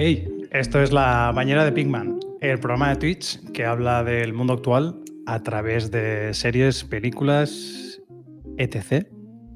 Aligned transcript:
Hey, 0.00 0.28
esto 0.52 0.80
es 0.80 0.92
la 0.92 1.32
bañera 1.34 1.64
de 1.64 1.72
Pigman, 1.72 2.20
el 2.40 2.60
programa 2.60 2.90
de 2.90 2.96
Twitch 3.00 3.42
que 3.50 3.64
habla 3.64 4.04
del 4.04 4.32
mundo 4.32 4.52
actual 4.52 5.02
a 5.26 5.42
través 5.42 5.90
de 5.90 6.32
series, 6.34 6.84
películas, 6.84 8.00
etc. 8.58 9.08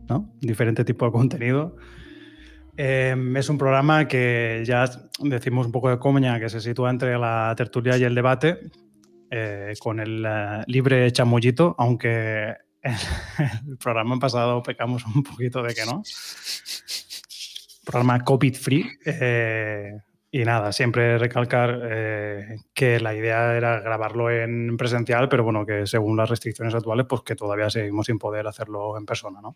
¿no? 0.09 0.35
Diferente 0.41 0.85
tipo 0.85 1.07
de 1.07 1.13
contenido. 1.13 1.77
Eh, 2.77 3.15
es 3.37 3.49
un 3.51 3.57
programa 3.57 4.09
que 4.09 4.65
ya 4.67 4.91
decimos 5.21 5.67
un 5.67 5.71
poco 5.71 5.91
de 5.91 6.01
coña, 6.01 6.41
que 6.41 6.49
se 6.49 6.61
sitúa 6.61 6.91
entre 6.91 7.17
la 7.17 7.55
tertulia 7.57 7.97
y 7.97 8.03
el 8.03 8.17
debate, 8.17 8.59
eh, 9.31 9.75
con 9.79 10.01
el 10.01 10.27
uh, 10.27 10.65
libre 10.67 11.13
chamullito, 11.13 11.77
aunque 11.79 12.57
el 12.83 13.79
programa 13.79 14.19
pasado 14.19 14.61
pecamos 14.61 15.07
un 15.07 15.23
poquito 15.23 15.63
de 15.63 15.73
que 15.73 15.87
no. 15.87 16.03
Programa 17.85 18.25
COVID 18.25 18.57
free. 18.57 18.91
Eh, 19.07 20.01
y 20.35 20.45
nada, 20.45 20.73
siempre 20.73 21.19
recalcar 21.19 21.79
eh, 21.85 22.57
que 22.73 22.99
la 23.01 23.15
idea 23.15 23.55
era 23.55 23.81
grabarlo 23.81 24.31
en 24.31 24.79
presencial, 24.79 25.29
pero 25.29 25.45
bueno, 25.45 25.67
que 25.67 25.87
según 25.87 26.17
las 26.17 26.31
restricciones 26.31 26.75
actuales, 26.75 27.05
pues 27.07 27.21
que 27.21 27.37
todavía 27.37 27.69
seguimos 27.69 28.07
sin 28.07 28.19
poder 28.19 28.47
hacerlo 28.47 28.97
en 28.97 29.05
persona, 29.05 29.43
¿no? 29.43 29.55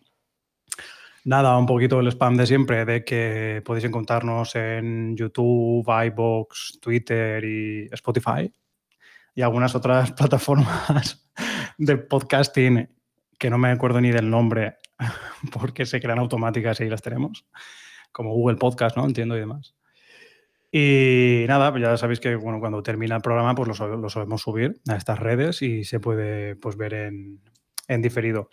Nada, 1.25 1.57
un 1.57 1.65
poquito 1.65 1.99
el 1.99 2.09
spam 2.09 2.37
de 2.37 2.47
siempre, 2.47 2.85
de 2.85 3.05
que 3.07 3.63
podéis 3.65 3.87
encontrarnos 3.87 4.55
en 4.55 5.17
YouTube, 5.17 5.87
iBox, 5.89 6.79
Twitter 6.79 7.43
y 7.43 7.89
Spotify 7.93 8.53
y 9.35 9.41
algunas 9.41 9.75
otras 9.75 10.13
plataformas 10.17 11.27
de 11.79 11.97
podcasting 11.97 12.87
que 13.39 13.49
no 13.49 13.57
me 13.57 13.71
acuerdo 13.71 14.03
ni 14.03 14.11
del 14.11 14.29
nombre 14.29 14.77
porque 15.53 15.87
se 15.87 16.03
crean 16.03 16.19
automáticas 16.19 16.79
y 16.81 16.83
ahí 16.83 16.91
las 16.91 17.01
tenemos, 17.01 17.47
como 18.13 18.35
Google 18.35 18.59
Podcast, 18.59 18.95
¿no? 18.95 19.07
Entiendo 19.07 19.37
y 19.37 19.41
demás. 19.41 19.76
Y 20.71 21.45
nada, 21.49 21.71
pues 21.71 21.83
ya 21.83 21.97
sabéis 21.97 22.21
que 22.21 22.35
bueno, 22.35 22.61
cuando 22.61 22.83
termina 22.83 23.17
el 23.17 23.23
programa 23.23 23.55
pues 23.55 23.79
lo, 23.79 23.97
lo 23.97 24.09
solemos 24.09 24.43
subir 24.43 24.81
a 24.89 24.97
estas 24.97 25.19
redes 25.19 25.63
y 25.63 25.85
se 25.85 26.01
puede 26.01 26.57
pues, 26.57 26.77
ver 26.77 26.95
en, 26.95 27.41
en 27.89 28.03
diferido. 28.03 28.51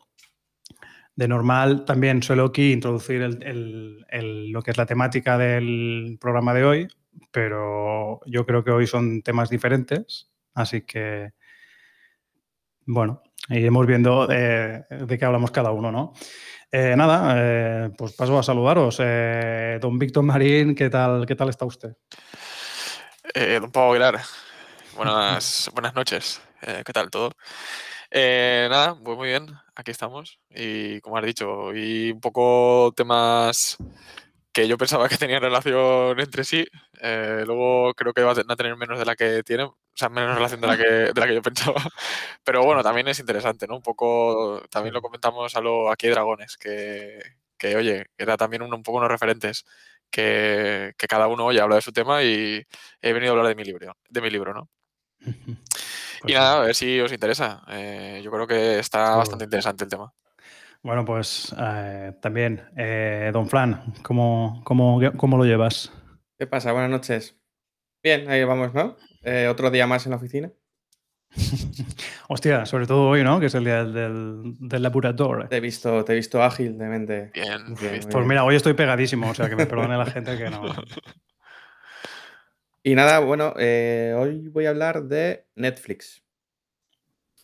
De 1.16 1.28
normal 1.28 1.86
también 1.86 2.23
suelo 2.23 2.45
aquí 2.45 2.72
introducir 2.72 3.22
el, 3.22 4.52
lo 4.52 4.61
que 4.61 4.72
es 4.72 4.78
la 4.78 4.86
temática 4.86 5.38
del 5.38 6.17
programa 6.20 6.53
de 6.53 6.66
hoy, 6.66 6.88
pero 7.31 8.20
yo 8.25 8.45
creo 8.45 8.64
que 8.64 8.72
hoy 8.72 8.88
son 8.88 9.22
temas 9.22 9.50
diferentes, 9.50 10.31
así 10.55 10.81
que 10.81 11.31
bueno, 12.86 13.22
iremos 13.50 13.86
viendo 13.86 14.27
de, 14.27 14.83
de 14.89 15.17
qué 15.17 15.25
hablamos 15.25 15.52
cada 15.52 15.72
uno, 15.72 15.92
¿no? 15.92 16.14
Eh, 16.75 16.95
nada, 16.97 17.35
eh, 17.38 17.91
pues 17.95 18.13
paso 18.13 18.39
a 18.39 18.41
saludaros. 18.41 18.97
Eh, 18.99 19.77
don 19.79 19.99
Víctor 19.99 20.23
Marín, 20.23 20.73
¿qué 20.73 20.89
tal, 20.89 21.23
qué 21.27 21.35
tal 21.35 21.49
está 21.49 21.65
usted? 21.65 21.95
Eh, 23.31 23.59
don 23.61 23.71
Pablo 23.71 23.91
Aguilar, 23.91 24.19
buenas, 24.95 25.69
buenas 25.75 25.93
noches. 25.93 26.41
¿Qué 26.61 26.91
tal 26.91 27.11
todo? 27.11 27.30
nada, 28.11 28.95
pues 29.03 29.17
muy 29.17 29.27
bien, 29.27 29.53
aquí 29.75 29.91
estamos. 29.91 30.39
Y 30.49 30.99
como 31.02 31.17
has 31.17 31.25
dicho, 31.25 31.75
y 31.75 32.11
un 32.11 32.19
poco 32.19 32.91
temas 32.95 33.77
que 34.52 34.67
yo 34.67 34.75
pensaba 34.75 35.08
que 35.08 35.17
tenían 35.17 35.43
relación 35.43 36.19
entre 36.19 36.43
sí. 36.43 36.65
luego 37.45 37.93
creo 37.93 38.13
que 38.13 38.23
van 38.23 38.49
a 38.49 38.55
tener 38.55 38.75
menos 38.77 38.97
de 38.97 39.05
la 39.05 39.15
que 39.15 39.43
tienen, 39.43 39.69
o 39.94 39.97
sea, 39.97 40.09
menos 40.09 40.36
relación 40.36 40.61
de 40.61 40.67
la 40.67 40.77
que, 40.77 40.83
de 40.83 41.13
la 41.16 41.27
que 41.27 41.36
yo 41.36 41.41
pensaba. 41.41 41.81
Pero 42.44 42.63
bueno, 42.63 42.83
también 42.83 43.08
es 43.08 43.19
interesante, 43.19 43.67
¿no? 43.67 43.75
Un 43.75 43.81
poco, 43.81 44.61
también 44.69 44.94
lo 44.94 45.02
comentamos 45.02 45.55
a 45.55 45.61
lo 45.61 45.91
aquí 45.91 46.08
de 46.08 46.13
Dragones, 46.13 46.58
que, 46.58 47.19
que 47.58 47.75
oye, 47.75 48.08
era 48.17 48.38
también 48.38 48.61
un, 48.64 48.73
un 48.73 48.83
poco 48.83 48.97
unos 48.97 49.11
referentes, 49.11 49.66
que, 50.09 50.93
que, 50.98 51.08
cada 51.08 51.27
uno, 51.27 51.45
oye, 51.45 51.61
habla 51.61 51.76
de 51.76 51.81
su 51.81 51.92
tema 51.92 52.23
y 52.23 52.64
he 53.02 53.14
venido 53.14 53.33
a 53.33 53.37
hablar 53.37 53.48
de 53.48 53.55
mi 53.55 53.64
libro, 53.64 53.95
de 54.09 54.21
mi 54.21 54.30
libro, 54.30 54.54
¿no? 54.54 54.70
Pues 56.23 56.31
y 56.31 56.36
nada, 56.36 56.61
a 56.61 56.65
ver 56.65 56.75
si 56.75 56.99
os 56.99 57.11
interesa. 57.11 57.64
Eh, 57.70 58.21
yo 58.23 58.31
creo 58.31 58.48
que 58.48 58.80
está 58.80 59.15
bastante 59.15 59.43
interesante 59.45 59.83
el 59.83 59.89
tema. 59.89 60.14
Bueno, 60.81 61.05
pues 61.05 61.54
eh, 61.58 62.14
también, 62.21 62.61
eh, 62.77 63.30
don 63.33 63.48
Fran, 63.48 63.93
¿cómo, 64.04 64.61
cómo, 64.64 64.99
¿cómo 65.17 65.37
lo 65.37 65.45
llevas? 65.45 65.92
¿Qué 66.37 66.48
pasa? 66.48 66.71
Buenas 66.73 66.92
noches. 66.92 67.37
Bien, 68.02 68.30
ahí 68.30 68.43
vamos, 68.43 68.73
¿no? 68.73 68.98
Eh, 69.23 69.48
otro 69.48 69.72
día 69.72 69.88
más 69.88 70.06
en 70.06 70.11
la 70.11 70.17
oficina. 70.17 70.52
Hostia, 72.28 72.66
sobre 72.66 72.86
todo 72.86 73.10
hoy, 73.10 73.23
¿no? 73.23 73.39
Que 73.39 73.48
es 73.48 73.56
el 73.56 73.64
día 73.64 73.84
del, 73.86 74.56
del 74.60 74.84
laboratorio. 74.84 75.48
Te 75.48 75.58
he, 75.58 75.60
visto, 75.60 76.04
te 76.06 76.14
he 76.14 76.16
visto 76.16 76.44
ágil 76.44 76.78
de 76.78 76.86
mente. 76.86 77.32
Bien, 77.34 77.76
bien 77.76 78.02
Pues 78.10 78.26
mira, 78.26 78.44
hoy 78.44 78.56
estoy 78.56 78.73
pegadísimo, 78.73 79.30
o 79.30 79.34
sea 79.34 79.50
que 79.50 79.56
me 79.56 79.66
perdone 79.66 79.98
la 79.98 80.06
gente 80.06 80.38
que 80.38 80.50
no. 80.50 80.64
Y 82.86 82.95
nada, 82.95 83.20
bueno, 83.20 83.54
eh, 83.58 84.14
hoy 84.17 84.50
voy 84.50 84.66
a 84.66 84.72
hablar 84.72 85.04
de 85.04 85.48
Netflix. 85.55 86.22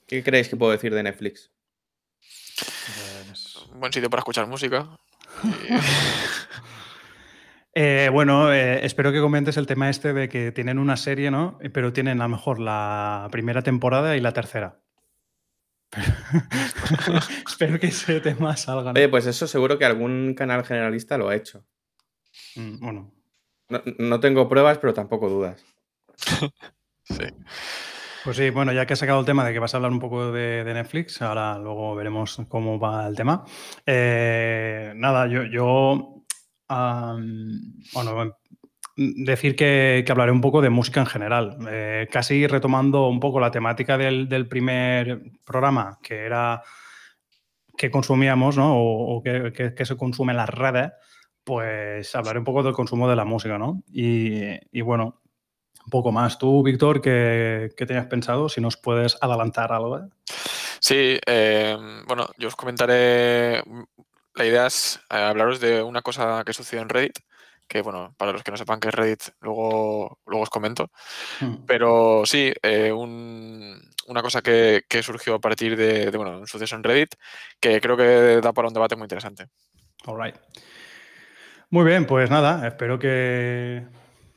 ¿Qué 0.05 0.21
creéis 0.21 0.49
que 0.49 0.57
puedo 0.57 0.73
decir 0.73 0.93
de 0.93 1.01
Netflix? 1.01 1.49
Pues... 3.25 3.57
Buen 3.73 3.93
sitio 3.93 4.09
para 4.09 4.19
escuchar 4.19 4.47
música. 4.47 4.89
Eh, 7.73 8.09
bueno, 8.11 8.51
eh, 8.51 8.85
espero 8.85 9.11
que 9.11 9.21
comentes 9.21 9.57
el 9.57 9.67
tema 9.67 9.89
este 9.89 10.13
de 10.13 10.27
que 10.27 10.51
tienen 10.51 10.79
una 10.79 10.97
serie, 10.97 11.31
¿no? 11.31 11.59
Pero 11.73 11.93
tienen 11.93 12.19
a 12.21 12.25
lo 12.25 12.29
mejor 12.29 12.59
la 12.59 13.27
primera 13.31 13.61
temporada 13.61 14.17
y 14.17 14.21
la 14.21 14.33
tercera. 14.33 14.79
espero 17.47 17.79
que 17.79 17.87
ese 17.87 18.19
tema 18.21 18.55
salga. 18.57 18.93
¿no? 18.93 18.99
Oye, 18.99 19.09
pues 19.09 19.25
eso 19.25 19.47
seguro 19.47 19.77
que 19.77 19.85
algún 19.85 20.33
canal 20.35 20.63
generalista 20.65 21.17
lo 21.17 21.29
ha 21.29 21.35
hecho. 21.35 21.65
Mm, 22.55 22.79
bueno. 22.79 23.13
No, 23.69 23.81
no, 23.99 24.19
tengo 24.19 24.49
pruebas, 24.49 24.79
pero 24.79 24.93
tampoco 24.93 25.29
dudas. 25.29 25.63
sí. 27.03 27.25
Pues 28.23 28.35
sí, 28.35 28.49
bueno, 28.49 28.73
ya 28.73 28.85
que 28.85 28.93
has 28.93 28.99
sacado 28.99 29.19
el 29.19 29.25
tema 29.25 29.45
de 29.45 29.53
que 29.53 29.59
vas 29.59 29.73
a 29.73 29.77
hablar 29.77 29.91
un 29.91 29.99
poco 29.99 30.31
de, 30.31 30.63
de 30.63 30.73
Netflix, 30.73 31.21
ahora 31.21 31.57
luego 31.57 31.95
veremos 31.95 32.41
cómo 32.49 32.79
va 32.79 33.07
el 33.07 33.15
tema. 33.15 33.45
Eh, 33.85 34.91
nada, 34.95 35.27
yo, 35.27 35.43
yo 35.43 36.18
Bueno, 36.69 38.35
decir 38.95 39.55
que, 39.55 40.03
que, 40.05 40.11
hablaré 40.11 40.31
un 40.31 40.41
poco 40.41 40.61
de 40.61 40.69
música 40.69 40.99
en 40.99 41.05
general, 41.07 41.57
eh, 41.69 42.07
casi 42.11 42.45
retomando 42.47 43.07
un 43.07 43.19
poco 43.19 43.39
la 43.39 43.51
temática 43.51 43.97
del, 43.97 44.27
del, 44.29 44.47
primer 44.47 45.21
programa, 45.45 45.97
que 46.03 46.25
era 46.25 46.61
que 47.77 47.89
consumíamos, 47.89 48.57
¿no? 48.57 48.75
O, 48.75 49.15
o 49.15 49.23
que, 49.23 49.73
se 49.83 49.97
consume 49.97 50.33
en 50.33 50.37
las 50.37 50.49
redes, 50.49 50.91
pues 51.43 52.13
hablaré 52.13 52.39
un 52.39 52.45
poco 52.45 52.61
del 52.61 52.73
consumo 52.73 53.09
de 53.09 53.15
la 53.15 53.25
música, 53.25 53.57
¿no? 53.57 53.83
Y, 53.91 54.51
y 54.71 54.81
bueno, 54.81 55.21
un 55.85 55.89
poco 55.89 56.11
más. 56.11 56.37
Tú, 56.37 56.61
Víctor, 56.61 57.01
¿qué, 57.01 57.69
¿qué, 57.77 57.85
tenías 57.85 58.07
pensado? 58.07 58.49
Si 58.49 58.59
nos 58.59 58.75
puedes 58.75 59.17
adelantar 59.21 59.71
algo. 59.71 60.09
Sí, 60.81 61.19
eh, 61.25 61.77
bueno, 62.05 62.27
yo 62.37 62.49
os 62.49 62.55
comentaré 62.55 63.63
la 64.39 64.45
idea 64.45 64.67
es 64.67 64.99
eh, 65.11 65.17
hablaros 65.17 65.59
de 65.59 65.83
una 65.83 66.01
cosa 66.01 66.43
que 66.45 66.53
sucedió 66.53 66.81
en 66.81 66.89
Reddit, 66.89 67.19
que 67.67 67.81
bueno, 67.81 68.15
para 68.17 68.31
los 68.31 68.41
que 68.41 68.51
no 68.51 68.57
sepan 68.57 68.79
qué 68.79 68.87
es 68.87 68.93
Reddit, 68.93 69.21
luego, 69.41 70.17
luego 70.25 70.43
os 70.43 70.49
comento. 70.49 70.89
Hmm. 71.41 71.65
Pero 71.67 72.23
sí, 72.25 72.51
eh, 72.63 72.91
un, 72.91 73.77
una 74.07 74.21
cosa 74.21 74.41
que, 74.41 74.83
que, 74.87 75.03
surgió 75.03 75.35
a 75.35 75.39
partir 75.39 75.75
de, 75.75 76.09
de, 76.09 76.17
bueno, 76.17 76.39
un 76.39 76.47
suceso 76.47 76.75
en 76.77 76.83
Reddit, 76.83 77.15
que 77.59 77.81
creo 77.81 77.97
que 77.97 78.39
da 78.41 78.53
para 78.53 78.69
un 78.69 78.73
debate 78.73 78.95
muy 78.95 79.05
interesante. 79.05 79.47
All 80.05 80.17
right. 80.19 80.35
Muy 81.69 81.85
bien, 81.85 82.05
pues 82.05 82.31
nada, 82.31 82.65
espero 82.65 82.97
que, 82.97 83.85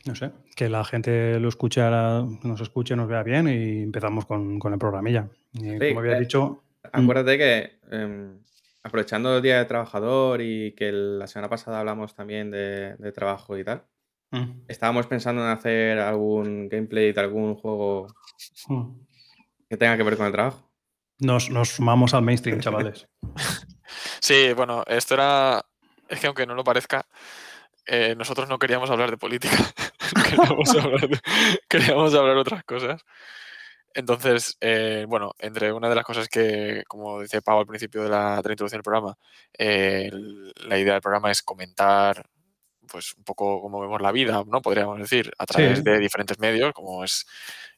no 0.05 0.15
sé, 0.17 0.33
que 0.57 0.69
la 0.69 0.85
gente 0.85 1.39
lo 1.39 1.49
escuche, 1.49 1.81
nos 1.81 2.61
escuche, 2.61 2.97
nos 2.97 3.09
vea 3.09 3.23
bien 3.23 3.49
y 3.49 3.85
empezamos 3.85 4.27
con, 4.27 4.59
con 4.59 4.73
el 4.73 4.79
programilla. 4.81 5.29
Y 5.53 5.61
sí, 5.61 5.79
como 5.89 6.01
había 6.01 6.17
eh, 6.17 6.21
dicho... 6.21 6.65
Acuérdate 6.93 7.39
que... 7.39 7.79
Eh, 7.91 8.33
aprovechando 8.83 9.37
el 9.37 9.43
Día 9.43 9.59
del 9.59 9.67
Trabajador 9.67 10.41
y 10.43 10.73
que 10.73 10.91
la 10.93 11.27
semana 11.27 11.49
pasada 11.49 11.81
hablamos 11.81 12.15
también 12.15 12.51
de, 12.51 12.97
de 12.97 13.13
trabajo 13.13 13.57
y 13.57 13.65
tal, 13.65 13.85
mm. 14.31 14.63
estábamos 14.69 15.07
pensando 15.07 15.43
en 15.43 15.49
hacer 15.49 15.99
algún 15.99 16.69
gameplay 16.69 17.13
de 17.13 17.21
algún 17.21 17.55
juego 17.55 18.09
mm. 18.69 18.91
que 19.69 19.77
tenga 19.77 19.97
que 19.97 20.03
ver 20.03 20.17
con 20.17 20.27
el 20.27 20.33
trabajo. 20.33 20.73
Nos, 21.19 21.51
nos 21.51 21.69
sumamos 21.69 22.15
al 22.15 22.23
mainstream, 22.23 22.61
chavales. 22.61 23.07
sí, 24.21 24.53
bueno, 24.55 24.83
esto 24.89 25.15
era. 25.15 25.65
Es 26.09 26.19
que 26.21 26.27
aunque 26.27 26.47
no 26.47 26.55
lo 26.55 26.65
parezca, 26.65 27.07
eh, 27.87 28.15
nosotros 28.17 28.49
no 28.49 28.59
queríamos 28.59 28.91
hablar 28.91 29.11
de 29.11 29.17
política. 29.17 29.57
queríamos, 30.29 30.75
hablar 30.75 31.09
de, 31.09 31.21
queríamos 31.69 32.15
hablar 32.15 32.37
otras 32.37 32.65
cosas. 32.65 33.05
Entonces, 33.95 34.57
eh, 34.61 35.05
bueno, 35.09 35.33
entre 35.39 35.73
una 35.73 35.89
de 35.89 35.95
las 35.95 36.05
cosas 36.05 36.29
que, 36.29 36.85
como 36.89 37.21
dice 37.21 37.43
Pau 37.43 37.61
al 37.61 37.67
principio 37.67 38.03
de 38.03 38.09
la, 38.09 38.37
de 38.43 38.49
la 38.49 38.53
introducción 38.53 38.79
del 38.79 38.83
programa, 38.83 39.17
eh, 39.57 40.11
la 40.57 40.79
idea 40.79 40.95
del 40.95 41.03
programa 41.03 41.31
es 41.31 41.43
comentar 41.43 42.25
pues 42.89 43.15
un 43.15 43.25
poco 43.25 43.63
cómo 43.63 43.81
vemos 43.81 44.01
la 44.03 44.13
vida, 44.13 44.43
¿no? 44.47 44.61
Podríamos 44.61 44.99
decir, 44.99 45.31
a 45.39 45.47
través 45.47 45.79
sí. 45.79 45.85
de 45.85 45.99
diferentes 45.99 46.39
medios, 46.39 46.73
como 46.75 47.05
es 47.05 47.27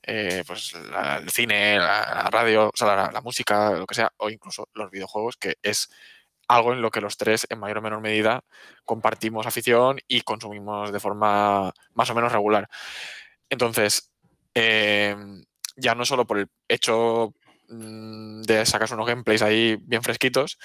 eh, 0.03 0.43
pues 0.47 0.73
la, 0.91 1.19
el 1.19 1.31
cine, 1.31 1.79
la, 1.79 2.15
la, 2.15 2.31
radio, 2.31 2.69
o 2.69 2.77
sea, 2.77 2.97
la, 2.97 3.11
la, 3.13 3.21
música, 3.21 3.73
lo 3.73 3.87
que 3.87 3.95
sea, 3.95 4.13
o 4.19 4.31
incluso 4.31 4.69
los 4.75 4.91
videojuegos, 4.91 5.37
que 5.37 5.57
es 5.63 5.89
algo 6.49 6.73
en 6.73 6.83
lo 6.83 6.91
que 6.91 7.01
los 7.01 7.17
tres, 7.17 7.47
en 7.51 7.59
mayor 7.59 7.79
o 7.79 7.83
menor 7.83 8.01
medida, 8.01 8.45
compartimos 8.85 9.47
afición 9.47 9.99
y 10.09 10.23
consumimos 10.23 10.93
de 10.93 11.01
forma 11.01 11.73
más 11.95 12.11
o 12.11 12.15
menos 12.15 12.33
regular. 12.33 12.69
Entonces, 13.49 14.11
em, 14.55 15.45
ya 15.77 15.95
no 15.95 16.05
solo 16.05 16.27
por 16.27 16.39
el 16.39 16.49
hecho 16.69 17.35
mm, 17.69 18.43
de 18.43 18.67
sacar 18.67 18.93
unos 18.93 19.07
gameplays 19.07 19.43
ahí 19.43 19.77
bien 19.81 20.03
fresquitos, 20.03 20.59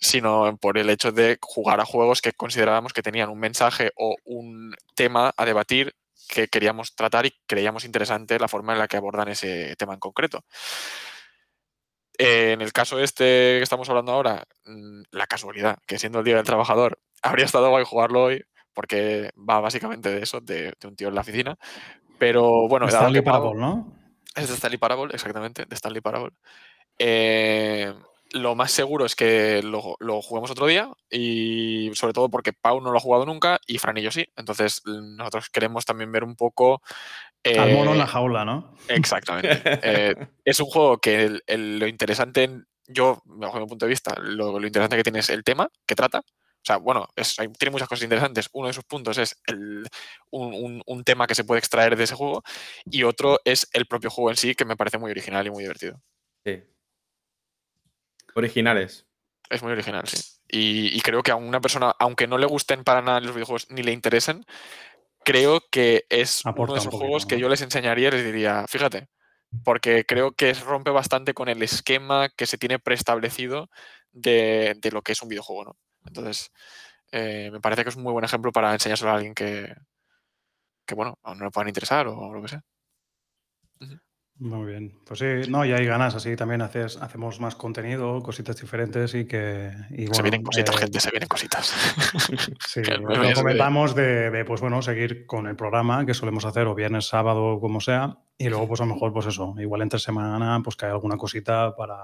sino 0.00 0.56
por 0.58 0.78
el 0.78 0.90
hecho 0.90 1.12
de 1.12 1.38
jugar 1.40 1.80
a 1.80 1.84
juegos 1.84 2.22
que 2.22 2.32
considerábamos 2.32 2.92
que 2.92 3.02
tenían 3.02 3.28
un 3.28 3.38
mensaje 3.38 3.92
o 3.96 4.16
un 4.24 4.74
tema 4.94 5.32
a 5.36 5.44
debatir 5.44 5.94
que 6.28 6.48
queríamos 6.48 6.94
tratar 6.94 7.26
y 7.26 7.34
creíamos 7.46 7.84
interesante 7.84 8.38
la 8.38 8.48
forma 8.48 8.72
en 8.72 8.78
la 8.78 8.88
que 8.88 8.96
abordan 8.96 9.28
ese 9.28 9.74
tema 9.76 9.94
en 9.94 10.00
concreto. 10.00 10.44
en 12.18 12.60
el 12.60 12.72
caso 12.72 13.00
este 13.00 13.24
que 13.24 13.62
estamos 13.62 13.88
hablando 13.88 14.12
ahora, 14.12 14.44
mm, 14.66 15.02
la 15.12 15.26
casualidad, 15.26 15.78
que 15.86 15.98
siendo 15.98 16.18
el 16.18 16.24
Día 16.24 16.36
del 16.36 16.44
Trabajador, 16.44 17.00
habría 17.22 17.46
estado 17.46 17.70
guay 17.70 17.84
jugarlo 17.84 18.24
hoy, 18.24 18.44
porque 18.74 19.30
va 19.36 19.60
básicamente 19.60 20.10
de 20.10 20.22
eso, 20.22 20.40
de, 20.40 20.74
un 20.84 20.96
tío 20.96 21.08
en 21.08 21.14
la 21.14 21.22
oficina. 21.22 21.58
Pero 22.18 22.68
bueno, 22.68 22.86
Parable, 22.86 23.22
¿no? 23.54 23.99
Es 24.34 24.48
de 24.48 24.54
Stanley 24.54 24.78
Parable, 24.78 25.12
exactamente, 25.12 25.66
de 25.66 25.74
Stanley 25.74 26.00
Parable. 26.00 26.32
Eh, 26.98 27.92
lo 28.32 28.54
más 28.54 28.70
seguro 28.70 29.06
es 29.06 29.16
que 29.16 29.62
lo, 29.62 29.96
lo, 29.98 30.22
juguemos 30.22 30.50
otro 30.50 30.66
día 30.66 30.88
y 31.10 31.90
sobre 31.94 32.12
todo 32.12 32.28
porque 32.28 32.52
Pau 32.52 32.80
no 32.80 32.92
lo 32.92 32.98
ha 32.98 33.00
jugado 33.00 33.26
nunca 33.26 33.60
y 33.66 33.78
Fran 33.78 33.96
y 33.96 34.02
yo 34.02 34.10
sí. 34.10 34.28
Entonces 34.36 34.82
nosotros 34.84 35.50
queremos 35.50 35.84
también 35.84 36.12
ver 36.12 36.24
un 36.24 36.36
poco... 36.36 36.82
Al 37.42 37.72
mono 37.72 37.92
en 37.92 37.98
la 37.98 38.04
eh, 38.04 38.08
jaula, 38.08 38.44
¿no? 38.44 38.74
Exactamente. 38.88 39.62
Eh, 39.82 40.14
es 40.44 40.60
un 40.60 40.66
juego 40.66 40.98
que 40.98 41.40
lo 41.48 41.86
interesante, 41.86 42.50
yo, 42.86 43.22
bajo 43.24 43.58
mi 43.58 43.66
punto 43.66 43.86
de 43.86 43.90
vista, 43.90 44.14
lo, 44.20 44.60
interesante 44.64 44.96
que 44.96 45.02
tiene 45.02 45.20
es 45.20 45.30
el 45.30 45.42
tema 45.42 45.68
que 45.86 45.94
trata. 45.94 46.22
O 46.62 46.66
sea, 46.66 46.76
bueno, 46.76 47.08
tiene 47.58 47.72
muchas 47.72 47.88
cosas 47.88 48.04
interesantes. 48.04 48.50
Uno 48.52 48.68
de 48.68 48.74
sus 48.74 48.84
puntos 48.84 49.16
es 49.18 49.40
un, 50.30 50.82
un 50.84 51.04
tema 51.04 51.26
que 51.26 51.34
se 51.34 51.44
puede 51.44 51.58
extraer 51.58 51.96
de 51.96 52.04
ese 52.04 52.14
juego 52.14 52.42
y 52.84 53.02
otro 53.04 53.40
es 53.44 53.66
el 53.72 53.86
propio 53.86 54.10
juego 54.10 54.30
en 54.30 54.36
sí, 54.36 54.54
que 54.54 54.66
me 54.66 54.76
parece 54.76 54.98
muy 54.98 55.10
original 55.10 55.46
y 55.46 55.50
muy 55.50 55.62
divertido. 55.64 56.00
Sí, 56.44 56.62
Originales. 58.34 59.06
Es 59.48 59.62
muy 59.62 59.72
original, 59.72 60.06
sí. 60.06 60.38
Y, 60.48 61.00
creo 61.00 61.22
que 61.22 61.30
a 61.30 61.36
una 61.36 61.60
persona, 61.60 61.94
aunque 61.98 62.26
no 62.26 62.38
le 62.38 62.46
gusten 62.46 62.84
para 62.84 63.02
nada 63.02 63.20
los 63.20 63.34
videojuegos 63.34 63.70
ni 63.70 63.82
le 63.82 63.92
interesen, 63.92 64.44
creo 65.24 65.60
que 65.70 66.06
es 66.08 66.42
uno 66.44 66.72
de 66.72 66.78
esos 66.78 66.94
juegos 66.94 67.26
que 67.26 67.38
yo 67.38 67.48
les 67.48 67.62
enseñaría 67.62 68.08
y 68.08 68.12
les 68.12 68.24
diría, 68.24 68.64
fíjate, 68.68 69.08
porque 69.64 70.04
creo 70.04 70.32
que 70.32 70.52
rompe 70.54 70.90
bastante 70.90 71.34
con 71.34 71.48
el 71.48 71.62
esquema 71.62 72.28
que 72.30 72.46
se 72.46 72.58
tiene 72.58 72.78
preestablecido 72.78 73.70
de, 74.12 74.76
lo 74.92 75.02
que 75.02 75.12
es 75.12 75.22
un 75.22 75.28
videojuego, 75.28 75.64
¿no? 75.64 75.76
Entonces, 76.06 76.52
eh, 77.12 77.50
me 77.52 77.60
parece 77.60 77.82
que 77.82 77.90
es 77.90 77.96
un 77.96 78.02
muy 78.02 78.12
buen 78.12 78.24
ejemplo 78.24 78.52
para 78.52 78.72
enseñárselo 78.72 79.10
a 79.10 79.14
alguien 79.14 79.34
que, 79.34 79.74
que 80.86 80.94
bueno, 80.94 81.18
no 81.24 81.44
le 81.44 81.50
puedan 81.50 81.68
interesar 81.68 82.06
o 82.08 82.32
lo 82.32 82.42
que 82.42 82.48
sea. 82.48 82.62
Muy 84.40 84.72
bien. 84.72 84.98
Pues 85.04 85.18
sí, 85.18 85.50
no, 85.50 85.66
y 85.66 85.72
hay 85.72 85.84
ganas, 85.84 86.14
así 86.14 86.34
también 86.34 86.62
haces, 86.62 86.96
hacemos 86.96 87.40
más 87.40 87.54
contenido, 87.56 88.22
cositas 88.22 88.58
diferentes 88.58 89.14
y 89.14 89.26
que. 89.26 89.70
se 90.10 90.22
vienen 90.22 90.42
cositas, 90.42 90.76
eh, 90.76 90.78
gente, 90.78 90.98
se 90.98 91.10
vienen 91.10 91.28
cositas. 91.28 91.66
sí, 92.66 92.80
lo 93.00 93.34
comentamos 93.34 93.94
de, 93.94 94.30
de, 94.30 94.44
pues 94.46 94.62
bueno, 94.62 94.80
seguir 94.80 95.26
con 95.26 95.46
el 95.46 95.56
programa 95.56 96.06
que 96.06 96.14
solemos 96.14 96.46
hacer, 96.46 96.66
o 96.68 96.74
viernes, 96.74 97.06
sábado, 97.06 97.60
como 97.60 97.82
sea, 97.82 98.16
y 98.38 98.48
luego, 98.48 98.66
pues 98.66 98.80
a 98.80 98.86
lo 98.86 98.94
mejor, 98.94 99.12
pues 99.12 99.26
eso, 99.26 99.54
igual 99.58 99.82
entre 99.82 100.00
semana, 100.00 100.62
pues 100.64 100.74
que 100.74 100.86
hay 100.86 100.92
alguna 100.92 101.18
cosita 101.18 101.76
para, 101.76 101.96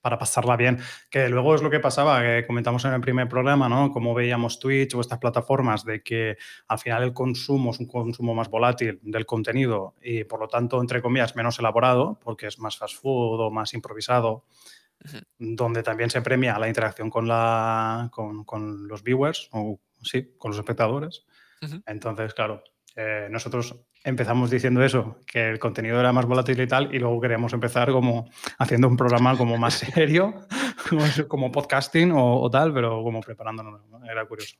para 0.00 0.18
pasarla 0.18 0.56
bien. 0.56 0.78
Que 1.10 1.28
luego 1.28 1.54
es 1.54 1.62
lo 1.62 1.70
que 1.70 1.80
pasaba, 1.80 2.20
que 2.22 2.46
comentamos 2.46 2.84
en 2.84 2.92
el 2.92 3.00
primer 3.00 3.28
programa, 3.28 3.68
¿no? 3.68 3.90
Como 3.90 4.14
veíamos 4.14 4.58
Twitch 4.58 4.94
o 4.94 5.00
estas 5.00 5.18
plataformas, 5.18 5.84
de 5.84 6.02
que 6.02 6.36
al 6.68 6.78
final 6.78 7.02
el 7.02 7.12
consumo 7.12 7.70
es 7.70 7.80
un 7.80 7.86
consumo 7.86 8.34
más 8.34 8.48
volátil 8.48 8.98
del 9.02 9.26
contenido 9.26 9.94
y 10.02 10.24
por 10.24 10.40
lo 10.40 10.48
tanto, 10.48 10.80
entre 10.80 11.02
comillas, 11.02 11.36
menos 11.36 11.58
elaborado, 11.58 12.18
porque 12.22 12.46
es 12.46 12.58
más 12.58 12.76
fast 12.76 13.00
food 13.00 13.40
o 13.40 13.50
más 13.50 13.74
improvisado, 13.74 14.44
donde 15.38 15.82
también 15.82 16.10
se 16.10 16.22
premia 16.22 16.58
la 16.58 16.68
interacción 16.68 17.10
con, 17.10 17.28
la, 17.28 18.10
con, 18.12 18.88
los 18.88 19.02
viewers 19.02 19.48
o 19.52 19.78
sí, 20.02 20.34
con 20.38 20.50
los 20.50 20.58
espectadores. 20.58 21.24
Entonces, 21.86 22.34
claro, 22.34 22.62
eh, 23.00 23.28
nosotros 23.30 23.76
empezamos 24.02 24.50
diciendo 24.50 24.82
eso, 24.82 25.20
que 25.24 25.50
el 25.50 25.60
contenido 25.60 26.00
era 26.00 26.12
más 26.12 26.26
volátil 26.26 26.60
y 26.60 26.66
tal, 26.66 26.92
y 26.92 26.98
luego 26.98 27.20
queríamos 27.20 27.52
empezar 27.52 27.92
como 27.92 28.28
haciendo 28.58 28.88
un 28.88 28.96
programa 28.96 29.38
como 29.38 29.56
más 29.56 29.74
serio, 29.94 30.34
como 31.28 31.52
podcasting 31.52 32.10
o, 32.12 32.50
tal, 32.50 32.74
pero 32.74 33.00
como 33.04 33.20
preparándonos, 33.20 33.82
era 34.10 34.26
curioso. 34.26 34.56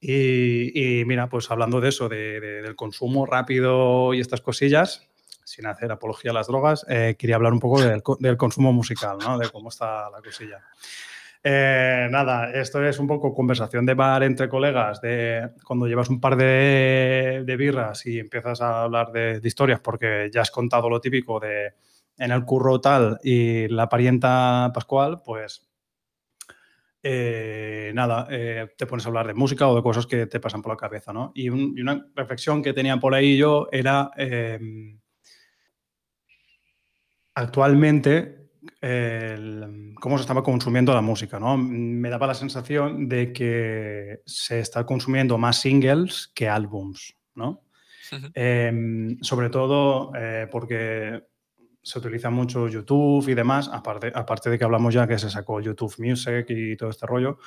Y, 0.00 1.04
mira, 1.06 1.28
pues 1.28 1.48
hablando 1.52 1.80
de 1.80 1.90
eso, 1.90 2.08
del 2.08 2.74
consumo 2.74 3.26
rápido 3.26 4.12
y 4.12 4.18
estas 4.18 4.40
cosillas, 4.40 5.08
sin 5.44 5.66
hacer 5.66 5.92
apología 5.92 6.32
a 6.32 6.34
las 6.34 6.48
drogas, 6.48 6.84
eh, 6.88 7.14
quería 7.16 7.36
hablar 7.36 7.52
un 7.52 7.60
poco 7.60 7.80
del, 7.80 8.02
del 8.18 8.36
consumo 8.36 8.72
musical, 8.72 9.18
¿no? 9.20 9.38
de 9.38 9.48
cómo 9.50 9.68
está 9.68 10.10
la 10.10 10.20
cosilla. 10.20 10.64
Eh, 11.42 12.08
nada, 12.10 12.50
esto 12.52 12.84
es 12.84 12.98
un 12.98 13.06
poco 13.06 13.32
conversación 13.32 13.86
de 13.86 13.94
bar 13.94 14.22
entre 14.22 14.48
colegas, 14.48 15.00
de 15.00 15.50
cuando 15.64 15.86
llevas 15.86 16.10
un 16.10 16.20
par 16.20 16.36
de, 16.36 17.42
birras 17.58 18.04
y 18.04 18.18
empiezas 18.18 18.60
a 18.60 18.82
hablar 18.82 19.10
de, 19.10 19.40
historias 19.42 19.80
porque 19.80 20.30
ya 20.32 20.42
has 20.42 20.50
contado 20.50 20.90
lo 20.90 21.00
típico 21.00 21.40
de 21.40 21.72
en 22.18 22.32
el 22.32 22.44
curro 22.44 22.80
tal 22.80 23.18
y 23.22 23.68
la 23.68 23.88
parienta 23.88 24.70
Pascual, 24.74 25.22
pues 25.24 25.66
eh, 27.02 27.90
nada, 27.94 28.28
eh, 28.30 28.68
te 28.76 28.86
pones 28.86 29.06
a 29.06 29.08
hablar 29.08 29.26
de 29.26 29.32
música 29.32 29.66
o 29.68 29.74
de 29.74 29.82
cosas 29.82 30.06
que 30.06 30.26
te 30.26 30.40
pasan 30.40 30.60
por 30.60 30.72
la 30.72 30.76
cabeza, 30.76 31.14
¿no? 31.14 31.32
Y, 31.34 31.46
y 31.46 31.80
una 31.80 32.06
reflexión 32.14 32.62
que 32.62 32.74
tenía 32.74 32.98
por 32.98 33.14
ahí 33.14 33.38
yo 33.38 33.68
era, 33.72 34.10
actualmente 37.34 38.39
cómo 40.00 40.18
se 40.18 40.22
estaba 40.22 40.42
consumiendo 40.42 40.94
la 40.94 41.00
música. 41.00 41.38
¿no? 41.38 41.56
Me 41.56 42.10
daba 42.10 42.26
la 42.26 42.34
sensación 42.34 43.08
de 43.08 43.32
que 43.32 44.20
se 44.26 44.60
está 44.60 44.84
consumiendo 44.84 45.38
más 45.38 45.60
singles 45.60 46.30
que 46.34 46.48
álbums. 46.48 47.14
¿no? 47.34 47.62
Em, 48.34 49.18
sobre 49.20 49.50
todo 49.50 50.12
eh, 50.16 50.48
porque 50.50 51.22
se 51.82 51.98
utiliza 51.98 52.28
mucho 52.30 52.68
YouTube 52.68 53.26
y 53.28 53.34
demás, 53.34 53.70
aparte, 53.72 54.12
aparte 54.14 54.50
de 54.50 54.58
que 54.58 54.64
hablamos 54.64 54.92
ya 54.92 55.06
que 55.06 55.18
se 55.18 55.30
sacó 55.30 55.60
YouTube 55.60 55.94
Music 55.98 56.46
y 56.48 56.76
todo 56.76 56.90
este 56.90 57.06
rollo. 57.06 57.38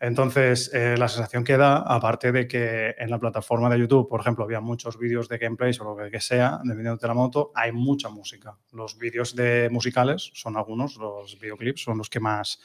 Entonces, 0.00 0.72
eh, 0.72 0.96
la 0.96 1.08
sensación 1.08 1.42
que 1.42 1.56
da, 1.56 1.78
aparte 1.78 2.30
de 2.30 2.46
que 2.46 2.94
en 2.96 3.10
la 3.10 3.18
plataforma 3.18 3.68
de 3.68 3.80
YouTube, 3.80 4.08
por 4.08 4.20
ejemplo, 4.20 4.44
había 4.44 4.60
muchos 4.60 4.98
vídeos 4.98 5.28
de 5.28 5.38
gameplays 5.38 5.80
o 5.80 5.84
lo 5.84 6.10
que 6.10 6.20
sea, 6.20 6.60
de 6.62 6.74
vídeos 6.76 7.00
de 7.00 7.08
la 7.08 7.14
moto, 7.14 7.50
hay 7.54 7.72
mucha 7.72 8.08
música. 8.08 8.56
Los 8.72 8.96
vídeos 8.98 9.34
de 9.34 9.68
musicales 9.70 10.30
son 10.34 10.56
algunos, 10.56 10.96
los 10.96 11.38
videoclips 11.40 11.82
son 11.82 11.98
los 11.98 12.08
que 12.08 12.20
más 12.20 12.60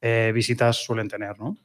eh, 0.00 0.32
visitas 0.34 0.76
suelen 0.76 1.08
tener, 1.08 1.38
¿no? 1.38 1.56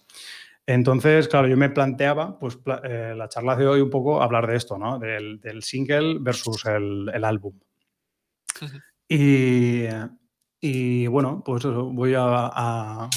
Entonces, 0.66 1.28
claro, 1.28 1.48
yo 1.48 1.58
me 1.58 1.70
planteaba, 1.70 2.40
pues, 2.40 2.58
eh, 2.84 3.14
la 3.18 3.28
charla 3.28 3.56
de 3.56 3.68
hoy 3.68 3.82
un 3.82 3.90
poco 3.90 4.22
hablar 4.22 4.48
de 4.48 4.56
esto, 4.56 4.78
¿no? 4.78 4.98
Del, 4.98 5.62
single 5.62 6.20
versus 6.22 6.66
el, 6.66 7.12
el 7.14 7.26
álbum. 7.26 7.54
Y, 9.08 11.08
bueno, 11.08 11.44
pues 11.46 11.66
voy 11.66 12.14
a, 12.16 13.10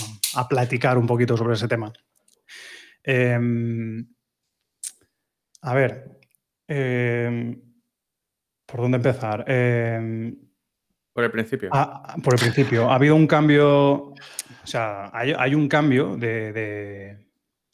platicar 0.49 0.99
un 0.99 1.07
poquito 1.07 1.37
sobre 1.37 1.55
ese 1.55 1.69
tema. 1.69 1.93
Em, 3.03 4.05
a 5.63 5.75
ver, 5.75 6.19
em, 6.67 7.61
¿por 8.67 8.81
dónde 8.81 8.97
empezar? 8.97 9.45
Em, 9.47 10.47
por 11.17 11.25
el 11.25 11.31
principio. 11.31 11.71
Por 12.23 12.35
el 12.35 12.41
principio. 12.41 12.91
Ha 12.91 12.97
habido 12.97 13.15
un 13.15 13.27
cambio, 13.27 14.11
o 14.11 14.15
sea, 14.65 15.11
hay, 15.15 15.55
un 15.55 15.67
cambio 15.67 16.15
de, 16.17 17.17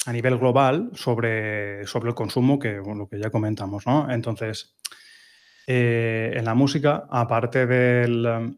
a 0.06 0.12
nivel 0.12 0.38
global 0.38 0.90
sobre, 0.94 1.84
sobre 1.86 2.10
el 2.10 2.14
consumo 2.14 2.58
que, 2.58 2.74
lo 2.74 3.08
que 3.08 3.18
ya 3.18 3.30
comentamos, 3.30 3.84
¿no? 3.84 4.08
Entonces, 4.12 4.76
eh, 5.66 6.32
en 6.34 6.44
la 6.44 6.54
música, 6.54 7.06
aparte 7.10 7.66
de 7.66 8.56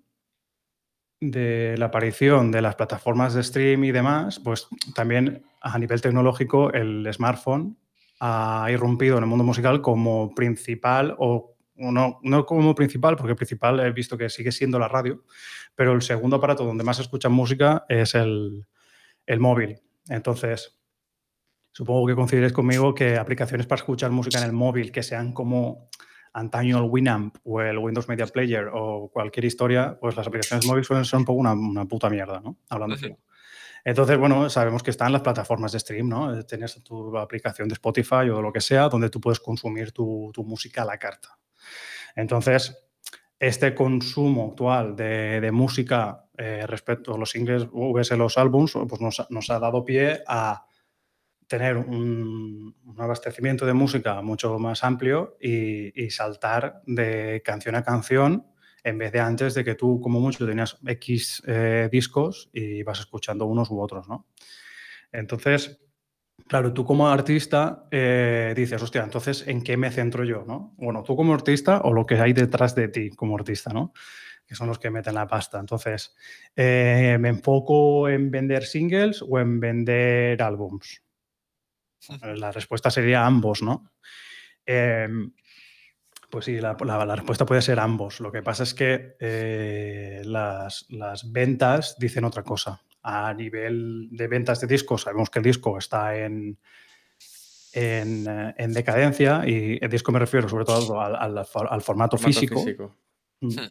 la 1.77 1.87
aparición 1.87 2.51
de 2.51 2.63
las 2.63 2.75
plataformas 2.75 3.35
de 3.35 3.43
stream 3.43 3.85
y 3.85 3.93
demás, 3.93 4.41
pues 4.41 4.69
también 4.95 5.45
a 5.61 5.79
nivel 5.79 6.01
tecnológico 6.01 6.73
el 6.73 7.09
smartphone 7.13 7.79
ha 8.21 8.67
irrumpido 8.71 9.17
en 9.17 9.25
el 9.25 9.29
mundo 9.29 9.45
musical 9.45 9.81
como 9.81 10.35
principal 10.35 11.15
o 11.19 11.57
no, 11.77 12.21
no 12.23 12.47
como 12.47 12.75
principal, 12.75 13.17
porque 13.17 13.35
principal 13.35 13.81
he 13.81 13.91
visto 13.91 14.17
que 14.17 14.29
sigue 14.29 14.53
siendo 14.53 14.79
la 14.79 14.89
radio, 14.89 15.25
pero 15.75 15.93
el 15.93 16.03
segundo 16.03 16.37
aparato 16.37 16.65
donde 16.65 16.85
más 16.85 16.97
se 16.97 17.03
escucha 17.03 17.29
música 17.29 17.85
es 17.89 18.15
el, 18.15 18.67
el 19.27 19.41
móvil. 19.41 19.81
Entonces, 20.09 20.79
supongo 21.73 22.07
que 22.07 22.15
coincidiréis 22.15 22.53
conmigo 22.53 22.95
que 22.95 23.17
aplicaciones 23.17 23.67
para 23.67 23.81
escuchar 23.81 24.11
música 24.11 24.39
en 24.39 24.45
el 24.45 24.53
móvil 24.53 24.93
que 24.93 25.03
sean 25.03 25.33
como 25.33 25.89
antaño 26.35 26.79
el 26.79 26.91
Winamp 26.91 27.37
o 27.45 27.63
el 27.63 27.79
Windows 27.79 28.09
Media 28.09 28.27
Player 28.27 28.69
o 28.73 29.09
cualquier 29.13 29.47
historia, 29.47 29.97
pues 29.99 30.17
las 30.17 30.27
aplicaciones 30.27 30.67
móviles 30.67 30.87
suelen 30.87 31.05
ser 31.05 31.21
un 31.21 31.25
poco 31.25 31.39
una, 31.41 31.85
puta 31.87 32.11
mierda, 32.11 32.41
¿no? 32.41 32.59
Hablando 32.69 32.97
así. 32.97 33.17
Entonces, 33.85 34.19
bueno, 34.19 34.49
sabemos 34.51 34.83
que 34.83 34.91
están 34.91 35.13
las 35.13 35.23
plataformas 35.23 35.73
de 35.73 35.81
stream, 35.81 36.09
¿no? 36.09 36.45
Tienes 36.45 36.83
tu 36.83 37.17
aplicación 37.17 37.69
de 37.69 37.75
Spotify 37.75 38.29
o 38.31 38.43
lo 38.43 38.53
que 38.53 38.61
sea, 38.61 38.89
donde 38.89 39.11
tú 39.11 39.21
puedes 39.21 39.41
consumir 39.41 39.93
tu, 39.93 40.33
música 40.39 40.83
a 40.83 40.87
la 40.87 40.99
carta. 40.99 41.39
Entonces, 42.17 42.77
este 43.39 43.75
consumo 43.75 44.49
actual 44.51 44.97
de, 44.97 45.51
música 45.53 46.25
eh, 46.37 46.67
respecto 46.67 47.15
a 47.15 47.19
los 47.19 47.31
singles 47.31 47.69
VS 47.71 48.17
los 48.17 48.39
álbums, 48.39 48.73
pues 48.89 49.01
nos, 49.01 49.51
ha 49.51 49.59
dado 49.59 49.85
pie 49.85 50.23
a 50.27 50.65
tener 51.47 51.77
un, 51.77 52.75
abastecimiento 52.99 53.67
de 53.67 53.73
música 53.73 54.23
mucho 54.23 54.59
más 54.59 54.85
amplio 54.85 55.37
y, 55.41 56.11
saltar 56.11 56.83
de 56.87 57.43
canción 57.45 57.75
a 57.75 57.83
canción 57.83 58.47
en 58.83 58.99
vez 58.99 59.13
de 59.13 59.21
antes 59.21 59.55
de 59.55 59.65
que 59.65 59.75
tú 59.75 60.01
como 60.01 60.21
mucho 60.21 60.47
tenías 60.47 60.79
X 60.87 61.43
eh, 61.47 61.89
discos 61.91 62.51
y 62.53 62.83
vas 62.83 63.01
escuchando 63.01 63.47
unos 63.47 63.71
u 63.71 63.81
otros, 63.81 64.09
¿no? 64.09 64.29
Entonces, 65.11 65.81
claro, 66.49 66.73
tú 66.73 66.85
como 66.85 67.09
artista 67.09 67.87
eh, 67.91 68.53
dices, 68.57 68.83
hostia, 68.83 69.03
entonces, 69.03 69.47
¿en 69.47 69.63
qué 69.63 69.77
me 69.77 69.91
centro 69.91 70.25
yo, 70.25 70.45
no? 70.47 70.75
Bueno, 70.77 71.03
tú 71.03 71.17
como 71.17 71.33
artista 71.33 71.81
o 71.85 71.93
lo 71.93 72.05
que 72.05 72.17
hay 72.17 72.33
detrás 72.33 72.75
de 72.75 72.89
ti 72.89 73.11
como 73.11 73.37
artista, 73.37 73.73
¿no? 73.73 73.93
Que 74.47 74.55
son 74.55 74.69
los 74.69 74.79
que 74.79 74.91
meten 74.91 75.15
la 75.15 75.27
pasta. 75.27 75.59
Entonces, 75.59 76.15
eh, 76.55 77.17
¿me 77.19 77.31
enfoco 77.31 78.09
en 78.09 78.31
vender 78.31 78.65
singles 78.65 79.23
o 79.27 79.39
en 79.39 79.61
vender 79.61 80.43
álbums? 80.43 81.04
La 82.23 82.53
respuesta 82.53 82.91
sería 82.91 83.27
ambos, 83.27 83.63
¿no? 83.63 83.93
Em, 84.67 85.33
pues 86.31 86.47
sí, 86.47 86.61
la, 86.61 86.75
respuesta 87.15 87.47
puede 87.47 87.63
ser 87.63 87.79
ambos. 87.79 88.21
Lo 88.21 88.33
que 88.33 88.43
pasa 88.43 88.65
es 88.65 88.75
que 88.75 89.17
eh, 89.21 90.23
las, 90.25 90.87
ventas 91.31 91.97
dicen 91.99 92.25
otra 92.25 92.43
cosa. 92.43 92.83
A 93.03 93.35
nivel 93.35 94.09
de 94.11 94.29
ventas 94.29 94.61
de 94.61 94.67
discos, 94.67 95.03
sabemos 95.03 95.31
que 95.31 95.39
el 95.39 95.45
disco 95.45 95.77
está 95.79 96.17
en, 96.17 96.59
en, 97.73 98.73
decadencia 98.73 99.43
y 99.47 99.79
el 99.81 99.91
disco 99.91 100.11
me 100.11 100.19
refiero 100.19 100.49
sobre 100.49 100.65
todo 100.65 101.01
al, 101.01 101.83
formato, 101.83 102.17
físico. 102.17 102.65
Mm. 103.41 103.49
Hmm. 103.49 103.71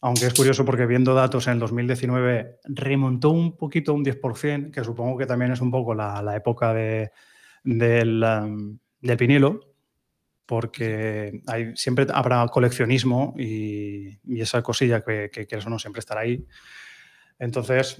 Aunque 0.00 0.26
es 0.26 0.34
curioso 0.34 0.64
porque 0.64 0.86
viendo 0.86 1.14
datos 1.14 1.48
en 1.48 1.54
el 1.54 1.58
2019 1.58 2.60
remontó 2.64 3.30
un 3.30 3.56
poquito 3.56 3.94
un 3.94 4.04
10%, 4.04 4.70
que 4.70 4.84
supongo 4.84 5.18
que 5.18 5.26
también 5.26 5.50
es 5.50 5.60
un 5.60 5.72
poco 5.72 5.94
la, 5.94 6.36
época 6.36 6.72
de, 6.72 7.10
del, 7.64 8.22
um, 8.22 8.78
del 9.00 9.16
vinilo 9.16 9.68
porque 10.48 11.42
hay, 11.46 11.76
siempre 11.76 12.06
habrá 12.10 12.46
coleccionismo 12.48 13.34
y, 13.36 14.18
esa 14.40 14.62
cosilla 14.62 15.04
que, 15.04 15.28
que, 15.30 15.46
eso 15.50 15.68
no 15.68 15.78
siempre 15.78 16.00
estará 16.00 16.22
ahí. 16.22 16.42
Entonces, 17.38 17.98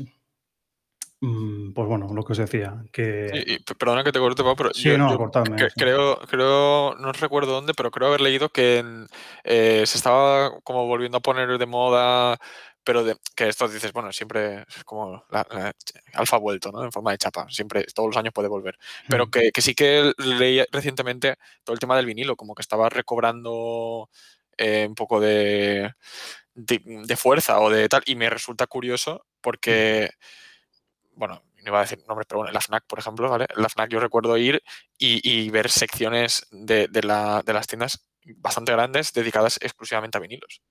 mm, 1.21 1.75
pues 1.75 1.89
bueno, 1.89 2.09
lo 2.15 2.25
que 2.25 2.33
os 2.33 2.39
decía, 2.39 2.83
que... 2.91 3.61
perdona 3.79 4.03
que 4.03 4.13
te 4.13 4.19
corte, 4.19 4.43
pero 4.57 4.73
sí, 4.73 4.97
no, 4.97 5.31
creo, 5.77 6.19
creo, 6.21 6.95
no 6.95 7.13
recuerdo 7.13 7.53
dónde, 7.53 7.75
pero 7.75 7.91
creo 7.91 8.09
haber 8.09 8.23
leído 8.23 8.49
que 8.49 8.83
eh, 9.45 9.83
se 9.85 9.99
estaba 9.99 10.59
como 10.63 10.87
volviendo 10.87 11.19
a 11.19 11.23
poner 11.23 11.59
de 11.59 11.67
moda 11.67 12.39
pero 12.89 13.05
de, 13.05 13.19
que 13.37 13.49
esto 13.49 13.69
dices, 13.69 13.93
bueno, 13.93 14.11
siempre 14.13 14.65
es 14.67 14.83
como 14.83 15.23
la, 15.29 15.75
alfa 16.15 16.39
vuelto, 16.39 16.73
¿no? 16.73 16.83
En 16.83 16.91
forma 16.91 17.11
de 17.11 17.19
chapa, 17.19 17.47
siempre, 17.51 17.85
todos 17.95 18.07
los 18.07 18.17
años 18.17 18.33
puede 18.33 18.49
volver. 18.49 18.79
Pero 19.07 19.31
que, 19.31 19.53
sí 19.59 19.75
que 19.75 20.15
leí 20.17 20.65
recientemente 20.73 21.37
todo 21.65 21.75
el 21.75 21.81
tema 21.81 21.99
del 21.99 22.07
vinilo, 22.07 22.35
como 22.35 22.55
que 22.55 22.63
estaba 22.63 22.89
recobrando 22.89 24.09
eh, 24.57 24.87
un 24.89 24.95
poco 24.95 25.21
de, 25.21 25.93
de, 26.55 27.17
fuerza 27.19 27.61
o 27.61 27.69
de 27.69 27.91
tal, 27.91 28.03
y 28.07 28.17
me 28.17 28.31
resulta 28.31 28.67
curioso 28.67 29.27
porque, 29.43 30.09
bueno, 31.13 31.43
no 31.57 31.69
iba 31.69 31.81
a 31.81 31.83
decir 31.83 32.03
nombres, 32.09 32.27
pero 32.27 32.39
bueno, 32.39 32.55
la 32.55 32.63
FNAC, 32.63 32.87
por 32.87 33.01
ejemplo, 33.01 33.29
¿vale? 33.29 33.49
La 33.55 33.69
FNAC 33.69 33.91
yo 33.91 34.01
recuerdo 34.01 34.35
ir 34.39 34.63
y, 34.97 35.51
ver 35.51 35.69
secciones 35.69 36.47
de, 36.53 36.89
de, 36.89 37.03
la, 37.03 37.43
de 37.45 37.53
las 37.53 37.67
tiendas 37.67 38.09
bastante 38.37 38.73
grandes 38.73 39.13
dedicadas 39.13 39.59
exclusivamente 39.61 40.17
a 40.17 40.23
vinilos. 40.23 40.63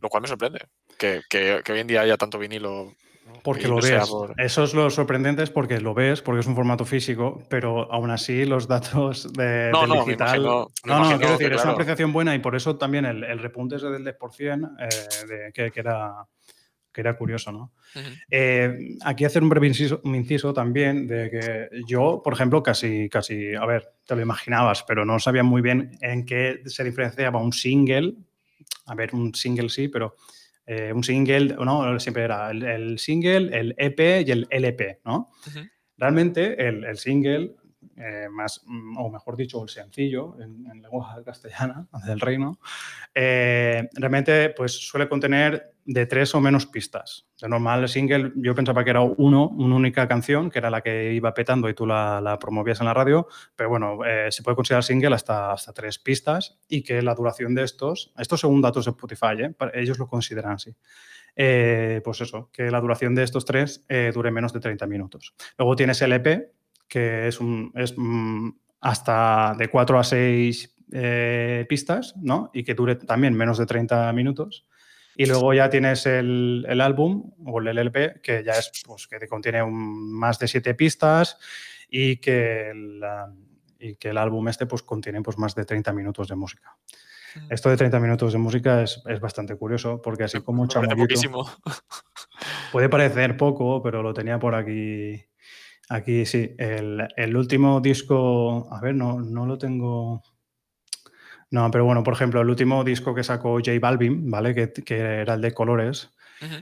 Lo 0.00 0.08
cual 0.08 0.22
me 0.22 0.28
sorprende, 0.28 0.60
que, 0.98 1.62
hoy 1.68 1.80
en 1.80 1.86
día 1.86 2.02
haya 2.02 2.16
tanto 2.16 2.38
vinilo. 2.38 2.94
Porque 3.42 3.66
lo 3.66 3.76
ves. 3.76 4.08
Eso 4.38 4.64
es 4.64 4.72
lo 4.74 4.88
sorprendente, 4.88 5.42
es 5.42 5.50
porque 5.50 5.80
lo 5.80 5.94
ves, 5.94 6.22
porque 6.22 6.40
es 6.40 6.46
un 6.46 6.54
formato 6.54 6.84
físico, 6.84 7.42
pero 7.48 7.92
aún 7.92 8.10
así 8.10 8.44
los 8.44 8.68
datos 8.68 9.32
de, 9.32 9.70
no, 9.72 9.86
no, 9.86 10.04
digital. 10.04 10.42
no, 10.42 10.68
no, 10.84 11.18
quiero 11.18 11.32
decir, 11.32 11.52
es 11.52 11.62
una 11.64 11.72
apreciación 11.72 12.12
buena 12.12 12.34
y 12.34 12.38
por 12.38 12.54
eso 12.54 12.76
también 12.76 13.04
el, 13.04 13.24
el 13.24 13.38
repunte 13.40 13.76
ese 13.76 13.88
del 13.88 14.04
10%, 14.04 14.76
eh, 14.78 15.26
de, 15.26 15.52
que, 15.52 15.80
era, 15.80 16.24
que 16.92 17.00
era 17.00 17.16
curioso, 17.16 17.50
¿no? 17.52 17.72
Eh, 18.30 18.96
aquí 19.04 19.24
hacer 19.24 19.42
un 19.42 19.48
breve 19.48 19.66
inciso, 19.66 20.54
también 20.54 21.06
de 21.06 21.30
que 21.30 21.68
yo, 21.86 22.20
por 22.24 22.32
ejemplo, 22.32 22.62
casi, 22.62 23.08
casi, 23.08 23.54
a 23.54 23.66
ver, 23.66 23.92
te 24.06 24.14
lo 24.14 24.22
imaginabas, 24.22 24.82
pero 24.84 25.04
no 25.04 25.18
sabía 25.18 25.42
muy 25.42 25.62
bien 25.62 25.98
en 26.00 26.24
qué 26.24 26.62
se 26.66 26.84
diferenciaba 26.84 27.40
un 27.40 27.52
single 27.52 28.14
a 28.86 28.94
ver, 28.94 29.14
un 29.14 29.34
single 29.34 29.68
sí, 29.68 29.88
pero 29.88 30.16
eh, 30.66 30.92
un 30.92 31.04
single, 31.04 31.56
no, 31.56 31.98
siempre 32.00 32.24
era 32.24 32.50
el, 32.50 32.98
single, 32.98 33.56
el 33.56 33.74
EP 33.78 34.26
y 34.26 34.30
el 34.30 34.46
LP, 34.50 35.00
¿no? 35.04 35.30
Realmente 35.96 36.66
el, 36.66 36.96
single, 36.96 37.54
eh, 37.98 38.28
más, 38.30 38.62
mm, 38.66 38.98
o 38.98 39.10
mejor 39.10 39.36
dicho, 39.36 39.62
el 39.62 39.70
sencillo, 39.70 40.36
en, 40.38 40.66
en 40.70 40.82
lengua 40.82 41.22
castellana, 41.24 41.86
del 42.06 42.20
reino, 42.20 42.58
eh, 43.14 43.88
realmente 43.94 44.50
pues 44.50 44.72
suele 44.72 45.08
contener 45.08 45.72
de 45.86 46.04
tres 46.04 46.34
o 46.34 46.40
menos 46.40 46.66
pistas. 46.66 47.26
De 47.40 47.48
normal, 47.48 47.82
el 47.82 47.88
single 47.88 48.32
yo 48.36 48.54
pensaba 48.54 48.84
que 48.84 48.90
era 48.90 49.00
uno, 49.00 49.48
una 49.48 49.76
única 49.76 50.06
canción, 50.08 50.50
que 50.50 50.58
era 50.58 50.68
la 50.68 50.82
que 50.82 51.14
iba 51.14 51.32
petando 51.32 51.70
y 51.70 51.74
tú 51.74 51.86
la, 51.86 52.36
promovías 52.38 52.80
en 52.80 52.86
la 52.86 52.94
radio, 52.94 53.28
pero 53.54 53.70
bueno, 53.70 54.04
eh, 54.04 54.30
se 54.30 54.42
puede 54.42 54.56
considerar 54.56 54.84
single 54.84 55.14
hasta, 55.14 55.52
hasta 55.52 55.72
tres 55.72 55.98
pistas 55.98 56.58
y 56.68 56.82
que 56.82 57.00
la 57.00 57.14
duración 57.14 57.54
de 57.54 57.62
estos, 57.62 58.12
estos 58.18 58.40
según 58.40 58.60
datos 58.60 58.84
de 58.84 58.90
Spotify, 58.90 59.54
ellos 59.72 59.98
lo 59.98 60.06
consideran 60.06 60.52
así. 60.52 60.74
Pues 61.34 62.20
eso, 62.22 62.50
que 62.50 62.70
la 62.70 62.80
duración 62.80 63.14
de 63.14 63.22
estos 63.22 63.44
tres 63.44 63.86
dure 64.12 64.30
menos 64.30 64.52
de 64.54 64.60
30 64.60 64.86
minutos. 64.86 65.34
Luego 65.58 65.76
tienes 65.76 66.00
el 66.00 66.14
EP, 66.14 66.50
que 66.88 67.28
es, 67.28 67.40
un, 67.40 67.72
es 67.74 67.94
mm, 67.96 68.50
hasta 68.80 69.54
de 69.58 69.68
4 69.68 69.98
a 69.98 70.04
6 70.04 70.72
pistas, 71.68 72.14
¿no? 72.16 72.50
Y 72.54 72.62
que 72.62 72.74
dure 72.74 72.94
también 72.94 73.34
menos 73.34 73.58
de 73.58 73.66
30 73.66 74.12
minutos. 74.12 74.66
Y 75.16 75.26
luego 75.26 75.54
ya 75.54 75.70
tienes 75.70 76.04
el, 76.06 76.66
el 76.68 76.80
álbum 76.80 77.32
o 77.44 77.60
el 77.60 77.78
LP, 77.78 78.20
que 78.22 78.44
ya 78.44 78.52
es, 78.52 78.70
pues, 78.86 79.06
que 79.06 79.26
contiene 79.26 79.64
más 79.64 80.38
de 80.38 80.46
siete 80.46 80.74
pistas 80.74 81.38
y 81.88 82.16
que 82.18 82.70
el, 82.70 83.00
y 83.78 83.96
que 83.96 84.10
el 84.10 84.18
álbum 84.18 84.46
este 84.48 84.66
pues, 84.66 84.82
contiene 84.82 85.22
pues, 85.22 85.38
más 85.38 85.54
de 85.54 85.64
30 85.64 85.92
minutos 85.92 86.28
de 86.28 86.36
música. 86.36 86.76
Esto 87.50 87.68
de 87.68 87.76
30 87.76 88.00
minutos 88.00 88.32
de 88.32 88.38
música 88.38 88.82
es, 88.82 89.02
es 89.06 89.20
bastante 89.20 89.56
curioso 89.56 90.00
porque 90.00 90.24
así 90.24 90.40
como 90.40 90.62
un 90.62 90.68
Puede 92.72 92.88
parecer 92.88 93.36
poco, 93.36 93.82
pero 93.82 94.02
lo 94.02 94.14
tenía 94.14 94.38
por 94.38 94.54
aquí. 94.54 95.22
Aquí 95.88 96.26
sí. 96.26 96.54
El, 96.58 97.06
el 97.16 97.36
último 97.36 97.80
disco, 97.80 98.68
a 98.72 98.80
ver, 98.80 98.94
no, 98.94 99.20
no 99.20 99.46
lo 99.46 99.58
tengo. 99.58 100.22
No, 101.50 101.70
pero 101.70 101.84
bueno, 101.84 102.02
por 102.02 102.14
ejemplo, 102.14 102.40
el 102.40 102.50
último 102.50 102.82
disco 102.82 103.14
que 103.14 103.22
sacó 103.22 103.54
J 103.54 103.72
Balvin, 103.80 104.30
¿vale? 104.30 104.54
Que, 104.54 104.98
era 104.98 105.34
el 105.34 105.40
de 105.40 105.54
Colores, 105.54 106.10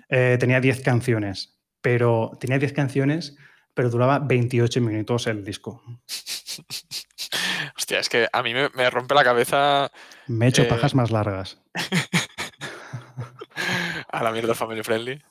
eh, 0.09 0.37
tenía 0.38 0.61
10 0.61 0.83
canciones, 0.83 1.59
pero 1.81 2.33
tenía 2.38 2.59
10 2.59 2.73
canciones, 2.75 3.37
pero 3.73 3.88
duraba 3.88 4.19
28 4.19 4.81
minutos 4.81 5.26
el 5.26 5.45
disco. 5.45 5.83
Hostia, 7.76 7.99
es 7.99 8.09
que 8.09 8.28
a 8.33 8.43
mí 8.43 8.52
me, 8.54 8.90
rompe 8.90 9.14
la 9.14 9.25
cabeza. 9.25 9.90
Me 10.26 10.47
he 10.47 10.49
hecho 10.50 10.62
eh, 10.62 10.66
pajas 10.66 10.95
más 10.95 11.11
largas. 11.11 11.61
a 14.09 14.23
la 14.23 14.33
mierda 14.33 14.54
family 14.54 14.83
friendly. 14.83 15.23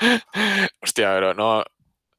Hostia, 0.82 1.12
pero 1.14 1.34
no, 1.34 1.62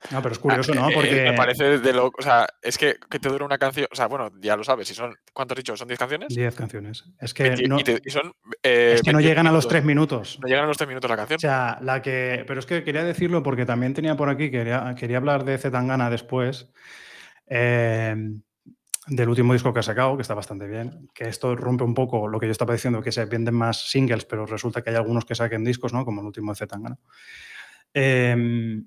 no, 0.09 0.21
pero 0.21 0.33
es 0.33 0.39
curioso, 0.39 0.73
¿no? 0.73 0.85
Ah, 0.85 0.89
Porque... 0.93 1.23
me 1.23 1.33
parece 1.33 1.77
de 1.77 1.93
loco. 1.93 2.17
O 2.19 2.23
sea, 2.23 2.47
es 2.61 2.77
que, 2.77 2.95
que 3.09 3.19
te 3.19 3.29
dura 3.29 3.45
una 3.45 3.57
canción. 3.57 3.87
O 3.91 3.95
sea, 3.95 4.07
bueno, 4.07 4.31
ya 4.41 4.57
lo 4.57 4.63
sabes. 4.63 4.87
Si 4.87 4.95
son, 4.95 5.15
¿Cuánto 5.31 5.53
has 5.53 5.57
dicho? 5.57 5.77
¿Son 5.77 5.87
10 5.87 5.99
canciones? 5.99 6.29
10 6.29 6.55
canciones. 6.55 7.05
Es 7.19 7.33
que, 7.33 7.55
no, 7.67 7.77
son, 8.07 8.33
eh, 8.63 8.93
es 8.95 9.03
que 9.03 9.13
no 9.13 9.21
llegan 9.21 9.45
a 9.45 9.51
los 9.51 9.67
3 9.67 9.83
minutos. 9.83 10.39
No 10.41 10.47
llegan 10.47 10.65
a 10.65 10.67
los 10.67 10.77
3 10.77 10.87
minutos 10.87 11.09
la 11.09 11.17
canción. 11.17 11.37
O 11.37 11.39
sea, 11.39 11.77
la 11.81 12.01
que. 12.01 12.43
Pero 12.47 12.59
es 12.59 12.65
que 12.65 12.83
quería 12.83 13.03
decirlo 13.03 13.43
porque 13.43 13.65
también 13.65 13.93
tenía 13.93 14.17
por 14.17 14.29
aquí, 14.29 14.49
quería, 14.49 14.95
quería 14.97 15.17
hablar 15.17 15.45
de 15.45 15.57
Zetangana 15.57 16.09
después. 16.09 16.69
Eh, 17.45 18.15
del 19.07 19.29
último 19.29 19.53
disco 19.53 19.73
que 19.73 19.79
ha 19.79 19.83
sacado, 19.83 20.15
que 20.15 20.21
está 20.21 20.35
bastante 20.35 20.67
bien, 20.67 21.09
que 21.13 21.27
esto 21.27 21.55
rompe 21.55 21.83
un 21.83 21.93
poco 21.93 22.27
lo 22.27 22.39
que 22.39 22.45
yo 22.45 22.51
estaba 22.51 22.73
diciendo, 22.73 23.01
que 23.01 23.11
se 23.11 23.25
venden 23.25 23.55
más 23.55 23.89
singles, 23.89 24.25
pero 24.25 24.45
resulta 24.45 24.83
que 24.83 24.91
hay 24.91 24.95
algunos 24.95 25.25
que 25.25 25.35
saquen 25.35 25.63
discos, 25.63 25.91
¿no? 25.91 26.05
Como 26.05 26.21
el 26.21 26.27
último 26.27 26.51
de 26.51 26.57
Zetangana. 26.57 26.97
Eh, 27.93 28.83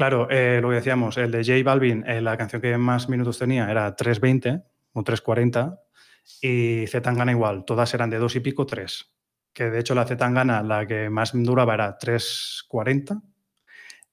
Claro, 0.00 0.28
eh, 0.30 0.60
lo 0.62 0.70
que 0.70 0.76
decíamos, 0.76 1.18
el 1.18 1.30
de 1.30 1.44
J 1.44 1.62
Balvin, 1.62 2.02
eh, 2.06 2.22
la 2.22 2.34
canción 2.38 2.62
que 2.62 2.74
más 2.78 3.10
minutos 3.10 3.38
tenía 3.38 3.70
era 3.70 3.94
3.20 3.94 4.64
o 4.94 5.02
3.40 5.04 5.78
y 6.40 6.86
Zetangana 6.86 7.32
igual, 7.32 7.66
todas 7.66 7.92
eran 7.92 8.08
de 8.08 8.16
dos 8.16 8.34
y 8.34 8.40
pico, 8.40 8.64
tres. 8.64 9.10
que 9.52 9.68
de 9.68 9.80
hecho 9.80 9.94
la 9.94 10.06
Zetangana, 10.06 10.62
la 10.62 10.86
que 10.86 11.10
más 11.10 11.32
duraba 11.34 11.74
era 11.74 11.98
3.40 11.98 13.20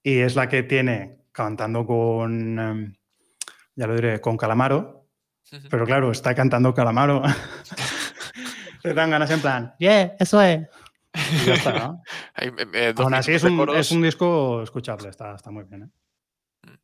y 0.03 0.17
es 0.17 0.35
la 0.35 0.49
que 0.49 0.63
tiene 0.63 1.19
cantando 1.31 1.85
con, 1.85 2.59
em, 2.59 2.93
ya 3.73 3.87
lo 3.87 3.95
diré, 3.95 4.19
con 4.19 4.35
Calamaro, 4.35 5.07
pero 5.69 5.85
claro, 5.85 6.11
está 6.11 6.35
cantando 6.35 6.73
Calamaro. 6.73 7.23
Zetangana 8.81 9.25
en 9.25 9.39
plan, 9.39 9.75
yeah, 9.79 10.15
eso 10.19 10.41
es. 10.41 10.67
Y 11.31 11.45
ya 11.45 11.53
está, 11.53 11.73
¿no? 11.73 12.03
Aún 13.03 13.13
así 13.13 13.33
es 13.33 13.43
un, 13.43 13.69
es 13.75 13.91
un, 13.91 14.01
disco 14.01 14.61
escuchable, 14.63 15.09
está, 15.09 15.35
está 15.35 15.51
muy 15.51 15.63
bien. 15.65 15.83
¿eh? 15.83 15.89
Mm. 16.67 16.75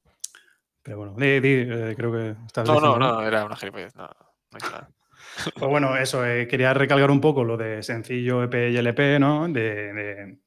Pero 0.82 0.98
bueno, 0.98 1.16
di, 1.18 1.40
di, 1.40 1.54
eh, 1.70 1.94
creo 1.96 2.12
que 2.12 2.36
estás 2.46 2.68
No, 2.68 2.80
no, 2.80 2.98
no, 2.98 3.22
era 3.22 3.46
una 3.46 3.56
gilipollez, 3.56 3.96
no, 3.96 4.04
no 4.04 4.12
hay 4.52 4.70
nada. 4.70 4.90
Pues 5.56 5.70
bueno, 5.70 5.98
eso, 5.98 6.26
eh, 6.26 6.48
quería 6.48 6.74
recalcar 6.74 7.12
un 7.12 7.22
poco 7.22 7.44
lo 7.44 7.58
de 7.58 7.84
sencillo 7.84 8.44
EP 8.44 8.72
y 8.72 8.78
LP, 8.78 9.20
¿no? 9.20 9.48
De, 9.48 10.40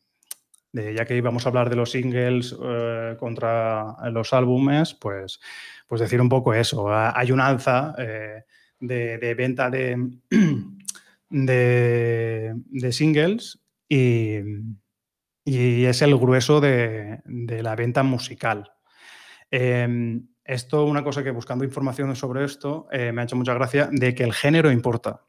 de, 0.72 0.94
ya 0.94 1.04
que 1.06 1.16
íbamos 1.16 1.46
a 1.46 1.48
hablar 1.48 1.70
de 1.70 1.76
los 1.76 1.90
singles 1.90 2.54
eh, 2.62 3.16
contra 3.18 3.96
los 4.10 4.32
álbumes, 4.34 4.94
pues, 4.94 5.40
pues 5.86 6.00
decir 6.00 6.20
un 6.20 6.28
poco 6.28 6.52
eso. 6.52 6.88
Hay 6.90 7.32
un 7.32 7.40
alza 7.40 7.94
eh, 7.98 8.44
de, 8.78 9.34
venta 9.34 9.70
de, 9.70 9.96
de, 11.30 12.92
singles 12.92 13.58
y, 13.88 14.40
es 15.44 16.02
el 16.02 16.16
grueso 16.16 16.60
de, 16.60 17.20
la 17.24 17.76
venta 17.76 18.02
musical. 18.02 18.72
Em, 19.50 20.28
esto, 20.44 20.84
una 20.84 21.04
cosa 21.04 21.22
que 21.22 21.30
buscando 21.30 21.64
información 21.64 22.14
sobre 22.16 22.44
esto, 22.44 22.88
eh, 22.90 23.12
me 23.12 23.20
ha 23.20 23.24
hecho 23.24 23.36
mucha 23.36 23.54
gracia, 23.54 23.88
de 23.90 24.14
que 24.14 24.24
el 24.24 24.32
género 24.32 24.70
importa. 24.72 25.24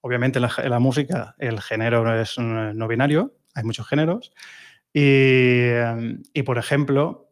Obviamente 0.00 0.38
la, 0.38 0.52
la 0.64 0.78
música, 0.78 1.34
el 1.38 1.60
género 1.60 2.20
es 2.20 2.38
no 2.38 2.88
binario, 2.88 3.38
hay 3.54 3.64
muchos 3.64 3.88
géneros. 3.88 4.32
Y, 4.92 5.68
y 6.32 6.42
por 6.42 6.58
ejemplo, 6.58 7.30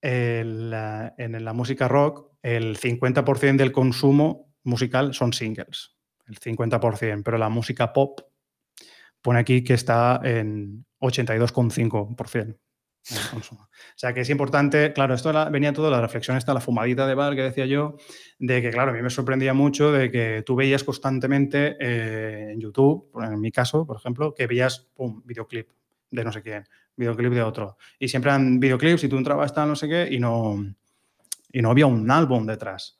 en 0.00 0.70
la 0.70 1.52
música 1.54 1.88
rock, 1.88 2.34
el 2.42 2.76
50% 2.76 3.56
del 3.56 3.72
consumo 3.72 4.54
musical 4.64 5.14
son 5.14 5.32
singles, 5.32 5.96
el 6.26 6.38
50%, 6.38 7.22
pero 7.24 7.38
la 7.38 7.48
música 7.48 7.92
pop 7.92 8.20
pone 9.24 9.40
aquí 9.40 9.64
que 9.64 9.72
está 9.72 10.20
en 10.22 10.84
82,5%. 11.00 12.58
O 13.96 13.96
sea 13.96 14.14
que 14.14 14.22
es 14.22 14.30
importante, 14.30 14.92
claro, 14.92 15.14
esto 15.14 15.30
venía 15.50 15.72
todo 15.72 15.90
la 15.90 16.00
reflexión 16.00 16.36
esta, 16.36 16.54
la 16.54 16.60
fumadita 16.60 17.06
de 17.06 17.14
bar 17.14 17.36
que 17.36 17.42
decía 17.42 17.66
yo, 17.66 17.96
de 18.38 18.62
que, 18.62 18.70
claro, 18.70 18.90
a 18.90 18.94
mí 18.94 19.02
me 19.02 19.10
sorprendía 19.10 19.52
mucho 19.52 19.92
de 19.92 20.10
que 20.10 20.42
tú 20.44 20.56
veías 20.56 20.82
constantemente 20.84 21.76
eh, 21.78 22.52
en 22.52 22.60
YouTube, 22.60 23.10
en 23.22 23.40
mi 23.40 23.52
caso, 23.52 23.86
por 23.86 23.98
ejemplo, 23.98 24.34
que 24.34 24.46
veías, 24.46 24.88
pum, 24.94 25.22
videoclip 25.24 25.68
de 26.10 26.24
no 26.24 26.32
sé 26.32 26.42
quién, 26.42 26.64
videoclip 26.96 27.32
de 27.32 27.42
otro. 27.42 27.76
Y 27.98 28.08
siempre 28.08 28.30
eran 28.30 28.58
videoclips 28.58 29.04
y 29.04 29.08
tú 29.08 29.18
entrabas 29.18 29.52
tal, 29.52 29.68
no 29.68 29.76
sé 29.76 29.86
qué, 29.86 30.08
y 30.10 30.18
no, 30.18 30.64
y 31.52 31.62
no 31.62 31.70
había 31.70 31.86
un 31.86 32.10
álbum 32.10 32.46
detrás. 32.46 32.98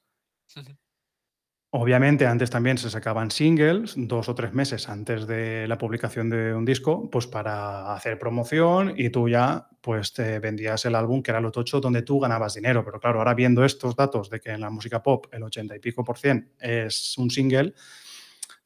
Obviamente 1.76 2.25
antes 2.25 2.50
también 2.50 2.78
se 2.78 2.88
sacaban 2.88 3.33
singles, 3.33 3.95
dos 3.97 4.28
o 4.28 4.35
tres 4.37 4.52
meses 4.52 4.88
antes 4.88 5.26
de 5.26 5.66
la 5.66 5.76
publicación 5.76 6.31
de 6.31 6.54
un 6.54 6.64
disco, 6.64 7.11
pues 7.11 7.26
para 7.26 7.93
hacer 7.93 8.16
promoción 8.16 8.95
y 8.97 9.11
tú 9.11 9.28
ya 9.28 9.66
pues 9.81 10.12
te 10.12 10.38
vendías 10.38 10.85
el 10.85 10.95
álbum 10.95 11.21
que 11.21 11.33
era 11.33 11.40
lo 11.40 11.50
tocho 11.50 11.81
donde 11.81 12.02
tú 12.02 12.21
ganabas 12.21 12.54
dinero. 12.54 12.85
Pero 12.85 13.00
claro, 13.00 13.19
ahora 13.19 13.35
viendo 13.35 13.64
estos 13.64 13.97
datos 13.97 14.31
de 14.31 14.38
que 14.38 14.50
en 14.50 14.61
la 14.61 14.71
música 14.71 15.02
pop 15.02 15.26
el 15.33 15.43
80 15.43 15.75
y 15.75 15.81
pico 15.81 16.04
por 16.04 16.16
cien 16.16 16.52
es 16.61 17.19
un 17.19 17.28
single, 17.28 17.75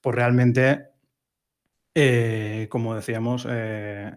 pues 0.03 0.15
realmente, 0.15 0.88
eh, 1.95 2.67
como 2.69 2.95
decíamos, 2.95 3.47
eh, 3.49 4.15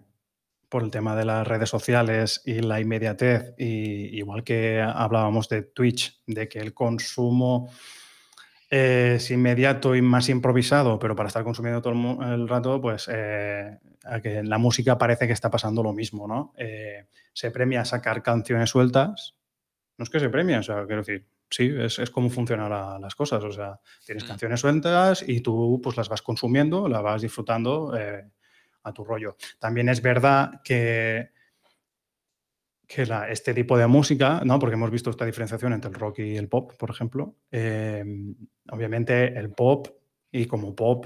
por 0.67 0.83
el 0.83 0.91
tema 0.91 1.15
de 1.15 1.23
las 1.23 1.47
redes 1.47 1.69
sociales 1.69 2.41
y 2.45 2.55
la 2.55 2.81
inmediatez, 2.81 3.53
y 3.57 4.17
igual 4.17 4.43
que 4.43 4.81
hablábamos 4.81 5.47
de 5.47 5.61
Twitch, 5.61 6.21
de 6.27 6.49
que 6.49 6.59
el 6.59 6.73
consumo 6.73 7.69
es 8.71 9.29
inmediato 9.31 9.95
y 9.95 10.01
más 10.01 10.29
improvisado, 10.29 10.97
pero 10.97 11.13
para 11.13 11.27
estar 11.27 11.43
consumiendo 11.43 11.81
todo 11.81 11.91
el, 12.23 12.47
rato, 12.47 12.79
pues 12.79 13.09
eh, 13.11 13.77
que 14.23 14.37
en 14.37 14.49
la 14.49 14.57
música 14.57 14.97
parece 14.97 15.27
que 15.27 15.33
está 15.33 15.51
pasando 15.51 15.83
lo 15.83 15.91
mismo, 15.91 16.25
¿no? 16.25 16.53
Eh, 16.57 17.05
se 17.33 17.51
premia 17.51 17.83
sacar 17.83 18.23
canciones 18.23 18.69
sueltas. 18.69 19.35
No 19.97 20.03
es 20.03 20.09
que 20.09 20.21
se 20.21 20.29
premia, 20.29 20.59
o 20.59 20.63
sea, 20.63 20.85
quiero 20.85 21.01
decir, 21.01 21.27
sí, 21.49 21.69
es, 21.77 21.99
es 21.99 22.09
como 22.11 22.29
funcionan 22.29 23.01
las 23.01 23.13
cosas. 23.13 23.43
O 23.43 23.51
sea, 23.51 23.81
tienes 24.05 24.23
mm. 24.23 24.27
canciones 24.27 24.61
sueltas 24.61 25.25
y 25.27 25.41
tú 25.41 25.81
pues 25.83 25.97
las 25.97 26.07
vas 26.07 26.21
consumiendo, 26.21 26.87
las 26.87 27.03
vas 27.03 27.21
disfrutando 27.21 27.93
eh, 27.99 28.23
a 28.83 28.93
tu 28.93 29.03
rollo. 29.03 29.35
También 29.59 29.89
es 29.89 30.01
verdad 30.01 30.61
que 30.63 31.31
que 32.93 33.07
este 33.29 33.53
tipo 33.53 33.77
de 33.77 33.87
música, 33.87 34.41
¿no? 34.43 34.59
porque 34.59 34.75
hemos 34.75 34.91
visto 34.91 35.09
esta 35.09 35.25
diferenciación 35.25 35.71
entre 35.71 35.89
el 35.89 35.95
rock 35.95 36.19
y 36.19 36.35
el 36.35 36.49
pop, 36.49 36.73
por 36.77 36.89
ejemplo, 36.89 37.37
eh, 37.49 38.03
obviamente 38.69 39.37
el 39.39 39.51
pop, 39.51 39.87
y 40.29 40.45
como 40.45 40.75
pop 40.75 41.05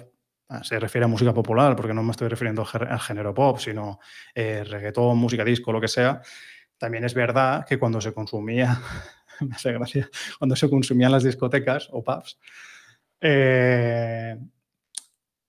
ah, 0.50 0.64
se 0.64 0.80
refiere 0.80 1.06
a 1.06 1.08
música 1.08 1.34
popular, 1.34 1.76
porque 1.76 1.94
no 1.94 2.02
me 2.02 2.12
estoy 2.12 2.28
refiriendo 2.28 2.66
al 2.74 3.00
género 3.00 3.34
pop, 3.34 3.60
sino 3.60 4.00
eh, 4.34 4.64
reggaetón, 4.64 5.18
música 5.18 5.44
disco, 5.44 5.72
lo 5.72 5.80
que 5.80 5.88
sea, 5.88 6.22
también 6.78 7.04
es 7.06 7.14
verdad 7.14 7.66
que 7.68 7.78
cuando 7.78 8.02
se 8.02 8.14
consumía, 8.14 8.82
me 9.42 9.56
hace 9.56 9.72
gracia, 9.72 10.10
cuando 10.40 10.56
se 10.56 10.68
consumían 10.70 11.12
las 11.12 11.24
discotecas 11.24 11.90
o 11.92 12.04
pubs, 12.04 12.40
eh, 13.22 14.38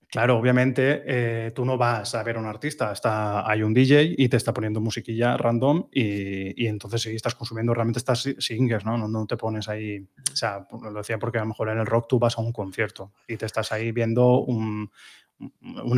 Claro, 0.09 0.37
obviamente 0.37 1.03
eh, 1.05 1.51
tú 1.51 1.65
no 1.65 1.77
vas 1.77 2.15
a 2.15 2.23
ver 2.23 2.37
a 2.37 2.39
un 2.39 2.45
artista, 2.45 2.93
está, 2.93 3.49
hay 3.49 3.61
un 3.61 3.73
DJ 3.73 4.15
y 4.17 4.29
te 4.29 4.37
está 4.37 4.53
poniendo 4.53 4.79
musiquilla 4.79 5.35
random 5.35 5.89
y, 5.91 6.65
entonces 6.65 7.01
si 7.01 7.13
estás 7.13 7.35
consumiendo 7.35 7.73
realmente 7.73 7.99
estás 7.99 8.29
singers, 8.39 8.85
¿no? 8.85 8.97
¿no? 8.97 9.25
te 9.27 9.35
pones 9.35 9.67
ahí, 9.67 10.07
o 10.31 10.35
sea, 10.35 10.65
lo 10.81 10.99
decía 10.99 11.19
porque 11.19 11.39
a 11.39 11.41
lo 11.41 11.47
mejor 11.47 11.69
en 11.69 11.79
el 11.79 11.85
rock 11.85 12.07
tú 12.07 12.19
vas 12.19 12.37
a 12.37 12.41
un 12.41 12.53
concierto 12.53 13.11
y 13.27 13.35
te 13.35 13.45
estás 13.45 13.73
ahí 13.73 13.91
viendo 13.91 14.39
un, 14.39 14.89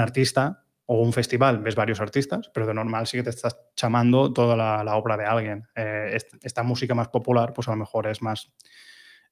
artista 0.01 0.63
o 0.87 1.01
un 1.01 1.13
festival, 1.13 1.59
ves 1.59 1.75
varios 1.75 2.01
artistas, 2.01 2.49
pero 2.51 2.65
de 2.65 2.73
normal 2.73 3.05
sí 3.05 3.17
que 3.17 3.23
te 3.23 3.29
estás 3.29 3.59
chamando 3.75 4.33
toda 4.33 4.55
la, 4.55 4.95
obra 4.95 5.17
de 5.17 5.25
alguien. 5.25 5.67
Eh, 5.75 6.17
esta 6.41 6.63
música 6.63 6.95
más 6.95 7.09
popular, 7.09 7.53
pues 7.53 7.67
a 7.67 7.71
lo 7.71 7.77
mejor 7.77 8.07
es 8.07 8.23
más 8.23 8.51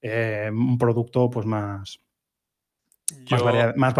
eh, 0.03 0.51
un 0.51 0.77
producto 0.77 1.31
pues 1.31 1.47
más 1.47 1.99
más, 3.29 3.41
variedad, 3.41 3.75
más 3.75 3.93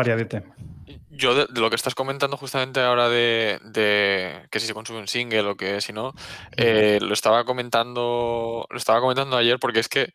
Yo 1.10 1.36
de, 1.36 1.60
lo 1.60 1.70
que 1.70 1.76
estás 1.76 1.96
comentando 1.96 2.38
justamente 2.38 2.80
ahora 2.80 3.10
de, 3.10 4.48
que 4.52 4.60
si 4.60 4.68
se 4.68 4.74
consume 4.74 5.00
un 5.00 5.08
single 5.08 5.42
o 5.42 5.56
que 5.56 5.82
si 5.82 5.94
no, 5.94 6.14
eh, 6.56 7.00
lo 7.02 7.14
estaba 7.14 7.46
comentando, 7.46 8.68
lo 8.70 8.78
estaba 8.78 9.00
comentando 9.00 9.38
ayer 9.38 9.60
porque 9.60 9.80
es 9.80 9.90
que, 9.90 10.14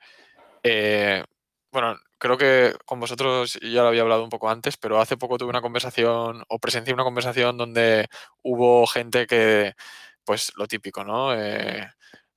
eh, 0.62 1.24
bueno, 1.70 1.96
creo 2.18 2.36
que 2.36 2.74
con 2.84 3.00
vosotros 3.00 3.58
ya 3.62 3.82
lo 3.82 3.88
había 3.88 4.02
hablado 4.02 4.24
un 4.24 4.30
poco 4.30 4.50
antes, 4.50 4.76
pero 4.76 5.00
hace 5.00 5.16
poco 5.16 5.38
tuve 5.38 5.50
una 5.50 5.62
conversación 5.62 6.44
o 6.48 6.58
presencié 6.58 6.94
una 6.94 7.04
conversación 7.04 7.56
donde 7.56 8.08
hubo 8.42 8.86
gente 8.86 9.26
que, 9.26 9.74
pues 10.24 10.52
lo 10.56 10.66
típico, 10.66 11.02
¿no? 11.04 11.34
Eh, 11.34 11.88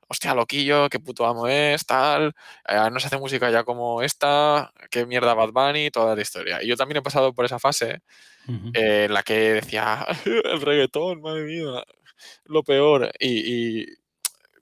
hostia, 0.08 0.34
loquillo, 0.34 0.90
qué 0.90 1.00
puto 1.00 1.26
amo 1.26 1.48
es, 1.48 1.86
tal, 1.86 2.34
eh, 2.68 2.90
no 2.92 3.00
se 3.00 3.08
hace 3.08 3.18
música 3.18 3.50
ya 3.50 3.64
como 3.64 4.02
esta, 4.02 4.72
qué 4.92 5.06
mierda 5.06 5.34
Bad 5.34 5.52
Bunny, 5.52 5.90
toda 5.92 6.16
la 6.16 6.22
historia. 6.22 6.64
Y 6.64 6.68
yo 6.68 6.76
también 6.76 6.98
he 6.98 7.02
pasado 7.02 7.34
por 7.34 7.46
esa 7.46 7.60
fase 7.60 8.02
en 8.48 9.14
la 9.14 9.24
que 9.24 9.54
decía, 9.54 10.06
el 10.26 10.62
reggaetón, 10.62 11.22
madre 11.22 11.44
mía, 11.44 11.84
lo 12.46 12.64
peor. 12.64 13.12
Y, 13.20 13.86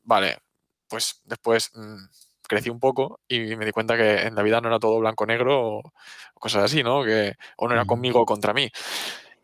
vale, 0.04 0.40
pues 0.88 1.22
después 1.26 1.72
mm, 1.76 2.06
crecí 2.48 2.70
un 2.70 2.80
poco 2.80 3.20
y 3.28 3.56
me 3.56 3.66
di 3.66 3.72
cuenta 3.72 3.98
que 3.98 4.22
en 4.22 4.36
la 4.36 4.44
vida 4.44 4.62
no 4.62 4.70
era 4.70 4.80
todo 4.80 5.00
blanco-negro 5.00 5.78
o, 5.78 5.94
cosas 6.36 6.64
así, 6.64 6.84
¿no? 6.84 7.04
Que 7.04 7.36
o 7.58 7.68
no 7.68 7.74
era 7.74 7.86
conmigo 7.86 8.22
o 8.22 8.26
contra 8.26 8.54
mí. 8.54 8.70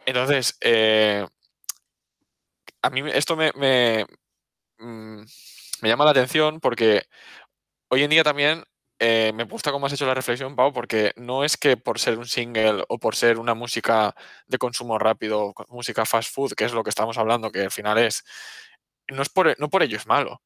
Entonces, 0.06 0.58
eh, 0.62 1.26
a 2.82 2.90
mí 2.90 3.02
esto 3.14 3.36
me, 3.36 4.06
mm, 4.78 5.24
me 5.82 5.90
llama 5.90 6.06
la 6.06 6.12
atención 6.12 6.60
porque 6.60 7.04
hoy 7.90 8.04
en 8.04 8.10
día 8.10 8.24
también 8.24 8.64
eh, 9.00 9.32
me 9.34 9.46
gusta 9.46 9.72
cómo 9.72 9.86
has 9.86 9.94
hecho 9.94 10.06
la 10.06 10.14
reflexión, 10.14 10.56
Pau, 10.58 10.74
porque 10.74 11.14
no 11.16 11.46
es 11.46 11.56
que 11.56 11.78
por 11.78 12.00
ser 12.00 12.18
un 12.18 12.26
single 12.26 12.84
o 12.90 12.98
por 12.98 13.16
ser 13.16 13.40
una 13.40 13.54
música 13.54 14.14
de 14.46 14.58
consumo 14.58 15.00
rápido, 15.00 15.54
música 15.70 16.06
fast 16.06 16.34
food, 16.34 16.54
que 16.54 16.66
es 16.66 16.74
lo 16.74 16.84
que 16.84 16.90
estamos 16.90 17.18
hablando, 17.18 17.50
que 17.50 17.62
al 17.62 17.72
final 17.72 17.98
es, 17.98 18.26
no, 19.08 19.22
es 19.22 19.30
por, 19.30 19.58
no 19.58 19.70
por 19.70 19.84
ello 19.84 19.96
es 19.96 20.06
malo. 20.06 20.42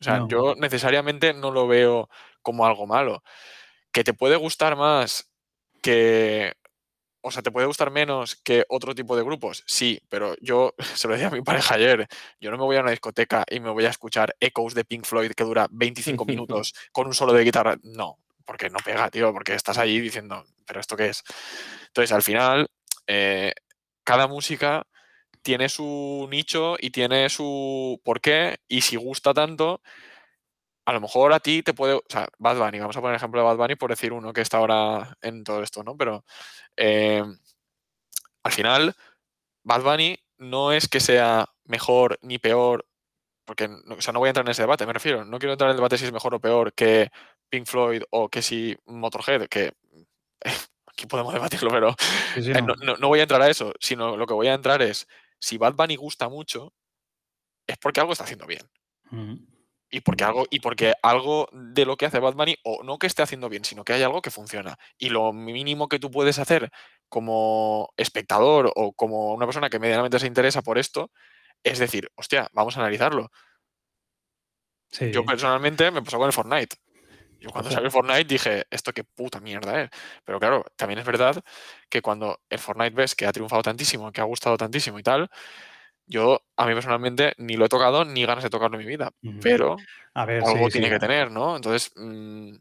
O 0.00 0.04
sea, 0.04 0.26
yo 0.28 0.54
necesariamente 0.56 1.32
no 1.32 1.50
lo 1.50 1.66
veo 1.66 2.08
como 2.42 2.66
algo 2.66 2.86
malo. 2.86 3.22
Que 3.92 4.04
te 4.04 4.12
puede 4.12 4.36
gustar 4.36 4.76
más 4.76 5.30
que 5.82 6.54
o 7.26 7.30
sea, 7.30 7.42
¿te 7.42 7.50
puede 7.50 7.66
gustar 7.66 7.90
menos 7.90 8.36
que 8.36 8.66
otro 8.68 8.94
tipo 8.94 9.16
de 9.16 9.22
grupos? 9.22 9.64
Sí, 9.66 10.00
pero 10.10 10.36
yo 10.40 10.74
se 10.94 11.08
lo 11.08 11.14
decía 11.14 11.28
a 11.28 11.30
mi 11.30 11.40
pareja 11.40 11.74
ayer, 11.74 12.06
yo 12.38 12.50
no 12.50 12.58
me 12.58 12.64
voy 12.64 12.76
a 12.76 12.80
una 12.82 12.90
discoteca 12.90 13.44
y 13.50 13.60
me 13.60 13.70
voy 13.70 13.86
a 13.86 13.90
escuchar 13.90 14.36
Echoes 14.40 14.74
de 14.74 14.84
Pink 14.84 15.06
Floyd 15.06 15.32
que 15.32 15.44
dura 15.44 15.66
25 15.70 16.24
minutos 16.26 16.74
con 16.92 17.06
un 17.06 17.14
solo 17.14 17.32
de 17.32 17.42
guitarra. 17.42 17.78
No, 17.82 18.18
porque 18.44 18.68
no 18.68 18.78
pega, 18.84 19.10
tío, 19.10 19.32
porque 19.32 19.54
estás 19.54 19.78
ahí 19.78 20.00
diciendo, 20.00 20.44
¿pero 20.66 20.80
esto 20.80 20.96
qué 20.96 21.08
es? 21.08 21.24
Entonces, 21.86 22.12
al 22.12 22.22
final, 22.22 22.68
eh, 23.06 23.54
cada 24.04 24.28
música 24.28 24.86
tiene 25.40 25.70
su 25.70 26.28
nicho 26.30 26.76
y 26.78 26.90
tiene 26.90 27.30
su 27.30 28.00
porqué 28.04 28.58
y 28.68 28.82
si 28.82 28.96
gusta 28.96 29.32
tanto, 29.32 29.80
a 30.84 30.92
lo 30.92 31.00
mejor 31.00 31.32
a 31.32 31.40
ti 31.40 31.62
te 31.62 31.74
puede, 31.74 31.94
o 31.94 32.02
sea, 32.08 32.28
Bad 32.38 32.58
Bunny, 32.58 32.78
vamos 32.78 32.96
a 32.96 33.00
poner 33.00 33.16
ejemplo 33.16 33.40
de 33.40 33.46
Bad 33.46 33.56
Bunny 33.56 33.76
por 33.76 33.90
decir 33.90 34.12
uno 34.12 34.32
que 34.32 34.42
está 34.42 34.58
ahora 34.58 35.16
en 35.22 35.44
todo 35.44 35.62
esto, 35.62 35.82
¿no? 35.82 35.96
Pero 35.96 36.24
eh, 36.76 37.22
al 38.42 38.52
final, 38.52 38.94
Bad 39.62 39.82
Bunny 39.82 40.18
no 40.38 40.72
es 40.72 40.88
que 40.88 41.00
sea 41.00 41.48
mejor 41.64 42.18
ni 42.22 42.38
peor, 42.38 42.86
porque 43.44 43.64
o 43.64 44.00
sea, 44.00 44.12
no 44.12 44.18
voy 44.18 44.28
a 44.28 44.30
entrar 44.30 44.46
en 44.46 44.50
ese 44.50 44.62
debate, 44.62 44.86
me 44.86 44.92
refiero, 44.92 45.24
no 45.24 45.38
quiero 45.38 45.52
entrar 45.52 45.68
en 45.68 45.72
el 45.72 45.78
debate 45.78 45.96
si 45.96 46.04
es 46.04 46.12
mejor 46.12 46.34
o 46.34 46.40
peor 46.40 46.74
que 46.74 47.10
Pink 47.48 47.66
Floyd 47.66 48.02
o 48.10 48.28
que 48.28 48.42
si 48.42 48.76
Motorhead, 48.84 49.48
que 49.48 49.72
aquí 50.86 51.06
podemos 51.06 51.32
debatirlo, 51.32 51.70
pero 51.70 51.96
eh, 52.36 52.62
no. 52.62 53.08
voy 53.08 53.20
a 53.20 53.22
entrar 53.22 53.40
a 53.40 53.48
eso, 53.48 53.72
sino 53.80 54.16
lo 54.16 54.26
que 54.26 54.34
voy 54.34 54.48
a 54.48 54.54
entrar 54.54 54.82
es, 54.82 55.08
si 55.38 55.56
Bad 55.56 55.74
Bunny 55.74 55.96
gusta 55.96 56.28
mucho, 56.28 56.74
es 57.66 57.78
porque 57.78 58.00
algo 58.00 58.12
está 58.12 58.24
haciendo 58.24 58.46
bien. 58.46 58.68
Y 59.94 60.00
porque, 60.00 60.24
algo, 60.24 60.44
y 60.50 60.58
porque 60.58 60.92
algo 61.02 61.48
de 61.52 61.84
lo 61.84 61.96
que 61.96 62.06
hace 62.06 62.18
Bad 62.18 62.34
Bunny, 62.34 62.56
o 62.64 62.82
no 62.82 62.98
que 62.98 63.06
esté 63.06 63.22
haciendo 63.22 63.48
bien, 63.48 63.64
sino 63.64 63.84
que 63.84 63.92
hay 63.92 64.02
algo 64.02 64.22
que 64.22 64.32
funciona. 64.32 64.76
Y 64.98 65.10
lo 65.10 65.32
mínimo 65.32 65.88
que 65.88 66.00
tú 66.00 66.10
puedes 66.10 66.40
hacer 66.40 66.72
como 67.08 67.92
espectador 67.96 68.72
o 68.74 68.92
como 68.92 69.32
una 69.34 69.46
persona 69.46 69.70
que 69.70 69.78
medianamente 69.78 70.18
se 70.18 70.26
interesa 70.26 70.62
por 70.62 70.78
esto, 70.78 71.12
es 71.62 71.78
decir, 71.78 72.10
hostia, 72.16 72.48
vamos 72.52 72.76
a 72.76 72.80
analizarlo. 72.80 73.30
Yo 75.12 75.24
personalmente 75.24 75.88
me 75.92 76.02
pasó 76.02 76.18
con 76.18 76.26
el 76.26 76.32
Fortnite. 76.32 76.74
Yo 77.38 77.50
cuando 77.50 77.70
salió 77.70 77.86
el 77.86 77.92
Fortnite 77.92 78.24
dije, 78.24 78.66
esto 78.70 78.92
qué 78.92 79.04
puta 79.04 79.38
mierda 79.38 79.80
es. 79.80 79.90
Pero 80.24 80.40
claro, 80.40 80.64
también 80.74 80.98
es 80.98 81.06
verdad 81.06 81.40
que 81.88 82.02
cuando 82.02 82.40
el 82.50 82.58
Fortnite 82.58 82.96
ves 82.96 83.14
que 83.14 83.26
ha 83.26 83.32
triunfado 83.32 83.62
tantísimo, 83.62 84.10
que 84.10 84.20
ha 84.20 84.24
gustado 84.24 84.56
tantísimo 84.56 84.98
y 84.98 85.04
tal, 85.04 85.30
yo 86.06 86.42
a 86.56 86.66
mí 86.66 86.74
personalmente 86.74 87.34
ni 87.38 87.56
lo 87.56 87.64
he 87.64 87.68
tocado 87.68 88.04
ni 88.04 88.24
ganas 88.24 88.44
de 88.44 88.50
tocarlo 88.50 88.78
en 88.78 88.84
mi 88.84 88.90
vida. 88.90 89.10
Pero 89.40 89.76
a 90.14 90.24
ver, 90.24 90.42
algo 90.44 90.68
tiene 90.68 90.90
que 90.90 90.98
tener, 90.98 91.30
¿no? 91.30 91.56
Entonces... 91.56 91.92
Mm, 91.96 92.54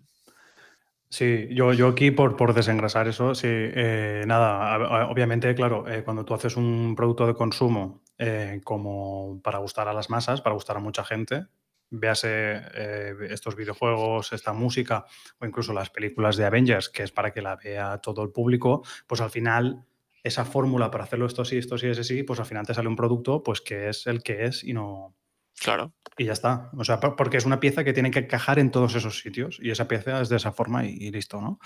Sí, 1.13 1.47
yo, 1.51 1.73
yo 1.73 1.89
aquí 1.89 2.10
por, 2.10 2.36
por 2.36 2.56
desengrasar 2.56 3.08
eso, 3.08 3.36
sí, 3.36 3.45
eh, 3.47 4.23
nada, 4.25 5.08
obviamente, 5.12 5.53
claro, 5.53 5.88
eh, 5.88 6.03
cuando 6.03 6.25
tú 6.25 6.34
haces 6.34 6.58
un 6.58 6.95
producto 6.95 7.27
de 7.27 7.36
consumo 7.36 8.01
eh, 8.17 8.62
como 8.63 9.39
para 9.43 9.60
gustar 9.60 9.88
a 9.88 9.93
las 9.93 10.10
masas, 10.10 10.41
para 10.41 10.56
gustar 10.56 10.77
a 10.77 10.79
mucha 10.79 11.06
gente, 11.06 11.45
véase 11.91 12.63
estos 13.29 13.56
videojuegos, 13.56 14.34
esta 14.34 14.53
música 14.53 15.06
o 15.38 15.45
incluso 15.45 15.71
las 15.71 15.91
películas 15.91 16.36
de 16.36 16.45
Avengers, 16.45 16.89
que 16.89 17.03
es 17.03 17.12
para 17.12 17.32
que 17.32 17.43
la 17.43 17.58
vea 17.58 17.99
todo 17.99 18.23
el 18.23 18.32
público, 18.32 18.82
pues 19.06 19.21
al 19.21 19.29
final 19.29 19.86
esa 20.23 20.45
fórmula 20.45 20.89
para 20.89 21.03
hacerlo 21.03 21.25
esto 21.25 21.45
sí, 21.45 21.57
esto 21.57 21.77
sí, 21.77 21.88
ese 21.88 22.03
sí, 22.03 22.23
pues 22.23 22.39
al 22.39 22.45
final 22.45 22.65
te 22.65 22.73
sale 22.73 22.88
un 22.88 22.95
producto 22.95 23.43
pues 23.43 23.62
que 23.62 23.89
es 23.89 24.07
el 24.07 24.23
que 24.23 24.45
es 24.45 24.63
y 24.63 24.73
no, 24.73 25.15
Claro. 25.59 25.93
Y 26.17 26.25
ya 26.25 26.33
está. 26.33 26.69
O 26.77 26.83
sea, 26.83 26.99
porque 26.99 27.38
es 27.38 27.45
una 27.45 27.59
pieza 27.59 27.83
que 27.83 27.93
tiene 27.93 28.12
que 28.12 28.19
encajar 28.19 28.59
en 28.59 28.71
todos 28.71 28.95
esos 28.95 29.19
sitios 29.19 29.59
y 29.62 29.71
esa 29.71 29.88
pieza 29.88 30.21
es 30.21 30.29
de 30.29 30.38
esa 30.38 30.51
forma 30.51 30.86
y, 30.86 31.12
listo, 31.12 31.41
¿no? 31.41 31.59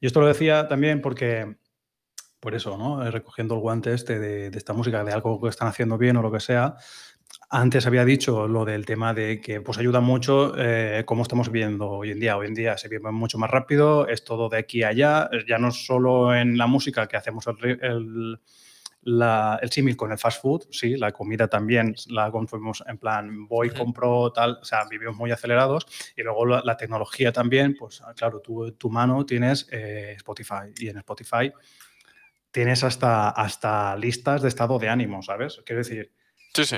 Y 0.00 0.06
esto 0.06 0.20
lo 0.20 0.26
decía 0.26 0.68
también 0.68 1.00
porque, 1.00 1.56
por 2.40 2.54
eso, 2.54 2.76
¿no? 2.76 3.04
Eh, 3.04 3.10
recogiendo 3.10 3.54
el 3.54 3.60
guante 3.60 3.94
este 3.94 4.18
de, 4.18 4.48
esta 4.48 4.72
música, 4.72 5.02
de 5.02 5.12
algo 5.12 5.40
que 5.40 5.48
están 5.48 5.68
haciendo 5.68 5.98
bien 5.98 6.16
o 6.16 6.22
lo 6.22 6.30
que 6.30 6.40
sea, 6.40 6.76
antes 7.50 7.86
había 7.86 8.04
dicho 8.04 8.46
lo 8.46 8.64
del 8.64 8.84
tema 8.84 9.14
de 9.14 9.40
que 9.40 9.60
pues 9.60 9.78
ayuda 9.78 10.00
mucho 10.00 10.54
eh, 10.56 11.02
cómo 11.06 11.22
estamos 11.22 11.50
viviendo 11.50 11.88
hoy 11.88 12.10
en 12.10 12.20
día. 12.20 12.36
Hoy 12.36 12.46
en 12.46 12.54
día 12.54 12.76
se 12.76 12.88
vive 12.88 13.10
mucho 13.10 13.38
más 13.38 13.50
rápido, 13.50 14.06
es 14.06 14.24
todo 14.24 14.48
de 14.48 14.58
aquí 14.58 14.82
a 14.82 14.88
allá, 14.88 15.30
ya 15.46 15.58
no 15.58 15.70
solo 15.70 16.34
en 16.34 16.58
la 16.58 16.66
música 16.66 17.06
que 17.06 17.16
hacemos 17.16 17.46
el 17.46 18.38
el 19.02 19.70
símil 19.70 19.96
con 19.96 20.12
el 20.12 20.18
fast 20.18 20.42
food, 20.42 20.64
sí, 20.70 20.96
la 20.96 21.12
comida 21.12 21.48
también 21.48 21.94
la 22.08 22.30
consumimos 22.30 22.82
en 22.86 22.98
plan 22.98 23.46
voy, 23.46 23.70
compro 23.70 24.32
tal, 24.32 24.58
o 24.60 24.64
sea, 24.64 24.84
vivimos 24.90 25.16
muy 25.16 25.30
acelerados 25.30 25.86
y 26.16 26.22
luego 26.22 26.44
la, 26.46 26.76
tecnología 26.76 27.32
también, 27.32 27.74
pues 27.74 28.02
ah, 28.02 28.12
claro, 28.14 28.40
tú 28.40 28.72
tu 28.72 28.90
mano 28.90 29.24
tienes 29.24 29.66
eh, 29.70 30.14
Spotify 30.16 30.72
y 30.78 30.88
en 30.88 30.98
Spotify 30.98 31.52
tienes 32.50 32.82
hasta, 32.84 33.30
hasta 33.30 33.96
listas 33.96 34.42
de 34.42 34.48
estado 34.48 34.78
de 34.78 34.88
ánimo, 34.88 35.22
¿sabes? 35.22 35.60
Quiero 35.64 35.78
decir, 35.78 36.12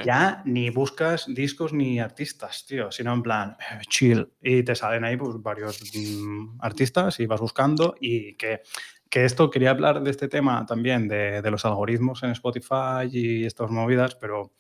ya 0.05 0.43
ni 0.45 0.71
buscas 0.71 1.27
discos 1.29 1.73
ni 1.73 2.01
artistas, 2.01 2.67
tío, 2.67 2.91
sino 2.93 3.13
en 3.13 3.23
plan 3.23 3.57
eh, 3.59 3.81
chill. 3.89 4.33
Y 4.43 4.63
te 4.63 4.75
salen 4.75 5.05
ahí 5.05 5.17
pues 5.17 5.37
varios 5.43 5.81
mm, 5.95 6.59
artistas 6.61 7.21
y 7.21 7.27
vas 7.27 7.41
buscando. 7.41 7.95
Y 8.01 8.35
que 8.35 8.63
que 9.11 9.25
esto 9.25 9.51
quería 9.51 9.71
hablar 9.71 10.03
de 10.03 10.11
este 10.11 10.29
tema 10.29 10.65
también, 10.65 11.09
de, 11.09 11.43
los 11.51 11.65
algoritmos 11.65 12.23
en 12.23 12.31
Spotify 12.31 13.09
y 13.11 13.45
estas 13.45 13.69
movidas, 13.69 14.15
pero 14.15 14.53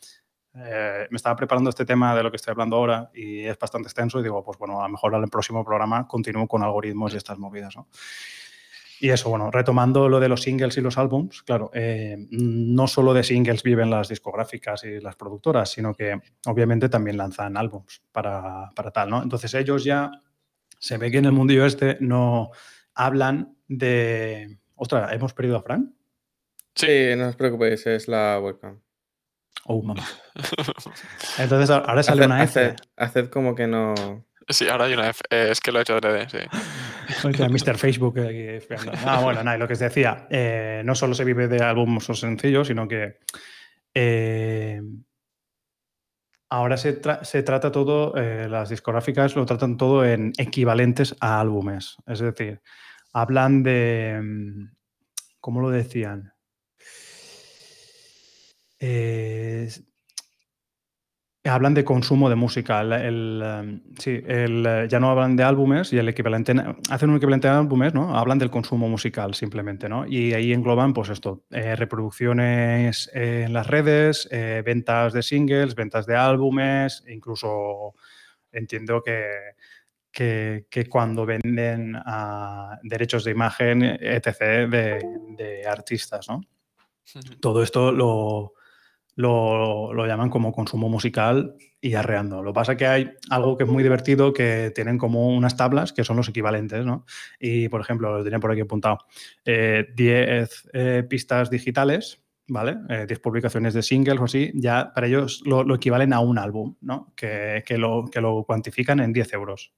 eh, 0.54 1.06
me 1.08 1.16
estaba 1.16 1.36
preparando 1.36 1.70
este 1.70 1.84
tema 1.84 2.16
de 2.16 2.24
lo 2.24 2.30
que 2.30 2.36
estoy 2.36 2.50
hablando 2.50 2.74
ahora 2.74 3.10
y 3.14 3.44
es 3.44 3.56
bastante 3.56 3.86
extenso 3.86 4.18
y 4.18 4.24
digo, 4.24 4.42
pues 4.42 4.58
bueno, 4.58 4.80
a 4.80 4.88
lo 4.88 4.90
mejor 4.90 5.14
el 5.14 5.30
próximo 5.30 5.64
programa 5.64 6.08
continúo 6.08 6.48
con 6.48 6.64
algoritmos 6.64 7.14
y 7.14 7.16
estas 7.16 7.38
movidas, 7.38 7.76
¿no? 7.76 7.86
Y 9.02 9.08
eso, 9.08 9.30
bueno, 9.30 9.50
retomando 9.50 10.10
lo 10.10 10.20
de 10.20 10.28
los 10.28 10.42
singles 10.42 10.76
y 10.76 10.82
los 10.82 10.98
álbums, 10.98 11.42
claro, 11.42 11.70
eh, 11.72 12.18
no 12.30 12.86
solo 12.86 13.14
de 13.14 13.24
singles 13.24 13.62
viven 13.62 13.88
las 13.88 14.10
discográficas 14.10 14.84
y 14.84 15.00
las 15.00 15.16
productoras, 15.16 15.70
sino 15.70 15.94
que 15.94 16.20
obviamente 16.46 16.90
también 16.90 17.16
lanzan 17.16 17.56
álbums 17.56 18.02
para, 18.12 18.68
para 18.76 18.90
tal, 18.90 19.08
¿no? 19.08 19.22
Entonces 19.22 19.54
ellos 19.54 19.84
ya 19.84 20.10
se 20.78 20.98
ve 20.98 21.10
que 21.10 21.16
en 21.16 21.24
el 21.24 21.32
mundillo 21.32 21.64
este 21.64 21.96
no 22.00 22.50
hablan 22.94 23.56
de... 23.68 24.58
Ostras, 24.74 25.10
¿hemos 25.14 25.32
perdido 25.32 25.56
a 25.56 25.62
Frank? 25.62 25.88
Sí, 26.74 27.14
no 27.16 27.28
os 27.28 27.36
preocupéis, 27.36 27.86
es 27.86 28.06
la 28.06 28.38
webcam. 28.38 28.82
Oh, 29.64 29.82
mamá. 29.82 30.06
Entonces 31.38 31.70
ahora 31.70 32.02
sale 32.02 32.26
una 32.26 32.44
F. 32.44 32.76
Haced, 32.96 33.30
como 33.30 33.54
que 33.54 33.66
no... 33.66 33.94
Sí, 34.46 34.68
ahora 34.68 34.84
hay 34.84 34.92
una 34.92 35.08
F. 35.08 35.22
Eh, 35.30 35.48
es 35.52 35.60
que 35.60 35.72
lo 35.72 35.78
he 35.78 35.82
hecho 35.82 35.98
de 36.00 36.28
sí. 36.28 36.38
Mr. 37.48 37.76
Facebook. 37.76 38.18
ah, 39.04 39.20
bueno, 39.22 39.42
nada, 39.42 39.58
lo 39.58 39.66
que 39.66 39.74
os 39.74 39.78
decía, 39.78 40.26
eh, 40.30 40.82
no 40.84 40.94
solo 40.94 41.14
se 41.14 41.24
vive 41.24 41.48
de 41.48 41.62
álbumes 41.62 42.08
o 42.10 42.14
sencillos, 42.14 42.68
sino 42.68 42.86
que 42.88 43.18
eh, 43.94 44.80
ahora 46.48 46.76
se, 46.76 47.00
se, 47.22 47.42
trata 47.42 47.70
todo, 47.70 48.14
las 48.14 48.68
discográficas 48.68 49.34
lo 49.36 49.46
tratan 49.46 49.76
todo 49.76 50.04
en 50.04 50.32
equivalentes 50.38 51.16
a 51.20 51.40
álbumes. 51.40 51.96
Es 52.06 52.20
decir, 52.20 52.60
hablan 53.12 53.62
de, 53.62 54.20
mm, 54.22 54.64
¿cómo 55.40 55.60
lo 55.60 55.70
decían? 55.70 56.32
Hablan 61.44 61.74
de 61.74 61.84
consumo 61.84 62.28
de 62.28 62.34
música. 62.36 62.80
El, 62.82 63.42
em, 63.42 63.82
sí, 63.98 64.22
el, 64.26 64.86
ya 64.88 65.00
no 65.00 65.10
hablan 65.10 65.36
de 65.36 65.44
álbumes 65.44 65.92
y 65.92 65.98
el 65.98 66.08
equivalente, 66.08 66.52
hacen 66.90 67.10
un 67.10 67.16
equivalente 67.16 67.48
a 67.48 67.58
álbumes, 67.58 67.94
¿no? 67.94 68.16
Hablan 68.16 68.38
del 68.38 68.50
consumo 68.50 68.88
musical 68.88 69.34
simplemente, 69.34 69.88
¿no? 69.88 70.06
Y 70.06 70.34
ahí 70.34 70.52
engloban, 70.52 70.92
pues 70.92 71.08
esto, 71.08 71.44
eh, 71.50 71.76
reproducciones 71.76 73.10
en 73.14 73.52
las 73.52 73.66
redes, 73.66 74.28
eh, 74.30 74.62
ventas 74.64 75.12
de 75.12 75.22
singles, 75.22 75.74
ventas 75.74 76.06
de 76.06 76.16
álbumes, 76.16 77.04
incluso 77.08 77.94
entiendo 78.52 79.02
que 79.02 79.24
que, 80.12 80.86
cuando 80.88 81.24
venden 81.24 81.94
ah, 81.96 82.78
derechos 82.82 83.24
de 83.24 83.30
imagen, 83.30 83.82
etc., 83.82 84.68
de, 84.68 85.62
artistas. 85.68 86.28
¿no? 86.28 86.40
Todo 87.40 87.62
esto 87.62 87.92
lo, 87.92 88.54
lo, 89.20 90.06
llaman 90.06 90.30
como 90.30 90.52
consumo 90.52 90.88
musical 90.88 91.54
y 91.80 91.94
arreando. 91.94 92.42
Lo 92.42 92.52
que 92.52 92.54
pasa 92.54 92.72
es 92.72 92.78
que 92.78 92.86
hay 92.86 93.10
algo 93.30 93.56
que 93.56 93.64
es 93.64 93.70
muy 93.70 93.82
divertido, 93.82 94.32
que 94.32 94.72
tienen 94.74 94.98
como 94.98 95.28
unas 95.28 95.56
tablas 95.56 95.92
que 95.92 96.04
son 96.04 96.16
los 96.16 96.28
equivalentes. 96.28 96.84
¿no? 96.84 97.04
Y, 97.38 97.68
por 97.68 97.80
ejemplo, 97.80 98.18
lo 98.18 98.24
tenía 98.24 98.38
por 98.38 98.52
aquí 98.52 98.60
apuntado, 98.60 98.98
10 99.44 99.86
eh, 99.96 100.46
eh, 100.72 101.04
pistas 101.08 101.50
digitales, 101.50 102.22
¿vale? 102.48 102.76
10 102.88 103.10
eh, 103.10 103.16
publicaciones 103.22 103.74
de 103.74 103.82
singles 103.82 104.20
o 104.20 104.24
así, 104.24 104.50
ya 104.54 104.92
para 104.94 105.06
ellos 105.06 105.42
lo, 105.44 105.74
equivalen 105.74 106.12
a 106.12 106.20
un 106.20 106.38
álbum, 106.38 106.76
¿no? 106.80 107.12
Que, 107.16 107.62
que, 107.66 107.78
lo, 107.78 108.06
que 108.10 108.20
lo 108.20 108.44
cuantifican 108.44 109.00
en 109.00 109.12
10 109.12 109.32
euros 109.34 109.72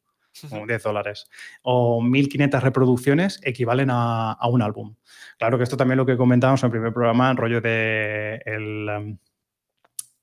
como 0.48 0.66
10 0.66 0.82
dólares, 0.82 1.28
o 1.62 2.00
1.500 2.00 2.60
reproducciones 2.60 3.40
equivalen 3.42 3.88
a, 3.90 4.38
un 4.48 4.62
álbum. 4.62 4.94
Claro 5.38 5.58
que 5.58 5.64
esto 5.64 5.76
también 5.76 5.98
lo 5.98 6.06
que 6.06 6.16
comentábamos 6.16 6.62
en 6.62 6.68
el 6.68 6.70
primer 6.72 6.92
programa, 6.92 7.30
el 7.30 7.36
rollo 7.36 7.60
de 7.60 8.40
el, 8.44 8.88
um, 8.88 9.18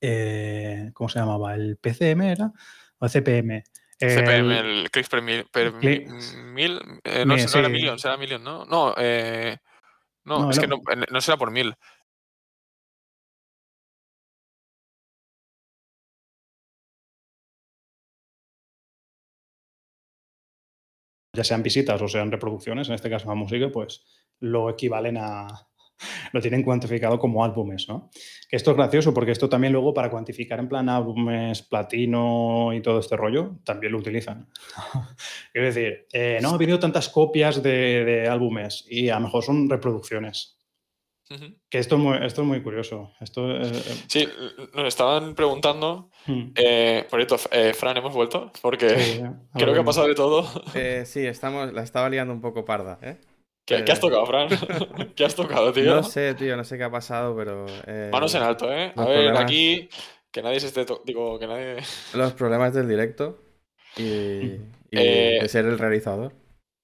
eh, 0.01 0.91
¿cómo 0.93 1.09
se 1.09 1.19
llamaba? 1.19 1.55
¿El 1.55 1.77
PCM 1.77 2.31
era? 2.31 2.51
¿O 2.99 3.05
el 3.05 3.11
CPM? 3.11 3.63
CPM, 3.99 4.59
el 4.59 4.89
click 4.91 5.09
per 5.51 5.73
mil, 5.73 6.79
eh, 7.03 7.25
no, 7.25 7.35
era 7.35 7.67
millón, 7.67 7.99
será 7.99 8.15
millón, 8.15 8.43
¿no? 8.43 8.63
No, 8.63 8.95
eh, 8.97 9.57
no, 10.23 10.49
es 10.49 10.59
que 10.59 10.67
no, 10.67 10.79
no 11.11 11.21
será 11.21 11.37
por 11.37 11.51
mil. 11.51 11.75
ya 21.39 21.43
sean 21.43 21.63
visitas 21.63 22.01
o 22.01 22.07
sean 22.07 22.31
reproducciones, 22.31 22.89
en 22.89 22.95
este 22.95 23.09
caso 23.09 23.27
la 23.27 23.35
música, 23.35 23.69
pues 23.71 24.03
lo 24.39 24.69
equivalen 24.69 25.17
a, 25.17 25.68
lo 26.33 26.41
tienen 26.41 26.63
cuantificado 26.63 27.19
como 27.19 27.43
álbumes, 27.43 27.87
¿no? 27.87 28.09
Que 28.49 28.55
esto 28.55 28.71
es 28.71 28.77
gracioso 28.77 29.13
porque 29.13 29.31
esto 29.31 29.49
también 29.49 29.73
luego 29.73 29.93
para 29.93 30.09
cuantificar 30.09 30.59
en 30.59 30.69
plan 30.69 30.89
álbumes 30.89 31.61
platino 31.61 32.73
y 32.73 32.81
todo 32.81 32.99
este 32.99 33.15
rollo, 33.15 33.57
también 33.63 33.91
lo 33.93 33.99
utilizan. 33.99 34.49
Quiero 35.53 35.67
decir, 35.67 36.07
eh, 36.13 36.39
no 36.41 36.49
ha 36.49 36.53
habido 36.53 36.79
tantas 36.79 37.09
copias 37.09 37.61
de, 37.61 38.27
álbumes 38.29 38.85
y 38.89 39.09
a 39.09 39.15
lo 39.15 39.21
mejor 39.25 39.43
son 39.43 39.69
reproducciones. 39.69 40.55
Que 41.69 41.77
esto 41.77 41.97
es, 41.97 42.01
muy, 42.01 42.17
esto 42.25 42.41
es 42.41 42.47
muy 42.47 42.63
curioso. 42.63 43.11
Esto, 43.21 43.51
eh, 43.51 43.61
eh, 43.61 44.03
sí, 44.07 44.27
nos 44.73 44.87
estaban 44.87 45.35
preguntando. 45.35 46.09
Hmm. 46.25 46.53
por 47.07 47.19
cierto, 47.19 47.37
Fran, 47.37 47.97
hemos 47.97 48.15
vuelto 48.15 48.51
porque 48.63 48.87
creo 49.53 49.73
que 49.75 49.79
ha 49.79 49.83
pasado 49.83 50.07
de 50.07 50.15
todo. 50.15 50.43
sí, 51.05 51.27
estamos, 51.27 51.71
la 51.71 51.83
estaba 51.83 52.09
liando 52.09 52.33
un 52.33 52.41
poco 52.41 52.65
parda. 52.65 52.97
¿eh? 53.03 53.19
¿Qué, 53.77 53.91
has 53.91 53.99
tocado, 53.99 54.25
Fran? 54.25 54.49
¿Qué 55.15 55.25
has 55.25 55.35
tocado, 55.35 55.71
tío? 55.71 55.95
No 55.95 56.03
sé, 56.03 56.33
tío, 56.33 56.57
no 56.57 56.63
sé 56.63 56.77
qué 56.77 56.83
ha 56.83 56.91
pasado, 56.91 57.35
pero. 57.35 57.65
Eh, 57.85 58.09
Manos 58.11 58.33
en 58.33 58.41
alto, 58.41 58.71
¿eh? 58.71 58.91
A 58.95 59.05
ver, 59.05 59.37
aquí. 59.37 59.89
Que 60.31 60.41
nadie 60.41 60.59
se 60.59 60.67
esté. 60.67 60.85
Digo, 61.05 61.37
que 61.39 61.47
nadie. 61.47 61.77
Los 62.13 62.33
problemas 62.33 62.73
del 62.73 62.87
directo 62.87 63.39
y, 63.95 64.57
eh, 64.91 65.39
de 65.41 65.49
ser 65.49 65.65
el 65.65 65.77
realizador. 65.77 66.33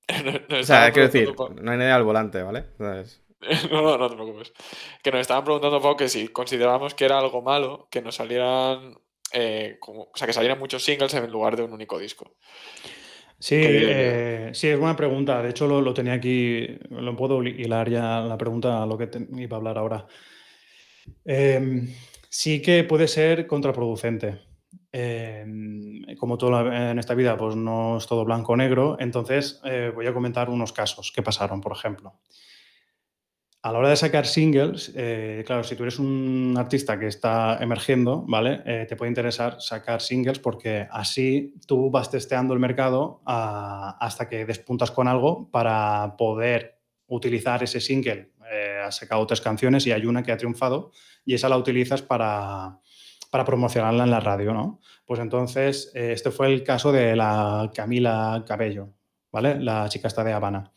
o 0.59 0.63
sea, 0.63 0.91
quiero 0.91 1.07
decir, 1.07 1.33
no 1.35 1.71
hay 1.71 1.77
nadie 1.77 1.91
al 1.91 2.03
volante, 2.03 2.43
¿vale? 2.43 2.65
no, 2.77 3.81
no, 3.81 3.97
no 3.97 4.09
te 4.09 4.15
preocupes. 4.15 4.53
Que 5.01 5.11
nos 5.11 5.21
estaban 5.21 5.43
preguntando 5.43 5.77
un 5.77 5.83
poco 5.83 5.97
que 5.97 6.09
si 6.09 6.27
considerábamos 6.27 6.93
que 6.93 7.05
era 7.05 7.17
algo 7.19 7.41
malo 7.41 7.87
que 7.89 8.01
nos 8.01 8.15
salieran. 8.15 8.99
Eh, 9.33 9.77
como, 9.79 10.03
o 10.03 10.11
sea, 10.13 10.27
que 10.27 10.33
salieran 10.33 10.59
muchos 10.59 10.83
singles 10.83 11.13
en 11.15 11.29
lugar 11.31 11.55
de 11.55 11.63
un 11.63 11.73
único 11.73 11.97
disco. 11.97 12.35
Sí, 13.39 13.55
eh, 13.57 14.51
sí, 14.53 14.67
es 14.67 14.79
buena 14.79 14.95
pregunta. 14.95 15.41
De 15.41 15.49
hecho, 15.49 15.67
lo, 15.67 15.93
tenía 15.93 16.13
aquí, 16.13 16.67
lo 16.89 17.15
puedo 17.15 17.43
hilar 17.43 17.89
ya 17.89 18.21
la 18.21 18.37
pregunta 18.37 18.81
a 18.81 18.85
lo 18.85 18.97
que 18.97 19.09
iba 19.37 19.57
a 19.57 19.59
hablar 19.59 19.77
ahora. 19.77 20.07
Em, 21.23 21.87
sí 22.29 22.61
que 22.61 22.83
puede 22.83 23.07
ser 23.07 23.45
contraproducente. 23.47 24.39
Em, 24.91 26.15
como 26.17 26.37
todo 26.37 26.71
en 26.71 26.97
esta 26.97 27.13
vida, 27.13 27.37
pues 27.37 27.55
no 27.55 27.97
es 27.97 28.07
todo 28.07 28.23
blanco 28.23 28.53
o 28.53 28.57
negro. 28.57 28.97
Entonces, 28.99 29.61
eh, 29.65 29.91
voy 29.93 30.07
a 30.07 30.13
comentar 30.13 30.49
unos 30.49 30.71
casos 30.71 31.11
que 31.13 31.21
pasaron, 31.21 31.61
por 31.61 31.73
ejemplo 31.73 32.19
a 33.65 33.71
la 33.71 33.79
hora 33.79 33.89
de 33.89 33.95
sacar 33.95 34.27
singles, 34.27 34.93
eh, 34.95 35.43
claro, 35.43 35.63
si 35.63 35.75
tú 35.75 35.81
eres 35.81 35.97
un 35.97 36.53
artista 36.55 36.99
que 36.99 37.07
está 37.07 37.57
emergiendo, 37.59 38.23
¿vale? 38.27 38.61
Eh, 38.63 38.85
te 38.87 38.95
puede 38.95 39.09
interesar 39.09 39.59
sacar 39.59 40.01
singles 40.01 40.37
porque 40.37 40.87
así 40.91 41.55
tú 41.65 41.89
vas 41.89 42.11
testeando 42.11 42.53
el 42.53 42.59
mercado 42.59 43.23
ah, 43.25 43.97
hasta 43.99 44.29
que 44.29 44.45
despuntas 44.45 44.91
con 44.91 45.07
algo 45.07 45.49
para 45.49 46.15
poder 46.15 46.77
utilizar 47.07 47.63
ese 47.63 47.81
single. 47.81 48.33
Eh, 48.51 48.83
has 48.85 48.97
sacado 48.97 49.25
tres 49.25 49.41
canciones 49.41 49.87
y 49.87 49.91
hay 49.91 50.05
una 50.05 50.21
que 50.21 50.31
ha 50.31 50.37
triunfado 50.37 50.91
y 51.25 51.33
esa 51.33 51.49
la 51.49 51.57
utilizas 51.57 52.03
para, 52.03 52.77
para 53.31 53.45
promocionarla 53.45 54.03
en 54.03 54.11
la 54.11 54.19
radio, 54.19 54.53
¿no? 54.53 54.79
Pues 55.07 55.19
entonces, 55.19 55.91
este 55.95 56.29
fue 56.29 56.53
el 56.53 56.63
caso 56.63 56.91
de 56.91 57.15
la 57.15 57.71
Camila 57.73 58.43
Cabello, 58.45 58.93
¿vale? 59.31 59.59
La 59.59 59.89
chica 59.89 60.07
está 60.07 60.23
de 60.23 60.33
Habana 60.33 60.71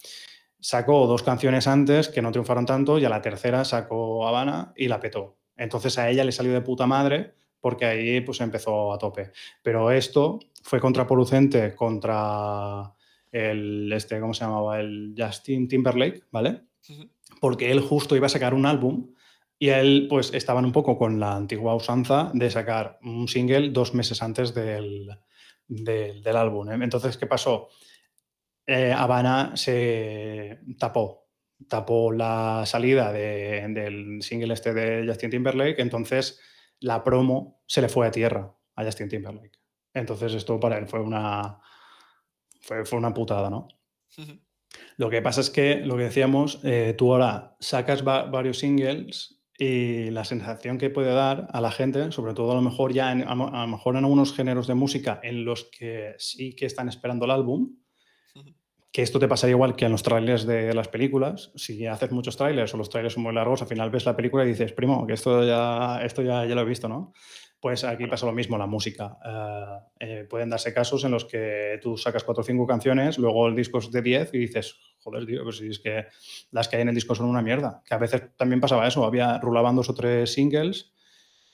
sacó 0.60 1.06
dos 1.06 1.22
canciones 1.22 1.66
antes 1.66 2.08
que 2.08 2.22
no 2.22 2.32
triunfaron 2.32 2.66
tanto 2.66 2.98
y 2.98 3.04
a 3.04 3.08
la 3.08 3.22
tercera 3.22 3.64
sacó 3.64 4.26
Habana 4.26 4.72
y 4.76 4.88
la 4.88 5.00
petó. 5.00 5.38
Entonces 5.56 5.98
a 5.98 6.08
ella 6.08 6.24
le 6.24 6.32
salió 6.32 6.52
de 6.52 6.60
puta 6.60 6.86
madre 6.86 7.34
porque 7.60 7.84
ahí 7.84 8.20
pues 8.20 8.40
empezó 8.40 8.92
a 8.92 8.98
tope. 8.98 9.32
Pero 9.62 9.90
esto 9.90 10.38
fue 10.62 10.80
contraproducente 10.80 11.74
contra 11.74 12.94
el, 13.32 13.92
este, 13.92 14.20
¿cómo 14.20 14.34
se 14.34 14.44
llamaba? 14.44 14.80
El 14.80 15.14
Justin 15.16 15.68
Timberlake, 15.68 16.24
¿vale? 16.30 16.62
Porque 17.40 17.70
él 17.70 17.80
justo 17.80 18.16
iba 18.16 18.26
a 18.26 18.30
sacar 18.30 18.54
un 18.54 18.66
álbum 18.66 19.12
y 19.58 19.68
él 19.70 20.06
pues 20.08 20.32
estaban 20.32 20.64
un 20.64 20.72
poco 20.72 20.96
con 20.96 21.18
la 21.18 21.34
antigua 21.34 21.74
usanza 21.74 22.30
de 22.32 22.50
sacar 22.50 22.98
un 23.02 23.26
single 23.26 23.70
dos 23.70 23.92
meses 23.92 24.22
antes 24.22 24.54
del, 24.54 25.10
del, 25.66 26.22
del 26.22 26.36
álbum. 26.36 26.70
¿eh? 26.70 26.78
Entonces, 26.80 27.16
¿qué 27.16 27.26
pasó? 27.26 27.68
Eh, 28.70 28.92
Habana 28.92 29.56
se 29.56 30.60
tapó, 30.78 31.30
tapó 31.68 32.12
la 32.12 32.64
salida 32.66 33.10
del 33.10 34.20
single 34.20 34.52
este 34.52 34.74
de 34.74 35.06
Justin 35.08 35.30
Timberlake, 35.30 35.80
entonces 35.80 36.38
la 36.78 37.02
promo 37.02 37.62
se 37.66 37.80
le 37.80 37.88
fue 37.88 38.06
a 38.06 38.10
tierra 38.10 38.54
a 38.76 38.84
Justin 38.84 39.08
Timberlake. 39.08 39.58
Entonces 39.94 40.34
esto 40.34 40.60
para 40.60 40.76
él 40.76 40.86
fue 40.86 41.00
una, 41.00 41.60
fue, 42.60 42.84
una 42.92 43.14
putada, 43.14 43.48
¿no? 43.48 43.68
Lo 44.98 45.08
que 45.08 45.22
pasa 45.22 45.40
es 45.40 45.48
que, 45.48 45.76
lo 45.76 45.96
que 45.96 46.02
decíamos, 46.02 46.60
eh, 46.62 46.94
tú 46.96 47.12
ahora 47.14 47.56
sacas 47.60 48.04
varios 48.04 48.58
singles 48.58 49.40
y 49.56 50.10
la 50.10 50.26
sensación 50.26 50.76
que 50.76 50.90
puede 50.90 51.14
dar 51.14 51.48
a 51.52 51.62
la 51.62 51.70
gente, 51.70 52.12
sobre 52.12 52.34
todo 52.34 52.52
a 52.52 52.54
lo 52.54 52.60
mejor 52.60 52.92
ya 52.92 53.08
a, 53.12 53.14
lo 53.14 53.66
mejor 53.66 53.96
en 53.96 54.04
algunos 54.04 54.34
géneros 54.34 54.66
de 54.66 54.74
música 54.74 55.20
en 55.22 55.46
los 55.46 55.70
que 55.70 56.16
sí 56.18 56.54
que 56.54 56.66
están 56.66 56.90
esperando 56.90 57.24
el 57.24 57.30
álbum, 57.30 57.78
que 58.90 59.02
esto 59.02 59.18
te 59.18 59.28
pasaría 59.28 59.52
igual 59.52 59.76
que 59.76 59.84
en 59.84 59.92
los 59.92 60.02
trailers 60.02 60.46
de 60.46 60.72
las 60.74 60.88
películas. 60.88 61.52
Si 61.54 61.86
haces 61.86 62.10
muchos 62.10 62.36
trailers 62.36 62.72
o 62.74 62.78
los 62.78 62.88
trailers 62.88 63.14
son 63.14 63.22
muy 63.22 63.34
largos, 63.34 63.60
al 63.60 63.68
final 63.68 63.90
ves 63.90 64.06
la 64.06 64.16
película 64.16 64.44
y 64.44 64.48
dices, 64.48 64.72
primo, 64.72 65.06
que 65.06 65.12
esto 65.12 65.44
ya, 65.46 66.00
esto 66.02 66.22
ya, 66.22 66.46
ya 66.46 66.54
lo 66.54 66.62
he 66.62 66.64
visto, 66.64 66.88
¿no? 66.88 67.12
Pues 67.60 67.82
aquí 67.82 68.06
pasa 68.06 68.24
lo 68.24 68.32
mismo, 68.32 68.56
la 68.56 68.66
música. 68.66 69.18
Eh, 69.24 69.78
eh, 70.00 70.24
pueden 70.30 70.48
darse 70.48 70.72
casos 70.72 71.04
en 71.04 71.10
los 71.10 71.24
que 71.24 71.78
tú 71.82 71.96
sacas 71.96 72.22
cuatro 72.22 72.42
o 72.42 72.44
cinco 72.44 72.66
canciones, 72.66 73.18
luego 73.18 73.48
el 73.48 73.56
disco 73.56 73.78
es 73.78 73.90
de 73.90 74.00
10 74.00 74.32
y 74.34 74.38
dices, 74.38 74.76
joder, 75.00 75.26
tío, 75.26 75.42
pues 75.42 75.58
si 75.58 75.68
es 75.68 75.80
que 75.80 76.06
las 76.52 76.68
que 76.68 76.76
hay 76.76 76.82
en 76.82 76.88
el 76.88 76.94
disco 76.94 77.14
son 77.16 77.26
una 77.26 77.42
mierda. 77.42 77.82
Que 77.84 77.94
a 77.94 77.98
veces 77.98 78.22
también 78.36 78.60
pasaba 78.60 78.86
eso, 78.86 79.04
había, 79.04 79.38
rulaban 79.38 79.74
dos 79.74 79.90
o 79.90 79.94
tres 79.94 80.32
singles 80.32 80.92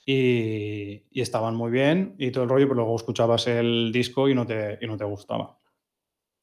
y, 0.04 1.04
y 1.10 1.20
estaban 1.22 1.56
muy 1.56 1.70
bien 1.70 2.14
y 2.18 2.30
todo 2.30 2.44
el 2.44 2.50
rollo, 2.50 2.66
pero 2.66 2.76
luego 2.76 2.96
escuchabas 2.96 3.46
el 3.46 3.90
disco 3.90 4.28
y 4.28 4.34
no 4.34 4.46
te, 4.46 4.78
y 4.82 4.86
no 4.86 4.98
te 4.98 5.04
gustaba. 5.04 5.58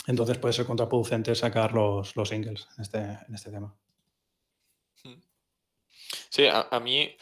Entonces 0.08 0.38
puede 0.38 0.54
ser 0.54 0.66
contraproducente 0.66 1.36
sacar 1.36 1.74
los, 1.74 2.16
los 2.16 2.30
singles 2.30 2.68
en 2.78 2.82
este, 2.82 2.98
en 2.98 3.36
este 3.36 3.52
tema. 3.52 3.76
Hmm. 5.04 5.22
Sí, 6.30 6.48
a, 6.48 6.80
mí 6.80 7.16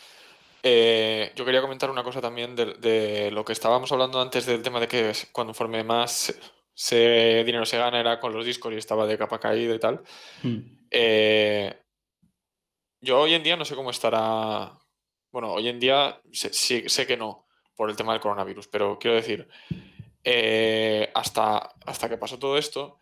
eh, 0.64 1.32
yo 1.36 1.46
quería 1.46 1.62
comentar 1.62 1.90
una 1.90 2.04
cosa 2.04 2.22
también 2.22 2.56
de, 2.56 3.30
lo 3.32 3.44
que 3.44 3.54
estábamos 3.54 3.92
hablando 3.92 4.22
antes 4.22 4.46
del 4.46 4.62
tema 4.62 4.80
de 4.80 4.88
que 4.88 5.14
cuando 5.32 5.52
conforme 5.52 5.84
más 5.84 6.34
se, 6.74 7.44
dinero 7.44 7.66
se 7.66 7.78
gana 7.78 8.00
era 8.00 8.20
con 8.20 8.34
los 8.34 8.46
discos 8.46 8.74
y 8.74 8.78
estaba 8.78 9.06
de 9.06 9.18
capa 9.18 9.40
caída 9.40 9.76
y 9.76 9.80
tal. 9.80 10.02
Hmm. 10.42 10.60
Eh, 10.90 11.78
yo 13.02 13.20
hoy 13.20 13.34
en 13.34 13.44
día 13.44 13.58
no 13.58 13.66
sé 13.66 13.76
cómo 13.76 13.92
estará. 13.92 14.72
Bueno, 15.32 15.54
hoy 15.54 15.68
en 15.68 15.80
día 15.80 16.20
sé, 16.32 16.52
sé 16.54 17.06
que 17.08 17.18
no, 17.18 17.46
por 17.76 17.90
el 17.90 17.96
tema 17.96 18.14
del 18.14 18.22
coronavirus, 18.22 18.68
pero 18.68 18.98
quiero 19.00 19.16
decir, 19.16 19.48
eh, 20.24 21.12
hasta, 21.14 21.58
hasta 21.86 22.10
que 22.10 22.18
pasó 22.18 22.40
todo 22.40 22.58
esto, 22.58 23.00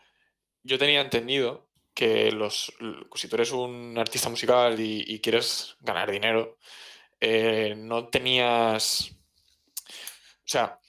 yo 0.63 0.77
tenía 0.77 1.01
entendido 1.01 1.67
que 1.93 2.31
los, 2.31 2.71
si 3.15 3.27
tú 3.27 3.35
eres 3.37 3.51
un 3.51 3.97
artista 3.97 4.29
musical 4.29 4.79
y, 4.79 5.19
quieres 5.19 5.77
ganar 5.81 6.11
dinero, 6.11 6.57
eh, 7.19 7.73
no 7.75 8.07
tenías... 8.09 9.11
O 9.81 10.49
sea, 10.49 10.79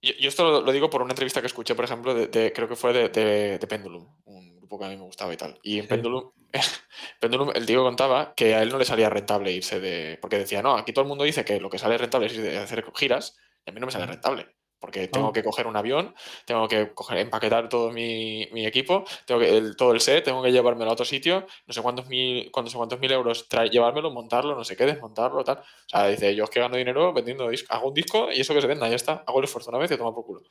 yo, 0.00 0.28
esto 0.28 0.62
lo, 0.62 0.72
digo 0.72 0.88
por 0.88 1.02
una 1.02 1.12
entrevista 1.12 1.40
que 1.42 1.46
escuché, 1.48 1.74
por 1.74 1.84
ejemplo, 1.84 2.14
de, 2.14 2.52
creo 2.54 2.68
que 2.68 2.76
fue 2.76 2.92
de, 2.94 3.66
Pendulum, 3.68 4.08
un 4.24 4.56
grupo 4.56 4.78
que 4.78 4.86
a 4.86 4.88
mí 4.88 4.96
me 4.96 5.02
gustaba 5.02 5.32
y 5.34 5.36
tal. 5.36 5.58
Y 5.62 5.78
en 5.78 5.86
Pendulum, 5.88 6.32
Pendulum, 7.20 7.50
el 7.54 7.66
tío 7.66 7.82
contaba 7.82 8.34
que 8.34 8.54
a 8.54 8.62
él 8.62 8.70
no 8.70 8.78
le 8.78 8.86
salía 8.86 9.10
rentable 9.10 9.52
irse 9.52 9.78
de... 9.78 10.18
Porque 10.22 10.38
decía, 10.38 10.62
no, 10.62 10.76
aquí 10.76 10.92
todo 10.94 11.02
el 11.02 11.08
mundo 11.08 11.24
dice 11.24 11.44
que 11.44 11.60
lo 11.60 11.68
que 11.68 11.78
sale 11.78 11.98
rentable 11.98 12.28
es 12.28 12.58
hacer 12.58 12.82
giras, 12.94 13.36
y 13.66 13.70
a 13.70 13.72
mí 13.74 13.80
no 13.80 13.86
me 13.86 13.92
sale 13.92 14.06
rentable 14.06 14.55
porque 14.78 15.08
tengo 15.08 15.32
que 15.32 15.42
coger 15.42 15.66
un 15.66 15.76
avión, 15.76 16.14
tengo 16.44 16.68
que 16.68 16.92
coger, 16.92 17.18
empaquetar 17.18 17.68
todo 17.68 17.90
mi, 17.90 18.42
equipo, 18.66 19.04
tengo 19.24 19.40
que, 19.40 19.72
todo 19.76 19.92
el 19.92 20.00
set, 20.00 20.24
tengo 20.24 20.42
que 20.42 20.52
llevármelo 20.52 20.90
a 20.90 20.94
otro 20.94 21.04
sitio, 21.04 21.46
no 21.66 21.72
sé 21.72 21.82
cuántos 21.82 22.06
mil, 22.08 22.50
sé 22.66 22.76
cuántos 22.76 23.00
mil 23.00 23.10
euros 23.12 23.48
trae, 23.48 23.70
llevármelo, 23.70 24.10
montarlo, 24.10 24.54
no 24.54 24.64
sé 24.64 24.76
qué, 24.76 24.86
desmontarlo, 24.86 25.44
tal. 25.44 25.58
O 25.58 25.88
sea, 25.88 26.08
dice, 26.08 26.34
yo 26.34 26.44
es 26.44 26.50
que 26.50 26.60
gano 26.60 26.76
dinero 26.76 27.12
vendiendo 27.12 27.48
discos, 27.48 27.70
hago 27.70 27.88
un 27.88 27.94
disco 27.94 28.28
y 28.32 28.40
eso 28.40 28.54
que 28.54 28.60
se 28.60 28.66
venda, 28.66 28.88
ya 28.88 28.96
está, 28.96 29.24
hago 29.26 29.38
el 29.38 29.44
esfuerzo 29.44 29.70
una 29.70 29.78
vez 29.78 29.90
y 29.90 29.96
toma 29.96 30.14
por 30.14 30.24
culo. 30.24 30.42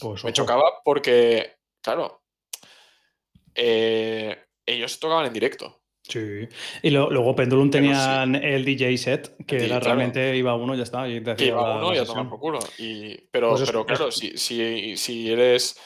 Pues 0.00 0.24
Me 0.24 0.32
chocaba 0.32 0.82
porque, 0.82 1.56
claro, 1.82 2.22
eh, 3.54 4.36
ellos 4.66 4.98
tocaban 4.98 5.26
en 5.26 5.32
directo. 5.32 5.83
Sí. 6.06 6.46
Y 6.82 6.90
luego 6.90 7.34
Pendulum 7.34 7.70
tenían 7.70 8.34
el 8.34 8.64
DJ 8.64 8.98
set, 8.98 9.36
que 9.46 9.64
era 9.64 9.80
realmente 9.80 10.36
iba 10.36 10.54
uno 10.54 10.74
y 10.74 10.76
ya 10.76 10.82
está. 10.82 11.08
Y 11.08 11.22
que 11.22 11.46
iba 11.46 11.78
uno 11.78 11.92
y 11.92 11.96
ya 11.96 12.04
tomar 12.04 12.28
por 12.28 12.38
culo. 12.38 12.58
Y, 12.78 13.16
pero, 13.30 13.50
pues 13.50 13.62
pero 13.64 13.86
claro, 13.86 14.10
si, 14.10 14.36
si, 14.36 14.96
si, 14.96 15.32
eres, 15.32 15.80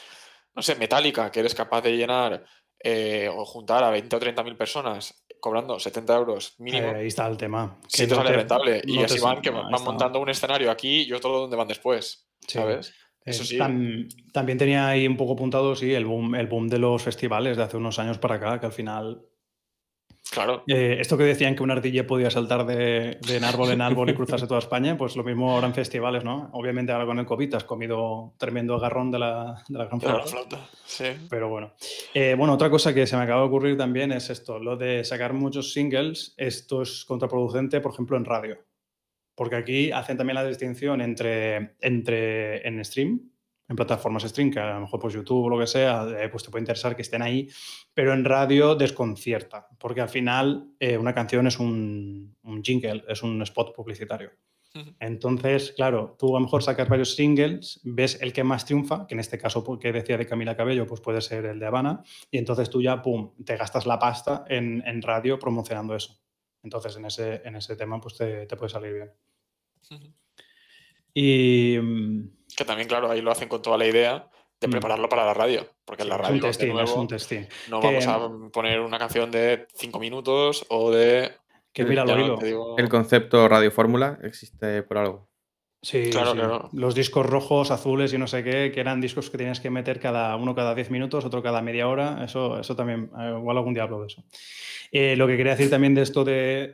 no 0.55 0.61
sé, 0.61 0.75
metálica, 0.75 1.31
que 1.31 1.39
eres 1.39 1.55
capaz 1.55 1.81
de 1.81 1.95
llenar 1.95 2.43
eh, 2.83 3.29
o 3.33 3.45
juntar 3.45 3.83
a 3.83 3.89
20 3.91 4.13
o 4.13 4.19
30 4.19 4.43
mil 4.43 4.57
personas 4.57 5.25
cobrando 5.39 5.79
70 5.79 6.15
euros 6.17 6.55
mínimo. 6.59 6.89
ahí 6.89 7.07
está 7.07 7.25
el 7.27 7.37
tema. 7.37 7.79
Si 7.87 8.05
te 8.05 8.13
sale 8.13 8.33
rentable. 8.33 8.81
y 8.85 9.01
así 9.01 9.19
van, 9.19 9.41
que 9.41 9.49
van 9.51 9.71
montando 9.83 10.19
un 10.19 10.29
escenario 10.29 10.69
aquí 10.69 11.03
y 11.03 11.13
otro 11.13 11.39
donde 11.39 11.55
van 11.55 11.67
después. 11.67 12.27
¿Sabes? 12.45 12.93
Eso 13.23 13.43
sí. 13.43 13.57
también 14.33 14.57
tenía 14.57 14.87
ahí 14.87 15.05
un 15.05 15.15
poco 15.15 15.33
apuntado, 15.33 15.75
sí, 15.75 15.93
el 15.93 16.05
boom, 16.05 16.35
el 16.35 16.47
boom 16.47 16.67
de 16.67 16.79
los 16.79 17.03
festivales 17.03 17.57
de 17.57 17.63
hace 17.63 17.77
unos 17.77 17.99
años 17.99 18.17
para 18.17 18.35
acá, 18.35 18.59
que 18.59 18.65
al 18.65 18.71
final 18.71 19.21
Claro. 20.31 20.63
Eh, 20.67 20.97
esto 20.99 21.17
que 21.17 21.23
decían 21.23 21.55
que 21.55 21.63
una 21.63 21.73
ardilla 21.73 22.05
podía 22.05 22.29
saltar 22.29 22.65
de, 22.65 23.19
en 23.29 23.43
árbol 23.43 23.71
en 23.71 23.81
árbol 23.81 24.09
y 24.09 24.13
cruzarse 24.13 24.45
toda 24.47 24.59
España, 24.59 24.97
pues 24.97 25.15
lo 25.15 25.23
mismo 25.23 25.51
ahora 25.51 25.67
en 25.67 25.73
festivales, 25.73 26.23
¿no? 26.23 26.49
Obviamente 26.53 26.91
ahora 26.91 27.05
con 27.05 27.19
el 27.19 27.25
COVID 27.25 27.55
has 27.55 27.63
comido 27.63 28.33
tremendo 28.37 28.75
agarrón 28.75 29.09
de 29.11 29.19
la, 29.19 29.63
de 29.67 29.77
la 29.77 29.85
gran 29.85 29.99
flauta. 29.99 30.69
Sí. 30.85 31.05
Pero 31.29 31.49
bueno. 31.49 31.73
Eh, 32.13 32.35
bueno, 32.37 32.53
otra 32.53 32.69
cosa 32.69 32.93
que 32.93 33.07
se 33.07 33.17
me 33.17 33.23
acaba 33.23 33.41
de 33.41 33.47
ocurrir 33.47 33.77
también 33.77 34.11
es 34.11 34.29
esto, 34.29 34.59
lo 34.59 34.77
de 34.77 35.03
sacar 35.03 35.33
muchos 35.33 35.73
singles, 35.73 36.33
esto 36.37 36.83
es 36.83 37.05
contraproducente, 37.05 37.81
por 37.81 37.93
ejemplo, 37.93 38.17
en 38.17 38.25
radio. 38.25 38.57
Porque 39.35 39.55
aquí 39.55 39.91
hacen 39.91 40.17
también 40.17 40.35
la 40.35 40.45
distinción 40.45 41.01
entre, 41.01 41.75
entre 41.79 42.67
en 42.67 42.83
stream, 42.83 43.31
en 43.69 43.75
plataformas 43.75 44.23
stream, 44.23 44.51
que 44.51 44.59
a 44.59 44.73
lo 44.73 44.81
mejor 44.81 44.99
pues 44.99 45.13
YouTube 45.13 45.45
o 45.45 45.49
lo 45.49 45.59
que 45.59 45.67
sea, 45.67 46.05
eh, 46.19 46.27
pues 46.29 46.43
te 46.43 46.49
puede 46.49 46.63
interesar 46.63 46.95
que 46.95 47.03
estén 47.03 47.21
ahí, 47.21 47.47
pero 47.93 48.13
en 48.13 48.25
radio 48.25 48.75
desconcierta, 48.75 49.67
porque 49.77 50.01
al 50.01 50.09
final 50.09 50.73
eh, 50.79 50.97
una 50.97 51.13
canción 51.13 51.45
es 51.45 51.59
un, 51.59 52.35
jingle, 52.63 53.05
es 53.07 53.21
un 53.23 53.41
spot 53.43 53.73
publicitario. 53.75 54.31
Entonces, 54.99 55.73
claro, 55.75 56.15
tú 56.17 56.35
a 56.35 56.39
lo 56.39 56.45
mejor 56.45 56.61
sacas 56.61 56.87
varios 56.87 57.15
singles, 57.15 57.81
ves 57.83 58.21
el 58.21 58.31
que 58.31 58.43
más 58.43 58.65
triunfa, 58.65 59.07
que 59.07 59.15
en 59.15 59.19
este 59.19 59.39
caso 59.39 59.63
que 59.79 59.91
decía 59.91 60.15
de 60.15 60.27
Camila 60.27 60.55
Cabello, 60.55 60.85
pues 60.85 61.01
puede 61.01 61.21
ser 61.21 61.45
el 61.45 61.59
de 61.59 61.65
Habana, 61.65 62.03
y 62.29 62.37
entonces 62.37 62.69
tú 62.69 62.79
ya, 62.79 63.01
pum, 63.01 63.33
te 63.43 63.57
gastas 63.57 63.87
la 63.87 63.97
pasta 63.97 64.45
en, 64.47 65.01
radio 65.01 65.39
promocionando 65.39 65.95
eso. 65.95 66.19
Entonces, 66.61 66.95
en 66.97 67.05
ese, 67.05 67.41
en 67.45 67.55
ese 67.55 67.75
tema, 67.75 67.99
pues 67.99 68.15
te, 68.15 68.45
puede 68.55 68.69
salir 68.69 68.93
bien. 68.93 69.11
Y 71.15 71.77
mm, 71.81 72.38
que 72.59 72.65
también, 72.65 72.89
claro, 72.89 73.09
ahí 73.09 73.21
lo 73.21 73.31
hacen 73.31 73.47
con 73.47 73.61
toda 73.61 73.77
la 73.77 73.87
idea 73.87 74.27
de 74.59 74.67
mm. 74.67 74.71
prepararlo 74.71 75.07
para 75.07 75.25
la 75.25 75.33
radio. 75.33 75.65
Porque 75.85 76.03
en 76.03 76.09
la 76.09 76.17
radio 76.17 76.51
no 77.69 77.81
vamos 77.81 78.05
a 78.05 78.29
poner 78.51 78.81
una 78.81 78.99
canción 78.99 79.31
de 79.31 79.65
cinco 79.73 79.99
minutos 79.99 80.65
o 80.69 80.91
de. 80.91 81.31
Que 81.71 81.85
mira, 81.85 82.03
lo 82.03 82.77
El 82.77 82.89
concepto 82.89 83.47
radio 83.47 83.71
fórmula 83.71 84.19
existe 84.23 84.83
por 84.83 84.97
algo. 84.97 85.28
Sí, 85.81 86.09
claro, 86.11 86.69
Los 86.73 86.93
discos 86.93 87.25
rojos, 87.25 87.71
azules 87.71 88.11
y 88.13 88.17
no 88.17 88.27
sé 88.27 88.43
qué, 88.43 88.69
que 88.73 88.81
eran 88.81 88.99
discos 88.99 89.29
que 89.29 89.37
tenías 89.37 89.61
que 89.61 89.69
meter 89.69 90.01
cada 90.01 90.35
uno 90.35 90.53
cada 90.53 90.75
10 90.75 90.91
minutos, 90.91 91.23
otro 91.23 91.41
cada 91.41 91.61
media 91.61 91.87
hora. 91.87 92.21
Eso, 92.25 92.59
eso 92.59 92.75
también, 92.75 93.09
eh, 93.17 93.35
igual 93.37 93.57
algún 93.57 93.73
día 93.73 93.83
hablo 93.83 94.01
de 94.01 94.07
eso. 94.07 94.25
Eh, 94.91 95.15
lo 95.15 95.25
que 95.25 95.37
quería 95.37 95.53
decir 95.53 95.69
también 95.69 95.95
de 95.95 96.01
esto 96.01 96.25
de, 96.25 96.73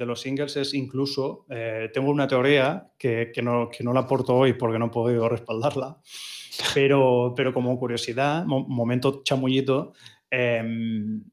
los 0.00 0.20
singles 0.20 0.56
es 0.56 0.74
incluso, 0.74 1.46
eh, 1.48 1.88
tengo 1.94 2.10
una 2.10 2.28
teoría 2.28 2.90
que, 2.98 3.32
no, 3.42 3.70
que 3.70 3.82
no 3.84 3.94
la 3.94 4.00
aporto 4.00 4.34
hoy 4.34 4.52
porque 4.52 4.78
no 4.78 4.86
he 4.86 4.90
podido 4.90 5.30
respaldarla, 5.30 5.98
pero, 6.74 7.32
pero 7.34 7.54
como 7.54 7.78
curiosidad, 7.78 8.44
momento 8.44 9.22
chamullito, 9.24 9.94
em, 10.30 11.24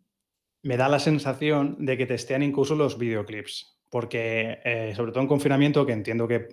me 0.63 0.77
da 0.77 0.87
la 0.87 0.99
sensación 0.99 1.75
de 1.79 1.97
que 1.97 2.05
testean 2.05 2.43
incluso 2.43 2.75
los 2.75 2.97
videoclips. 2.97 3.75
Porque, 3.89 4.93
sobre 4.95 5.11
todo 5.11 5.21
en 5.21 5.27
confinamiento, 5.27 5.83
que 5.83 5.93
entiendo 5.93 6.27
que 6.27 6.49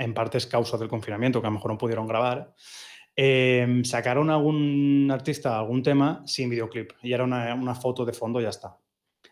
en 0.00 0.14
parte 0.14 0.38
es 0.38 0.46
causa 0.46 0.78
del 0.78 0.88
confinamiento, 0.88 1.40
que 1.40 1.46
a 1.46 1.50
lo 1.50 1.54
mejor 1.54 1.72
no 1.72 1.78
pudieron 1.78 2.06
grabar, 2.06 2.54
em, 3.14 3.84
sacaron 3.84 4.30
a 4.30 4.34
algún 4.34 5.08
artista 5.12 5.58
algún 5.58 5.82
tema 5.82 6.22
sin 6.26 6.48
videoclip 6.48 6.92
y 7.02 7.12
era 7.12 7.24
una, 7.24 7.74
foto 7.74 8.04
de 8.04 8.14
fondo 8.14 8.40
y 8.40 8.44
ya 8.44 8.48
está. 8.48 8.78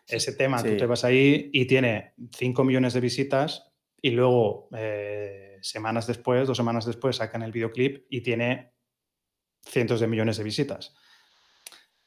Ese 0.07 0.35
tema, 0.35 0.63
tú 0.63 0.77
te 0.77 0.87
vas 0.87 1.05
ahí 1.05 1.51
y 1.53 1.67
tiene 1.67 2.15
5 2.37 2.65
millones 2.65 2.93
de 2.93 3.01
visitas 3.01 3.73
y 4.01 4.11
luego 4.11 4.69
eh, 4.77 5.59
semanas 5.63 6.07
después, 6.07 6.47
dos 6.47 6.57
semanas 6.57 6.85
después, 6.85 7.17
sacan 7.17 7.43
el 7.43 7.53
videoclip 7.53 8.07
y 8.11 8.21
tiene 8.21 8.73
cientos 9.63 10.01
de 10.01 10.07
millones 10.07 10.37
de 10.37 10.45
visitas. 10.45 10.95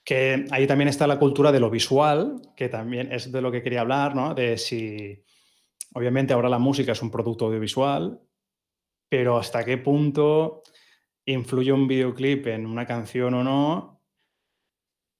Que 0.03 0.45
ahí 0.51 0.67
también 0.67 0.87
está 0.87 1.05
la 1.05 1.19
cultura 1.19 1.51
de 1.51 1.59
lo 1.59 1.69
visual, 1.69 2.41
que 2.55 2.69
también 2.69 3.11
es 3.11 3.31
de 3.31 3.41
lo 3.41 3.51
que 3.51 3.61
quería 3.61 3.81
hablar, 3.81 4.15
¿no? 4.15 4.33
De 4.33 4.57
si, 4.57 5.23
obviamente 5.93 6.33
ahora 6.33 6.49
la 6.49 6.59
música 6.59 6.91
es 6.91 7.01
un 7.01 7.11
producto 7.11 7.45
audiovisual 7.45 8.19
pero 9.11 9.37
hasta 9.37 9.65
qué 9.65 9.77
punto 9.77 10.63
influye 11.25 11.73
un 11.73 11.85
videoclip 11.85 12.47
en 12.47 12.65
una 12.65 12.85
canción 12.85 13.33
o 13.33 13.43
no. 13.43 14.01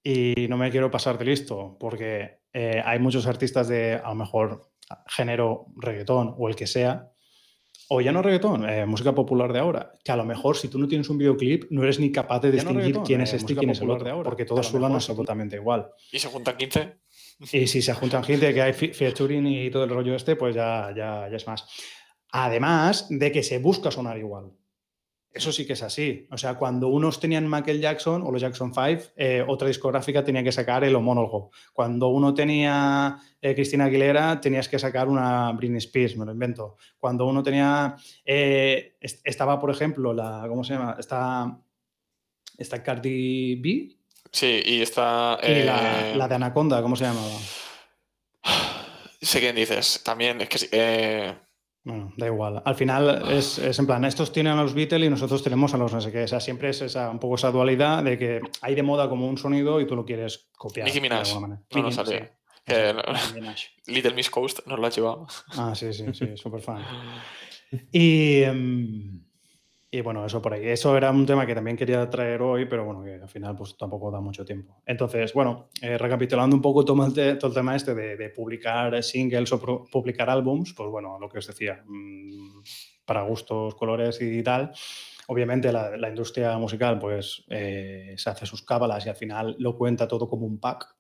Y 0.02 0.48
no 0.48 0.56
me 0.56 0.72
quiero 0.72 0.90
pasar 0.90 1.18
de 1.18 1.26
listo, 1.26 1.76
porque 1.78 2.40
eh, 2.54 2.82
hay 2.84 3.00
muchos 3.00 3.28
artistas 3.28 3.68
de, 3.68 3.96
a 3.96 4.08
lo 4.08 4.16
mejor, 4.16 4.72
género 5.08 5.68
reggaetón 5.76 6.34
o 6.38 6.48
el 6.48 6.56
que 6.56 6.68
sea, 6.68 7.12
o 7.90 8.00
ya 8.00 8.14
no 8.14 8.22
reggaetón, 8.22 8.68
eh, 8.68 8.86
música 8.86 9.14
popular 9.14 9.52
de 9.52 9.60
ahora, 9.60 9.92
que 10.02 10.14
a 10.14 10.16
lo 10.16 10.24
mejor 10.24 10.56
si 10.56 10.70
tú 10.70 10.80
no 10.80 10.88
tienes 10.88 11.10
un 11.10 11.18
videoclip 11.18 11.66
no 11.70 11.84
eres 11.84 12.00
ni 12.00 12.14
capaz 12.14 12.40
de 12.40 12.52
distinguir 12.52 12.98
quién 13.06 13.20
es 13.20 13.34
eh, 13.34 13.36
este 13.36 13.52
y 13.52 13.56
quién 13.58 13.72
es 13.72 13.82
el 13.82 13.90
otro, 13.90 14.06
de 14.06 14.12
ahora, 14.12 14.30
porque 14.30 14.46
todos 14.46 14.68
suenan 14.68 14.94
absolutamente 14.94 15.58
igual. 15.58 15.90
¿Y 16.14 16.18
se 16.18 16.30
juntan 16.30 16.56
15? 16.56 16.98
Y 17.52 17.68
si 17.68 17.82
se 17.82 17.94
juntan 17.94 18.24
gente 18.24 18.54
que 18.54 18.62
hay 18.62 18.72
featuring 18.72 19.46
y 19.48 19.70
todo 19.70 19.84
el 19.84 19.90
rollo 19.90 20.16
este, 20.16 20.38
pues 20.38 20.56
ya, 20.56 20.94
ya, 20.96 21.28
ya 21.30 21.36
es 21.36 21.46
más. 21.46 21.68
Además 22.32 23.08
de 23.10 23.32
que 23.32 23.44
se 23.44 23.60
busca 23.60 23.92
sonar 23.92 24.18
igual. 24.18 24.52
Eso 25.34 25.54
sí 25.54 25.66
que 25.66 25.74
es 25.74 25.82
así. 25.82 26.28
O 26.30 26.38
sea, 26.38 26.56
cuando 26.56 26.90
unos 26.90 27.20
tenían 27.20 27.50
Michael 27.50 27.80
Jackson 27.80 28.22
o 28.22 28.32
los 28.32 28.42
Jackson 28.42 28.74
5, 28.74 29.14
eh, 29.16 29.46
otra 29.48 29.70
discográfica 29.70 30.26
tenía 30.26 30.44
que 30.44 30.52
sacar 30.52 30.84
el 30.84 30.94
homólogo. 30.94 31.52
Cuando 31.72 32.10
uno 32.10 32.34
tenía 32.34 33.18
eh, 33.42 33.56
Cristina 33.56 33.86
Aguilera, 33.86 34.42
tenías 34.42 34.68
que 34.68 34.78
sacar 34.78 35.08
una 35.08 35.54
Britney 35.54 35.78
Spears, 35.78 36.18
me 36.18 36.26
lo 36.26 36.34
invento. 36.34 36.76
Cuando 37.00 37.26
uno 37.26 37.42
tenía. 37.42 37.96
Eh, 38.26 38.98
estaba, 39.00 39.58
por 39.58 39.72
ejemplo, 39.72 40.14
la. 40.14 40.44
¿Cómo 40.50 40.66
se 40.66 40.74
llama? 40.74 40.98
Está. 41.00 41.58
Está 42.58 42.84
Cardi 42.84 43.56
B. 43.56 43.96
Sí, 44.34 44.62
y 44.66 44.82
está. 44.82 45.40
Y 45.42 45.64
la, 45.64 46.14
la, 46.14 46.28
de 46.28 46.36
Anaconda, 46.36 46.82
¿cómo 46.82 46.98
se 46.98 47.06
llamaba? 47.06 47.40
Sé 49.22 49.40
quién 49.40 49.56
dices. 49.56 50.02
También 50.04 50.42
es 50.42 50.50
que. 50.50 51.51
Bueno, 51.84 52.14
da 52.16 52.28
igual. 52.28 52.62
Al 52.64 52.76
final 52.76 53.32
es, 53.32 53.58
en 53.58 53.88
plan, 53.88 54.06
estos 54.06 54.32
tienen 54.32 54.54
a 54.54 54.62
los 54.62 54.74
Beatles 54.74 55.08
y 55.08 55.10
nosotros 55.10 55.42
tenemos 55.42 55.74
a 55.74 55.78
los 55.78 55.92
no 55.92 56.00
sé 56.00 56.12
qué. 56.12 56.24
O 56.24 56.28
sea, 56.28 56.40
siempre 56.40 56.70
es 56.70 56.82
esa, 56.82 57.10
un 57.10 57.20
poco 57.20 57.36
esa 57.36 57.52
dualidad 57.52 58.04
de 58.04 58.18
que 58.18 58.42
hay 58.62 58.76
de 58.76 58.84
moda 58.84 59.10
como 59.10 59.28
un 59.28 59.38
sonido 59.38 59.82
y 59.82 59.88
tú 59.88 59.96
lo 59.96 60.06
quieres 60.06 60.50
copiar. 60.56 60.86
Nicki 60.86 61.02
Minaj. 61.02 61.24
De 61.24 61.30
alguna 61.30 61.48
manera. 61.48 61.68
No, 61.74 61.92
sabía. 61.92 62.32
Little 63.88 64.14
Miss 64.14 64.30
Coast 64.30 64.60
nos 64.68 64.80
lo 64.80 64.86
ha 64.86 64.90
llevado. 64.90 65.28
Ah, 65.58 65.74
sí, 65.76 65.92
sí, 65.92 66.06
sí, 66.14 66.28
súper 66.38 66.62
fan. 66.62 66.86
Y, 67.92 68.44
em, 68.44 69.24
y 69.94 70.00
bueno, 70.00 70.26
eso 70.26 70.42
por 70.42 70.54
ahí. 70.54 70.66
Eso 70.68 70.96
era 70.96 71.12
un 71.12 71.26
tema 71.26 71.46
que 71.46 71.54
también 71.54 71.76
quería 71.76 72.10
traer 72.10 72.42
hoy, 72.42 72.66
pero 72.66 72.86
bueno, 72.86 73.04
que 73.04 73.16
al 73.16 73.28
final 73.28 73.58
pues 73.58 73.76
tampoco 73.76 74.10
da 74.10 74.22
mucho 74.22 74.46
tiempo. 74.46 74.82
Entonces, 74.86 75.34
bueno, 75.34 75.68
eh, 75.82 75.98
recapitulando 75.98 76.56
un 76.56 76.62
poco 76.62 76.86
todo 76.86 77.06
el, 77.06 77.38
todo 77.38 77.50
el 77.50 77.54
tema 77.54 77.76
este 77.76 77.94
de, 77.94 78.30
publicar 78.30 79.04
singles 79.04 79.52
o 79.52 79.86
publicar 79.92 80.30
álbums, 80.30 80.74
pues 80.74 80.90
bueno, 80.90 81.20
lo 81.20 81.28
que 81.28 81.40
os 81.40 81.48
decía, 81.48 81.84
mm, 81.86 82.62
para 83.04 83.24
gustos, 83.24 83.76
colores 83.76 84.22
y 84.22 84.42
tal. 84.42 84.72
Obviamente 85.28 85.74
la, 85.74 85.98
la 85.98 86.08
industria 86.08 86.58
musical 86.58 86.98
pues 86.98 87.44
eh, 87.50 88.16
se 88.16 88.30
hace 88.30 88.46
sus 88.46 88.64
cábalas 88.64 89.06
y 89.06 89.10
al 89.10 89.16
final 89.16 89.58
lo 89.60 89.78
cuenta 89.78 90.08
todo 90.08 90.30
como 90.30 90.46
un 90.46 90.60
pack 90.60 90.96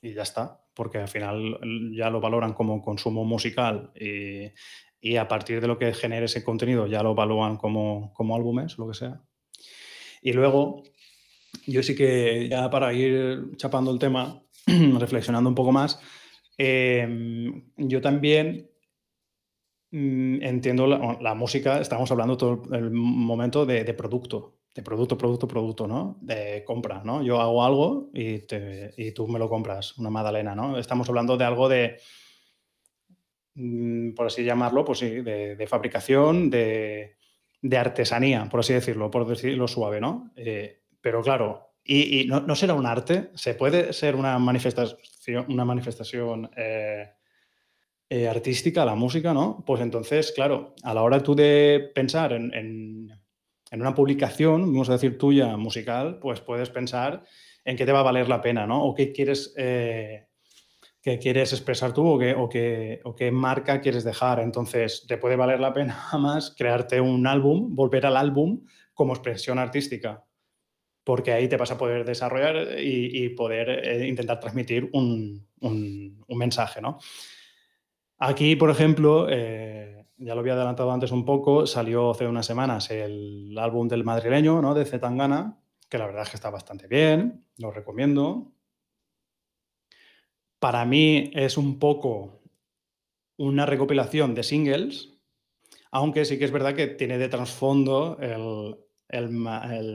y 0.00 0.14
ya 0.14 0.22
está, 0.22 0.62
porque 0.74 0.98
al 0.98 1.08
final 1.08 1.58
ya 1.94 2.10
lo 2.10 2.20
valoran 2.20 2.52
como 2.52 2.80
consumo 2.82 3.24
musical 3.24 3.90
y, 3.94 4.52
y 5.04 5.18
a 5.18 5.28
partir 5.28 5.60
de 5.60 5.66
lo 5.66 5.76
que 5.76 5.92
genere 5.92 6.24
ese 6.24 6.42
contenido 6.42 6.86
ya 6.86 7.02
lo 7.02 7.10
evalúan 7.10 7.58
como, 7.58 8.10
como 8.14 8.34
álbumes, 8.36 8.78
lo 8.78 8.88
que 8.88 8.94
sea. 8.94 9.20
Y 10.22 10.32
luego, 10.32 10.82
yo 11.66 11.82
sí 11.82 11.94
que 11.94 12.48
ya 12.48 12.70
para 12.70 12.90
ir 12.94 13.54
chapando 13.58 13.90
el 13.90 13.98
tema, 13.98 14.42
reflexionando 14.98 15.50
un 15.50 15.54
poco 15.54 15.72
más, 15.72 16.00
em, 16.56 17.70
yo 17.76 18.00
también 18.00 18.70
mm, 19.90 20.42
entiendo 20.42 20.86
la, 20.86 21.34
música, 21.34 21.82
estamos 21.82 22.10
hablando 22.10 22.38
todo 22.38 22.62
el 22.72 22.90
momento 22.90 23.66
de, 23.66 23.84
producto, 23.92 24.56
de 24.74 24.82
producto, 24.82 25.18
producto, 25.18 25.46
producto, 25.46 25.86
¿no? 25.86 26.16
De 26.22 26.64
compra, 26.64 27.02
¿no? 27.04 27.22
Yo 27.22 27.42
hago 27.42 27.62
algo 27.62 28.08
y, 28.14 28.40
y 28.96 29.12
tú 29.12 29.28
me 29.28 29.38
lo 29.38 29.50
compras, 29.50 29.98
una 29.98 30.08
magdalena, 30.08 30.54
¿no? 30.54 30.78
Estamos 30.78 31.06
hablando 31.10 31.36
de 31.36 31.44
algo 31.44 31.68
de 31.68 31.98
por 34.16 34.26
así 34.26 34.42
llamarlo, 34.42 34.84
pues 34.84 34.98
sí, 34.98 35.20
de, 35.20 35.66
fabricación, 35.68 36.50
de, 36.50 37.16
artesanía, 37.76 38.48
por 38.50 38.60
así 38.60 38.72
decirlo, 38.72 39.10
por 39.10 39.26
decirlo 39.26 39.68
suave, 39.68 40.00
¿no? 40.00 40.32
Eh, 40.36 40.82
pero 41.00 41.22
claro, 41.22 41.74
y, 41.84 42.26
no, 42.26 42.54
será 42.56 42.74
un 42.74 42.86
arte, 42.86 43.30
se 43.34 43.54
puede 43.54 43.92
ser 43.92 44.16
una 44.16 44.38
manifestación, 44.38 45.46
una 45.48 45.64
manifestación 45.64 46.50
eh, 46.56 47.10
eh, 48.08 48.28
artística, 48.28 48.84
la 48.84 48.94
música, 48.94 49.32
¿no? 49.32 49.62
Pues 49.66 49.80
entonces, 49.82 50.32
claro, 50.32 50.74
a 50.82 50.94
la 50.94 51.02
hora 51.02 51.22
tú 51.22 51.34
de 51.34 51.90
pensar 51.94 52.32
en, 52.32 52.52
en, 52.54 53.10
una 53.80 53.94
publicación, 53.94 54.72
vamos 54.72 54.88
a 54.88 54.92
decir 54.92 55.18
tuya, 55.18 55.56
musical, 55.56 56.18
pues 56.20 56.40
puedes 56.40 56.70
pensar 56.70 57.24
en 57.64 57.76
qué 57.76 57.84
te 57.84 57.92
va 57.92 58.00
a 58.00 58.04
valer 58.04 58.28
la 58.28 58.40
pena, 58.40 58.66
¿no? 58.66 58.84
O 58.84 58.94
qué 58.94 59.12
quieres 59.12 59.52
que 61.04 61.18
quieres 61.18 61.52
expresar 61.52 61.92
tú 61.92 62.06
o 62.08 62.48
qué, 62.48 63.30
marca 63.30 63.82
quieres 63.82 64.04
dejar. 64.04 64.40
Entonces, 64.40 65.04
te 65.06 65.18
puede 65.18 65.36
valer 65.36 65.60
la 65.60 65.74
pena 65.74 66.02
más 66.18 66.54
crearte 66.56 66.98
un 66.98 67.26
álbum, 67.26 67.76
volver 67.76 68.06
al 68.06 68.16
álbum 68.16 68.64
como 68.94 69.12
expresión 69.12 69.58
artística. 69.58 70.24
porque 71.04 71.32
ahí 71.32 71.46
te 71.48 71.58
vas 71.58 71.70
a 71.70 71.76
poder 71.76 72.06
desarrollar 72.06 72.78
y, 72.80 73.28
poder 73.36 73.68
eh, 73.68 74.08
intentar 74.08 74.40
transmitir 74.40 74.88
un, 74.94 75.46
mensaje, 76.28 76.80
¿no? 76.80 76.98
Aquí, 78.16 78.56
por 78.56 78.70
ejemplo, 78.70 79.26
eh, 79.28 80.06
ya 80.16 80.34
lo 80.34 80.40
había 80.40 80.54
adelantado 80.54 80.90
antes 80.90 81.10
un 81.10 81.26
poco, 81.26 81.66
salió 81.66 82.12
hace 82.12 82.26
unas 82.26 82.46
semanas 82.46 82.90
el 82.90 83.54
álbum 83.58 83.88
del 83.88 84.04
madrileño, 84.04 84.62
¿no? 84.62 84.72
De 84.72 84.86
Zetangana, 84.86 85.58
que 85.90 85.98
la 85.98 86.06
verdad 86.06 86.22
es 86.22 86.30
que 86.30 86.36
está 86.36 86.48
bastante 86.48 86.86
bien, 86.86 87.44
lo 87.58 87.70
recomiendo. 87.70 88.53
Para 90.64 90.86
mí 90.86 91.30
es 91.34 91.58
un 91.58 91.78
poco 91.78 92.40
una 93.36 93.66
recopilación 93.66 94.34
de 94.34 94.42
singles, 94.42 95.12
aunque 95.90 96.24
sí 96.24 96.38
que 96.38 96.46
es 96.46 96.52
verdad 96.52 96.74
que 96.74 96.86
tiene 96.86 97.18
de 97.18 97.28
trasfondo 97.28 98.16
el, 98.18 98.74
el, 99.10 99.28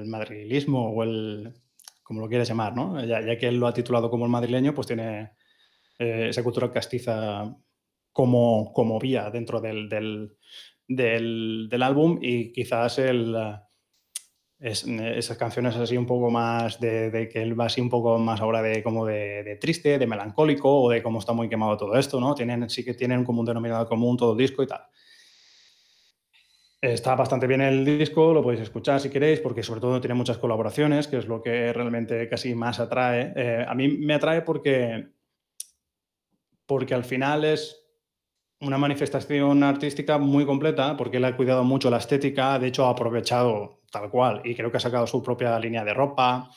madrilismo 0.05 0.91
o 0.91 1.01
el, 1.01 1.55
como 2.03 2.22
lo 2.22 2.30
quieras 2.30 2.49
llamar, 2.49 2.76
¿no? 2.76 3.03
Ya, 3.03 3.36
que 3.39 3.47
él 3.47 3.55
lo 3.55 3.65
ha 3.65 3.74
titulado 3.74 4.11
como 4.11 4.26
el 4.26 4.32
madrileño, 4.32 4.76
pues 4.76 4.86
tiene 4.86 5.32
eh, 5.97 6.28
esa 6.30 6.43
cultura 6.43 6.72
castiza 6.72 7.51
como, 8.13 8.72
como 8.72 8.99
vía 8.99 9.32
dentro 9.32 9.59
del, 9.59 9.89
del, 9.89 11.82
álbum 11.82 12.20
y 12.22 12.51
quizás 12.51 12.99
el, 12.99 13.36
esas 14.60 15.38
canciones 15.38 15.76
así 15.78 15.95
un 15.95 16.05
poco 16.05 16.30
más 16.30 16.80
de, 16.80 17.30
que 17.32 17.41
él 17.41 17.57
va 17.57 17.66
así 17.66 17.80
un 17.80 17.89
poco 17.89 18.18
más 18.20 18.41
ahora 18.41 18.62
de 18.62 18.84
como 18.84 19.05
de, 19.05 19.57
triste, 19.60 19.97
de 19.97 20.07
melancólico 20.07 20.82
o 20.82 20.89
de 20.89 21.01
cómo 21.01 21.20
está 21.20 21.32
muy 21.32 21.47
quemado 21.47 21.78
todo 21.78 21.95
esto, 21.95 22.20
¿no? 22.20 22.36
Tienen, 22.36 22.70
sí 22.70 22.84
que 22.84 22.93
tienen 22.93 23.24
como 23.24 23.39
un 23.39 23.45
denominador 23.45 23.88
común 23.88 24.18
todo 24.18 24.34
el 24.34 24.38
disco 24.38 24.62
y 24.62 24.68
tal. 24.68 24.82
Está 26.82 27.16
bastante 27.16 27.47
bien 27.47 27.62
el 27.62 27.86
disco, 27.86 28.34
lo 28.34 28.41
podéis 28.41 28.62
escuchar 28.62 28.99
si 28.99 29.10
queréis, 29.10 29.39
porque 29.39 29.64
sobre 29.64 29.82
todo 29.82 29.99
tiene 29.99 30.14
muchas 30.14 30.38
colaboraciones, 30.38 31.07
que 31.07 31.18
es 31.18 31.28
lo 31.28 31.41
que 31.41 31.74
realmente 31.74 32.28
casi 32.30 32.55
más 32.55 32.80
atrae. 32.80 33.34
Eh, 33.36 33.66
a 33.68 33.76
mí 33.76 33.88
me 33.88 34.14
atrae 34.14 34.41
porque, 34.41 35.10
porque 36.66 36.93
al 36.93 37.03
final 37.03 37.43
es 37.43 37.89
una 38.62 38.78
manifestación 38.78 39.64
artística 39.64 40.18
muy 40.18 40.45
completa, 40.45 40.97
porque 40.97 41.18
él 41.18 41.26
ha 41.26 41.38
cuidado 41.38 41.64
mucho 41.64 41.89
la 41.89 41.97
estética, 41.97 42.60
de 42.60 42.68
hecho 42.68 42.86
ha 42.86 42.89
aprovechado 42.89 43.80
tal 43.91 44.10
cual 44.10 44.41
y 44.43 44.53
creo 44.53 44.70
que 44.70 44.78
ha 44.78 44.82
sacado 44.82 45.07
su 45.07 45.24
propia 45.24 45.57
línea 45.60 45.84
de 45.84 45.93
ropa, 45.93 46.51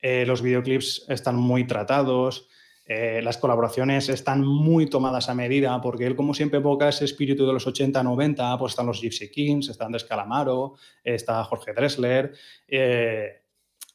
eh, 0.00 0.24
los 0.26 0.42
videoclips 0.42 1.06
están 1.08 1.36
muy 1.36 1.66
tratados, 1.66 2.48
eh, 2.84 3.20
las 3.22 3.38
colaboraciones 3.38 4.08
están 4.08 4.44
muy 4.44 4.86
tomadas 4.86 5.28
a 5.28 5.34
medida, 5.34 5.80
porque 5.80 6.06
él 6.06 6.14
como 6.14 6.34
siempre 6.34 6.60
evoca 6.60 6.90
ese 6.90 7.06
espíritu 7.06 7.46
de 7.46 7.54
los 7.54 7.66
80-90, 7.66 8.58
pues 8.58 8.72
están 8.72 8.86
los 8.86 9.00
Gypsy 9.00 9.30
Kings, 9.30 9.70
están 9.70 9.92
Descalamaro, 9.92 10.74
está 11.02 11.42
Jorge 11.44 11.72
Dressler, 11.72 12.32
eh, 12.68 13.42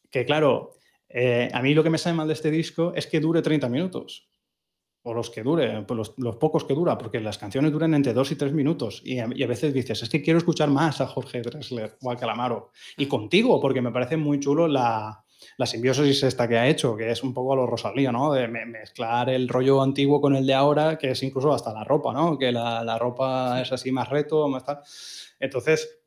que 0.09 0.25
claro, 0.25 0.71
a 1.53 1.61
mí 1.61 1.73
lo 1.73 1.83
que 1.83 1.89
me 1.89 1.97
sale 1.97 2.15
mal 2.15 2.27
de 2.27 2.33
este 2.33 2.49
disco 2.49 2.93
es 2.95 3.05
que 3.05 3.19
dure 3.19 3.41
30 3.41 3.67
minutos 3.69 4.30
o 5.03 5.13
los 5.13 5.29
que 5.29 5.41
dure, 5.41 5.81
pues 5.83 6.11
los, 6.17 6.35
pocos 6.35 6.63
que 6.63 6.75
dura, 6.75 6.97
porque 6.97 7.19
las 7.19 7.37
canciones 7.37 7.71
duran 7.71 7.93
entre 7.93 8.13
dos 8.13 8.31
y 8.31 8.35
tres 8.35 8.53
minutos. 8.53 9.01
Y 9.03 9.19
a, 9.19 9.27
veces 9.27 9.73
dices, 9.73 10.03
es 10.03 10.09
que 10.09 10.21
quiero 10.21 10.37
escuchar 10.37 10.69
más 10.69 11.01
a 11.01 11.07
Jorge 11.07 11.41
Dressler 11.41 11.97
o 12.01 12.11
a 12.11 12.17
Calamaro. 12.17 12.71
Y 12.97 13.07
contigo, 13.07 13.59
porque 13.59 13.81
me 13.81 13.91
parece 13.91 14.15
muy 14.17 14.39
chulo 14.39 14.67
la, 14.67 15.23
la 15.57 15.65
simbiosis 15.65 16.21
esta 16.23 16.47
que 16.47 16.57
ha 16.57 16.67
hecho, 16.67 16.95
que 16.95 17.09
es 17.09 17.23
un 17.23 17.33
poco 17.33 17.53
a 17.53 17.55
lo 17.55 17.65
Rosalía, 17.65 18.11
¿no? 18.11 18.31
De 18.31 18.47
mezclar 18.47 19.29
el 19.29 19.47
rollo 19.47 19.81
antiguo 19.81 20.21
con 20.21 20.35
el 20.35 20.45
de 20.45 20.53
ahora, 20.53 20.97
que 20.99 21.11
es 21.11 21.23
incluso 21.23 21.51
hasta 21.51 21.73
la 21.73 21.83
ropa, 21.83 22.13
¿no? 22.13 22.37
Que 22.37 22.51
la, 22.51 22.83
la 22.83 22.99
ropa 22.99 23.59
es 23.61 23.71
así 23.71 23.91
más 23.91 24.07
reto, 24.07 24.47
más 24.47 24.63
tal. 24.63 24.81
Entonces, 25.39 26.01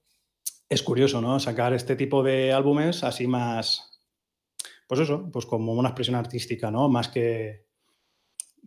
es 0.68 0.82
curioso, 0.82 1.20
¿no? 1.20 1.40
Sacar 1.40 1.74
este 1.74 1.96
tipo 1.96 2.22
de 2.22 2.52
álbumes 2.52 3.02
así 3.02 3.26
más, 3.26 4.00
pues 4.86 5.00
eso, 5.00 5.28
pues 5.32 5.46
como 5.46 5.72
una 5.72 5.88
expresión 5.88 6.14
artística, 6.14 6.70
¿no? 6.70 6.88
Más 6.88 7.08
que 7.08 7.64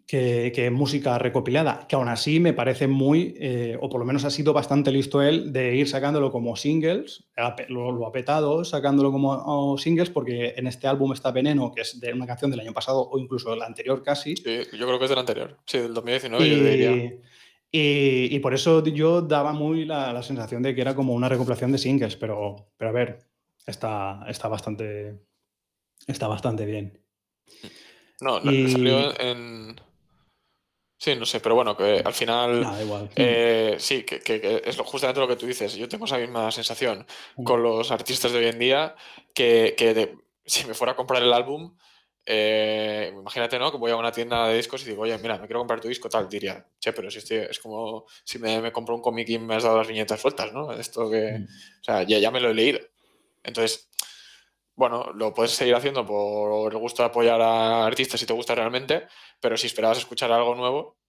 que, 0.06 0.70
música 0.72 1.18
recopilada, 1.18 1.86
que 1.88 1.96
aún 1.96 2.08
así 2.08 2.40
me 2.40 2.54
parece 2.54 2.88
muy, 2.88 3.36
eh, 3.38 3.78
o 3.82 3.90
por 3.90 4.00
lo 4.00 4.06
menos 4.06 4.24
ha 4.26 4.30
sido 4.30 4.54
bastante 4.54 4.92
listo 4.92 5.22
él, 5.22 5.52
de 5.52 5.76
ir 5.76 5.88
sacándolo 5.88 6.32
como 6.32 6.56
singles, 6.56 7.26
lo, 7.70 8.06
ha 8.06 8.12
petado 8.12 8.64
sacándolo 8.64 9.12
como 9.12 9.78
singles, 9.78 10.10
porque 10.10 10.54
en 10.56 10.68
este 10.68 10.88
álbum 10.88 11.14
está 11.14 11.32
Veneno, 11.32 11.72
que 11.74 11.82
es 11.82 12.00
de 12.00 12.14
una 12.14 12.28
canción 12.28 12.52
del 12.52 12.62
año 12.62 12.74
pasado 12.74 13.10
o 13.10 13.20
incluso 13.20 13.52
del 13.52 13.62
anterior 13.62 14.02
casi. 14.04 14.36
Sí, 14.36 14.60
yo 14.78 14.86
creo 14.86 15.00
que 15.00 15.06
es 15.06 15.10
del 15.10 15.20
anterior, 15.20 15.58
sí, 15.66 15.80
del 15.80 15.94
2019 15.94 16.46
y, 16.46 16.50
yo 16.50 16.64
diría. 16.64 17.20
Y, 17.70 18.40
por 18.40 18.54
eso 18.54 18.84
yo 18.86 19.22
daba 19.22 19.52
muy 19.52 19.86
la, 19.86 20.22
sensación 20.24 20.64
de 20.64 20.74
que 20.74 20.82
era 20.82 20.96
como 20.96 21.14
una 21.14 21.30
recopilación 21.30 21.72
de 21.72 21.78
singles, 21.78 22.16
pero, 22.16 22.70
pero 22.78 22.90
a 22.90 22.94
ver, 22.94 23.20
está, 23.66 24.26
está, 24.30 24.48
bastante, 24.48 25.20
está 26.08 26.28
bastante 26.28 26.66
bien. 26.66 27.00
No, 28.20 28.42
salió 28.42 29.20
en, 29.20 29.76
Sí, 31.00 31.16
no 31.16 31.26
sé, 31.28 31.40
pero 31.40 31.54
bueno, 31.54 31.78
que 31.78 32.02
al 32.04 32.14
final. 32.14 32.66
Eh, 33.16 33.76
sí, 33.78 34.04
que, 34.04 34.62
es 34.66 34.78
justamente 34.78 35.20
lo 35.20 35.28
que 35.28 35.36
tú 35.36 35.46
dices. 35.46 35.76
Yo 35.76 35.88
tengo 35.88 36.06
esa 36.06 36.18
misma 36.18 36.52
sensación 36.52 37.06
mm. 37.36 37.44
con 37.44 37.62
los 37.62 37.92
artistas 37.92 38.32
de 38.32 38.40
hoy 38.40 38.48
en 38.48 38.58
día 38.58 38.96
que, 39.34 39.76
si 40.44 40.66
me 40.66 40.74
fuera 40.74 40.94
a 40.94 40.96
comprar 40.96 41.22
el 41.22 41.32
álbum, 41.32 41.78
eh, 42.26 43.14
imagínate, 43.16 43.60
¿no? 43.60 43.72
Que 43.72 43.78
voy 43.78 43.92
a 43.92 43.96
una 43.96 44.12
tienda 44.12 44.48
de 44.48 44.58
discos 44.58 44.82
y 44.84 44.90
digo, 44.90 45.04
oye, 45.04 45.18
mira, 45.20 45.38
me 45.38 45.46
quiero 45.46 45.60
comprar 45.60 45.80
tu 45.80 45.88
disco, 45.88 46.10
tal, 46.10 46.28
diría, 46.28 46.66
che, 46.80 46.92
pero 46.94 47.12
si 47.12 47.20
estoy, 47.20 47.38
es 47.38 47.60
como 47.60 48.06
si 48.24 48.40
me, 48.40 48.60
me 48.60 48.72
compro 48.72 48.96
un 48.96 49.02
cómic 49.02 49.30
y 49.30 49.38
me 49.38 49.56
has 49.56 49.64
dado 49.64 49.78
las 49.78 49.88
viñetas 49.88 50.20
sueltas, 50.20 50.52
¿no? 50.52 50.74
Esto 50.74 51.12
que. 51.12 51.40
Mm. 51.40 51.44
O 51.44 51.84
sea, 51.84 52.04
ya, 52.04 52.18
ya 52.18 52.32
me 52.32 52.40
lo 52.40 52.50
he 52.50 52.56
leído. 52.56 52.80
Entonces, 53.44 53.88
bueno, 54.78 55.12
lo 55.16 55.34
puedes 55.34 55.54
seguir 55.54 55.74
haciendo 55.74 56.06
por 56.06 56.72
el 56.72 56.78
gusto 56.78 57.02
de 57.02 57.08
apoyar 57.08 57.42
a 57.42 57.84
artistas 57.84 58.20
si 58.20 58.28
te 58.28 58.34
gusta 58.34 58.54
realmente, 58.54 59.08
pero 59.42 59.58
si 59.58 59.66
esperabas 59.66 59.98
escuchar 59.98 60.32
algo 60.32 60.54
nuevo, 60.54 61.00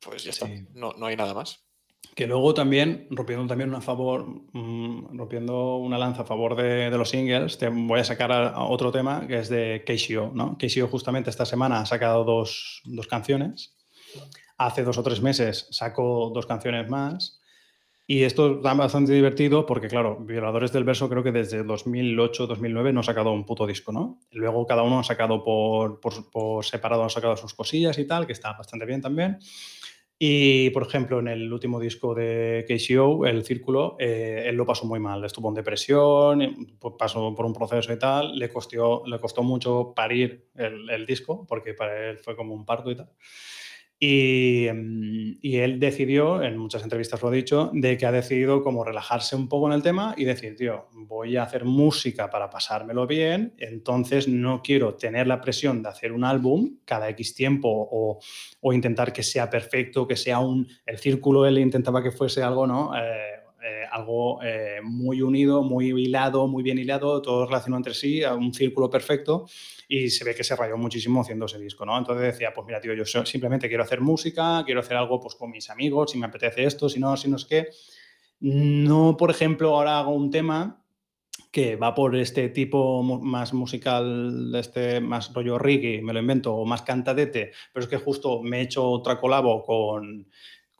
pues 0.00 0.22
ya 0.22 0.30
está, 0.30 0.48
no, 0.72 0.94
hay 1.04 1.16
nada 1.16 1.34
más. 1.34 1.66
Que 2.14 2.28
luego 2.28 2.54
también, 2.54 3.08
rompiendo 3.10 3.48
también 3.48 3.68
una 3.68 3.80
favor, 3.80 4.24
mm, 4.52 5.18
rompiendo 5.18 5.78
una 5.78 5.98
lanza 5.98 6.22
a 6.22 6.24
favor 6.24 6.54
de, 6.54 6.88
los 6.90 7.10
singles, 7.10 7.58
te 7.58 7.68
voy 7.68 7.98
a 7.98 8.04
sacar 8.04 8.30
a, 8.30 8.62
otro 8.62 8.92
tema 8.92 9.26
que 9.26 9.40
es 9.40 9.48
de 9.48 9.82
Keishio, 9.84 10.30
¿no? 10.32 10.56
Keishio 10.56 10.86
justamente 10.86 11.30
esta 11.30 11.44
semana 11.44 11.80
ha 11.80 11.86
sacado 11.86 12.22
dos, 12.22 12.80
dos 12.84 13.08
canciones. 13.08 13.76
Hace 14.56 14.84
dos 14.84 14.98
o 14.98 15.02
tres 15.02 15.20
meses 15.20 15.66
sacó 15.72 16.30
dos 16.32 16.46
canciones 16.46 16.88
más 16.88 17.39
y 18.10 18.24
esto 18.24 18.56
está 18.56 18.74
bastante 18.74 19.12
divertido 19.12 19.64
porque, 19.66 19.86
claro, 19.86 20.16
Violadores 20.18 20.72
del 20.72 20.82
Verso 20.82 21.08
creo 21.08 21.22
que 21.22 21.30
desde 21.30 21.64
2008-2009 21.64 22.92
no 22.92 22.98
ha 22.98 23.02
sacado 23.04 23.30
un 23.30 23.46
puto 23.46 23.68
disco, 23.68 23.92
¿no? 23.92 24.18
Luego 24.32 24.66
cada 24.66 24.82
uno 24.82 24.98
ha 24.98 25.04
sacado 25.04 25.44
por, 25.44 26.00
por, 26.00 26.64
separado, 26.64 27.04
ha 27.04 27.08
sacado 27.08 27.36
sus 27.36 27.54
cosillas 27.54 27.96
y 27.98 28.08
tal, 28.08 28.26
que 28.26 28.32
está 28.32 28.52
bastante 28.54 28.84
bien 28.84 29.00
también. 29.00 29.38
Y, 30.18 30.70
por 30.70 30.88
ejemplo, 30.88 31.20
en 31.20 31.28
el 31.28 31.52
último 31.52 31.78
disco 31.78 32.12
de 32.12 32.66
KCO, 32.66 33.26
El 33.26 33.44
Círculo, 33.44 33.94
eh, 34.00 34.42
él 34.46 34.56
lo 34.56 34.66
pasó 34.66 34.86
muy 34.86 34.98
mal. 34.98 35.24
Estuvo 35.24 35.48
en 35.48 35.54
depresión, 35.54 36.76
pues 36.80 36.94
pasó 36.98 37.32
por 37.32 37.46
un 37.46 37.52
proceso 37.52 37.92
y 37.92 37.98
tal. 38.00 38.36
Le 38.36 38.48
costó, 38.48 39.04
le 39.06 39.20
costó 39.20 39.44
mucho 39.44 39.92
parir 39.94 40.48
el, 40.56 40.90
el 40.90 41.06
disco, 41.06 41.46
porque 41.46 41.74
para 41.74 42.10
él 42.10 42.18
fue 42.18 42.34
como 42.34 42.54
un 42.54 42.64
parto 42.64 42.90
y 42.90 42.96
tal. 42.96 43.12
Mm, 44.02 45.32
y, 45.42 45.56
él 45.58 45.78
decidió, 45.78 46.42
en 46.42 46.56
muchas 46.56 46.82
entrevistas 46.82 47.20
lo 47.20 47.28
ha 47.28 47.32
dicho, 47.32 47.70
de 47.74 47.98
que 47.98 48.06
ha 48.06 48.12
decidido 48.12 48.62
como 48.62 48.82
relajarse 48.82 49.36
un 49.36 49.46
poco 49.46 49.66
en 49.66 49.74
el 49.74 49.82
tema 49.82 50.14
y 50.16 50.24
decir, 50.24 50.56
tío, 50.56 50.86
voy 50.92 51.36
a 51.36 51.42
hacer 51.42 51.66
música 51.66 52.30
para 52.30 52.48
pasármelo 52.48 53.06
bien, 53.06 53.52
entonces 53.58 54.26
no 54.26 54.62
quiero 54.62 54.94
tener 54.94 55.26
la 55.26 55.40
presión 55.40 55.82
de 55.82 55.90
hacer 55.90 56.12
un 56.12 56.24
álbum 56.24 56.78
cada 56.86 57.10
X 57.10 57.34
tiempo 57.34 57.68
o, 57.70 58.20
intentar 58.72 59.12
que 59.12 59.22
sea 59.22 59.50
perfecto, 59.50 60.06
que 60.06 60.16
sea 60.16 60.38
un... 60.38 60.66
El 60.86 60.98
círculo 60.98 61.44
él 61.46 61.58
intentaba 61.58 62.02
que 62.02 62.10
fuese 62.12 62.42
algo, 62.42 62.66
¿no? 62.66 62.92
Eh, 62.96 63.39
eh, 63.62 63.84
algo 63.90 64.42
eh, 64.42 64.80
muy 64.82 65.22
unido, 65.22 65.62
muy 65.62 65.88
hilado, 65.90 66.46
muy 66.46 66.62
bien 66.62 66.78
hilado, 66.78 67.20
todo 67.20 67.46
relacionado 67.46 67.78
entre 67.78 67.94
sí, 67.94 68.22
un 68.24 68.54
círculo 68.54 68.88
perfecto 68.88 69.46
y 69.88 70.08
se 70.08 70.24
ve 70.24 70.34
que 70.34 70.44
se 70.44 70.56
rayó 70.56 70.76
muchísimo 70.76 71.20
haciendo 71.20 71.46
ese 71.46 71.58
disco, 71.58 71.84
¿no? 71.84 71.98
Entonces 71.98 72.32
decía, 72.32 72.52
pues 72.54 72.66
mira, 72.66 72.80
tío, 72.80 72.94
yo 72.94 73.04
simplemente 73.04 73.68
quiero 73.68 73.82
hacer 73.82 74.00
música, 74.00 74.62
quiero 74.64 74.80
hacer 74.80 74.96
algo 74.96 75.20
pues 75.20 75.34
con 75.34 75.50
mis 75.50 75.68
amigos, 75.68 76.12
si 76.12 76.18
me 76.18 76.26
apetece 76.26 76.64
esto, 76.64 76.88
si 76.88 77.00
no, 77.00 77.16
si 77.16 77.28
no 77.28 77.36
es 77.36 77.44
que... 77.44 77.68
No, 78.40 79.16
por 79.18 79.30
ejemplo, 79.30 79.76
ahora 79.76 79.98
hago 79.98 80.14
un 80.14 80.30
tema 80.30 80.82
que 81.50 81.76
va 81.76 81.94
por 81.94 82.14
este 82.16 82.48
tipo 82.48 83.02
más 83.02 83.52
musical, 83.52 84.52
este 84.54 85.00
más 85.00 85.32
rollo 85.34 85.58
reggae, 85.58 86.00
me 86.02 86.12
lo 86.12 86.20
invento, 86.20 86.54
o 86.54 86.64
más 86.64 86.82
cantadete, 86.82 87.52
pero 87.72 87.84
es 87.84 87.90
que 87.90 87.96
justo 87.96 88.42
me 88.42 88.58
he 88.58 88.62
hecho 88.62 88.88
otra 88.88 89.18
colabo 89.18 89.62
con 89.62 90.28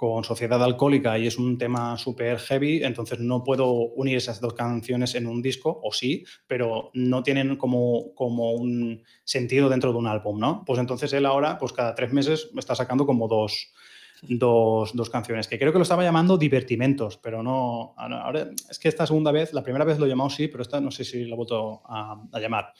con 0.00 0.24
Sociedad 0.24 0.64
Alcohólica 0.64 1.18
y 1.18 1.26
es 1.26 1.36
un 1.36 1.58
tema 1.58 1.98
súper 1.98 2.38
heavy, 2.38 2.82
entonces 2.82 3.18
no 3.20 3.44
puedo 3.44 3.70
unir 3.70 4.16
esas 4.16 4.40
dos 4.40 4.54
canciones 4.54 5.14
en 5.14 5.26
un 5.26 5.42
disco, 5.42 5.78
o 5.84 5.92
sí, 5.92 6.24
pero 6.46 6.90
no 6.94 7.22
tienen 7.22 7.56
como, 7.56 8.14
como 8.14 8.52
un 8.52 9.04
sentido 9.24 9.68
dentro 9.68 9.92
de 9.92 9.98
un 9.98 10.06
álbum, 10.06 10.40
¿no? 10.40 10.64
Pues 10.64 10.80
entonces 10.80 11.12
él 11.12 11.26
ahora, 11.26 11.58
pues 11.58 11.74
cada 11.74 11.94
tres 11.94 12.14
meses 12.14 12.48
está 12.56 12.74
sacando 12.74 13.04
como 13.04 13.28
dos, 13.28 13.74
dos, 14.22 14.92
dos, 14.94 15.10
canciones, 15.10 15.46
que 15.46 15.58
creo 15.58 15.70
que 15.70 15.78
lo 15.78 15.82
estaba 15.82 16.02
llamando 16.02 16.38
Divertimentos, 16.38 17.18
pero 17.18 17.42
no, 17.42 17.92
ahora 17.98 18.48
es 18.70 18.78
que 18.78 18.88
esta 18.88 19.06
segunda 19.06 19.32
vez, 19.32 19.52
la 19.52 19.62
primera 19.62 19.84
vez 19.84 19.98
lo 19.98 20.06
llamado 20.06 20.30
sí, 20.30 20.48
pero 20.48 20.62
esta 20.62 20.80
no 20.80 20.90
sé 20.90 21.04
si 21.04 21.26
lo 21.26 21.34
he 21.34 21.36
vuelto 21.36 21.82
a, 21.84 22.24
a 22.32 22.40
llamar. 22.40 22.72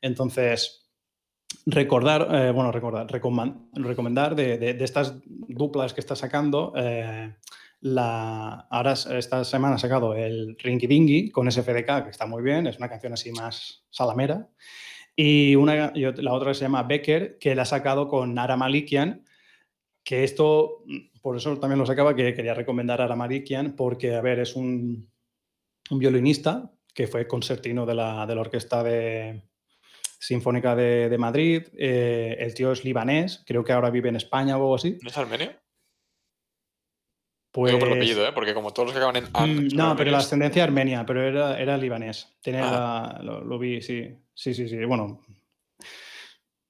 Entonces, 0.00 0.87
recordar, 1.66 2.28
eh, 2.34 2.50
bueno, 2.50 2.72
recordar, 2.72 3.06
recomendar 3.10 4.34
de, 4.34 4.58
de, 4.58 4.84
estas 4.84 5.14
duplas 5.26 5.92
que 5.92 6.00
está 6.00 6.16
sacando. 6.16 6.72
Eh, 6.76 7.34
la, 7.80 8.66
ahora 8.70 8.92
esta 8.92 9.44
semana 9.44 9.76
ha 9.76 9.78
sacado 9.78 10.14
el 10.14 10.56
Rinky 10.58 10.86
Dingy 10.86 11.30
con 11.30 11.50
SFDK, 11.50 12.04
que 12.04 12.10
está 12.10 12.26
muy 12.26 12.42
bien, 12.42 12.66
es 12.66 12.78
una 12.78 12.88
canción 12.88 13.12
así 13.12 13.30
más 13.32 13.84
salamera. 13.90 14.48
Y, 15.14 15.56
una, 15.56 15.92
la 15.94 16.32
otra 16.32 16.54
se 16.54 16.62
llama 16.62 16.84
Becker, 16.84 17.38
que 17.38 17.54
la 17.54 17.62
ha 17.62 17.66
sacado 17.66 18.08
con 18.08 18.34
Nara 18.34 18.56
Malikian, 18.56 19.24
que 20.04 20.24
esto, 20.24 20.84
por 21.20 21.36
eso 21.36 21.58
también 21.58 21.78
lo 21.78 21.86
sacaba, 21.86 22.14
que 22.14 22.34
quería 22.34 22.54
recomendar 22.54 23.00
a 23.00 23.04
Nara 23.04 23.16
Malikian, 23.16 23.76
porque, 23.76 24.14
a 24.14 24.20
ver, 24.20 24.38
es 24.38 24.56
un, 24.56 25.10
un 25.90 25.98
violinista 25.98 26.72
que 26.94 27.06
fue 27.06 27.26
concertino 27.26 27.84
de 27.84 27.94
la, 27.94 28.26
de 28.26 28.34
la 28.34 28.40
orquesta 28.40 28.82
de, 28.82 29.42
Sinfónica 30.18 30.74
de, 30.74 31.16
Madrid. 31.18 31.68
Eh, 31.76 32.36
el 32.38 32.54
tío 32.54 32.72
es 32.72 32.84
libanés, 32.84 33.42
creo 33.46 33.64
que 33.64 33.72
ahora 33.72 33.90
vive 33.90 34.08
en 34.08 34.16
España 34.16 34.56
o 34.56 34.60
algo 34.60 34.74
así. 34.74 34.98
¿No 35.02 35.08
es 35.08 35.16
armenio? 35.16 35.52
Pues... 37.50 37.74
por 37.76 37.88
el 37.88 37.94
apellido, 37.94 38.26
¿eh? 38.26 38.32
porque 38.32 38.54
como 38.54 38.72
todos 38.72 38.88
los 38.88 38.92
que 38.92 38.98
acaban 38.98 39.16
en 39.16 39.28
An, 39.32 39.66
mm, 39.66 39.68
No, 39.74 39.96
pero 39.96 40.10
la 40.10 40.18
ascendencia 40.18 40.64
armenia, 40.64 41.06
pero 41.06 41.22
era, 41.22 41.58
era 41.58 41.76
libanés. 41.76 42.36
Tenía 42.42 42.64
ah. 42.64 43.22
lo, 43.22 43.58
vi, 43.58 43.80
sí. 43.80 44.14
Sí, 44.34 44.54
sí, 44.54 44.68
sí. 44.68 44.84
Bueno, 44.84 45.24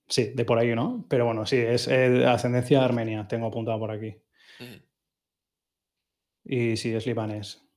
sí, 0.07 0.33
de 0.35 0.45
por 0.45 0.59
ahí, 0.59 0.75
¿no? 0.75 1.05
Pero 1.09 1.27
bueno, 1.27 1.45
sí, 1.47 1.57
es, 1.57 1.89
ascendencia 1.89 2.85
armenia, 2.85 3.27
tengo 3.27 3.49
apuntado 3.49 3.79
por 3.79 3.91
aquí. 3.91 4.17
Y 6.45 6.77
sí, 6.77 6.95
es 6.95 7.07
libanés 7.07 7.68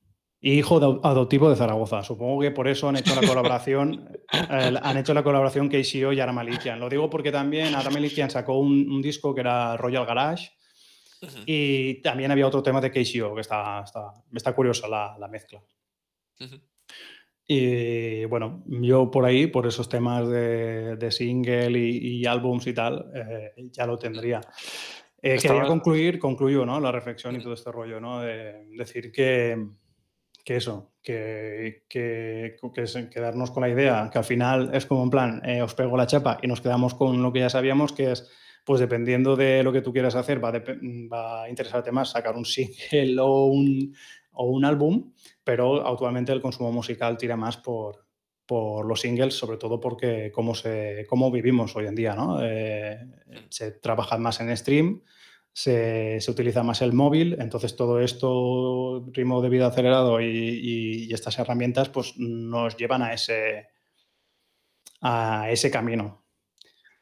hijo 0.42 0.76
adoptivo 1.04 1.48
de 1.48 1.56
Zaragoza. 1.56 2.02
Supongo 2.02 2.40
que 2.40 2.50
por 2.50 2.66
eso 2.66 2.88
han 2.88 2.96
hecho 2.96 3.14
la 3.14 3.26
colaboración, 3.26 4.08
han 4.28 4.96
hecho 4.96 5.14
la 5.14 5.22
colaboración 5.22 5.68
Keishio 5.68 6.12
y 6.12 6.20
Aramalikian. 6.20 6.80
Lo 6.80 6.88
digo 6.88 7.08
porque 7.08 7.30
también 7.30 7.74
Aramalikian 7.74 8.30
sacó 8.30 8.58
un, 8.58 9.00
disco 9.00 9.34
que 9.34 9.40
era 9.42 9.76
Royal 9.76 10.04
Garage 10.04 10.50
y 11.46 12.02
también 12.02 12.32
había 12.32 12.48
otro 12.48 12.62
tema 12.62 12.80
de 12.80 12.90
Keishio, 12.90 13.34
que 13.34 13.42
está, 13.42 13.82
está, 13.84 14.12
está 14.32 14.52
curiosa 14.52 14.88
la, 14.88 15.28
mezcla. 15.28 15.62
Y 17.46 18.24
bueno, 18.24 18.64
yo 18.66 19.10
por 19.10 19.24
ahí, 19.24 19.46
por 19.46 19.66
esos 19.68 19.88
temas 19.88 20.28
de, 20.28 21.08
single 21.10 21.78
y, 21.78 22.26
álbums 22.26 22.66
y 22.66 22.72
tal, 22.72 23.12
eh, 23.14 23.52
ya 23.70 23.86
lo 23.86 23.96
tendría. 23.96 24.40
Eh, 25.24 25.38
quería 25.40 25.66
concluir, 25.66 26.18
concluyo 26.18 26.66
¿no? 26.66 26.80
la 26.80 26.90
reflexión 26.90 27.36
y 27.36 27.40
todo 27.40 27.54
este 27.54 27.70
rollo, 27.70 28.00
¿no? 28.00 28.20
de 28.22 28.66
decir 28.76 29.12
que, 29.12 29.56
que 30.44 30.56
eso, 30.56 30.92
que, 31.02 31.84
que, 31.88 32.56
quedarnos 33.10 33.50
con 33.50 33.62
la 33.62 33.68
idea, 33.68 34.10
que 34.12 34.18
al 34.18 34.24
final 34.24 34.70
es 34.74 34.86
como 34.86 35.04
en 35.04 35.10
plan, 35.10 35.42
eh, 35.44 35.62
os 35.62 35.74
pego 35.74 35.96
la 35.96 36.06
chapa 36.06 36.38
y 36.42 36.46
nos 36.46 36.60
quedamos 36.60 36.94
con 36.94 37.22
lo 37.22 37.32
que 37.32 37.40
ya 37.40 37.50
sabíamos, 37.50 37.92
que 37.92 38.12
es, 38.12 38.30
pues 38.64 38.80
dependiendo 38.80 39.36
de 39.36 39.62
lo 39.62 39.72
que 39.72 39.82
tú 39.82 39.92
quieras 39.92 40.14
hacer, 40.14 40.42
va, 40.42 40.52
va 40.52 41.44
a 41.44 41.48
interesarte 41.48 41.92
más 41.92 42.10
sacar 42.10 42.36
un 42.36 42.44
single 42.44 43.18
o 43.20 43.46
un, 43.46 43.94
o 44.32 44.46
un 44.46 44.64
álbum, 44.64 45.12
pero 45.44 45.86
actualmente 45.86 46.32
el 46.32 46.40
consumo 46.40 46.72
musical 46.72 47.16
tira 47.16 47.36
más 47.36 47.56
por, 47.56 48.06
por 48.46 48.86
los 48.86 49.00
singles, 49.00 49.34
sobre 49.34 49.56
todo 49.56 49.80
porque 49.80 50.30
cómo, 50.32 50.54
se, 50.54 51.06
cómo 51.08 51.30
vivimos 51.30 51.74
hoy 51.76 51.86
en 51.86 51.94
día, 51.94 52.14
¿no? 52.14 52.38
Eh, 52.42 52.98
se 53.48 53.72
trabaja 53.72 54.18
más 54.18 54.40
en 54.40 54.56
stream, 54.56 55.02
se, 55.52 56.18
utiliza 56.28 56.62
más 56.62 56.82
el 56.82 56.92
móvil, 56.92 57.36
entonces 57.38 57.76
todo 57.76 58.00
esto, 58.00 59.04
ritmo 59.12 59.42
de 59.42 59.48
vida 59.48 59.66
acelerado 59.66 60.20
y, 60.20 61.12
estas 61.12 61.38
herramientas, 61.38 61.88
pues 61.88 62.14
nos 62.16 62.76
llevan 62.76 63.02
a 63.02 63.12
ese, 63.12 63.68
a 65.00 65.50
ese 65.50 65.70
camino. 65.70 66.24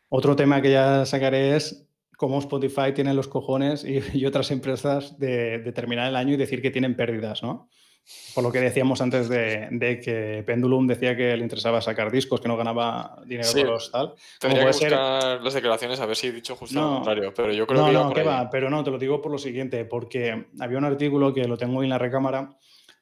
Otro 0.08 0.34
tema 0.34 0.60
que 0.60 0.72
ya 0.72 1.06
sacaré 1.06 1.56
es 1.56 1.88
cómo 2.16 2.38
Spotify 2.40 2.92
tiene 2.94 3.14
los 3.14 3.28
cojones 3.28 3.84
y, 3.84 4.26
otras 4.26 4.50
empresas 4.50 5.18
de, 5.18 5.72
terminar 5.74 6.08
el 6.08 6.16
año 6.16 6.34
y 6.34 6.36
decir 6.36 6.60
que 6.60 6.70
tienen 6.70 6.96
pérdidas, 6.96 7.42
¿no? 7.42 7.70
Por 8.34 8.44
lo 8.44 8.52
que 8.52 8.60
decíamos 8.60 9.00
antes 9.00 9.28
de, 9.28 10.00
que 10.02 10.42
Pendulum 10.46 10.86
decía 10.86 11.16
que 11.16 11.36
le 11.36 11.42
interesaba 11.42 11.80
sacar 11.80 12.10
discos, 12.10 12.40
que 12.40 12.48
no 12.48 12.56
ganaba 12.56 13.20
dinero 13.24 13.48
por 13.52 13.66
los 13.66 13.90
tal. 13.90 14.14
Tendría 14.38 14.62
que 14.62 14.68
buscar 14.68 15.40
las 15.42 15.54
declaraciones 15.54 16.00
a 16.00 16.06
ver 16.06 16.16
si 16.16 16.28
he 16.28 16.32
dicho 16.32 16.54
justo 16.56 16.80
lo 16.80 16.94
contrario, 16.94 17.34
pero 17.34 17.52
yo 17.52 17.66
creo 17.66 17.86
que. 17.86 17.92
No, 17.92 18.12
que 18.12 18.22
va, 18.22 18.48
pero 18.50 18.70
no, 18.70 18.84
te 18.84 18.90
lo 18.90 18.98
digo 18.98 19.20
por 19.20 19.32
lo 19.32 19.38
siguiente, 19.38 19.84
porque 19.84 20.46
había 20.60 20.78
un 20.78 20.84
artículo 20.84 21.34
que 21.34 21.46
lo 21.46 21.56
tengo 21.56 21.82
en 21.82 21.88
la 21.88 21.98
recámara 21.98 22.56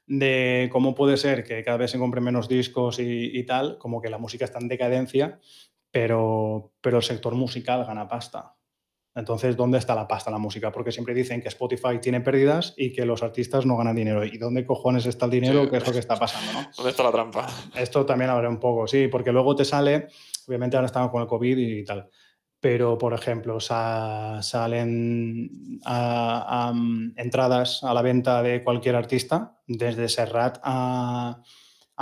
de 0.09 0.69
cómo 0.71 0.95
puede 0.95 1.17
ser 1.17 1.43
que 1.43 1.63
cada 1.63 1.77
vez 1.77 1.91
se 1.91 1.99
compren 1.99 2.23
menos 2.23 2.49
discos 2.49 2.97
y, 2.99 3.43
tal, 3.43 3.77
como 3.77 4.01
que 4.01 4.09
la 4.09 4.17
música 4.17 4.45
está 4.45 4.57
en 4.59 4.67
decadencia, 4.67 5.39
pero, 5.91 6.71
pero 6.81 6.97
el 6.97 7.03
sector 7.03 7.35
musical 7.35 7.85
gana 7.85 8.07
pasta. 8.07 8.55
Entonces, 9.19 9.57
¿dónde 9.57 9.77
está 9.77 9.93
la 9.93 10.07
pasta 10.07 10.29
en 10.29 10.33
la 10.33 10.39
música? 10.39 10.71
Porque 10.71 10.93
siempre 10.93 11.13
dicen 11.13 11.41
que 11.41 11.49
Spotify 11.49 11.99
tiene 12.01 12.21
pérdidas 12.21 12.73
y 12.77 12.93
que 12.93 13.05
los 13.05 13.21
artistas 13.21 13.65
no 13.65 13.75
ganan 13.75 13.95
dinero. 13.95 14.23
¿Y 14.23 14.37
dónde 14.37 14.65
cojones 14.65 15.05
está 15.05 15.25
el 15.25 15.31
dinero? 15.31 15.69
¿Qué 15.69 15.77
es 15.77 15.85
lo 15.85 15.91
que 15.91 15.99
está 15.99 16.15
pasando? 16.15 16.53
¿no? 16.53 16.69
¿Dónde 16.75 16.91
está 16.91 17.03
la 17.03 17.11
trampa? 17.11 17.47
Esto 17.75 18.05
también 18.05 18.31
habrá 18.31 18.47
un 18.47 18.59
poco, 18.59 18.87
sí, 18.87 19.09
porque 19.09 19.33
luego 19.33 19.55
te 19.55 19.65
sale, 19.65 20.07
obviamente 20.47 20.77
ahora 20.77 20.85
estamos 20.85 21.11
con 21.11 21.21
el 21.21 21.27
COVID 21.27 21.57
y 21.57 21.83
tal, 21.83 22.09
pero 22.59 22.97
por 22.97 23.13
ejemplo 23.13 23.59
salen 23.59 24.41
entradas 27.15 27.83
a 27.83 27.93
la 27.93 28.01
venta 28.01 28.41
de 28.41 28.63
cualquier 28.63 28.95
artista, 28.95 29.59
desde 29.67 30.07
Serrat 30.07 30.59
a, 30.63 31.41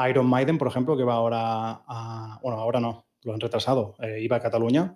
Iron 0.08 0.28
Maiden, 0.28 0.60
por 0.60 0.68
ejemplo, 0.68 0.96
que 0.96 1.04
va 1.04 1.16
ahora 1.16 1.82
a, 1.88 2.40
bueno, 2.44 2.60
ahora 2.60 2.80
no, 2.80 3.08
lo 3.24 3.34
han 3.34 3.40
retrasado, 3.40 3.96
eh, 4.00 4.20
iba 4.22 4.38
a 4.38 4.40
Cataluña 4.40 4.96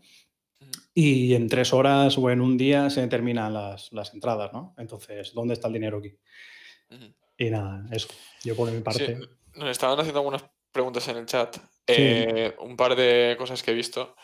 y 0.93 1.33
en 1.33 1.47
tres 1.47 1.73
horas 1.73 2.17
o 2.17 2.29
en 2.29 2.41
un 2.41 2.57
día 2.57 2.89
se 2.89 3.05
terminan 3.07 3.53
las, 3.53 3.91
las 3.93 4.13
entradas, 4.13 4.51
¿no? 4.51 4.75
Entonces, 4.77 5.33
¿dónde 5.33 5.53
está 5.53 5.67
el 5.67 5.73
dinero 5.73 5.99
aquí? 5.99 6.17
Y 7.37 7.49
nada, 7.49 7.85
eso. 7.91 8.09
Yo 8.43 8.55
por 8.55 8.71
mi 8.71 8.81
parte. 8.81 9.17
nos 9.55 9.69
estaban 9.69 9.99
haciendo 9.99 10.19
algunas 10.19 10.43
preguntas 10.71 11.07
en 11.07 11.17
el 11.17 11.25
chat. 11.25 11.57
Eh, 11.87 12.53
un 12.59 12.75
par 12.75 12.95
de 12.95 13.35
cosas 13.37 13.63
que 13.63 13.71
he 13.71 13.73
visto. 13.73 14.15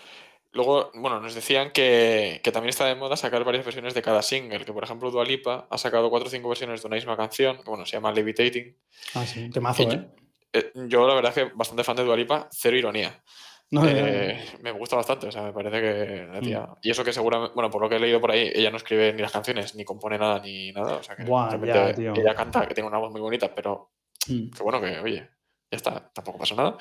Luego, 0.51 0.91
bueno, 0.95 1.19
nos 1.19 1.35
decían 1.35 1.71
que, 1.71 2.41
que, 2.43 2.51
también 2.51 2.69
está 2.69 2.85
de 2.85 2.95
moda 2.95 3.17
sacar 3.17 3.43
varias 3.43 3.65
versiones 3.65 3.93
de 3.93 4.01
cada 4.01 4.21
single, 4.21 4.65
que 4.65 4.73
por 4.73 4.83
ejemplo 4.83 5.11
Dualipa 5.11 5.67
ha 5.69 5.77
sacado 5.77 6.09
cuatro 6.09 6.27
o 6.27 6.31
cinco 6.31 6.49
versiones 6.49 6.81
de 6.81 6.87
una 6.87 6.95
misma 6.95 7.17
canción, 7.17 7.57
que 7.57 7.69
bueno, 7.69 7.85
se 7.85 7.97
llama 7.97 8.11
Levitating. 8.11 8.75
Ah, 9.13 9.25
sí, 9.25 9.49
temazo, 9.49 9.83
¿eh? 9.83 10.07
¿eh? 10.53 10.71
Yo, 10.87 11.07
la 11.07 11.13
verdad 11.13 11.37
es 11.37 11.43
que 11.43 11.55
bastante 11.55 11.83
fan 11.83 11.97
de 11.97 12.05
Dualipa, 12.05 12.49
cero 12.51 12.77
ironía. 12.77 13.21
Eh, 13.69 14.45
me 14.61 14.71
gusta 14.71 14.95
bastante, 14.95 15.27
o 15.27 15.31
sea, 15.31 15.43
me 15.43 15.51
parece 15.51 15.81
que 15.81 16.27
la 16.31 16.39
tía. 16.39 16.61
Mm. 16.61 16.75
Y 16.83 16.91
eso 16.91 17.03
que 17.03 17.11
seguramente, 17.11 17.53
bueno, 17.53 17.69
por 17.69 17.81
lo 17.81 17.89
que 17.89 17.97
he 17.97 17.99
leído 17.99 18.21
por 18.21 18.31
ahí, 18.31 18.49
ella 18.53 18.71
no 18.71 18.77
escribe 18.77 19.11
ni 19.13 19.21
las 19.21 19.31
canciones, 19.31 19.75
ni 19.75 19.83
compone 19.83 20.17
nada, 20.17 20.39
ni 20.39 20.71
nada. 20.71 20.97
O 20.97 21.03
sea, 21.03 21.15
que 21.15 21.23
ella 21.23 22.35
canta, 22.35 22.67
que 22.67 22.73
tiene 22.73 22.87
una 22.87 22.97
voz 22.97 23.11
muy 23.11 23.21
bonita, 23.21 23.53
pero 23.53 23.91
mm. 24.27 24.51
que 24.51 24.63
bueno, 24.63 24.79
que 24.79 24.99
oye, 24.99 25.29
ya 25.69 25.75
está, 25.75 26.11
tampoco 26.13 26.39
pasa 26.39 26.55
nada. 26.55 26.77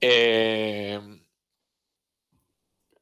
Eh, 0.00 0.98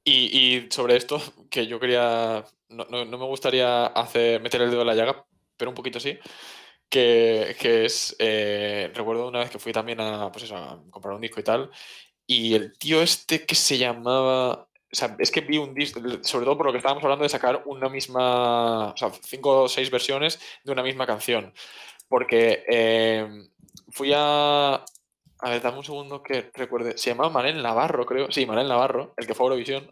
y, 0.04 0.68
sobre 0.70 0.96
esto, 0.96 1.20
que 1.50 1.66
yo 1.66 1.78
quería. 1.80 2.44
No, 2.68 2.84
no, 2.84 3.04
me 3.04 3.26
gustaría 3.26 3.86
hacer, 3.86 4.40
meter 4.40 4.62
el 4.62 4.70
dedo 4.70 4.80
en 4.80 4.86
la 4.88 4.94
llaga, 4.94 5.26
pero 5.57 5.70
un 5.70 5.74
poquito 5.74 6.00
sí. 6.00 6.18
Que, 6.88 7.57
que 7.59 7.84
es. 7.84 8.16
Eh, 8.18 8.90
recuerdo 8.94 9.28
una 9.28 9.40
vez 9.40 9.50
que 9.50 9.59
fui 9.59 9.72
también 9.72 10.00
a, 10.00 10.30
pues 10.30 10.44
eso, 10.44 10.57
a 10.57 10.82
comprar 10.90 11.14
un 11.14 11.20
disco 11.20 11.40
y 11.40 11.42
tal, 11.42 11.70
y 12.27 12.55
el 12.55 12.77
tío 12.79 13.03
este 13.03 13.45
que 13.47 13.55
se 13.55 13.79
llamaba. 13.79 14.68
O 14.93 14.97
sea, 14.97 15.16
es 15.18 15.31
que 15.31 15.41
vi 15.41 15.59
un 15.59 15.74
disco, 15.74 16.01
sobre 16.22 16.45
todo 16.45 16.57
por 16.57 16.66
lo 16.66 16.72
que 16.72 16.79
estábamos 16.79 17.03
hablando 17.05 17.24
de 17.24 17.29
sacar 17.29 17.62
una 17.66 17.89
misma. 17.89 18.93
O 18.93 18.97
sea, 18.97 19.11
cinco 19.22 19.62
o 19.62 19.68
seis 19.68 19.91
versiones 19.91 20.41
de 20.64 20.72
una 20.72 20.83
misma 20.83 21.07
canción. 21.07 21.53
Porque 22.09 22.64
em, 22.68 23.49
fui 23.91 24.12
a. 24.14 24.85
A 25.39 25.51
ver, 25.51 25.61
dame 25.61 25.79
un 25.79 25.85
segundo 25.85 26.22
que 26.22 26.51
recuerde. 26.55 26.97
Se 26.97 27.11
llamaba 27.11 27.31
Manel 27.31 27.62
Navarro, 27.62 28.07
creo. 28.07 28.33
Sí, 28.33 28.47
Manel 28.47 28.68
Navarro, 28.68 29.14
el 29.16 29.27
que 29.27 29.35
fue 29.35 29.45
a 29.45 29.49
Eurovisión. 29.49 29.91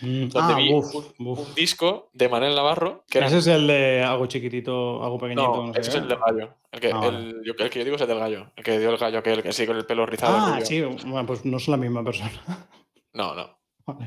Mm, 0.00 0.28
donde 0.28 0.52
ah, 0.52 0.56
vi 0.56 0.72
un, 0.72 1.54
disco 1.54 2.10
de 2.12 2.28
Manel 2.28 2.54
Navarro. 2.54 3.04
Que 3.08 3.20
Ese 3.20 3.38
es 3.38 3.46
el 3.46 3.66
de 3.66 4.02
algo 4.02 4.26
chiquitito, 4.26 5.02
algo 5.02 5.18
pequeñito. 5.18 5.66
No, 5.66 5.72
ese 5.72 5.90
es 5.90 5.96
el 5.96 6.08
del 6.08 6.18
gallo. 6.18 6.54
El 6.70 6.80
que, 6.80 6.90
ah, 6.92 7.06
el, 7.06 7.42
yo, 7.44 7.54
el 7.58 7.70
que, 7.70 7.78
yo, 7.78 7.84
digo 7.84 7.96
es 7.96 8.02
el 8.02 8.08
del 8.08 8.18
gallo. 8.18 8.52
El 8.56 8.64
que 8.64 8.78
dio 8.78 8.90
el 8.90 8.98
gallo, 8.98 9.18
aquel 9.18 9.42
que 9.42 9.52
sí, 9.52 9.66
con 9.66 9.76
el 9.76 9.86
pelo 9.86 10.04
rizado. 10.04 10.36
Ah, 10.36 10.60
sí, 10.62 10.82
bueno, 10.82 11.26
pues 11.26 11.44
no 11.44 11.56
es 11.56 11.68
la 11.68 11.76
misma 11.76 12.04
persona. 12.04 12.30
No, 13.14 13.34
no. 13.34 13.56
No. 13.86 13.98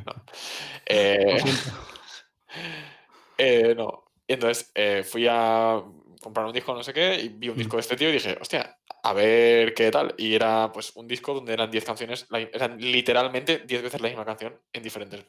Eh, 0.85 1.37
eh, 3.37 3.73
no. 3.75 4.03
Y 4.27 4.33
entonces 4.33 4.71
eh, 4.75 5.03
fui 5.03 5.25
a 5.27 5.81
comprar 6.21 6.45
un 6.45 6.53
disco, 6.53 6.73
no 6.73 6.83
sé 6.83 6.93
qué, 6.93 7.15
y 7.15 7.29
vi 7.29 7.49
un 7.49 7.57
disco 7.57 7.77
de 7.77 7.81
este 7.81 7.95
tío 7.95 8.09
y 8.09 8.13
dije, 8.13 8.37
hostia, 8.39 8.77
a 9.09 9.13
ver 9.13 9.73
qué 9.73 9.89
tal. 9.89 10.13
Y 10.17 10.35
era 10.35 10.71
pues 10.71 10.95
un 10.95 11.07
disco 11.07 11.33
donde 11.33 11.53
eran 11.53 11.71
10 11.71 11.83
canciones, 11.83 12.27
eran 12.53 12.79
literalmente 12.79 13.63
10 13.65 13.83
veces 13.83 14.01
la 14.01 14.07
misma 14.07 14.25
canción 14.25 14.55
en 14.71 14.83
diferentes, 14.83 15.25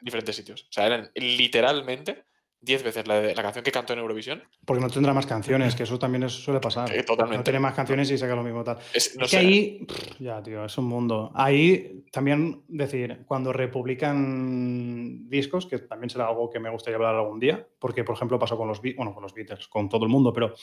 diferentes 0.00 0.36
sitios. 0.36 0.62
O 0.62 0.72
sea, 0.72 0.86
eran 0.86 1.10
literalmente 1.14 2.24
10 2.62 2.82
veces 2.82 3.06
la, 3.06 3.20
la, 3.20 3.42
canción 3.42 3.62
que 3.62 3.70
cantó 3.70 3.92
en 3.92 3.98
Eurovisión. 3.98 4.42
Porque 4.64 4.82
no 4.82 4.88
tendrá 4.88 5.12
más 5.12 5.26
canciones, 5.26 5.74
que 5.74 5.82
eso 5.82 5.98
también 5.98 6.28
suele 6.28 6.58
pasar. 6.58 6.90
totalmente. 7.04 7.36
No 7.36 7.44
tiene 7.44 7.60
más 7.60 7.74
canciones 7.74 8.10
y 8.10 8.16
saca 8.16 8.34
lo 8.34 8.42
mismo 8.42 8.64
tal. 8.64 8.78
Es, 8.94 9.16
que 9.30 9.36
ahí, 9.36 9.86
ya, 10.18 10.42
tío, 10.42 10.64
es 10.64 10.78
un 10.78 10.86
mundo. 10.86 11.30
Ahí 11.34 12.04
también 12.10 12.64
decir, 12.66 13.24
cuando 13.26 13.52
republican 13.52 15.28
discos, 15.28 15.66
que 15.66 15.80
también 15.80 16.08
será 16.08 16.28
algo 16.28 16.48
que 16.48 16.58
me 16.58 16.70
gustaría 16.70 16.96
hablar 16.96 17.14
algún 17.14 17.38
día, 17.38 17.64
porque 17.78 18.04
por 18.04 18.16
ejemplo 18.16 18.38
pasó 18.38 18.56
con 18.56 18.68
los, 18.68 18.80
bueno, 18.80 19.12
con 19.14 19.22
los 19.22 19.34
Beatles, 19.34 19.68
con 19.68 19.88
todo 19.88 20.04
el 20.04 20.10
mundo, 20.10 20.32
pero 20.32 20.54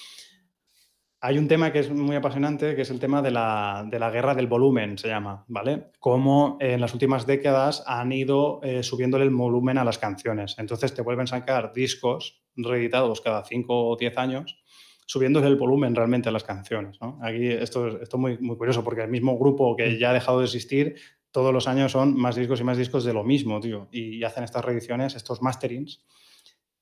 hay 1.25 1.37
un 1.37 1.47
tema 1.47 1.71
que 1.71 1.79
es 1.79 1.89
muy 1.89 2.17
apasionante, 2.17 2.75
que 2.75 2.81
es 2.81 2.89
el 2.89 2.99
tema 2.99 3.21
de 3.21 3.31
la, 3.31 3.87
guerra 4.11 4.35
del 4.35 4.47
volumen, 4.47 4.97
se 4.97 5.07
llama, 5.07 5.45
¿vale? 5.47 5.91
Cómo 6.01 6.57
en 6.59 6.81
las 6.81 6.91
últimas 6.91 7.25
décadas 7.25 7.81
han 7.87 8.11
ido 8.11 8.59
eh, 8.61 8.83
subiéndole 8.83 9.23
el 9.23 9.29
volumen 9.29 9.77
a 9.77 9.85
las 9.85 9.97
canciones. 9.97 10.55
Entonces 10.59 10.93
te 10.93 11.01
vuelven 11.01 11.23
a 11.23 11.27
sacar 11.27 11.71
discos 11.71 12.43
reeditados 12.57 13.21
cada 13.21 13.45
5 13.45 13.87
o 13.87 13.95
10 13.95 14.17
años, 14.17 14.61
subiéndole 15.05 15.47
el 15.47 15.55
volumen 15.55 15.95
realmente 15.95 16.27
a 16.27 16.33
las 16.33 16.43
canciones, 16.43 16.97
¿no? 16.99 17.17
Aquí 17.21 17.47
esto, 17.47 17.87
esto 17.87 18.17
es 18.17 18.19
muy, 18.19 18.37
muy 18.39 18.57
curioso, 18.57 18.83
porque 18.83 19.03
el 19.03 19.09
mismo 19.09 19.39
grupo 19.39 19.77
que 19.77 19.97
ya 19.97 20.09
ha 20.09 20.13
dejado 20.13 20.39
de 20.39 20.45
existir, 20.45 20.95
todos 21.31 21.53
los 21.53 21.69
años 21.69 21.93
son 21.93 22.17
más 22.17 22.35
discos 22.35 22.59
y 22.59 22.65
más 22.65 22.77
discos 22.77 23.05
de 23.05 23.13
lo 23.13 23.23
mismo, 23.23 23.61
tío. 23.61 23.87
Y, 23.93 24.17
y 24.17 24.23
hacen 24.25 24.43
estas 24.43 24.65
reediciones, 24.65 25.15
estos 25.15 25.41
masterings, 25.41 26.03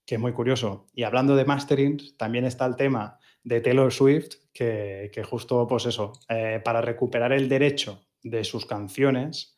que 0.03 0.15
es 0.15 0.21
muy 0.21 0.33
curioso. 0.33 0.87
Y 0.95 1.03
hablando 1.03 1.35
de 1.35 1.45
masterings, 1.45 2.17
también 2.17 2.45
está 2.45 2.65
el 2.65 2.75
tema 2.75 3.19
de 3.43 3.61
Taylor 3.61 3.91
Swift, 3.91 4.35
que, 4.53 5.25
justo, 5.27 5.67
pues 5.67 5.85
eso, 5.85 6.13
eh, 6.29 6.61
para 6.63 6.81
recuperar 6.81 7.33
el 7.33 7.49
derecho 7.49 8.05
de 8.21 8.43
sus 8.43 8.65
canciones, 8.65 9.57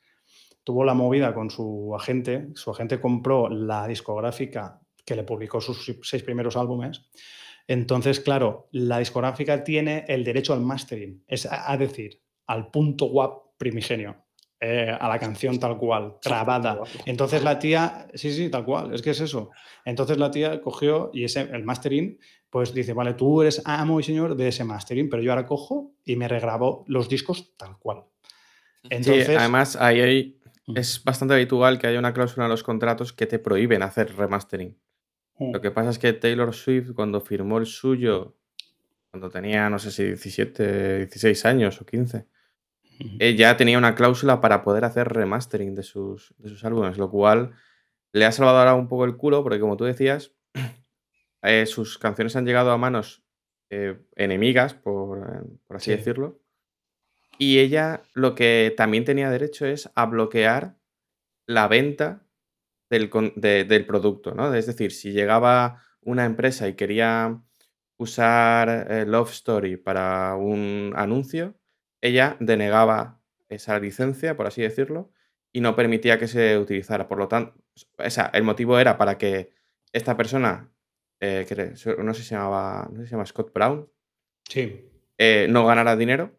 tuvo 0.64 0.86
la 0.86 0.94
movida 0.94 1.34
con 1.34 1.50
su 1.50 1.94
agente. 1.96 2.50
Su 2.56 2.72
agente 2.72 3.02
compró 3.02 3.50
la 3.50 3.88
discográfica 3.88 4.80
que 5.06 5.16
le 5.16 5.24
publicó 5.24 5.60
sus 5.60 6.00
seis 6.04 6.24
primeros 6.24 6.56
álbumes. 6.56 7.02
Entonces, 7.68 8.20
claro, 8.20 8.68
la 8.72 9.00
discográfica 9.00 9.64
tiene 9.64 10.06
el 10.08 10.24
derecho 10.24 10.54
al 10.54 10.62
mastering, 10.62 11.24
es 11.28 11.48
a, 11.50 11.76
decir, 11.78 12.22
al 12.48 12.70
punto 12.72 13.06
WAP 13.06 13.58
primigenio. 13.58 14.18
Eh, 14.66 14.96
a 14.98 15.10
la 15.10 15.20
canción 15.20 15.60
tal 15.60 15.78
cual, 15.78 16.16
grabada. 16.24 16.80
Entonces 17.06 17.44
la 17.44 17.60
tía, 17.60 18.08
sí, 18.14 18.32
sí, 18.32 18.48
tal 18.48 18.64
cual, 18.64 18.94
es 18.94 19.02
que 19.02 19.10
es 19.10 19.20
eso. 19.20 19.50
Entonces 19.84 20.18
la 20.18 20.32
tía 20.32 20.62
cogió 20.62 21.12
y 21.14 21.26
ese, 21.26 21.42
el 21.42 21.66
mastering 21.66 22.18
pues 22.50 22.74
dice, 22.74 22.94
vale, 22.94 23.14
tú 23.14 23.42
eres 23.42 23.62
amo 23.66 24.00
y 24.00 24.04
señor 24.04 24.38
de 24.38 24.48
ese 24.48 24.64
mastering, 24.64 25.10
pero 25.10 25.22
yo 25.22 25.32
ahora 25.32 25.46
cojo 25.46 25.92
y 26.06 26.16
me 26.16 26.30
regrabo 26.30 26.86
los 26.88 27.10
discos 27.10 27.58
tal 27.58 27.78
cual. 27.78 28.06
Entonces, 28.90 29.36
además, 29.38 29.76
ahí 29.76 30.40
es 30.74 31.04
bastante 31.04 31.34
habitual 31.34 31.78
que 31.78 31.88
haya 31.88 32.00
una 32.00 32.14
cláusula 32.14 32.46
en 32.46 32.52
los 32.52 32.64
contratos 32.64 33.12
que 33.12 33.26
te 33.26 33.40
prohíben 33.40 33.84
hacer 33.84 34.16
remastering. 34.16 34.78
Lo 35.40 35.60
que 35.60 35.72
pasa 35.72 35.90
es 35.90 36.00
que 36.00 36.14
Taylor 36.14 36.54
Swift, 36.54 36.94
cuando 36.96 37.20
firmó 37.20 37.58
el 37.58 37.66
suyo, 37.66 38.38
cuando 39.12 39.30
tenía, 39.30 39.70
no 39.70 39.78
sé 39.78 39.92
si 39.92 40.06
17, 40.06 41.00
16 41.00 41.46
años 41.46 41.82
o 41.82 41.86
15, 41.86 42.28
ella 43.20 43.58
tenía 43.58 43.78
una 43.78 43.96
cláusula 43.96 44.42
para 44.42 44.64
poder 44.64 44.86
hacer 44.86 45.10
remastering 45.10 45.76
de 45.76 45.84
sus, 45.84 46.34
de 46.38 46.50
sus 46.50 46.64
álbumes, 46.64 46.98
lo 46.98 47.10
cual 47.10 47.54
le 48.14 48.26
ha 48.26 48.32
salvado 48.32 48.60
ahora 48.60 48.76
un 48.76 48.88
poco 48.88 49.06
el 49.06 49.18
culo, 49.18 49.44
porque 49.44 49.60
como 49.60 49.78
tú 49.78 49.86
decías, 49.86 50.34
eh, 51.42 51.66
sus 51.66 51.98
canciones 51.98 52.36
han 52.36 52.46
llegado 52.46 52.72
a 52.72 52.78
manos 52.78 53.24
eh, 53.70 54.00
enemigas, 54.16 54.74
por, 54.74 55.20
eh, 55.20 55.58
así 55.70 55.92
decirlo. 55.92 56.40
Y 57.40 57.60
ella 57.60 58.04
lo 58.14 58.36
que 58.36 58.74
también 58.78 59.06
tenía 59.06 59.32
derecho 59.32 59.66
es 59.66 59.90
a 59.96 60.06
bloquear 60.06 60.78
la 61.48 61.68
venta 61.68 62.28
del, 62.90 63.10
del 63.36 63.86
producto, 63.88 64.36
¿no? 64.36 64.54
Es 64.54 64.68
decir, 64.68 64.92
si 64.92 65.12
llegaba 65.12 65.82
una 66.02 66.26
empresa 66.26 66.68
y 66.68 66.76
quería 66.76 67.42
usar 67.98 69.08
Love 69.08 69.32
Story 69.32 69.78
para 69.78 70.36
un 70.36 70.94
anuncio, 70.96 71.56
ella 72.04 72.36
denegaba 72.42 73.22
esa 73.48 73.80
licencia, 73.80 74.36
por 74.36 74.46
así 74.46 74.62
decirlo, 74.62 75.12
y 75.54 75.62
no 75.62 75.76
permitía 75.76 76.20
que 76.20 76.28
se 76.28 76.58
utilizara. 76.58 77.08
Por 77.08 77.18
lo 77.18 77.30
tanto, 77.30 77.56
el 78.34 78.44
motivo 78.44 78.78
era 78.78 78.98
para 78.98 79.18
que 79.18 79.52
esta 79.94 80.18
persona 80.18 80.70
eh, 81.22 81.46
no 82.00 82.14
sé 82.14 82.22
si 82.22 82.28
se 82.28 82.36
llamaba, 82.36 82.90
no 82.92 82.98
sé 82.98 83.04
si 83.04 83.08
se 83.08 83.12
llama 83.12 83.26
Scott 83.26 83.54
Brown. 83.54 83.90
Sí. 84.50 84.90
Eh, 85.18 85.48
no 85.50 85.66
ganara 85.66 85.96
dinero, 85.96 86.38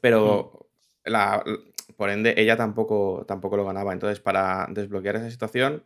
pero 0.00 0.68
mm. 1.04 1.10
la, 1.10 1.42
por 1.96 2.10
ende 2.10 2.34
ella 2.36 2.56
tampoco, 2.56 3.24
tampoco 3.26 3.56
lo 3.56 3.64
ganaba. 3.64 3.92
Entonces, 3.92 4.20
para 4.20 4.68
desbloquear 4.70 5.16
esa 5.16 5.30
situación, 5.30 5.82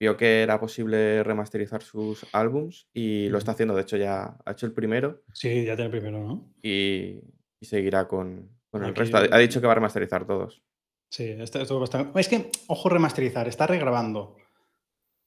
vio 0.00 0.16
que 0.16 0.42
era 0.42 0.58
posible 0.58 1.22
remasterizar 1.22 1.82
sus 1.82 2.26
álbums 2.32 2.88
y 2.92 3.28
lo 3.28 3.38
está 3.38 3.52
haciendo. 3.52 3.76
De 3.76 3.82
hecho, 3.82 3.96
ya 3.96 4.36
ha 4.44 4.50
hecho 4.50 4.66
el 4.66 4.72
primero. 4.72 5.22
Sí, 5.32 5.64
ya 5.64 5.76
tiene 5.76 5.84
el 5.84 5.90
primero, 5.92 6.18
¿no? 6.18 6.52
Y, 6.64 7.20
seguirá 7.66 8.08
con, 8.08 8.50
el 8.72 8.94
resto. 8.94 9.18
Ha, 9.18 9.38
dicho 9.38 9.60
que 9.60 9.66
va 9.66 9.72
a 9.72 9.76
remasterizar 9.76 10.26
todos. 10.26 10.62
Sí, 11.10 11.24
esto, 11.24 11.60
esto 11.60 11.80
bastante... 11.80 12.18
Es 12.20 12.28
que, 12.28 12.50
ojo, 12.68 12.88
remasterizar, 12.88 13.48
está 13.48 13.66
regrabando. 13.66 14.36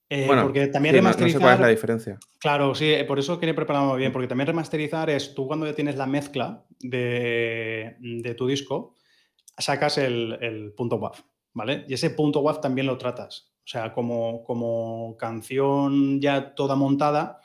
Eh, 0.09 0.27
porque 0.27 0.67
también 0.67 0.95
remasterizar. 0.95 1.41
cuál 1.41 1.53
es 1.55 1.59
la 1.59 1.67
diferencia. 1.69 2.19
Claro, 2.39 2.75
sí, 2.75 2.91
eh, 2.91 3.03
por 3.03 3.19
eso 3.19 3.39
quería 3.39 3.55
prepararlo 3.55 3.95
bien, 3.95 4.11
porque 4.11 4.27
también 4.27 4.47
remasterizar 4.47 5.09
es 5.09 5.33
tú 5.33 5.47
cuando 5.47 5.65
ya 5.65 5.73
tienes 5.73 5.95
la 5.95 6.05
mezcla 6.05 6.65
de, 6.79 8.35
tu 8.37 8.47
disco, 8.47 8.95
sacas 9.57 9.97
el, 9.97 10.73
punto 10.77 10.97
WAV, 10.97 11.15
¿vale? 11.53 11.85
Y 11.87 11.95
ese 11.95 12.11
punto 12.11 12.41
WAV 12.41 12.61
también 12.61 12.87
lo 12.87 12.97
tratas. 12.97 13.53
O 13.65 13.67
sea, 13.67 13.93
como, 13.93 14.43
como 14.43 15.15
canción 15.17 16.21
ya 16.21 16.53
toda 16.53 16.75
montada, 16.75 17.39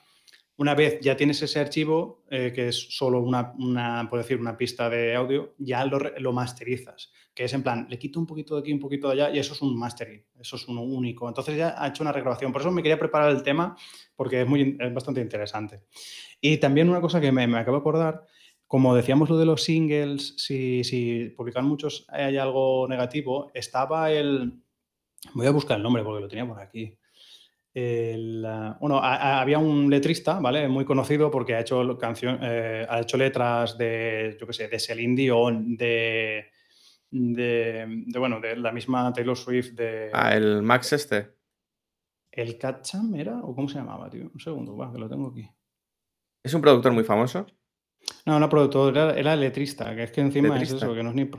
una 0.59 0.75
vez 0.75 0.99
ya 1.01 1.17
tienes 1.17 1.41
ese 1.41 1.61
archivo, 1.61 2.25
eh, 2.31 2.53
que 2.53 2.69
es 2.69 2.97
solo 2.97 3.21
una, 3.21 3.55
una, 3.59 4.09
decir, 4.13 4.41
una 4.41 4.57
pista 4.57 4.91
de 4.91 5.15
audio, 5.15 5.55
ya 5.59 5.85
lo, 5.85 6.01
lo, 6.19 6.33
masterizas, 6.33 7.13
que 7.33 7.45
es 7.45 7.53
en 7.55 7.63
plan, 7.63 7.87
le 7.89 7.97
quito 7.97 8.19
un 8.19 8.27
poquito 8.27 8.57
de 8.57 8.63
aquí, 8.63 8.73
un 8.73 8.81
poquito 8.81 9.07
de 9.07 9.15
allá, 9.15 9.35
y 9.35 9.39
eso 9.39 9.55
es 9.55 9.63
un 9.63 9.79
mastering, 9.79 10.25
eso 10.41 10.57
es 10.57 10.67
uno 10.67 10.83
único. 10.83 11.29
Entonces 11.29 11.57
ya 11.57 11.81
ha 11.81 11.87
hecho 11.87 12.03
una 12.03 12.11
regrabación. 12.11 12.53
Por 12.53 12.61
eso 12.61 12.73
me 12.73 12.83
quería 12.83 12.99
preparar 12.99 13.31
el 13.31 13.45
tema, 13.45 13.77
porque 14.17 14.43
es, 14.43 14.49
muy, 14.49 14.77
es 14.81 14.93
bastante 14.93 15.21
interesante. 15.21 15.83
Y 16.41 16.57
también 16.57 16.89
una 16.89 17.01
cosa 17.01 17.21
que 17.21 17.31
me, 17.31 17.47
me 17.47 17.59
acabo 17.59 17.77
de 17.77 17.81
acordar, 17.81 18.27
como 18.67 18.97
decíamos 18.97 19.31
lo 19.31 19.39
de 19.39 19.47
los 19.47 19.63
singles, 19.63 20.35
si, 20.39 20.83
si 20.83 21.33
publican 21.37 21.67
muchos 21.67 22.05
hay 22.09 22.37
algo 22.37 22.89
negativo, 22.89 23.53
estaba 23.55 24.11
el... 24.11 24.61
Voy 25.35 25.47
a 25.47 25.53
buscar 25.53 25.77
el 25.77 25.85
nombre 25.85 26.03
porque 26.03 26.21
lo 26.21 26.29
tenía 26.29 26.47
por 26.47 26.61
aquí. 26.61 26.99
Bueno, 28.81 29.01
había 29.03 29.59
un 29.59 29.91
letrista, 29.91 30.41
¿vale? 30.41 30.69
Muy 30.69 30.85
conocido 30.85 31.31
porque 31.31 31.55
ha 31.55 31.61
hecho, 31.61 31.99
canción, 31.99 32.39
eh, 32.43 32.87
ha 32.89 33.01
hecho 33.01 33.17
letras 33.17 33.77
de, 33.77 34.37
yo 34.41 34.47
qué 34.47 34.53
sé, 34.53 34.69
de 34.69 34.79
Celine 34.79 35.17
Dion, 35.17 35.77
de, 35.77 36.47
de, 37.11 38.05
bueno, 38.19 38.41
de 38.41 38.57
la 38.57 38.73
misma 38.73 39.13
Taylor 39.13 39.37
Swift 39.37 39.73
de... 39.73 40.11
Ah, 40.13 40.35
el 40.35 40.63
Max 40.63 40.93
este. 40.93 41.37
¿El 42.31 42.59
Catcham 42.59 43.15
era? 43.15 43.41
¿O 43.41 43.55
cómo 43.55 43.69
se 43.69 43.79
llamaba, 43.79 44.09
tío? 44.09 44.31
Un 44.33 44.41
segundo, 44.41 44.77
va, 44.77 44.93
que 44.93 44.99
lo 44.99 45.09
tengo 45.09 45.29
aquí. 45.29 45.49
¿Es 46.43 46.55
un 46.55 46.61
productor 46.61 46.93
muy 46.93 47.05
famoso? 47.05 47.47
No, 48.25 48.39
no 48.39 48.49
productor, 48.49 48.97
era, 48.97 49.19
era 49.19 49.37
letrista, 49.37 49.95
que 49.95 50.05
es 50.05 50.13
que 50.13 50.21
encima 50.21 50.61
es 50.61 50.73
eso, 50.73 50.95
que 50.95 51.03
no 51.03 51.11
es 51.11 51.17
ni... 51.17 51.31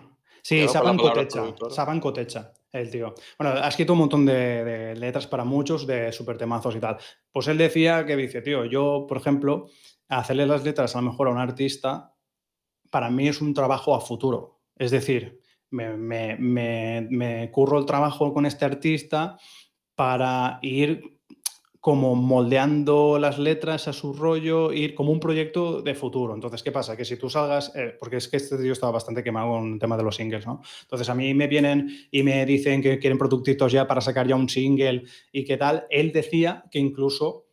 Sí, 0.41 0.67
Saban 0.67 0.97
Cotecha, 0.97 1.43
Saban 1.69 1.99
Cotecha 1.99 2.53
el 2.71 2.89
tío. 2.89 3.15
Bueno, 3.37 3.59
ha 3.59 3.67
escrito 3.67 3.93
un 3.93 3.99
montón 3.99 4.25
de, 4.25 4.95
letras 4.95 5.27
para 5.27 5.43
muchos, 5.43 5.87
de 5.87 6.11
super 6.11 6.37
temazos 6.37 6.75
y 6.75 6.79
tal. 6.79 6.97
Pues 7.31 7.47
él 7.47 7.57
decía 7.57 8.05
que 8.05 8.15
dice, 8.15 8.41
tío, 8.41 8.65
yo, 8.65 9.05
por 9.07 9.17
ejemplo, 9.17 9.67
hacerle 10.07 10.45
las 10.45 10.63
letras 10.63 10.95
a 10.95 11.01
lo 11.01 11.09
mejor 11.09 11.27
a 11.27 11.31
un 11.31 11.37
artista, 11.37 12.15
para 12.89 13.09
mí 13.09 13.27
es 13.27 13.41
un 13.41 13.53
trabajo 13.53 13.95
a 13.95 14.01
futuro. 14.01 14.61
Es 14.75 14.91
decir, 14.91 15.41
me, 15.71 15.95
me 15.97 17.51
curro 17.51 17.79
el 17.79 17.85
trabajo 17.85 18.33
con 18.33 18.45
este 18.45 18.65
artista 18.65 19.37
para 19.95 20.59
ir 20.61 21.18
como 21.79 22.15
moldeando 22.15 23.17
las 23.19 23.39
letras 23.39 23.87
a 23.87 23.93
su 23.93 24.13
rollo, 24.13 24.73
ir 24.73 24.93
como 24.95 25.11
un 25.11 25.19
proyecto 25.19 25.81
de 25.81 25.95
futuro. 25.95 26.33
Entonces, 26.33 26.61
¿qué 26.61 26.71
pasa? 26.71 26.97
Que 26.97 27.05
si 27.05 27.15
tú 27.15 27.29
salgas, 27.29 27.73
eh, 27.75 27.95
porque 27.97 28.17
es 28.17 28.27
que 28.27 28.37
este 28.37 28.57
tío 28.57 28.73
estaba 28.73 28.91
bastante 28.91 29.23
quemado 29.23 29.51
con 29.51 29.73
el 29.73 29.79
tema 29.79 29.95
de 29.95 30.03
los 30.03 30.15
singles, 30.15 30.45
¿no? 30.45 30.61
Entonces, 30.81 31.07
a 31.09 31.15
mí 31.15 31.33
me 31.33 31.47
vienen 31.47 31.89
y 32.11 32.23
me 32.23 32.45
dicen 32.45 32.81
que 32.81 32.99
quieren 32.99 33.17
productitos 33.17 33.71
ya 33.71 33.87
para 33.87 34.01
sacar 34.01 34.27
ya 34.27 34.35
un 34.35 34.49
single 34.49 35.03
y 35.31 35.45
qué 35.45 35.55
tal. 35.55 35.85
Él 35.89 36.11
decía 36.11 36.65
que 36.69 36.79
incluso 36.79 37.45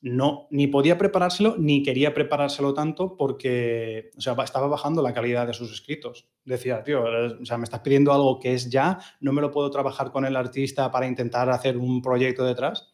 no, 0.00 0.48
ni 0.50 0.66
podía 0.66 0.98
preparárselo, 0.98 1.56
ni 1.58 1.82
quería 1.82 2.12
preparárselo 2.12 2.74
tanto 2.74 3.16
porque, 3.16 4.10
o 4.16 4.20
sea, 4.20 4.34
estaba 4.44 4.66
bajando 4.66 5.00
la 5.02 5.14
calidad 5.14 5.46
de 5.46 5.54
sus 5.54 5.72
escritos. 5.72 6.28
Decía, 6.44 6.82
tío, 6.82 7.04
o 7.40 7.44
sea, 7.44 7.56
me 7.56 7.64
estás 7.64 7.80
pidiendo 7.80 8.12
algo 8.12 8.38
que 8.38 8.52
es 8.52 8.68
ya, 8.68 8.98
no 9.20 9.32
me 9.32 9.40
lo 9.40 9.50
puedo 9.50 9.70
trabajar 9.70 10.10
con 10.10 10.26
el 10.26 10.36
artista 10.36 10.90
para 10.90 11.06
intentar 11.06 11.48
hacer 11.48 11.78
un 11.78 12.02
proyecto 12.02 12.44
detrás. 12.44 12.93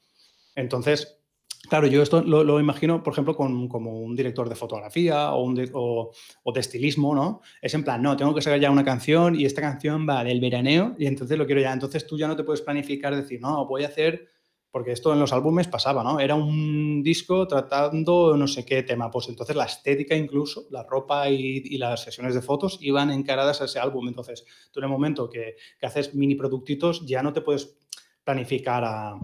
Entonces, 0.54 1.20
Claro, 1.68 1.86
yo 1.86 2.02
esto 2.02 2.22
lo, 2.22 2.58
imagino, 2.58 3.02
por 3.02 3.12
ejemplo, 3.12 3.36
con, 3.36 3.68
como 3.68 4.00
un 4.00 4.16
director 4.16 4.48
de 4.48 4.54
fotografía 4.54 5.32
o, 5.32 5.44
un 5.44 5.54
de, 5.54 5.70
o, 5.74 6.10
de, 6.52 6.60
estilismo, 6.60 7.14
¿no? 7.14 7.42
Es 7.60 7.74
en 7.74 7.84
plan, 7.84 8.00
no, 8.02 8.16
tengo 8.16 8.34
que 8.34 8.40
sacar 8.40 8.58
ya 8.58 8.70
una 8.70 8.84
canción 8.84 9.38
y 9.38 9.44
esta 9.44 9.60
canción 9.60 10.06
va 10.08 10.24
del 10.24 10.40
veraneo 10.40 10.96
y 10.98 11.06
entonces 11.06 11.36
lo 11.36 11.44
quiero 11.44 11.60
ya. 11.60 11.72
Entonces 11.72 12.06
tú 12.06 12.16
ya 12.16 12.26
no 12.26 12.34
te 12.34 12.44
puedes 12.44 12.62
planificar, 12.62 13.14
decir, 13.14 13.40
no, 13.42 13.66
voy 13.66 13.84
a 13.84 13.88
hacer 13.88 14.26
porque 14.70 14.92
esto 14.92 15.12
en 15.12 15.18
los 15.18 15.32
álbumes 15.32 15.68
pasaba, 15.68 16.02
¿no? 16.02 16.20
Era 16.20 16.34
un 16.34 17.02
disco 17.02 17.46
tratando 17.46 18.36
no 18.36 18.46
sé 18.46 18.64
qué 18.64 18.82
tema, 18.82 19.10
pues 19.10 19.28
entonces 19.28 19.56
la 19.56 19.64
estética 19.64 20.14
incluso, 20.14 20.66
la 20.70 20.84
ropa 20.84 21.28
y, 21.28 21.76
las 21.76 22.02
sesiones 22.04 22.34
de 22.34 22.42
fotos 22.42 22.78
iban 22.80 23.10
encaradas 23.10 23.60
a 23.60 23.64
ese 23.64 23.78
álbum. 23.78 24.08
Entonces, 24.08 24.44
tú 24.70 24.80
en 24.80 24.84
el 24.84 24.90
momento 24.90 25.28
que, 25.28 25.56
haces 25.82 26.14
mini 26.14 26.36
productitos 26.36 27.04
ya 27.06 27.22
no 27.22 27.32
te 27.32 27.40
puedes 27.40 27.76
planificar 28.24 28.84
a, 28.84 29.18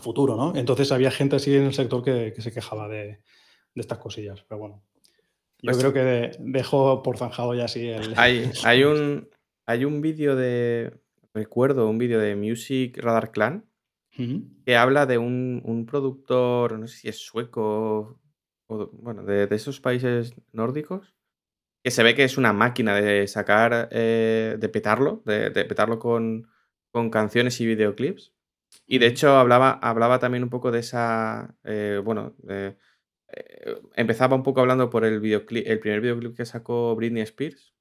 futuro, 0.00 0.36
¿no? 0.36 0.54
Entonces 0.56 0.92
había 0.92 1.10
gente 1.10 1.36
así 1.36 1.54
en 1.54 1.64
el 1.64 1.74
sector 1.74 2.02
que, 2.02 2.34
se 2.38 2.52
quejaba 2.52 2.88
de, 2.88 3.20
estas 3.74 3.98
cosillas, 3.98 4.44
pero 4.48 4.58
bueno. 4.60 4.82
Yo 5.64 5.70
pues 5.70 5.78
creo 5.78 5.92
que 5.92 6.32
dejo 6.40 7.02
por 7.02 7.18
zanjado 7.18 7.54
ya 7.54 7.66
así 7.66 7.88
el... 7.88 8.14
Hay, 8.16 8.50
hay 8.64 8.84
un, 8.84 9.28
hay 9.66 9.84
un 9.84 10.00
vídeo 10.00 10.36
de... 10.36 11.00
Recuerdo 11.34 11.88
un 11.88 11.96
vídeo 11.96 12.20
de 12.20 12.36
Music 12.36 12.98
Radar 12.98 13.30
Clan 13.30 13.64
que 14.66 14.76
habla 14.76 15.06
de 15.06 15.18
un, 15.18 15.86
productor, 15.88 16.78
no 16.78 16.86
sé 16.86 16.98
si 16.98 17.08
es 17.08 17.18
sueco 17.18 18.20
o, 18.66 18.90
bueno, 18.92 19.24
de, 19.24 19.48
esos 19.50 19.80
países 19.80 20.34
nórdicos, 20.52 21.14
que 21.82 21.90
se 21.90 22.02
ve 22.02 22.14
que 22.14 22.24
es 22.24 22.36
una 22.36 22.52
máquina 22.52 22.94
de 22.94 23.26
sacar, 23.26 23.88
eh, 23.90 24.56
de 24.58 24.68
petarlo, 24.68 25.22
de, 25.24 25.50
petarlo 25.50 25.98
con, 25.98 26.48
canciones 27.10 27.60
y 27.60 27.66
videoclips. 27.66 28.34
Y 28.86 28.98
de 28.98 29.06
hecho 29.06 29.36
hablaba, 29.36 29.72
hablaba 29.72 30.18
también 30.18 30.42
un 30.42 30.50
poco 30.50 30.70
de 30.70 30.80
esa, 30.80 31.54
eh, 31.64 32.00
bueno, 32.04 32.34
eh, 32.48 33.76
empezaba 33.94 34.36
un 34.36 34.42
poco 34.42 34.60
hablando 34.60 34.90
por 34.90 35.04
el 35.04 35.20
videoclip, 35.20 35.66
el 35.66 35.80
primer 35.80 36.00
videoclip 36.00 36.36
que 36.36 36.44
sacó 36.44 36.94
Britney 36.96 37.22
Spears. 37.22 37.72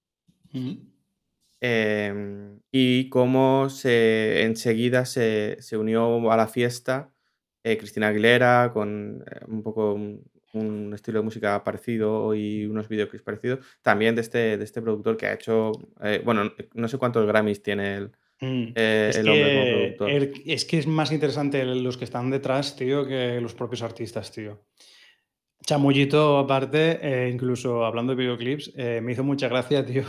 Em, 1.64 2.60
y 2.72 3.10
cómo 3.10 3.70
se, 3.70 4.44
enseguida 4.44 5.06
se, 5.06 5.58
unió 5.74 6.32
a 6.32 6.38
la 6.38 6.48
fiesta 6.48 7.14
eh, 7.64 7.78
Cristina 7.78 8.08
Aguilera 8.08 8.72
con 8.74 9.24
eh, 9.30 9.46
un 9.48 9.62
poco 9.62 9.94
un, 9.94 10.94
estilo 10.94 11.20
de 11.20 11.26
música 11.26 11.64
parecido 11.64 12.34
y 12.36 12.66
unos 12.66 12.90
videoclips 12.90 13.24
parecidos, 13.24 13.60
también 13.82 14.16
de 14.16 14.22
este, 14.22 14.58
de 14.58 14.64
este 14.64 14.82
productor 14.82 15.18
que 15.18 15.28
ha 15.28 15.34
hecho, 15.34 15.72
bueno, 16.26 16.52
no 16.74 16.88
sé 16.88 16.98
cuántos 16.98 17.26
Grammys 17.26 17.64
tiene 17.64 17.96
el, 17.96 18.12
mm, 18.42 18.74
es 18.76 19.18
productor. 19.20 20.10
es 20.46 20.66
que 20.66 20.80
es 20.80 20.88
más 20.88 21.12
interesante 21.12 21.64
los 21.64 21.98
que 21.98 22.06
están 22.06 22.30
detrás, 22.30 22.76
tío, 22.76 23.08
que 23.08 23.40
los 23.40 23.54
propios 23.54 23.82
artistas, 23.82 24.32
tío. 24.32 24.66
Chamullito, 25.66 26.40
aparte, 26.40 27.30
incluso 27.32 27.86
hablando 27.86 28.16
de 28.16 28.24
videoclips, 28.24 28.74
me 28.76 29.12
hizo 29.12 29.24
mucha 29.24 29.48
gracia, 29.48 29.86
tío, 29.86 30.06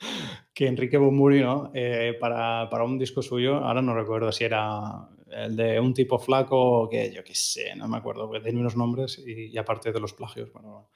que 0.54 0.66
Enrique 0.66 0.98
Bumburi, 0.98 1.40
¿no? 1.40 1.70
Eh, 1.74 2.16
para, 2.20 2.68
un 2.84 2.98
disco 2.98 3.22
suyo, 3.22 3.56
ahora 3.56 3.82
no 3.82 3.94
recuerdo 3.94 4.32
si 4.32 4.44
era 4.44 5.08
el 5.30 5.56
de 5.56 5.80
un 5.80 5.94
tipo 5.94 6.18
flaco 6.18 6.82
o 6.82 6.88
que 6.88 7.12
yo 7.12 7.22
qué 7.22 7.34
sé, 7.34 7.74
no 7.76 7.88
me 7.88 7.96
acuerdo, 7.96 8.26
porque 8.26 8.42
tenía 8.42 8.60
unos 8.60 8.76
nombres 8.76 9.22
y, 9.24 9.56
aparte 9.56 9.92
de 9.92 10.00
los 10.00 10.12
plagios. 10.12 10.52
Bueno, 10.52 10.90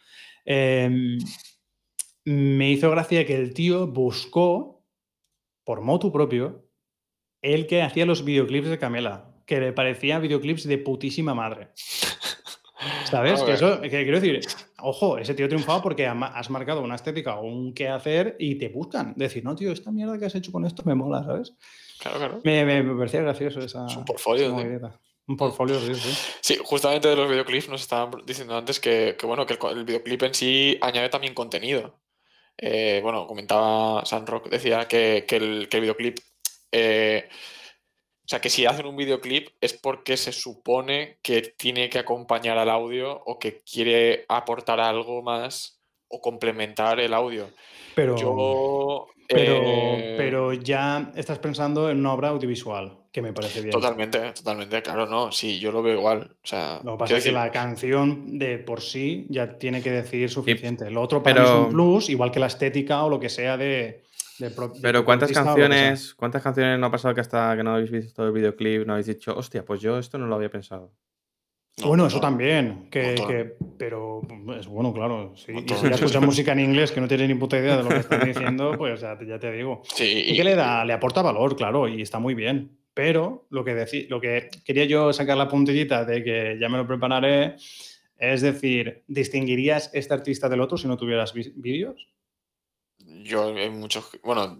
em, 0.44 1.18
me 2.24 2.70
hizo 2.70 2.90
gracia 2.90 3.24
que 3.24 3.36
el 3.36 3.54
tío 3.54 3.86
buscó, 3.86 4.84
por 5.64 5.80
motu 5.80 6.12
propio, 6.12 6.63
el 7.44 7.66
que 7.66 7.82
hacía 7.82 8.06
los 8.06 8.24
videoclips 8.24 8.68
de 8.68 8.78
Camela, 8.78 9.26
que 9.44 9.60
le 9.60 9.72
parecía 9.74 10.18
videoclips 10.18 10.64
de 10.64 10.78
putísima 10.78 11.34
madre. 11.34 11.68
¿Sabes? 13.04 13.42
Que 13.42 13.52
eso, 13.52 13.80
que 13.82 13.90
quiero 13.90 14.18
decir, 14.18 14.40
ojo, 14.80 15.18
ese 15.18 15.34
tío 15.34 15.44
ha 15.44 15.48
triunfado 15.48 15.82
porque 15.82 16.06
has 16.06 16.50
marcado 16.50 16.80
una 16.80 16.94
estética 16.94 17.36
o 17.36 17.44
un 17.44 17.74
qué 17.74 17.88
hacer 17.88 18.36
y 18.38 18.56
te 18.56 18.70
buscan. 18.70 19.12
Decir, 19.16 19.44
no, 19.44 19.54
tío, 19.54 19.72
esta 19.72 19.92
mierda 19.92 20.18
que 20.18 20.24
has 20.24 20.34
hecho 20.34 20.52
con 20.52 20.64
esto 20.64 20.82
me 20.86 20.94
mola, 20.94 21.22
¿sabes? 21.22 21.54
Claro, 22.00 22.18
claro. 22.18 22.40
Me, 22.44 22.64
me, 22.64 22.94
parecía 22.96 23.20
gracioso 23.20 23.60
esa. 23.60 23.86
Es 23.86 23.96
un 23.96 24.06
portfolio. 24.06 24.54
un 25.26 25.36
portfolio, 25.36 25.78
sí, 25.80 25.94
sí. 25.94 26.18
Sí, 26.40 26.58
justamente 26.62 27.08
de 27.08 27.16
los 27.16 27.28
videoclips 27.28 27.68
nos 27.68 27.82
estaban 27.82 28.10
diciendo 28.26 28.56
antes 28.56 28.80
que, 28.80 29.16
bueno, 29.22 29.44
que 29.44 29.58
el, 29.70 29.84
videoclip 29.84 30.22
en 30.22 30.34
sí 30.34 30.78
añade 30.80 31.10
también 31.10 31.34
contenido. 31.34 32.00
Eh, 32.56 33.00
bueno, 33.02 33.26
comentaba 33.26 34.04
Sandrock, 34.06 34.48
decía 34.48 34.88
que, 34.88 35.26
el, 35.28 35.68
que 35.68 35.76
el 35.76 35.80
videoclip 35.82 36.18
eh, 36.76 37.28
o 38.24 38.28
sea, 38.28 38.40
que 38.40 38.50
si 38.50 38.66
hacen 38.66 38.86
un 38.86 38.96
videoclip 38.96 39.48
es 39.60 39.74
porque 39.74 40.16
se 40.16 40.32
supone 40.32 41.18
que 41.22 41.42
tiene 41.42 41.88
que 41.88 41.98
acompañar 41.98 42.58
al 42.58 42.70
audio 42.70 43.22
o 43.26 43.38
que 43.38 43.60
quiere 43.60 44.24
aportar 44.28 44.80
algo 44.80 45.22
más 45.22 45.78
o 46.08 46.20
complementar 46.20 47.00
el 47.00 47.12
audio. 47.12 47.50
Pero, 47.94 48.16
Yo, 48.16 49.06
pero, 49.28 49.56
eh, 49.56 50.14
pero 50.16 50.52
ya 50.54 51.12
estás 51.14 51.38
pensando 51.38 51.90
en 51.90 52.00
una 52.00 52.14
obra 52.14 52.30
audiovisual, 52.30 52.96
que 53.12 53.20
me 53.20 53.32
parece 53.34 53.60
bien. 53.60 53.70
Totalmente, 53.70 54.32
totalmente, 54.32 54.82
claro, 54.82 55.06
no, 55.06 55.30
sí, 55.30 55.60
yo 55.60 55.70
lo 55.70 55.82
veo 55.82 55.94
igual. 55.98 56.36
O 56.42 56.46
sea, 56.46 56.80
lo 56.82 56.92
que 56.92 56.98
pasa 56.98 57.18
es 57.18 57.24
que 57.24 57.32
la 57.32 57.50
canción 57.52 58.38
de 58.38 58.58
por 58.58 58.80
sí 58.80 59.26
ya 59.28 59.58
tiene 59.58 59.82
que 59.82 59.90
decir 59.90 60.30
suficiente. 60.30 60.90
Lo 60.90 61.02
otro 61.02 61.22
para 61.22 61.44
es 61.44 61.50
un 61.50 61.68
plus, 61.68 62.08
igual 62.08 62.30
que 62.30 62.40
la 62.40 62.46
estética 62.46 63.04
o 63.04 63.10
lo 63.10 63.20
que 63.20 63.28
sea 63.28 63.58
de, 63.58 64.04
pero 64.82 65.04
¿cuántas 65.04 65.32
canciones, 65.32 66.14
¿cuántas 66.14 66.42
canciones 66.42 66.78
no 66.78 66.86
ha 66.86 66.90
pasado 66.90 67.14
que 67.14 67.20
hasta 67.20 67.56
que 67.56 67.62
no 67.62 67.74
habéis 67.74 67.90
visto 67.90 68.24
el 68.24 68.32
videoclip 68.32 68.86
no 68.86 68.94
habéis 68.94 69.06
dicho, 69.06 69.36
hostia, 69.36 69.64
pues 69.64 69.80
yo 69.80 69.98
esto 69.98 70.18
no 70.18 70.26
lo 70.26 70.34
había 70.34 70.50
pensado? 70.50 70.92
bueno, 71.82 72.06
eso 72.06 72.20
también, 72.20 72.88
que, 72.88 73.56
pero 73.76 74.22
es 74.56 74.66
bueno, 74.68 74.92
claro. 74.92 75.32
Sí. 75.36 75.52
Y 75.52 75.74
si 75.74 75.88
ya 75.88 75.90
escuchas 75.90 76.22
música 76.22 76.52
en 76.52 76.60
inglés 76.60 76.92
que 76.92 77.00
no 77.00 77.08
tienes 77.08 77.28
ni 77.28 77.34
puta 77.34 77.58
idea 77.58 77.76
de 77.78 77.82
lo 77.82 77.88
que 77.88 77.96
están 77.96 78.24
diciendo, 78.24 78.74
pues 78.78 79.00
ya, 79.00 79.18
te 79.18 79.52
digo. 79.52 79.82
Y 79.98 80.36
que 80.36 80.44
le 80.44 80.54
da, 80.54 80.84
le 80.84 80.92
aporta 80.92 81.20
valor, 81.20 81.56
claro, 81.56 81.88
y 81.88 82.00
está 82.00 82.20
muy 82.20 82.34
bien. 82.34 82.78
Pero 82.94 83.46
lo 83.50 83.64
que, 83.64 84.06
lo 84.08 84.20
que 84.20 84.50
quería 84.64 84.84
yo 84.84 85.12
sacar 85.12 85.36
la 85.36 85.48
puntillita 85.48 86.04
de 86.04 86.22
que 86.22 86.58
ya 86.60 86.68
me 86.68 86.78
lo 86.78 86.86
prepararé, 86.86 87.56
es 88.18 88.40
decir, 88.40 89.02
¿distinguirías 89.08 89.90
este 89.92 90.14
artista 90.14 90.48
del 90.48 90.60
otro 90.60 90.78
si 90.78 90.86
no 90.86 90.96
tuvieras 90.96 91.34
vídeos? 91.34 92.13
Yo 93.24 93.48
hay 93.48 93.70
muchos, 93.70 94.10
bueno, 94.22 94.58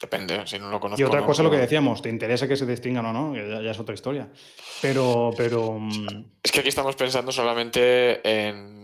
depende, 0.00 0.46
si 0.46 0.58
no 0.58 0.70
lo 0.70 0.80
conozco. 0.80 1.00
Y 1.00 1.04
otra 1.04 1.24
cosa 1.24 1.42
lo 1.42 1.50
que 1.50 1.58
decíamos, 1.58 2.02
¿te 2.02 2.08
interesa 2.08 2.48
que 2.48 2.56
se 2.56 2.66
distingan 2.66 3.06
o 3.06 3.12
no? 3.12 3.36
Ya, 3.36 3.60
ya, 3.60 3.70
es 3.70 3.78
otra 3.78 3.94
historia. 3.94 4.28
Pero, 4.82 5.30
pero... 5.36 5.78
Mm, 5.78 6.24
es 6.42 6.52
que 6.52 6.60
aquí 6.60 6.68
estamos 6.68 6.96
pensando 6.96 7.30
solamente 7.30 8.20
en 8.28 8.76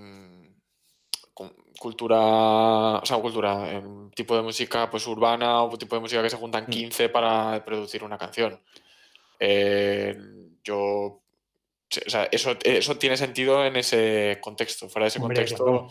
cultura, 1.78 2.98
o 2.98 3.04
sea, 3.04 3.16
cultura, 3.18 3.72
en 3.72 4.10
tipo 4.12 4.36
de 4.36 4.42
música 4.42 4.88
pues 4.88 5.04
urbana 5.08 5.64
o 5.64 5.76
tipo 5.76 5.96
de 5.96 6.02
música 6.02 6.22
que 6.22 6.30
se 6.30 6.36
juntan 6.36 6.66
15 6.66 7.08
mm. 7.08 7.12
para 7.12 7.64
producir 7.64 8.04
una 8.04 8.16
canción. 8.16 8.60
Eh, 9.40 10.16
yo 10.62 11.22
o 12.06 12.10
sea, 12.10 12.28
eso, 12.30 12.56
eso 12.62 12.96
tiene 12.96 13.16
sentido 13.16 13.64
en 13.64 13.76
ese 13.76 14.38
contexto. 14.40 14.88
Fuera 14.88 15.04
de 15.04 15.08
ese 15.08 15.20
contexto, 15.20 15.88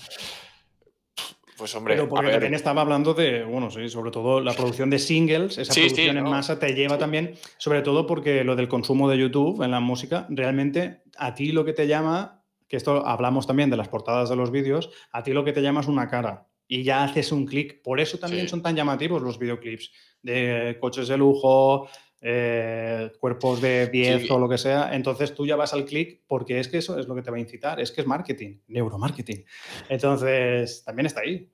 pues 1.61 1.75
hombre. 1.75 1.93
Pero 1.93 2.09
porque 2.09 2.31
también 2.31 2.55
estaba 2.55 2.81
hablando 2.81 3.13
de, 3.13 3.43
bueno, 3.43 3.69
sí, 3.69 3.87
sobre 3.87 4.09
todo 4.09 4.41
la 4.41 4.53
producción 4.53 4.89
de 4.89 4.97
singles, 4.97 5.59
esa 5.59 5.71
producción 5.71 6.17
en 6.17 6.23
masa 6.23 6.57
te 6.57 6.73
lleva 6.73 6.97
también, 6.97 7.35
sobre 7.59 7.83
todo 7.83 8.07
porque 8.07 8.43
lo 8.43 8.55
del 8.55 8.67
consumo 8.67 9.07
de 9.07 9.19
YouTube 9.19 9.61
en 9.61 9.69
la 9.69 9.79
música, 9.79 10.25
realmente 10.31 11.03
a 11.17 11.35
ti 11.35 11.51
lo 11.51 11.63
que 11.63 11.73
te 11.73 11.85
llama, 11.85 12.43
que 12.67 12.77
esto 12.77 13.05
hablamos 13.05 13.45
también 13.45 13.69
de 13.69 13.77
las 13.77 13.89
portadas 13.89 14.27
de 14.27 14.35
los 14.35 14.49
vídeos, 14.49 14.89
a 15.11 15.21
ti 15.21 15.33
lo 15.33 15.45
que 15.45 15.53
te 15.53 15.61
llama 15.61 15.81
es 15.81 15.87
una 15.87 16.09
cara 16.09 16.47
y 16.67 16.81
ya 16.81 17.03
haces 17.03 17.31
un 17.31 17.45
clic. 17.45 17.83
Por 17.83 17.99
eso 17.99 18.17
también 18.17 18.49
son 18.49 18.63
tan 18.63 18.75
llamativos 18.75 19.21
los 19.21 19.37
videoclips 19.37 19.91
de 20.23 20.77
coches 20.81 21.09
de 21.09 21.17
lujo, 21.17 21.87
eh, 22.23 23.11
cuerpos 23.19 23.61
de 23.61 23.87
10 23.87 24.29
o 24.29 24.37
lo 24.37 24.47
que 24.47 24.59
sea, 24.59 24.93
entonces 24.93 25.33
tú 25.33 25.47
ya 25.47 25.55
vas 25.55 25.73
al 25.73 25.85
clic 25.85 26.21
porque 26.27 26.59
es 26.59 26.67
que 26.67 26.77
eso 26.77 26.99
es 26.99 27.07
lo 27.07 27.15
que 27.15 27.23
te 27.23 27.31
va 27.31 27.37
a 27.37 27.39
incitar, 27.39 27.81
es 27.81 27.91
que 27.91 28.01
es 28.01 28.07
marketing, 28.07 28.59
neuromarketing. 28.67 29.43
Entonces, 29.89 30.83
también 30.83 31.07
está 31.07 31.21
ahí. 31.21 31.49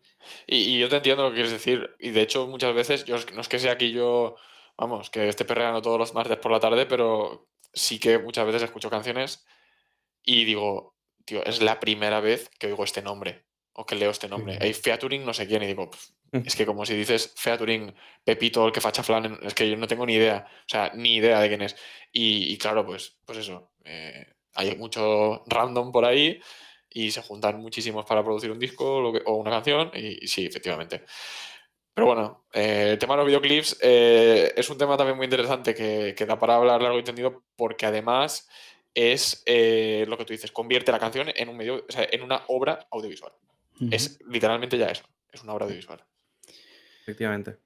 Y, 0.45 0.77
yo 0.77 0.89
te 0.89 0.97
entiendo 0.97 1.23
lo 1.23 1.29
que 1.29 1.35
quieres 1.35 1.53
decir, 1.53 1.95
y 1.99 2.09
de 2.09 2.21
hecho 2.21 2.47
muchas 2.47 2.75
veces, 2.75 3.05
yo 3.05 3.15
no 3.33 3.41
es 3.41 3.47
que 3.47 3.59
sea 3.59 3.71
aquí 3.71 3.91
yo, 3.91 4.35
vamos, 4.77 5.09
que 5.09 5.29
esté 5.29 5.45
perreando 5.45 5.81
todos 5.81 5.97
los 5.97 6.13
martes 6.13 6.37
por 6.37 6.51
la 6.51 6.59
tarde, 6.59 6.85
pero 6.85 7.47
sí 7.73 7.97
que 7.97 8.19
muchas 8.19 8.45
veces 8.45 8.63
escucho 8.63 8.89
canciones 8.89 9.45
y 10.21 10.43
digo, 10.43 10.95
tío, 11.23 11.45
es 11.45 11.61
la 11.61 11.79
primera 11.79 12.19
vez 12.19 12.49
que 12.59 12.67
oigo 12.67 12.83
este 12.83 13.01
nombre 13.01 13.45
o 13.71 13.85
que 13.85 13.95
leo 13.95 14.11
este 14.11 14.27
nombre. 14.27 14.57
Hay 14.59 14.73
featuring 14.73 15.25
no 15.25 15.33
sé 15.33 15.47
quién 15.47 15.63
y 15.63 15.67
digo, 15.67 15.89
es 16.31 16.55
que 16.55 16.65
como 16.65 16.85
si 16.85 16.95
dices 16.95 17.33
featuring 17.35 17.93
Pepito, 18.23 18.65
el 18.65 18.71
que 18.71 18.81
facha 18.81 19.03
flan, 19.03 19.39
es 19.41 19.53
que 19.53 19.69
yo 19.69 19.77
no 19.77 19.87
tengo 19.87 20.05
ni 20.05 20.15
idea, 20.15 20.45
o 20.47 20.69
sea, 20.69 20.91
ni 20.93 21.15
idea 21.15 21.39
de 21.39 21.47
quién 21.47 21.61
es. 21.61 21.75
Y, 22.11 22.57
claro, 22.57 22.85
pues, 22.85 23.17
pues 23.25 23.39
eso, 23.39 23.71
eh, 23.85 24.33
hay 24.55 24.75
mucho 24.75 25.43
random 25.47 25.91
por 25.91 26.05
ahí 26.05 26.39
y 26.89 27.11
se 27.11 27.21
juntan 27.21 27.61
muchísimos 27.61 28.05
para 28.05 28.23
producir 28.23 28.51
un 28.51 28.59
disco 28.59 28.97
o 29.25 29.35
una 29.35 29.51
canción 29.51 29.91
y, 29.93 30.27
sí, 30.27 30.45
efectivamente. 30.45 31.03
Pero 31.93 32.07
bueno, 32.07 32.45
eh, 32.53 32.89
el 32.91 32.99
tema 32.99 33.15
de 33.15 33.17
los 33.17 33.27
videoclips 33.27 33.79
eh, 33.81 34.53
es 34.55 34.69
un 34.69 34.77
tema 34.77 34.97
también 34.97 35.17
muy 35.17 35.25
interesante 35.25 35.73
que, 35.73 36.13
que, 36.15 36.25
da 36.25 36.37
para 36.37 36.55
hablar 36.55 36.81
largo 36.81 36.97
y 36.97 36.99
entendido 36.99 37.43
porque 37.55 37.85
además 37.85 38.47
es 38.93 39.43
lo 39.45 40.17
que 40.17 40.25
tú 40.25 40.33
dices, 40.33 40.51
convierte 40.51 40.91
la 40.91 40.99
canción 40.99 41.27
en 41.35 41.49
un 41.49 41.57
medio, 41.57 41.85
o 41.87 41.91
sea, 41.91 42.07
en 42.11 42.23
una 42.23 42.43
obra 42.47 42.87
audiovisual. 42.91 43.31
Es 43.91 44.19
literalmente 44.27 44.77
ya 44.77 44.87
eso, 44.87 45.03
es 45.31 45.43
una 45.43 45.53
obra 45.53 45.65
audiovisual. 45.65 46.03
Efectivamente. 47.07 47.57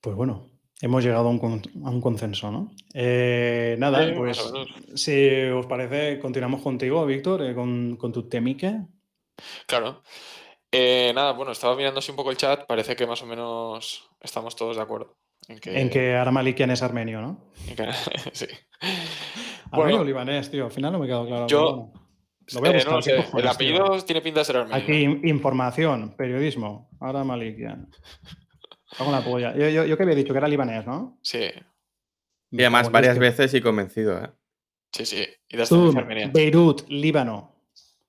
Pues 0.00 0.16
bueno, 0.16 0.54
Hemos 0.80 1.04
llegado 1.04 1.28
a 1.28 1.30
un, 1.30 2.00
consenso, 2.00 2.50
¿no? 2.50 2.70
Eh, 2.92 3.76
nada, 3.78 4.12
pues 4.14 4.52
si 4.96 5.30
os 5.44 5.66
parece, 5.66 6.18
continuamos 6.18 6.62
contigo, 6.62 7.06
Víctor, 7.06 7.42
eh, 7.42 7.54
con, 7.54 7.96
tu 8.12 8.28
temique. 8.28 8.80
Claro. 9.66 10.02
Eh, 10.70 11.12
nada, 11.14 11.32
bueno, 11.32 11.52
estaba 11.52 11.76
mirando 11.76 12.00
así 12.00 12.10
un 12.10 12.16
poco 12.16 12.32
el 12.32 12.36
chat, 12.36 12.66
parece 12.66 12.96
que 12.96 13.06
más 13.06 13.22
o 13.22 13.26
menos 13.26 14.10
estamos 14.20 14.56
todos 14.56 14.76
de 14.76 14.82
acuerdo. 14.82 15.16
En 15.48 15.58
que, 15.60 15.80
en 15.80 15.88
que 15.88 16.16
Aramalikian 16.16 16.72
es 16.72 16.82
armenio, 16.82 17.22
¿no? 17.22 17.52
sí. 18.32 18.46
Armenio 19.70 19.98
bueno, 19.98 20.04
libanés, 20.04 20.50
tío, 20.50 20.66
al 20.66 20.72
final 20.72 20.92
no 20.92 20.98
me 20.98 21.06
quedado 21.06 21.26
claro. 21.26 21.46
Yo, 21.46 21.92
lo 22.52 22.60
voy 22.60 22.68
a 22.68 22.72
buscar, 22.72 23.24
el 23.38 23.48
apellido 23.48 24.02
tiene 24.02 24.20
pinta 24.20 24.40
de 24.40 24.44
ser 24.44 24.56
armenio. 24.56 24.82
Aquí, 24.82 25.28
información, 25.28 26.14
periodismo, 26.16 26.90
Aramalikian. 27.00 27.88
Hago 28.98 29.10
la 29.10 29.24
polla. 29.24 29.54
Yo, 29.56 29.68
yo, 29.68 29.84
yo, 29.84 29.96
que 29.96 30.02
había 30.02 30.14
dicho 30.14 30.32
que 30.32 30.38
era 30.38 30.48
libanés, 30.48 30.86
¿no? 30.86 31.18
Sí. 31.22 31.50
Y 32.50 32.60
además 32.60 32.90
varias 32.90 33.18
veces 33.18 33.52
y 33.54 33.60
convencido, 33.60 34.22
¿eh? 34.22 34.30
Sí, 34.92 35.04
sí. 35.06 35.26
Y 35.48 35.56
desde 35.56 36.30
Beirut, 36.32 36.88
Líbano. 36.88 37.52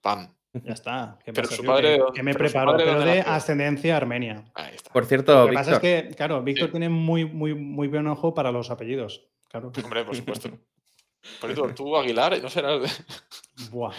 Pam. 0.02 0.30
Ya 0.64 0.74
está. 0.74 1.18
pero 1.26 1.48
su 1.48 1.64
padre. 1.64 2.00
Que, 2.14 2.24
me 2.24 2.34
preparo, 2.34 2.78
pero 2.78 3.00
de 3.00 3.22
ascendencia 3.22 3.98
armenia. 3.98 4.46
Ahí 4.54 4.76
está. 4.76 4.92
Por 4.92 5.06
cierto, 5.06 5.42
Lo 5.42 5.48
que 5.48 5.54
pasa 5.54 5.74
es 5.74 5.80
que, 5.80 6.14
claro, 6.16 6.42
Víctor 6.44 6.72
tiene 6.72 6.90
muy, 6.90 7.26
muy, 7.26 7.54
muy 7.54 7.88
buen 7.88 8.08
ojo 8.08 8.34
para 8.34 8.52
los 8.52 8.70
apellidos. 8.70 9.28
Claro. 9.50 9.72
Hombre, 9.84 10.06
por 10.06 10.16
supuesto. 10.16 10.50
Por 11.42 11.50
eso, 11.50 11.66
tú, 11.74 11.98
Aguilar, 11.98 12.40
no 12.40 12.50
serás. 12.52 13.04
Buah. 13.72 13.94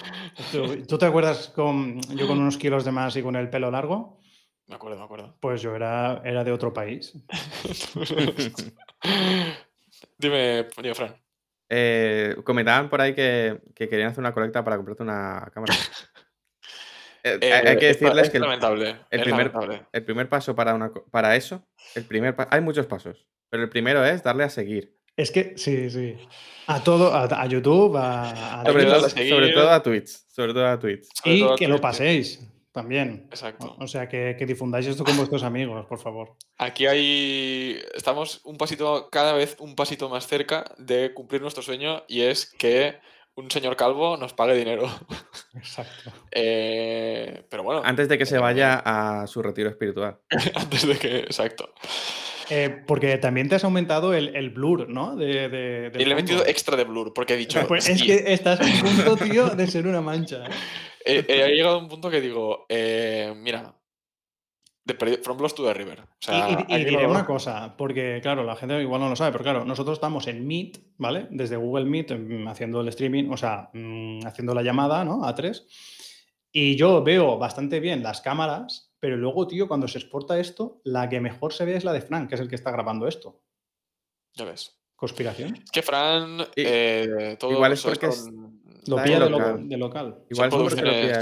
¿Tú, 0.87 0.97
te 0.97 1.07
acuerdas 1.07 1.49
con 1.49 2.01
yo 2.17 2.29
con 2.29 2.39
unos 2.41 2.57
kilos 2.57 2.85
de 2.85 2.93
más 2.93 3.17
y 3.17 3.23
con 3.23 3.35
el 3.35 3.51
pelo 3.51 3.69
largo? 3.69 4.21
Me 4.67 4.75
acuerdo, 4.75 4.99
me 4.99 5.05
acuerdo. 5.05 5.37
Pues 5.41 5.63
yo 5.63 5.77
era, 5.77 6.21
era 6.25 6.43
de 6.43 6.53
otro 6.53 6.73
país. 6.73 7.13
dime, 10.19 10.67
dime, 10.77 10.95
Fran. 10.95 11.17
Eh, 11.69 12.37
comentaban 12.45 12.89
por 12.89 13.01
ahí 13.01 13.15
que, 13.15 13.61
que, 13.75 13.89
querían 13.89 14.11
hacer 14.11 14.21
una 14.21 14.35
colecta 14.35 14.65
para 14.65 14.77
comprarte 14.77 15.03
una 15.03 15.51
cámara. 15.53 15.75
Eh, 17.29 17.39
eh, 17.41 17.53
hay 17.53 17.77
que 17.77 17.87
decirles 17.87 18.31
que 18.31 18.37
el, 18.37 18.45
el, 18.45 19.21
primer, 19.21 19.51
el, 19.93 20.05
primer, 20.05 20.29
paso 20.29 20.55
para, 20.55 20.77
una, 20.77 20.93
para 21.11 21.35
eso, 21.35 21.67
el 21.97 22.05
primer 22.05 22.37
hay 22.51 22.61
muchos 22.61 22.87
pasos, 22.87 23.27
pero 23.51 23.65
el 23.65 23.69
primero 23.69 24.05
es 24.05 24.23
darle 24.23 24.45
a 24.45 24.49
seguir. 24.49 24.97
Es 25.17 25.33
que, 25.33 25.55
sí, 25.57 25.91
sí. 25.91 26.17
A 26.69 26.85
todo, 26.85 27.13
a, 27.13 27.47
YouTube, 27.47 27.97
a, 27.97 28.63
sobre, 28.65 28.85
todo, 28.85 29.09
sobre, 29.09 29.53
todo, 29.53 29.71
a 29.73 29.83
Twitch. 29.83 30.09
Sobre 30.29 30.53
todo 30.53 30.69
a 30.69 30.79
Twitch. 30.79 31.09
Y 31.25 31.57
que 31.57 31.67
lo 31.67 31.81
paséis 31.81 32.47
también. 32.77 33.27
Exacto. 33.31 33.75
O 33.81 33.87
sea, 33.87 34.07
que, 34.07 34.37
difundáis 34.47 34.87
esto 34.87 35.03
con 35.03 35.17
vuestros 35.17 35.43
amigos, 35.43 35.87
por 35.87 35.99
favor. 35.99 36.37
Aquí 36.59 36.85
hay. 36.85 37.81
Estamos 37.95 38.43
un 38.45 38.59
pasito, 38.59 39.09
cada 39.11 39.33
vez 39.33 39.57
un 39.61 39.75
pasito 39.75 40.11
más 40.11 40.27
cerca 40.27 40.75
de 40.77 41.15
cumplir 41.15 41.41
nuestro 41.41 41.63
sueño 41.63 42.03
y 42.07 42.21
es 42.21 42.53
que 42.59 42.99
un 43.37 43.51
señor 43.51 43.77
calvo 43.77 44.17
nos 44.17 44.33
pague 44.33 44.55
dinero. 44.55 44.89
Exacto. 45.55 46.13
Eh, 46.39 47.47
pero 47.49 47.63
bueno. 47.63 47.81
Antes 47.83 48.11
de 48.11 48.19
que 48.19 48.27
se 48.27 48.37
vaya 48.37 48.83
a 48.85 49.27
su 49.27 49.41
retiro 49.41 49.71
espiritual. 49.71 50.19
Antes 50.55 50.87
de 50.87 50.99
que. 50.99 51.19
Exacto. 51.21 51.73
Eh, 52.51 52.83
porque 52.87 53.17
también 53.17 53.49
te 53.49 53.55
has 53.55 53.65
aumentado 53.65 54.13
el, 54.13 54.51
blur, 54.51 54.89
¿no? 54.91 55.17
De, 55.17 55.91
y 55.99 56.05
le 56.05 56.13
he 56.13 56.15
metido 56.15 56.45
extra 56.45 56.77
de 56.77 56.85
blur, 56.85 57.15
porque 57.15 57.35
he 57.35 57.37
dicho. 57.39 57.67
Pues 57.67 57.89
es 57.89 58.03
que 58.03 58.35
estás 58.35 58.61
en 58.61 58.81
punto, 58.81 59.17
tío, 59.17 59.49
de 59.49 59.67
ser 59.71 59.87
una 59.87 60.03
mancha. 60.03 60.45
¿eh? 61.07 61.25
he 61.27 61.55
llegado 61.55 61.77
a 61.77 61.79
un 61.79 61.89
punto 61.89 62.11
que 62.11 62.21
digo, 62.21 62.67
eh, 62.69 63.33
mira, 63.35 63.75
de 64.87 65.19
From 65.19 65.41
Lost 65.41 65.57
to 65.57 65.65
the 65.65 65.75
River. 65.75 66.05
y, 66.69 66.85
diré 66.85 67.07
una 67.07 67.27
cosa, 67.27 67.77
porque 67.77 68.21
claro, 68.23 68.45
la 68.45 68.55
gente 68.55 68.81
igual 68.81 69.01
no 69.01 69.09
lo 69.09 69.17
sabe, 69.17 69.33
pero 69.33 69.43
claro, 69.43 69.65
nosotros 69.65 69.97
estamos 69.97 70.29
en 70.29 70.47
Meet, 70.47 70.79
¿vale? 70.97 71.27
Desde 71.31 71.57
Google 71.57 71.87
Meet, 71.87 72.13
em, 72.13 72.47
haciendo 72.47 72.81
el 72.81 72.89
streaming, 72.89 73.29
o 73.31 73.37
sea, 73.37 73.69
mm, 73.73 74.25
haciendo 74.25 74.55
la 74.55 74.63
llamada, 74.63 75.05
¿no? 75.05 75.25
A 75.25 75.35
tres. 75.35 75.67
Y 76.53 76.77
yo 76.77 77.03
veo 77.03 77.37
bastante 77.37 77.81
bien 77.81 78.03
las 78.05 78.21
cámaras, 78.21 78.95
pero 79.01 79.17
luego, 79.17 79.49
tío, 79.49 79.67
cuando 79.67 79.89
se 79.89 79.99
exporta 79.99 80.39
esto, 80.39 80.81
la 80.85 81.09
que 81.09 81.21
mejor 81.21 81.53
se 81.53 81.65
ve 81.65 81.77
es 81.77 81.85
la 81.85 81.93
de 81.93 82.01
Frank, 82.01 82.29
que 82.29 82.37
es 82.37 82.41
el 82.41 82.49
que 82.49 82.55
está 82.55 82.71
grabando 82.71 83.09
esto. 83.09 83.43
Ya 84.35 84.45
ves. 84.45 84.81
¿Conspiración? 84.95 85.57
Es 85.57 85.71
que 85.71 85.83
Fran, 85.83 86.47
eh, 86.55 87.37
todo 87.39 87.53
igual 87.53 87.73
es 87.73 87.83
porque 87.83 88.09
lo 88.89 89.03
pilla 89.03 89.21
de 89.21 89.77
local. 89.77 90.19
Igual 90.31 90.51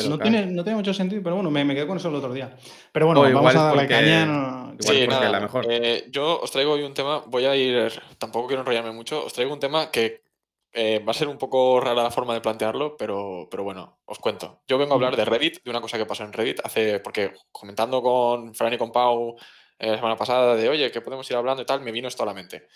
no, 0.08 0.18
tiene, 0.18 0.46
no 0.46 0.64
tiene 0.64 0.76
mucho 0.76 0.94
sentido, 0.94 1.22
pero 1.22 1.36
bueno, 1.36 1.50
me, 1.50 1.64
me 1.64 1.74
quedé 1.74 1.86
con 1.86 1.96
eso 1.96 2.08
el 2.08 2.14
otro 2.16 2.32
día. 2.32 2.56
Pero 2.92 3.06
bueno, 3.06 3.22
vamos 3.22 3.54
a 3.54 3.64
darle 3.64 3.86
caña. 3.86 4.72
Sí, 4.78 5.06
nada, 5.06 5.28
la 5.28 5.40
mejor. 5.40 5.66
Eh, 5.68 6.06
yo 6.10 6.40
os 6.40 6.50
traigo 6.50 6.72
hoy 6.72 6.82
un 6.82 6.94
tema, 6.94 7.22
voy 7.26 7.44
a 7.44 7.56
ir, 7.56 7.92
tampoco 8.18 8.48
quiero 8.48 8.62
enrollarme 8.62 8.92
mucho, 8.92 9.24
os 9.24 9.32
traigo 9.32 9.52
un 9.52 9.60
tema 9.60 9.90
que 9.90 10.24
eh, 10.72 10.98
va 10.98 11.12
a 11.12 11.14
ser 11.14 11.28
un 11.28 11.38
poco 11.38 11.80
rara 11.80 12.02
la 12.02 12.10
forma 12.10 12.34
de 12.34 12.40
plantearlo, 12.40 12.96
pero, 12.96 13.46
pero 13.48 13.62
bueno, 13.62 14.00
os 14.06 14.18
cuento. 14.18 14.62
Yo 14.66 14.76
vengo 14.76 14.92
a 14.92 14.96
hablar 14.96 15.16
de 15.16 15.24
Reddit, 15.24 15.62
de 15.62 15.70
una 15.70 15.80
cosa 15.80 15.96
que 15.96 16.06
pasó 16.06 16.24
en 16.24 16.32
Reddit 16.32 16.60
hace, 16.64 16.98
porque 16.98 17.32
comentando 17.52 18.02
con 18.02 18.54
Fran 18.54 18.72
y 18.72 18.78
con 18.78 18.90
Pau 18.90 19.36
eh, 19.78 19.90
la 19.90 19.96
semana 19.96 20.16
pasada 20.16 20.56
de, 20.56 20.68
oye, 20.68 20.90
que 20.90 21.00
podemos 21.00 21.30
ir 21.30 21.36
hablando 21.36 21.62
y 21.62 21.66
tal, 21.66 21.80
me 21.80 21.92
vino 21.92 22.08
esto 22.08 22.24
a 22.24 22.26
la 22.26 22.34
mente. 22.34 22.66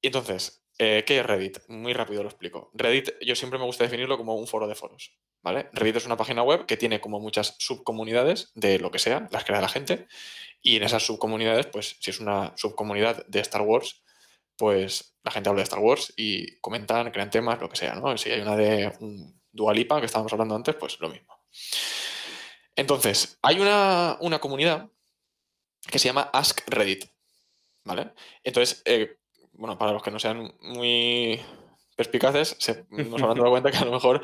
Y 0.00 0.06
entonces, 0.06 0.64
eh, 0.82 1.04
¿Qué 1.04 1.18
es 1.18 1.26
Reddit? 1.26 1.58
Muy 1.68 1.92
rápido 1.92 2.22
lo 2.22 2.30
explico. 2.30 2.70
Reddit, 2.72 3.10
yo 3.20 3.36
siempre 3.36 3.58
me 3.58 3.66
gusta 3.66 3.84
definirlo 3.84 4.16
como 4.16 4.34
un 4.34 4.46
foro 4.46 4.66
de 4.66 4.74
foros. 4.74 5.12
¿vale? 5.42 5.68
Reddit 5.74 5.96
es 5.96 6.06
una 6.06 6.16
página 6.16 6.42
web 6.42 6.64
que 6.64 6.78
tiene 6.78 7.02
como 7.02 7.20
muchas 7.20 7.54
subcomunidades 7.58 8.50
de 8.54 8.78
lo 8.78 8.90
que 8.90 8.98
sea, 8.98 9.28
las 9.30 9.44
crea 9.44 9.60
la 9.60 9.68
gente. 9.68 10.06
Y 10.62 10.76
en 10.76 10.82
esas 10.82 11.04
subcomunidades, 11.04 11.66
pues 11.66 11.98
si 12.00 12.10
es 12.10 12.18
una 12.18 12.54
subcomunidad 12.56 13.26
de 13.26 13.40
Star 13.40 13.60
Wars, 13.60 14.02
pues 14.56 15.18
la 15.22 15.30
gente 15.30 15.50
habla 15.50 15.60
de 15.60 15.64
Star 15.64 15.80
Wars 15.80 16.14
y 16.16 16.58
comentan, 16.60 17.10
crean 17.10 17.28
temas, 17.28 17.60
lo 17.60 17.68
que 17.68 17.76
sea, 17.76 17.94
¿no? 17.96 18.16
Si 18.16 18.30
hay 18.30 18.40
una 18.40 18.56
de 18.56 18.90
un 19.00 19.38
Dualipa 19.52 20.00
que 20.00 20.06
estábamos 20.06 20.32
hablando 20.32 20.54
antes, 20.54 20.76
pues 20.76 20.98
lo 20.98 21.10
mismo. 21.10 21.34
Entonces, 22.74 23.38
hay 23.42 23.60
una, 23.60 24.18
comunidad 24.40 24.88
que 25.90 25.98
se 25.98 26.08
llama 26.08 26.30
Ask 26.32 26.62
Reddit. 26.68 27.04
¿Vale? 27.84 28.12
Entonces, 28.44 28.82
eh, 28.86 29.19
bueno, 29.60 29.76
para 29.76 29.92
los 29.92 30.02
que 30.02 30.10
no 30.10 30.18
sean 30.18 30.54
muy 30.62 31.38
perspicaces, 31.94 32.56
nos 32.88 33.22
habrán 33.22 33.36
dado 33.36 33.50
cuenta 33.50 33.70
que 33.70 33.76
a 33.76 33.84
lo 33.84 33.92
mejor 33.92 34.22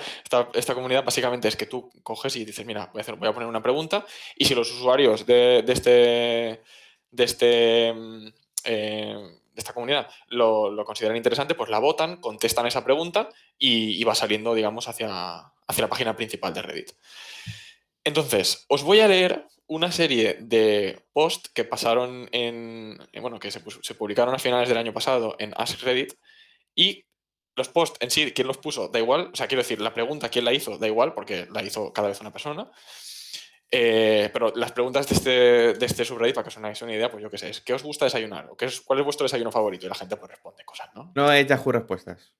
esta, 0.55 0.75
comunidad 0.75 1.05
básicamente 1.05 1.47
es 1.47 1.57
que 1.57 1.67
tú 1.67 1.91
coges 2.03 2.35
y 2.37 2.45
dices, 2.47 2.65
mira, 2.65 2.91
voy 2.91 3.03
a, 3.03 3.35
poner 3.35 3.47
una 3.47 3.63
pregunta 3.63 4.07
y 4.35 4.47
si 4.47 4.55
los 4.55 4.73
usuarios 4.73 5.27
de, 5.27 5.63
este, 5.69 6.63
de, 7.11 7.25
este, 7.25 7.93
mm, 7.93 8.27
eh, 8.65 9.15
de 9.53 9.61
esta 9.61 9.75
comunidad 9.75 10.09
lo, 10.29 10.75
consideran 10.87 11.19
interesante, 11.19 11.55
pues 11.55 11.69
la 11.69 11.81
votan, 11.81 12.17
contestan 12.17 12.67
esa 12.67 12.83
pregunta 12.83 13.29
y, 13.59 14.03
va 14.05 14.15
saliendo, 14.15 14.55
digamos, 14.55 14.89
hacia, 14.89 15.53
hacia 15.67 15.83
la 15.83 15.91
página 15.91 16.17
principal 16.17 16.55
de 16.55 16.63
Reddit. 16.63 16.93
Entonces, 18.05 18.65
os 18.69 18.83
voy 18.85 19.01
a 19.01 19.09
leer 19.09 19.47
una 19.69 19.91
serie 19.91 20.39
de 20.41 21.07
posts 21.13 21.51
que 21.51 21.65
pasaron 21.65 22.29
en, 22.33 22.99
bueno, 23.21 23.39
que 23.39 23.51
se, 23.51 23.61
publicaron 23.95 24.35
a 24.35 24.39
finales 24.39 24.69
del 24.69 24.79
año 24.79 24.93
pasado 24.93 25.37
en 25.39 25.53
Ask 25.57 25.83
Reddit 25.83 26.15
y 26.75 27.05
los 27.57 27.69
posts 27.69 27.99
en 28.01 28.11
sí, 28.11 28.33
quién 28.33 28.47
los 28.47 28.59
puso, 28.59 28.89
da 28.89 28.99
igual, 28.99 29.31
o 29.33 29.37
sea, 29.37 29.47
quiero 29.49 29.63
decir, 29.63 29.81
la 29.81 29.95
pregunta, 29.95 30.29
quién 30.29 30.45
la 30.45 30.53
hizo, 30.53 30.79
da 30.79 30.87
igual, 30.87 31.15
porque 31.15 31.47
la 31.51 31.63
hizo 31.63 31.93
cada 31.93 32.09
vez 32.09 32.21
una 32.21 32.33
persona. 32.33 32.71
Eh, 33.71 34.31
pero 34.33 34.53
las 34.55 34.71
preguntas 34.73 35.09
de 35.09 35.15
este, 35.15 35.31
de 35.75 35.87
este 35.87 36.05
subreddit, 36.05 36.35
para 36.35 36.45
que 36.45 36.51
os 36.51 36.57
hagáis 36.59 36.81
una 36.83 36.95
idea, 36.95 37.11
pues 37.11 37.23
yo 37.23 37.31
qué 37.31 37.39
sé, 37.39 37.51
es 37.51 37.61
¿qué 37.63 37.75
os 37.75 37.83
gusta 37.83 38.05
desayunar? 38.05 38.49
¿O 38.51 38.57
qué 38.57 38.67
es, 38.67 38.81
¿Cuál 38.81 39.01
es 39.01 39.05
vuestro 39.05 39.25
desayuno 39.25 39.51
favorito? 39.51 39.87
Y 39.87 39.89
la 39.89 39.95
gente 39.97 40.17
pues 40.17 40.31
responde 40.31 40.65
cosas, 40.65 40.91
¿no? 40.95 41.11
No 41.15 41.33
es 41.33 41.47
Yahoo 41.47 41.73
Respuestas. 41.73 42.33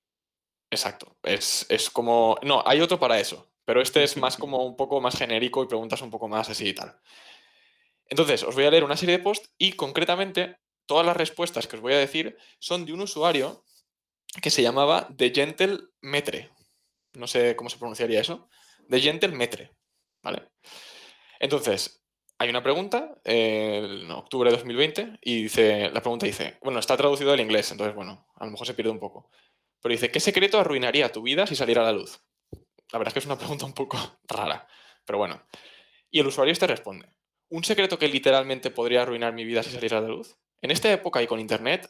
Exacto. 0.69 1.17
Es, 1.23 1.65
es 1.69 1.89
como. 1.89 2.37
No, 2.43 2.63
hay 2.65 2.81
otro 2.81 2.99
para 2.99 3.19
eso. 3.19 3.49
Pero 3.67 3.81
este 3.81 4.01
es 4.01 4.15
más 4.15 4.37
como 4.41 4.65
un 4.65 4.77
poco 4.77 5.01
más 5.01 5.17
genérico 5.17 5.61
y 5.61 5.67
preguntas 5.67 6.01
un 6.01 6.09
poco 6.09 6.29
más 6.29 6.49
así 6.49 6.69
y 6.69 6.73
tal. 6.73 6.97
Entonces, 8.09 8.43
os 8.43 8.55
voy 8.55 8.63
a 8.63 8.71
leer 8.71 8.85
una 8.85 8.95
serie 8.95 9.17
de 9.17 9.23
posts 9.23 9.53
y 9.57 9.73
concretamente 9.73 10.55
todas 10.85 11.05
las 11.05 11.17
respuestas 11.17 11.67
que 11.67 11.75
os 11.75 11.81
voy 11.81 11.93
a 11.93 11.97
decir 11.97 12.37
son 12.59 12.85
de 12.85 12.93
un 12.93 13.01
usuario 13.01 13.65
que 14.41 14.49
se 14.49 14.61
llamaba 14.61 15.09
The 15.17 15.31
Gentle 15.35 15.79
Metre. 15.99 16.49
No 17.13 17.27
sé 17.27 17.57
cómo 17.57 17.69
se 17.69 17.77
pronunciaría 17.77 18.21
eso. 18.21 18.47
The 18.89 19.01
Gentle 19.01 19.33
Metre. 19.33 19.71
¿Vale? 20.23 20.43
Entonces, 21.39 22.05
hay 22.37 22.49
una 22.49 22.63
pregunta 22.63 23.19
en 23.25 24.09
octubre 24.11 24.49
de 24.49 24.55
2020 24.55 25.19
y 25.21 25.43
dice, 25.43 25.89
la 25.89 26.01
pregunta 26.01 26.25
dice, 26.25 26.57
bueno, 26.61 26.79
está 26.79 26.95
traducido 26.95 27.33
al 27.33 27.41
inglés, 27.41 27.69
entonces 27.71 27.95
bueno, 27.95 28.27
a 28.35 28.45
lo 28.45 28.51
mejor 28.51 28.65
se 28.65 28.75
pierde 28.75 28.91
un 28.91 28.99
poco. 28.99 29.29
Pero 29.81 29.91
dice, 29.91 30.09
¿qué 30.09 30.21
secreto 30.21 30.57
arruinaría 30.57 31.11
tu 31.11 31.21
vida 31.21 31.45
si 31.47 31.55
saliera 31.55 31.81
a 31.81 31.85
la 31.85 31.91
luz? 31.91 32.21
La 32.91 32.99
verdad 32.99 33.09
es 33.09 33.13
que 33.13 33.19
es 33.19 33.25
una 33.25 33.37
pregunta 33.37 33.65
un 33.65 33.73
poco 33.73 33.97
rara, 34.27 34.67
pero 35.05 35.19
bueno. 35.19 35.41
Y 36.09 36.19
el 36.19 36.27
usuario 36.27 36.53
este 36.53 36.67
responde, 36.67 37.09
¿un 37.49 37.63
secreto 37.63 37.99
que 37.99 38.07
literalmente 38.07 38.71
podría 38.71 39.01
arruinar 39.01 39.33
mi 39.33 39.43
vida 39.43 39.63
si 39.63 39.71
saliera 39.71 40.01
la 40.01 40.07
luz? 40.07 40.37
En 40.61 40.71
esta 40.71 40.91
época 40.91 41.21
y 41.21 41.27
con 41.27 41.39
internet, 41.39 41.89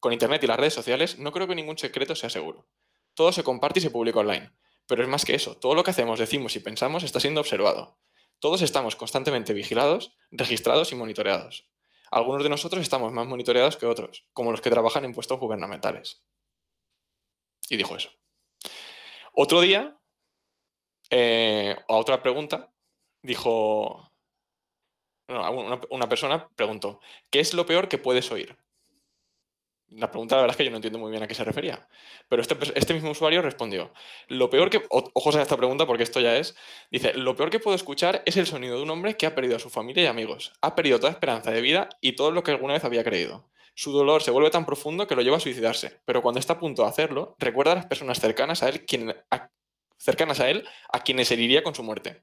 con 0.00 0.12
internet 0.12 0.42
y 0.42 0.46
las 0.46 0.58
redes 0.58 0.74
sociales, 0.74 1.18
no 1.18 1.32
creo 1.32 1.46
que 1.46 1.54
ningún 1.54 1.78
secreto 1.78 2.16
sea 2.16 2.30
seguro. 2.30 2.66
Todo 3.14 3.32
se 3.32 3.44
comparte 3.44 3.78
y 3.78 3.82
se 3.82 3.90
publica 3.90 4.20
online. 4.20 4.50
Pero 4.86 5.02
es 5.02 5.08
más 5.08 5.24
que 5.24 5.34
eso, 5.34 5.56
todo 5.56 5.74
lo 5.74 5.84
que 5.84 5.90
hacemos, 5.90 6.18
decimos 6.18 6.56
y 6.56 6.60
pensamos 6.60 7.04
está 7.04 7.20
siendo 7.20 7.40
observado. 7.40 7.98
Todos 8.40 8.62
estamos 8.62 8.96
constantemente 8.96 9.52
vigilados, 9.52 10.16
registrados 10.30 10.92
y 10.92 10.94
monitoreados. 10.94 11.68
Algunos 12.10 12.42
de 12.42 12.48
nosotros 12.48 12.82
estamos 12.82 13.12
más 13.12 13.26
monitoreados 13.26 13.76
que 13.76 13.86
otros, 13.86 14.26
como 14.32 14.50
los 14.50 14.60
que 14.60 14.70
trabajan 14.70 15.04
en 15.04 15.12
puestos 15.12 15.38
gubernamentales. 15.38 16.24
Y 17.68 17.76
dijo 17.76 17.96
eso. 17.96 18.10
Otro 19.32 19.60
día, 19.60 19.97
eh, 21.10 21.76
a 21.88 21.94
otra 21.94 22.22
pregunta, 22.22 22.70
dijo, 23.22 24.10
una, 25.28 26.08
persona 26.08 26.48
preguntó, 26.56 27.00
¿qué 27.30 27.40
es 27.40 27.54
lo 27.54 27.66
peor 27.66 27.88
que 27.88 27.98
puedes 27.98 28.30
oír? 28.30 28.56
La 29.90 30.10
pregunta, 30.10 30.36
la 30.36 30.42
verdad 30.42 30.52
es 30.52 30.58
que 30.58 30.64
yo 30.64 30.70
no 30.70 30.76
entiendo 30.76 30.98
muy 30.98 31.10
bien 31.10 31.22
a 31.22 31.26
qué 31.26 31.34
se 31.34 31.44
refería. 31.44 31.88
Pero 32.28 32.42
este, 32.42 32.56
este 32.74 32.92
mismo 32.92 33.10
usuario 33.10 33.40
respondió: 33.40 33.90
Lo 34.28 34.50
peor 34.50 34.68
que. 34.68 34.84
Ojos 34.90 35.36
a 35.36 35.40
esta 35.40 35.56
pregunta 35.56 35.86
porque 35.86 36.02
esto 36.02 36.20
ya 36.20 36.36
es. 36.36 36.54
Dice: 36.90 37.14
Lo 37.14 37.36
peor 37.36 37.48
que 37.48 37.58
puedo 37.58 37.74
escuchar 37.74 38.22
es 38.26 38.36
el 38.36 38.46
sonido 38.46 38.76
de 38.76 38.82
un 38.82 38.90
hombre 38.90 39.16
que 39.16 39.24
ha 39.24 39.34
perdido 39.34 39.56
a 39.56 39.60
su 39.60 39.70
familia 39.70 40.02
y 40.02 40.06
amigos. 40.06 40.52
Ha 40.60 40.74
perdido 40.74 41.00
toda 41.00 41.12
esperanza 41.12 41.52
de 41.52 41.62
vida 41.62 41.88
y 42.02 42.16
todo 42.16 42.32
lo 42.32 42.42
que 42.42 42.50
alguna 42.50 42.74
vez 42.74 42.84
había 42.84 43.02
creído. 43.02 43.48
Su 43.74 43.92
dolor 43.92 44.22
se 44.22 44.30
vuelve 44.30 44.50
tan 44.50 44.66
profundo 44.66 45.06
que 45.06 45.14
lo 45.14 45.22
lleva 45.22 45.38
a 45.38 45.40
suicidarse. 45.40 46.02
Pero 46.04 46.20
cuando 46.20 46.38
está 46.38 46.54
a 46.54 46.58
punto 46.58 46.82
de 46.82 46.88
hacerlo, 46.88 47.34
recuerda 47.38 47.72
a 47.72 47.76
las 47.76 47.86
personas 47.86 48.20
cercanas 48.20 48.62
a 48.62 48.68
él, 48.68 48.84
quien, 48.84 49.14
cercanas 49.98 50.40
a 50.40 50.48
él, 50.48 50.66
a 50.92 51.02
quienes 51.02 51.30
heriría 51.30 51.62
con 51.62 51.74
su 51.74 51.82
muerte. 51.82 52.22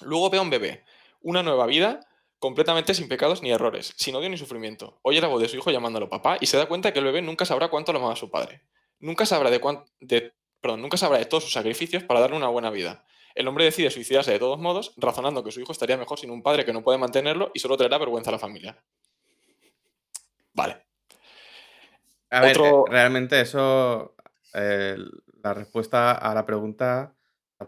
Luego 0.00 0.30
ve 0.30 0.38
a 0.38 0.42
un 0.42 0.50
bebé, 0.50 0.84
una 1.20 1.42
nueva 1.42 1.66
vida 1.66 2.00
completamente 2.38 2.94
sin 2.94 3.08
pecados 3.08 3.42
ni 3.42 3.50
errores, 3.50 3.94
sin 3.96 4.14
odio 4.14 4.28
ni 4.28 4.36
sufrimiento. 4.36 4.98
Oye 5.02 5.20
la 5.20 5.28
voz 5.28 5.40
de 5.40 5.48
su 5.48 5.56
hijo 5.56 5.70
llamándolo 5.70 6.08
papá 6.08 6.36
y 6.40 6.46
se 6.46 6.56
da 6.56 6.66
cuenta 6.66 6.92
que 6.92 6.98
el 6.98 7.04
bebé 7.06 7.22
nunca 7.22 7.44
sabrá 7.44 7.68
cuánto 7.68 7.92
lo 7.92 7.98
amaba 7.98 8.14
a 8.14 8.16
su 8.16 8.30
padre. 8.30 8.62
Nunca 8.98 9.26
sabrá 9.26 9.50
de, 9.50 9.60
de, 10.00 10.32
perdón, 10.60 10.82
nunca 10.82 10.96
sabrá 10.96 11.18
de 11.18 11.26
todos 11.26 11.44
sus 11.44 11.52
sacrificios 11.52 12.02
para 12.04 12.20
darle 12.20 12.36
una 12.36 12.48
buena 12.48 12.70
vida. 12.70 13.04
El 13.34 13.48
hombre 13.48 13.64
decide 13.64 13.90
suicidarse 13.90 14.30
de 14.30 14.38
todos 14.38 14.58
modos, 14.58 14.94
razonando 14.96 15.42
que 15.42 15.50
su 15.50 15.60
hijo 15.60 15.72
estaría 15.72 15.96
mejor 15.96 16.18
sin 16.18 16.30
un 16.30 16.42
padre 16.42 16.64
que 16.64 16.72
no 16.72 16.82
puede 16.82 16.98
mantenerlo 16.98 17.50
y 17.52 17.58
solo 17.58 17.76
traerá 17.76 17.98
vergüenza 17.98 18.30
a 18.30 18.32
la 18.32 18.38
familia. 18.38 18.78
Vale. 20.52 20.84
A 22.30 22.40
ver, 22.40 22.56
eh, 22.58 22.72
realmente 22.88 23.40
eso, 23.40 24.14
eh, 24.54 24.96
la 25.44 25.54
respuesta 25.54 26.12
a 26.12 26.34
la 26.34 26.44
pregunta 26.44 27.14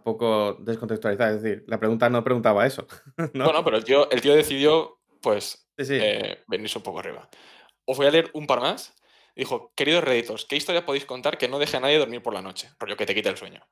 poco 0.03 0.55
descontextualizada. 0.61 1.33
Es 1.35 1.43
decir, 1.43 1.65
la 1.67 1.79
pregunta 1.79 2.09
no 2.09 2.25
preguntaba 2.25 2.67
eso. 2.67 2.87
Bueno, 3.35 3.65
pero 3.65 3.77
el 3.77 3.85
tío, 3.85 4.11
el 4.11 4.21
tío 4.21 4.35
decidió, 4.35 4.99
pues, 5.21 5.69
eh, 5.79 6.43
venirse 6.47 6.79
un 6.79 6.85
poco 6.85 7.01
arriba. 7.01 7.29
Os 7.85 7.97
voy 7.97 8.07
a 8.07 8.11
leer 8.11 8.31
un 8.35 8.47
par 8.47 8.61
más. 8.61 8.95
Dijo, 9.35 9.73
queridos 9.77 10.03
redditos, 10.03 10.47
¿qué 10.47 10.57
historia 10.57 10.87
podéis 10.87 11.05
contar 11.05 11.37
que 11.37 11.49
no 11.49 11.59
deje 11.59 11.77
a 11.77 11.81
nadie 11.81 11.99
dormir 11.99 12.23
por 12.23 12.33
la 12.33 12.41
noche? 12.41 12.71
Rollo 12.79 12.97
que 12.97 13.05
te 13.05 13.15
quite 13.15 13.29
el 13.29 13.37
sueño. 13.37 13.67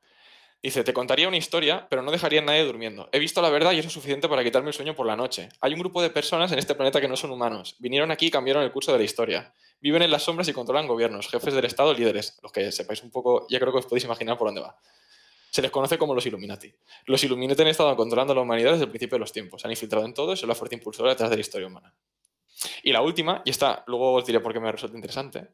Dice, 0.62 0.84
te 0.84 0.92
contaría 0.92 1.28
una 1.28 1.36
historia, 1.36 1.86
pero 1.88 2.02
no 2.02 2.10
dejaría 2.10 2.40
a 2.40 2.44
nadie 2.44 2.64
durmiendo. 2.64 3.08
He 3.12 3.18
visto 3.18 3.40
la 3.42 3.50
verdad 3.50 3.72
y 3.72 3.78
eso 3.78 3.88
es 3.88 3.94
suficiente 3.94 4.28
para 4.28 4.44
quitarme 4.44 4.68
el 4.68 4.74
sueño 4.74 4.94
por 4.94 5.06
la 5.06 5.16
noche. 5.16 5.48
Hay 5.60 5.72
un 5.72 5.80
grupo 5.80 6.02
de 6.02 6.10
personas 6.10 6.52
en 6.52 6.58
este 6.58 6.74
planeta 6.74 7.00
que 7.00 7.08
no 7.08 7.16
son 7.16 7.30
humanos. 7.30 7.76
Vinieron 7.78 8.10
aquí 8.10 8.26
y 8.26 8.30
cambiaron 8.30 8.62
el 8.62 8.72
curso 8.72 8.92
de 8.92 8.98
la 8.98 9.04
historia. 9.04 9.54
Viven 9.80 10.02
en 10.02 10.10
las 10.10 10.22
sombras 10.22 10.48
y 10.48 10.52
controlan 10.52 10.86
gobiernos, 10.86 11.28
jefes 11.28 11.54
del 11.54 11.64
Estado, 11.66 11.92
líderes. 11.92 12.38
Los 12.42 12.52
que 12.52 12.72
sepáis 12.72 13.02
un 13.02 13.10
poco, 13.10 13.46
ya 13.48 13.60
creo 13.60 13.72
que 13.72 13.78
os 13.78 13.86
podéis 13.86 14.04
imaginar 14.04 14.38
por 14.38 14.48
dónde 14.48 14.62
va 14.62 14.78
se 15.54 15.62
les 15.62 15.70
conoce 15.70 15.98
como 15.98 16.16
los 16.16 16.26
Illuminati. 16.26 16.74
Los 17.06 17.22
Illuminati 17.22 17.62
han 17.62 17.68
estado 17.68 17.94
controlando 17.94 18.32
a 18.32 18.34
la 18.34 18.42
humanidad 18.42 18.72
desde 18.72 18.86
el 18.86 18.90
principio 18.90 19.14
de 19.14 19.20
los 19.20 19.30
tiempos, 19.30 19.64
han 19.64 19.70
infiltrado 19.70 20.04
en 20.04 20.12
todo 20.12 20.32
y 20.32 20.36
son 20.36 20.48
la 20.48 20.56
fuerte 20.56 20.74
impulsora 20.74 21.10
detrás 21.10 21.30
de 21.30 21.36
la 21.36 21.40
historia 21.40 21.68
humana. 21.68 21.94
Y 22.82 22.90
la 22.90 23.02
última, 23.02 23.40
y 23.44 23.50
esta 23.50 23.84
luego 23.86 24.14
os 24.14 24.26
diré 24.26 24.40
por 24.40 24.52
qué 24.52 24.58
me 24.58 24.72
resulta 24.72 24.96
interesante, 24.96 25.52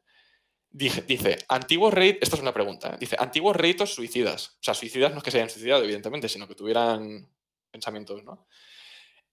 dice, 0.71 1.37
antiguos 1.49 1.93
reyes, 1.93 2.17
esta 2.19 2.35
es 2.35 2.41
una 2.41 2.51
pregunta, 2.51 2.95
¿eh? 2.95 2.97
dice, 2.99 3.15
antiguos 3.19 3.55
reitos 3.55 3.93
suicidas, 3.93 4.57
o 4.59 4.63
sea, 4.63 4.73
suicidas 4.73 5.11
no 5.11 5.19
es 5.19 5.23
que 5.23 5.29
se 5.29 5.37
hayan 5.37 5.51
suicidado, 5.51 5.83
evidentemente, 5.83 6.27
sino 6.29 6.47
que 6.47 6.55
tuvieran 6.55 7.29
pensamientos, 7.69 8.23
¿no? 8.23 8.47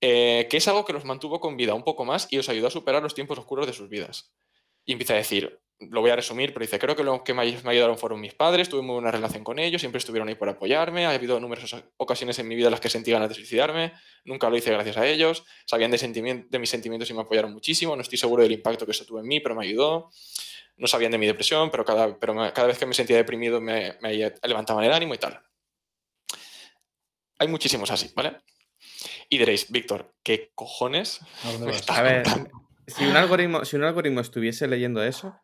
Eh, 0.02 0.48
que 0.50 0.58
es 0.58 0.68
algo 0.68 0.84
que 0.84 0.92
los 0.92 1.06
mantuvo 1.06 1.40
con 1.40 1.56
vida 1.56 1.72
un 1.72 1.82
poco 1.82 2.04
más 2.04 2.28
y 2.30 2.36
os 2.36 2.48
ayudó 2.50 2.66
a 2.66 2.70
superar 2.70 3.02
los 3.02 3.14
tiempos 3.14 3.38
oscuros 3.38 3.66
de 3.66 3.72
sus 3.72 3.88
vidas. 3.88 4.34
Y 4.88 4.92
empieza 4.92 5.12
a 5.12 5.18
decir, 5.18 5.60
lo 5.80 6.00
voy 6.00 6.10
a 6.10 6.16
resumir, 6.16 6.54
pero 6.54 6.64
dice, 6.64 6.78
creo 6.78 6.96
que 6.96 7.04
lo 7.04 7.22
que 7.22 7.34
me, 7.34 7.42
ayudaron 7.42 7.98
fueron 7.98 8.22
mis 8.22 8.32
padres, 8.32 8.70
tuve 8.70 8.80
muy 8.80 8.94
buena 8.94 9.10
relación 9.10 9.44
con 9.44 9.58
ellos, 9.58 9.82
siempre 9.82 9.98
estuvieron 9.98 10.26
ahí 10.26 10.34
por 10.34 10.48
apoyarme, 10.48 11.04
ha 11.04 11.10
habido 11.10 11.38
numerosas 11.38 11.84
ocasiones 11.98 12.38
en 12.38 12.48
mi 12.48 12.54
vida 12.54 12.68
en 12.68 12.70
las 12.70 12.80
que 12.80 12.88
sentí 12.88 13.10
ganas 13.10 13.28
de 13.28 13.34
suicidarme, 13.34 13.92
nunca 14.24 14.48
lo 14.48 14.56
hice 14.56 14.70
gracias 14.70 14.96
a 14.96 15.06
ellos, 15.06 15.44
sabían 15.66 15.90
de, 15.90 16.46
de 16.48 16.58
mis 16.58 16.70
sentimientos 16.70 17.10
y 17.10 17.12
me 17.12 17.20
apoyaron 17.20 17.52
muchísimo, 17.52 17.94
no 17.94 18.00
estoy 18.00 18.16
seguro 18.16 18.42
del 18.42 18.52
impacto 18.52 18.86
que 18.86 18.92
eso 18.92 19.04
tuvo 19.04 19.20
en 19.20 19.26
mí, 19.26 19.40
pero 19.40 19.54
me 19.54 19.66
ayudó, 19.66 20.10
no 20.78 20.86
sabían 20.86 21.12
de 21.12 21.18
mi 21.18 21.26
depresión, 21.26 21.70
pero 21.70 21.84
cada, 21.84 22.18
pero 22.18 22.34
cada 22.54 22.68
vez 22.68 22.78
que 22.78 22.86
me 22.86 22.94
sentía 22.94 23.18
deprimido 23.18 23.60
me, 23.60 23.98
me 24.00 24.32
levantaban 24.42 24.84
el 24.84 24.92
ánimo 24.94 25.12
y 25.12 25.18
tal. 25.18 25.38
Hay 27.38 27.48
muchísimos 27.48 27.90
así, 27.90 28.10
¿vale? 28.16 28.38
Y 29.28 29.36
diréis, 29.36 29.70
Víctor, 29.70 30.14
¿qué 30.22 30.50
cojones? 30.54 31.20
A 31.88 32.00
ver, 32.00 32.24
si 32.88 33.04
un, 33.04 33.16
algoritmo, 33.16 33.64
si 33.64 33.76
un 33.76 33.84
algoritmo 33.84 34.20
estuviese 34.20 34.66
leyendo 34.66 35.02
eso, 35.02 35.38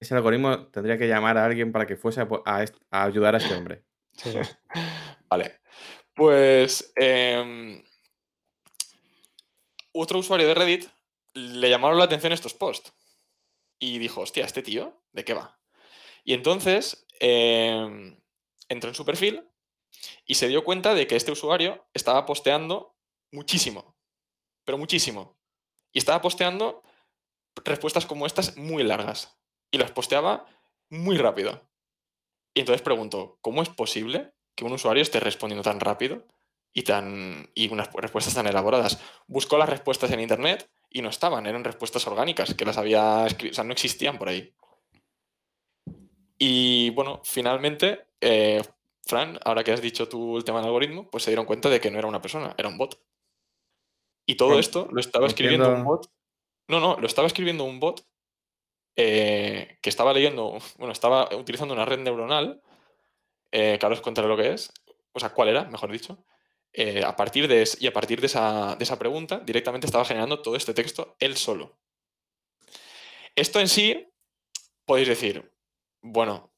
ese 0.00 0.14
algoritmo 0.14 0.66
tendría 0.66 0.98
que 0.98 1.06
llamar 1.06 1.38
a 1.38 1.44
alguien 1.44 1.70
para 1.70 1.86
que 1.86 1.96
fuese 1.96 2.20
a, 2.20 2.64
ayudar 2.90 3.34
a 3.34 3.38
este 3.38 3.54
hombre. 3.54 3.84
vale. 5.30 5.60
Pues 6.14 6.92
em, 6.96 7.82
otro 9.92 10.18
usuario 10.18 10.48
de 10.48 10.54
Reddit 10.54 10.88
le 11.34 11.70
llamaron 11.70 11.98
la 11.98 12.04
atención 12.04 12.32
estos 12.32 12.54
posts 12.54 12.92
y 13.78 13.98
dijo, 13.98 14.22
hostia, 14.22 14.44
¿este 14.44 14.62
tío? 14.62 15.02
¿De 15.12 15.24
qué 15.24 15.34
va? 15.34 15.60
Y 16.24 16.34
entonces 16.34 17.06
em, 17.20 18.20
entró 18.68 18.90
en 18.90 18.96
su 18.96 19.04
perfil 19.04 19.48
y 20.26 20.34
se 20.34 20.48
dio 20.48 20.64
cuenta 20.64 20.94
de 20.94 21.06
que 21.06 21.16
este 21.16 21.32
usuario 21.32 21.86
estaba 21.94 22.26
posteando 22.26 22.96
muchísimo, 23.30 23.96
pero 24.64 24.78
muchísimo. 24.78 25.41
Y 25.92 25.98
estaba 25.98 26.20
posteando 26.20 26.82
respuestas 27.64 28.06
como 28.06 28.26
estas 28.26 28.56
muy 28.56 28.82
largas 28.82 29.38
y 29.70 29.78
las 29.78 29.90
posteaba 29.90 30.46
muy 30.90 31.16
rápido. 31.18 31.68
Y 32.54 32.60
entonces 32.60 32.82
pregunto, 32.82 33.38
¿cómo 33.40 33.62
es 33.62 33.68
posible 33.68 34.32
que 34.54 34.64
un 34.64 34.72
usuario 34.72 35.02
esté 35.02 35.20
respondiendo 35.20 35.62
tan 35.62 35.80
rápido 35.80 36.26
y, 36.72 36.82
tan, 36.82 37.50
y 37.54 37.72
unas 37.72 37.90
respuestas 37.92 38.34
tan 38.34 38.46
elaboradas? 38.46 39.00
Buscó 39.26 39.58
las 39.58 39.68
respuestas 39.68 40.10
en 40.10 40.20
internet 40.20 40.70
y 40.90 41.02
no 41.02 41.08
estaban, 41.08 41.46
eran 41.46 41.64
respuestas 41.64 42.06
orgánicas, 42.06 42.54
que 42.54 42.64
las 42.64 42.76
había 42.76 43.26
escrito, 43.26 43.52
o 43.52 43.54
sea, 43.54 43.64
no 43.64 43.72
existían 43.72 44.18
por 44.18 44.28
ahí. 44.28 44.54
Y 46.38 46.90
bueno, 46.90 47.20
finalmente, 47.24 48.06
eh, 48.20 48.62
Fran, 49.04 49.38
ahora 49.44 49.64
que 49.64 49.72
has 49.72 49.80
dicho 49.80 50.08
tú 50.08 50.36
el 50.36 50.44
tema 50.44 50.58
del 50.58 50.66
algoritmo, 50.66 51.08
pues 51.08 51.24
se 51.24 51.30
dieron 51.30 51.46
cuenta 51.46 51.68
de 51.68 51.80
que 51.80 51.90
no 51.90 51.98
era 51.98 52.08
una 52.08 52.20
persona, 52.20 52.54
era 52.58 52.68
un 52.68 52.76
bot. 52.76 53.00
Y 54.26 54.36
todo 54.36 54.58
esto 54.58 54.88
lo 54.90 55.00
estaba 55.00 55.26
escribiendo 55.26 55.68
un 55.72 55.84
bot. 55.84 56.10
No, 56.68 56.80
no, 56.80 56.96
lo 56.98 57.06
estaba 57.06 57.26
escribiendo 57.26 57.64
un 57.64 57.80
bot 57.80 58.06
eh, 58.96 59.78
que 59.80 59.90
estaba 59.90 60.12
leyendo, 60.12 60.58
bueno, 60.78 60.92
estaba 60.92 61.34
utilizando 61.34 61.74
una 61.74 61.84
red 61.84 61.98
neuronal, 61.98 62.62
eh, 63.50 63.76
que 63.78 63.86
ahora 63.86 63.96
os 63.96 64.02
contaré 64.02 64.28
lo 64.28 64.36
que 64.36 64.52
es, 64.52 64.72
o 65.12 65.20
sea, 65.20 65.30
cuál 65.30 65.48
era, 65.48 65.64
mejor 65.64 65.90
dicho. 65.90 66.24
Eh, 66.74 67.04
a 67.04 67.14
partir 67.16 67.48
de, 67.48 67.68
y 67.80 67.86
a 67.86 67.92
partir 67.92 68.20
de 68.20 68.26
esa, 68.26 68.76
de 68.76 68.84
esa 68.84 68.98
pregunta, 68.98 69.40
directamente 69.40 69.86
estaba 69.86 70.04
generando 70.04 70.40
todo 70.40 70.56
este 70.56 70.72
texto 70.72 71.16
él 71.18 71.36
solo. 71.36 71.78
Esto 73.34 73.60
en 73.60 73.68
sí, 73.68 74.08
podéis 74.84 75.08
decir, 75.08 75.52
bueno, 76.00 76.52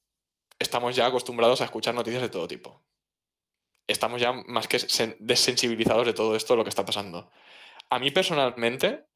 estamos 0.58 0.94
ya 0.94 1.06
acostumbrados 1.06 1.60
a 1.60 1.64
escuchar 1.64 1.94
noticias 1.94 2.22
de 2.22 2.28
todo 2.28 2.48
tipo. 2.48 2.82
Estamos 3.86 4.20
ya 4.20 4.32
más 4.32 4.66
que 4.66 4.78
desensibilizados 5.18 6.06
de 6.06 6.14
todo 6.14 6.36
esto, 6.36 6.56
lo 6.56 6.64
que 6.64 6.70
está 6.70 6.84
pasando. 6.84 7.30
A 7.91 7.99
mí 7.99 8.11
personalmente 8.11 9.07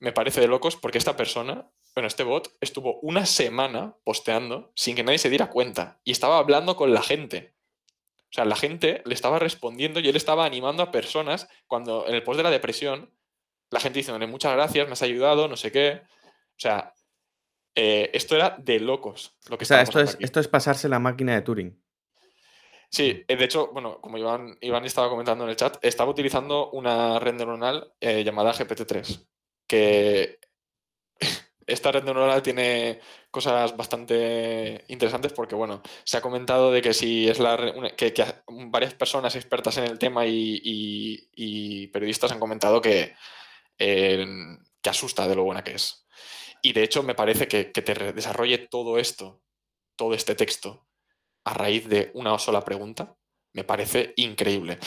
me 0.00 0.12
parece 0.12 0.40
de 0.40 0.48
locos 0.48 0.76
porque 0.76 0.98
esta 0.98 1.16
persona 1.16 1.70
bueno, 1.94 2.08
este 2.08 2.24
bot 2.24 2.52
estuvo 2.60 2.98
una 3.00 3.24
semana 3.24 3.96
posteando 4.02 4.72
sin 4.74 4.96
que 4.96 5.04
nadie 5.04 5.18
se 5.18 5.30
diera 5.30 5.48
cuenta 5.48 6.00
y 6.02 6.10
estaba 6.10 6.38
hablando 6.38 6.76
con 6.76 6.92
la 6.92 7.02
gente. 7.02 7.54
O 8.24 8.34
sea, 8.34 8.44
la 8.44 8.56
gente 8.56 9.00
le 9.04 9.14
estaba 9.14 9.38
respondiendo 9.38 10.00
y 10.00 10.08
él 10.08 10.16
estaba 10.16 10.44
animando 10.44 10.82
a 10.82 10.90
personas 10.90 11.48
cuando 11.68 12.08
en 12.08 12.16
el 12.16 12.24
post 12.24 12.38
de 12.38 12.42
la 12.42 12.50
depresión 12.50 13.12
la 13.70 13.78
gente 13.78 14.00
diciéndole 14.00 14.26
muchas 14.26 14.52
gracias, 14.54 14.86
me 14.88 14.94
has 14.94 15.02
ayudado, 15.02 15.46
no 15.46 15.56
sé 15.56 15.70
qué. 15.70 16.02
O 16.02 16.58
sea, 16.58 16.94
eh, 17.76 18.10
esto 18.12 18.34
era 18.34 18.56
de 18.58 18.80
locos. 18.80 19.36
Lo 19.48 19.56
que 19.56 19.64
o 19.64 19.66
sea, 19.66 19.82
esto 19.82 20.00
es, 20.00 20.16
esto 20.18 20.40
es 20.40 20.48
pasarse 20.48 20.88
la 20.88 20.98
máquina 20.98 21.34
de 21.34 21.42
Turing. 21.42 21.83
Sí, 22.94 23.24
eh, 23.26 23.36
de 23.36 23.44
hecho, 23.44 23.72
bueno, 23.72 24.00
como 24.00 24.18
Iván, 24.18 24.56
Iván 24.60 24.84
estaba 24.84 25.08
comentando 25.08 25.42
en 25.42 25.50
el 25.50 25.56
chat, 25.56 25.78
estaba 25.82 26.12
utilizando 26.12 26.70
una 26.70 27.18
red 27.18 27.34
neuronal 27.34 27.92
eh, 28.00 28.22
llamada 28.22 28.52
GPT-3, 28.52 29.26
que 29.66 30.38
esta 31.66 31.90
red 31.90 32.04
neuronal 32.04 32.40
tiene 32.40 33.00
cosas 33.32 33.76
bastante 33.76 34.84
interesantes 34.86 35.32
porque, 35.32 35.56
bueno, 35.56 35.82
se 36.04 36.18
ha 36.18 36.20
comentado 36.20 36.70
de 36.70 36.82
que 36.82 36.94
si 36.94 37.28
es 37.28 37.40
la 37.40 37.56
que, 37.96 38.14
varias 38.70 38.94
personas 38.94 39.34
expertas 39.34 39.76
en 39.78 39.84
el 39.86 39.98
tema 39.98 40.24
y, 40.26 41.88
periodistas 41.92 42.30
han 42.30 42.38
comentado 42.38 42.80
que, 42.80 43.16
que 43.76 44.90
asusta 44.90 45.26
de 45.26 45.34
lo 45.34 45.42
buena 45.42 45.64
que 45.64 45.74
es. 45.74 46.06
Y 46.62 46.72
de 46.72 46.84
hecho 46.84 47.02
me 47.02 47.16
parece 47.16 47.48
que, 47.48 47.72
que 47.72 47.82
te 47.82 48.12
desarrolle 48.12 48.58
todo 48.58 48.98
esto, 48.98 49.42
todo 49.96 50.14
este 50.14 50.36
texto, 50.36 50.86
a 51.44 51.54
raíz 51.54 51.88
de 51.88 52.10
una 52.14 52.38
sola 52.38 52.64
pregunta, 52.64 53.14
me 53.52 53.64
parece 53.64 54.12
increíble. 54.16 54.78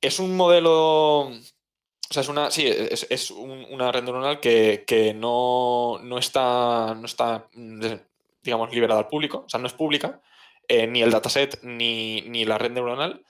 Es 0.00 0.18
un 0.20 0.36
modelo 0.36 1.28
O 1.28 1.32
sea, 2.10 2.22
es 2.22 2.28
una, 2.28 2.50
sí, 2.50 2.66
es, 2.66 3.30
una 3.30 3.90
red 3.90 4.04
neuronal 4.04 4.40
que, 4.40 5.14
no, 5.16 5.98
está, 6.18 6.94
no 6.94 7.06
está, 7.06 7.48
digamos, 8.42 8.72
liberada 8.72 9.00
al 9.00 9.08
público, 9.08 9.44
o 9.46 9.48
sea, 9.48 9.60
no 9.60 9.66
es 9.66 9.72
pública, 9.72 10.20
eh, 10.68 10.86
ni 10.86 11.02
el 11.02 11.10
dataset 11.10 11.62
ni, 11.62 12.22
ni 12.22 12.44
la 12.44 12.58
red 12.58 12.70
neuronal. 12.72 13.24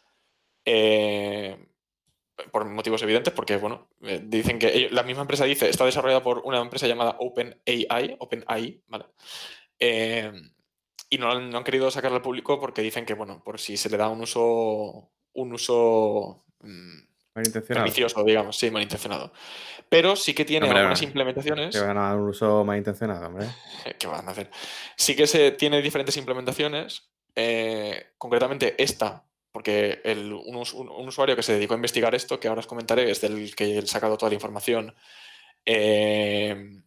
Eh, 0.64 1.56
por 2.52 2.66
motivos 2.66 3.02
evidentes, 3.02 3.32
porque 3.32 3.56
bueno, 3.56 3.88
eh, 4.02 4.20
dicen 4.22 4.58
que 4.58 4.88
la 4.90 5.02
misma 5.02 5.22
empresa 5.22 5.44
dice, 5.44 5.68
está 5.70 5.84
desarrollada 5.84 6.22
por 6.22 6.40
una 6.40 6.60
empresa 6.60 6.86
llamada 6.86 7.16
OpenAI, 7.18 8.16
OpenAI, 8.18 8.82
¿vale? 8.88 9.06
Eh, 11.11 11.16
y 11.16 11.18
no, 11.18 11.30
han 11.30 11.64
querido 11.64 11.90
sacarla 11.90 12.16
al 12.16 12.22
público 12.22 12.59
porque 12.61 12.82
dicen 12.82 13.07
que, 13.07 13.14
bueno, 13.14 13.42
por 13.44 13.61
si 13.61 13.76
se 13.76 13.90
le 13.90 13.96
da 13.96 14.09
un 14.09 14.20
uso, 14.20 15.11
un 15.34 15.52
uso 15.52 16.44
mm, 16.61 16.98
malintencionado. 17.34 18.24
digamos, 18.24 18.57
sí, 18.57 18.70
malintencionado. 18.70 19.32
Pero 19.88 20.16
sí 20.16 20.34
que 20.34 20.44
tiene 20.44 20.68
algunas 20.68 21.02
implementaciones. 21.02 21.74
Que 21.74 21.82
van 21.82 21.98
a 21.98 22.09
dar 22.09 22.16
un 22.18 22.28
uso 22.28 22.64
malintencionado, 22.64 23.26
hombre. 23.26 23.46
¿Qué 23.98 24.07
van 24.07 24.28
a 24.28 24.32
hacer? 24.32 24.50
Sí 24.96 25.14
que 25.14 25.26
se 25.26 25.52
tiene 25.52 25.80
diferentes 25.82 26.16
implementaciones. 26.16 27.09
Eh, 27.34 28.14
concretamente 28.16 28.82
esta 28.82 29.26
porque 29.57 30.02
un, 30.04 30.57
usuario 31.09 31.34
que 31.34 31.42
se 31.42 31.54
dedicó 31.54 31.72
a 31.72 31.76
investigar 31.78 32.14
esto, 32.14 32.38
que 32.38 32.46
ahora 32.46 32.61
os 32.61 32.66
comentaré, 32.66 33.11
es 33.11 33.22
del 33.22 33.57
que 33.57 33.78
he 33.78 33.86
sacado 33.86 34.18
toda 34.18 34.28
la 34.28 34.34
información, 34.34 34.94
em, 35.64 36.82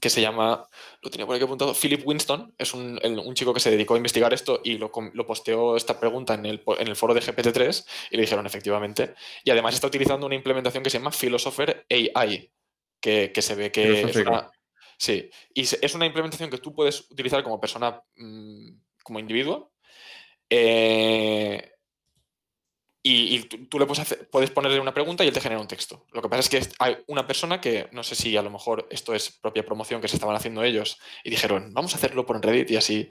que 0.00 0.10
se 0.10 0.20
llama, 0.20 0.68
lo 1.02 1.10
tenía 1.10 1.26
por 1.26 1.34
aquí 1.34 1.44
apuntado, 1.44 1.74
Philip 1.74 2.06
Winston, 2.06 2.54
es 2.58 2.74
un, 2.74 2.98
chico 3.34 3.54
que 3.54 3.60
se 3.60 3.70
dedicó 3.70 3.94
a 3.94 3.96
investigar 3.96 4.32
esto 4.34 4.60
y 4.62 4.78
lo, 4.78 4.90
posteó 4.90 5.76
esta 5.76 5.98
pregunta 5.98 6.34
en 6.34 6.46
el, 6.46 6.96
foro 6.96 7.14
de 7.14 7.22
GPT-3 7.22 7.86
y 8.10 8.16
le 8.16 8.22
dijeron 8.22 8.46
efectivamente. 8.46 9.14
Y 9.44 9.50
además 9.50 9.74
está 9.74 9.86
utilizando 9.86 10.26
una 10.26 10.34
implementación 10.34 10.82
que 10.82 10.90
se 10.90 10.98
llama 10.98 11.10
Philosopher 11.10 11.86
AI, 11.90 12.50
que, 13.00 13.32
se 13.40 13.54
ve 13.54 13.72
que 13.72 14.02
es 14.02 14.16
una... 14.16 14.50
Sí, 14.98 15.30
y 15.52 15.62
es 15.62 15.94
una 15.94 16.06
implementación 16.06 16.48
que 16.48 16.58
tú 16.58 16.74
puedes 16.74 17.10
utilizar 17.10 17.42
como 17.42 17.60
persona, 17.60 18.02
mm, 18.16 18.70
como 19.02 19.18
individuo, 19.18 19.72
eh, 20.48 21.75
y, 23.08 23.40
tú, 23.68 23.78
le 23.78 23.86
puedes, 23.86 24.26
puedes 24.30 24.50
ponerle 24.50 24.80
una 24.80 24.92
pregunta 24.92 25.22
y 25.24 25.28
él 25.28 25.34
te 25.34 25.40
genera 25.40 25.60
un 25.60 25.68
texto. 25.68 26.06
Lo 26.12 26.22
que 26.22 26.28
pasa 26.28 26.40
es 26.40 26.48
que 26.48 26.74
hay 26.80 26.96
una 27.06 27.26
persona 27.26 27.60
que, 27.60 27.88
no 27.92 28.02
sé 28.02 28.16
si 28.16 28.36
a 28.36 28.42
lo 28.42 28.50
mejor 28.50 28.88
esto 28.90 29.14
es 29.14 29.30
propia 29.30 29.64
promoción 29.64 30.00
que 30.00 30.08
se 30.08 30.16
estaban 30.16 30.34
haciendo 30.34 30.64
ellos 30.64 30.98
y 31.22 31.30
dijeron, 31.30 31.72
vamos 31.72 31.94
a 31.94 31.98
hacerlo 31.98 32.26
por 32.26 32.44
Reddit 32.44 32.70
y 32.72 32.76
así. 32.76 33.08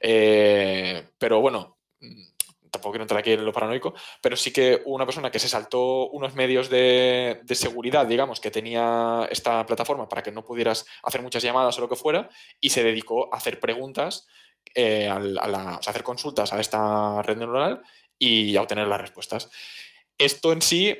Eh, 0.00 1.08
pero 1.18 1.40
bueno, 1.40 1.78
mm, 2.00 2.22
tampoco 2.70 2.92
quiero 2.92 3.02
entrar 3.02 3.20
aquí 3.20 3.32
en 3.32 3.44
lo 3.44 3.52
paranoico, 3.52 3.94
pero 4.20 4.36
sí 4.36 4.52
que 4.52 4.80
una 4.86 5.06
persona 5.06 5.30
que 5.30 5.40
se 5.40 5.48
saltó 5.48 6.08
unos 6.10 6.34
medios 6.34 6.70
de, 6.70 7.42
seguridad, 7.50 8.06
digamos, 8.06 8.38
que 8.38 8.50
tenía 8.50 9.26
esta 9.30 9.66
plataforma 9.66 10.08
para 10.08 10.22
que 10.22 10.30
no 10.30 10.44
pudieras 10.44 10.86
hacer 11.02 11.20
muchas 11.20 11.42
llamadas 11.42 11.76
o 11.78 11.80
lo 11.80 11.88
que 11.88 11.96
fuera, 11.96 12.30
y 12.60 12.70
se 12.70 12.84
dedicó 12.84 13.32
a 13.34 13.38
hacer 13.38 13.58
preguntas 13.58 14.26
eh, 14.74 15.08
a, 15.08 15.74
hacer 15.74 16.02
consultas 16.04 16.52
a 16.52 16.60
esta 16.60 17.20
red 17.22 17.36
neuronal 17.36 17.82
y 18.22 18.56
a 18.56 18.62
obtener 18.62 18.86
las 18.86 19.00
respuestas. 19.00 19.50
Esto 20.16 20.52
en 20.52 20.62
sí, 20.62 20.96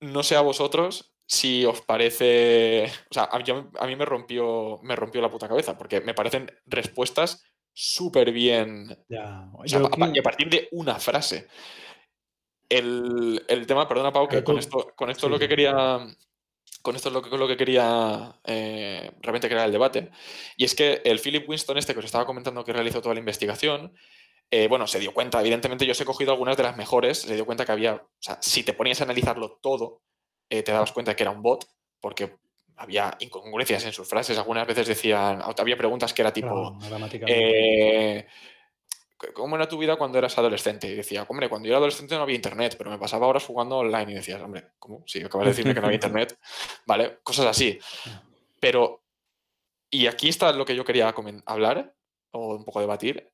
no 0.00 0.22
sé 0.22 0.36
a 0.36 0.42
vosotros 0.42 1.12
si 1.26 1.64
os 1.64 1.80
parece. 1.80 2.84
O 3.10 3.14
sea, 3.14 3.24
a, 3.24 3.86
mí 3.86 3.96
me 3.96 4.04
rompió, 4.04 4.78
me 4.84 4.94
rompió 4.94 5.20
la 5.20 5.30
puta 5.30 5.48
cabeza, 5.48 5.76
porque 5.76 6.00
me 6.00 6.14
parecen 6.14 6.52
respuestas 6.66 7.42
súper 7.72 8.30
bien. 8.30 8.96
y 9.08 9.16
a, 9.16 10.22
partir 10.22 10.48
de 10.48 10.68
una 10.70 11.00
frase. 11.00 11.48
El, 12.68 13.42
tema, 13.66 13.88
perdona, 13.88 14.12
Pau, 14.12 14.28
que 14.28 14.44
con 14.44 14.58
esto, 14.58 14.92
con 14.94 15.10
esto 15.10 15.26
es 15.26 15.32
lo 15.32 15.38
que 15.38 15.48
quería 15.48 16.06
con 16.80 16.94
esto 16.94 17.08
es 17.08 17.14
lo 17.14 17.22
que, 17.22 17.36
lo 17.36 17.48
que 17.48 17.56
quería 17.56 18.40
eh, 18.44 19.10
realmente 19.20 19.48
crear 19.48 19.66
el 19.66 19.72
debate. 19.72 20.10
Y 20.56 20.64
es 20.64 20.74
que 20.76 21.02
el 21.04 21.18
Philip 21.18 21.48
Winston, 21.48 21.76
este 21.76 21.92
que 21.92 21.98
os 21.98 22.04
estaba 22.04 22.24
comentando 22.24 22.64
que 22.64 22.72
realizó 22.72 23.02
toda 23.02 23.14
la 23.14 23.20
investigación, 23.20 23.92
eh, 24.50 24.68
bueno, 24.68 24.86
se 24.86 24.98
dio 24.98 25.12
cuenta, 25.12 25.40
evidentemente 25.40 25.84
yo 25.84 25.92
os 25.92 26.00
he 26.00 26.04
cogido 26.04 26.32
algunas 26.32 26.56
de 26.56 26.62
las 26.62 26.76
mejores, 26.76 27.18
se 27.22 27.34
dio 27.34 27.44
cuenta 27.44 27.64
que 27.64 27.72
había, 27.72 27.94
o 27.94 28.08
sea, 28.18 28.38
si 28.40 28.62
te 28.62 28.72
ponías 28.72 29.00
a 29.00 29.04
analizarlo 29.04 29.58
todo, 29.60 30.02
eh, 30.48 30.62
te 30.62 30.72
dabas 30.72 30.92
cuenta 30.92 31.14
que 31.14 31.22
era 31.22 31.30
un 31.30 31.42
bot, 31.42 31.66
porque 32.00 32.36
había 32.76 33.16
incongruencias 33.20 33.84
en 33.84 33.92
sus 33.92 34.08
frases, 34.08 34.38
algunas 34.38 34.66
veces 34.66 34.86
decían, 34.86 35.42
había 35.58 35.76
preguntas 35.76 36.14
que 36.14 36.22
era 36.22 36.32
tipo, 36.32 36.78
¿cómo 39.34 39.56
era 39.56 39.68
tu 39.68 39.78
vida 39.78 39.96
cuando 39.96 40.18
eras 40.18 40.38
adolescente? 40.38 40.86
Y 40.88 40.94
decía, 40.94 41.26
hombre, 41.28 41.48
cuando 41.48 41.66
yo 41.66 41.72
era 41.72 41.78
adolescente 41.78 42.14
no 42.14 42.22
había 42.22 42.36
internet, 42.36 42.76
pero 42.78 42.90
me 42.90 42.98
pasaba 42.98 43.26
horas 43.26 43.44
jugando 43.44 43.78
online. 43.78 44.12
Y 44.12 44.14
decías, 44.14 44.40
hombre, 44.40 44.68
¿cómo? 44.78 45.02
Sí, 45.06 45.22
acabas 45.22 45.46
de 45.46 45.50
decirme 45.50 45.74
que 45.74 45.80
no 45.80 45.86
había 45.86 45.96
internet. 46.02 46.38
Vale, 46.86 47.18
cosas 47.22 47.46
así. 47.46 47.78
Pero, 48.60 49.02
y 49.90 50.06
aquí 50.06 50.28
está 50.28 50.52
lo 50.52 50.64
que 50.64 50.76
yo 50.76 50.84
quería 50.84 51.12
hablar, 51.46 51.94
o 52.30 52.54
un 52.56 52.64
poco 52.64 52.80
debatir. 52.80 53.32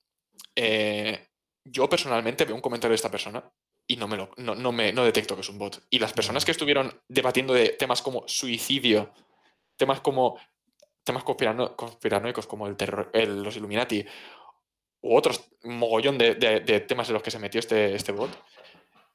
Eh, 0.56 1.28
yo 1.64 1.88
personalmente 1.88 2.44
veo 2.44 2.54
un 2.54 2.60
comentario 2.60 2.92
de 2.92 2.96
esta 2.96 3.10
persona 3.10 3.42
y 3.86 3.96
no 3.96 4.08
me 4.08 4.16
lo 4.16 4.30
no, 4.36 4.72
me 4.72 4.92
no 4.92 5.04
detecto 5.04 5.34
que 5.34 5.42
es 5.42 5.48
un 5.48 5.58
bot. 5.58 5.82
Y 5.90 5.98
las 5.98 6.12
personas 6.12 6.44
que 6.44 6.52
estuvieron 6.52 7.00
debatiendo 7.08 7.54
de 7.54 7.70
temas 7.70 8.02
como 8.02 8.26
suicidio, 8.28 9.12
temas 9.76 10.00
como 10.00 10.38
temas 11.04 11.22
conspiranoicos 11.22 12.46
como 12.46 12.66
el 12.66 12.76
terror, 12.76 13.10
los 13.14 13.56
Illuminati 13.56 14.04
u 15.02 15.14
otros 15.14 15.44
mogollón 15.62 16.16
de, 16.16 16.84
temas 16.88 17.08
en 17.08 17.14
los 17.14 17.22
que 17.22 17.30
se 17.30 17.38
metió 17.38 17.60
este, 17.60 17.94
este 17.94 18.12
bot, 18.12 18.30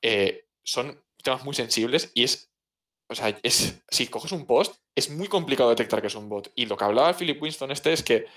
eh, 0.04 0.46
son 0.64 1.04
temas 1.24 1.44
muy 1.44 1.56
sensibles 1.56 2.12
y 2.14 2.24
es, 2.24 2.52
o 3.10 3.16
sea, 3.16 3.36
es, 3.42 3.82
si 3.90 4.08
coges 4.08 4.32
un 4.32 4.46
post, 4.46 4.76
es 4.96 5.10
muy 5.10 5.28
complicado 5.28 5.72
detectar 5.72 6.02
que 6.02 6.08
es 6.08 6.16
un 6.16 6.30
bot. 6.30 6.52
Y 6.54 6.68
lo 6.68 6.78
que 6.78 6.86
hablaba 6.86 7.14
Philip 7.14 7.42
Winston 7.42 7.72
este 7.72 7.92
es 7.92 8.04
que 8.04 8.28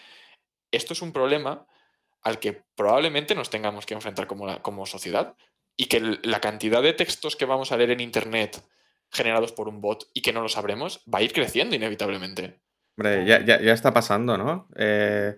esto 0.70 0.94
es 0.94 1.02
un 1.02 1.12
problema 1.12 1.66
al 2.22 2.38
que 2.38 2.62
probablemente 2.74 3.34
nos 3.34 3.50
tengamos 3.50 3.86
que 3.86 3.94
enfrentar 3.94 4.26
como, 4.26 4.60
como 4.62 4.86
sociedad 4.86 5.36
y 5.76 5.86
que 5.86 6.18
la 6.22 6.40
cantidad 6.40 6.82
de 6.82 6.92
textos 6.92 7.36
que 7.36 7.44
vamos 7.44 7.72
a 7.72 7.76
leer 7.76 7.90
en 7.90 8.00
Internet 8.00 8.62
generados 9.10 9.52
por 9.52 9.68
un 9.68 9.80
bot 9.80 10.08
y 10.14 10.22
que 10.22 10.32
no 10.32 10.40
lo 10.40 10.48
sabremos 10.48 11.04
va 11.12 11.18
a 11.18 11.22
ir 11.22 11.32
creciendo 11.32 11.76
inevitablemente. 11.76 12.60
Hombre, 12.96 13.26
ya, 13.26 13.44
ya, 13.44 13.60
ya 13.60 13.72
está 13.72 13.92
pasando, 13.92 14.36
¿no? 14.36 14.68
Eh, 14.76 15.36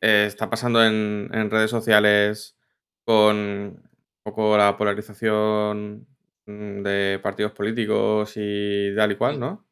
eh, 0.00 0.24
está 0.26 0.48
pasando 0.48 0.84
en, 0.84 1.50
redes 1.50 1.70
sociales 1.70 2.56
con 3.04 3.36
un 3.36 3.90
poco 4.22 4.56
la 4.56 4.76
polarización 4.76 6.06
mm, 6.46 6.82
de 6.82 7.20
partidos 7.22 7.52
políticos 7.52 8.32
y 8.36 8.94
tal 8.94 9.12
y 9.12 9.16
cual. 9.16 9.40
¿no? 9.40 9.66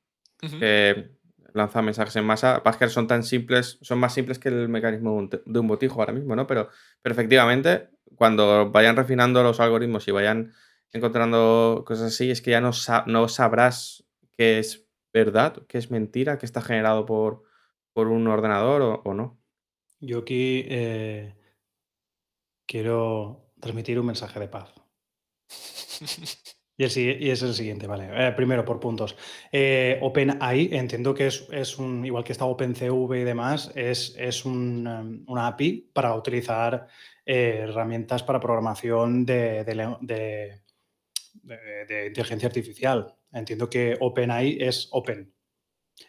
Lanzan 1.56 1.84
mensajes 1.84 2.14
en 2.16 2.24
masa. 2.24 2.62
que 2.78 2.88
son 2.88 3.06
tan 3.06 3.22
simples, 3.22 3.78
son 3.82 3.98
más 3.98 4.14
simples 4.14 4.38
que 4.38 4.48
el 4.48 4.68
mecanismo 4.68 5.28
de 5.44 5.58
un 5.58 5.68
botijo 5.68 6.00
ahora 6.00 6.12
mismo, 6.12 6.36
¿no? 6.36 6.46
Pero, 6.46 6.68
pero 7.02 7.12
efectivamente, 7.12 7.88
cuando 8.14 8.70
vayan 8.70 8.96
refinando 8.96 9.42
los 9.42 9.60
algoritmos 9.60 10.06
y 10.08 10.12
vayan 10.12 10.52
encontrando 10.92 11.84
cosas 11.86 12.12
así, 12.12 12.30
es 12.30 12.40
que 12.40 12.52
ya 12.52 12.60
no, 12.60 12.70
no 13.06 13.28
sabrás 13.28 14.04
qué 14.36 14.58
es 14.58 14.86
verdad, 15.12 15.62
qué 15.68 15.78
es 15.78 15.90
mentira, 15.90 16.38
qué 16.38 16.46
está 16.46 16.62
generado 16.62 17.06
por, 17.06 17.42
por 17.92 18.08
un 18.08 18.26
ordenador 18.28 19.02
o 19.04 19.14
no. 19.14 19.40
Yo 20.00 20.18
aquí 20.18 20.64
eh, 20.68 21.34
quiero 22.66 23.50
transmitir 23.60 23.98
un 23.98 24.06
mensaje 24.06 24.38
de 24.38 24.48
paz. 24.48 24.74
Y, 26.78 26.84
es 26.84 27.42
el 27.42 27.54
siguiente, 27.54 27.86
vale. 27.86 28.08
Eh, 28.12 28.32
primero, 28.32 28.64
por 28.64 28.78
puntos. 28.78 29.16
Eh, 29.50 29.98
OpenAI, 30.02 30.68
entiendo 30.72 31.14
que 31.14 31.26
es, 31.26 31.78
un, 31.78 32.04
igual 32.04 32.22
que 32.22 32.32
está 32.32 32.44
OpenCV 32.44 33.14
y 33.14 33.24
demás, 33.24 33.72
es, 33.74 34.14
es 34.18 34.44
un, 34.44 34.86
um, 34.86 35.24
una 35.26 35.46
API 35.46 35.90
para 35.92 36.14
utilizar 36.14 36.86
herramientas 37.24 38.22
para 38.22 38.38
programación 38.38 39.24
de, 39.24 39.64
de, 39.64 40.60
de 41.42 42.06
inteligencia 42.06 42.46
artificial. 42.46 43.16
Entiendo 43.32 43.68
que 43.68 43.96
OpenAI 43.98 44.58
es 44.60 44.88
open, 44.92 45.34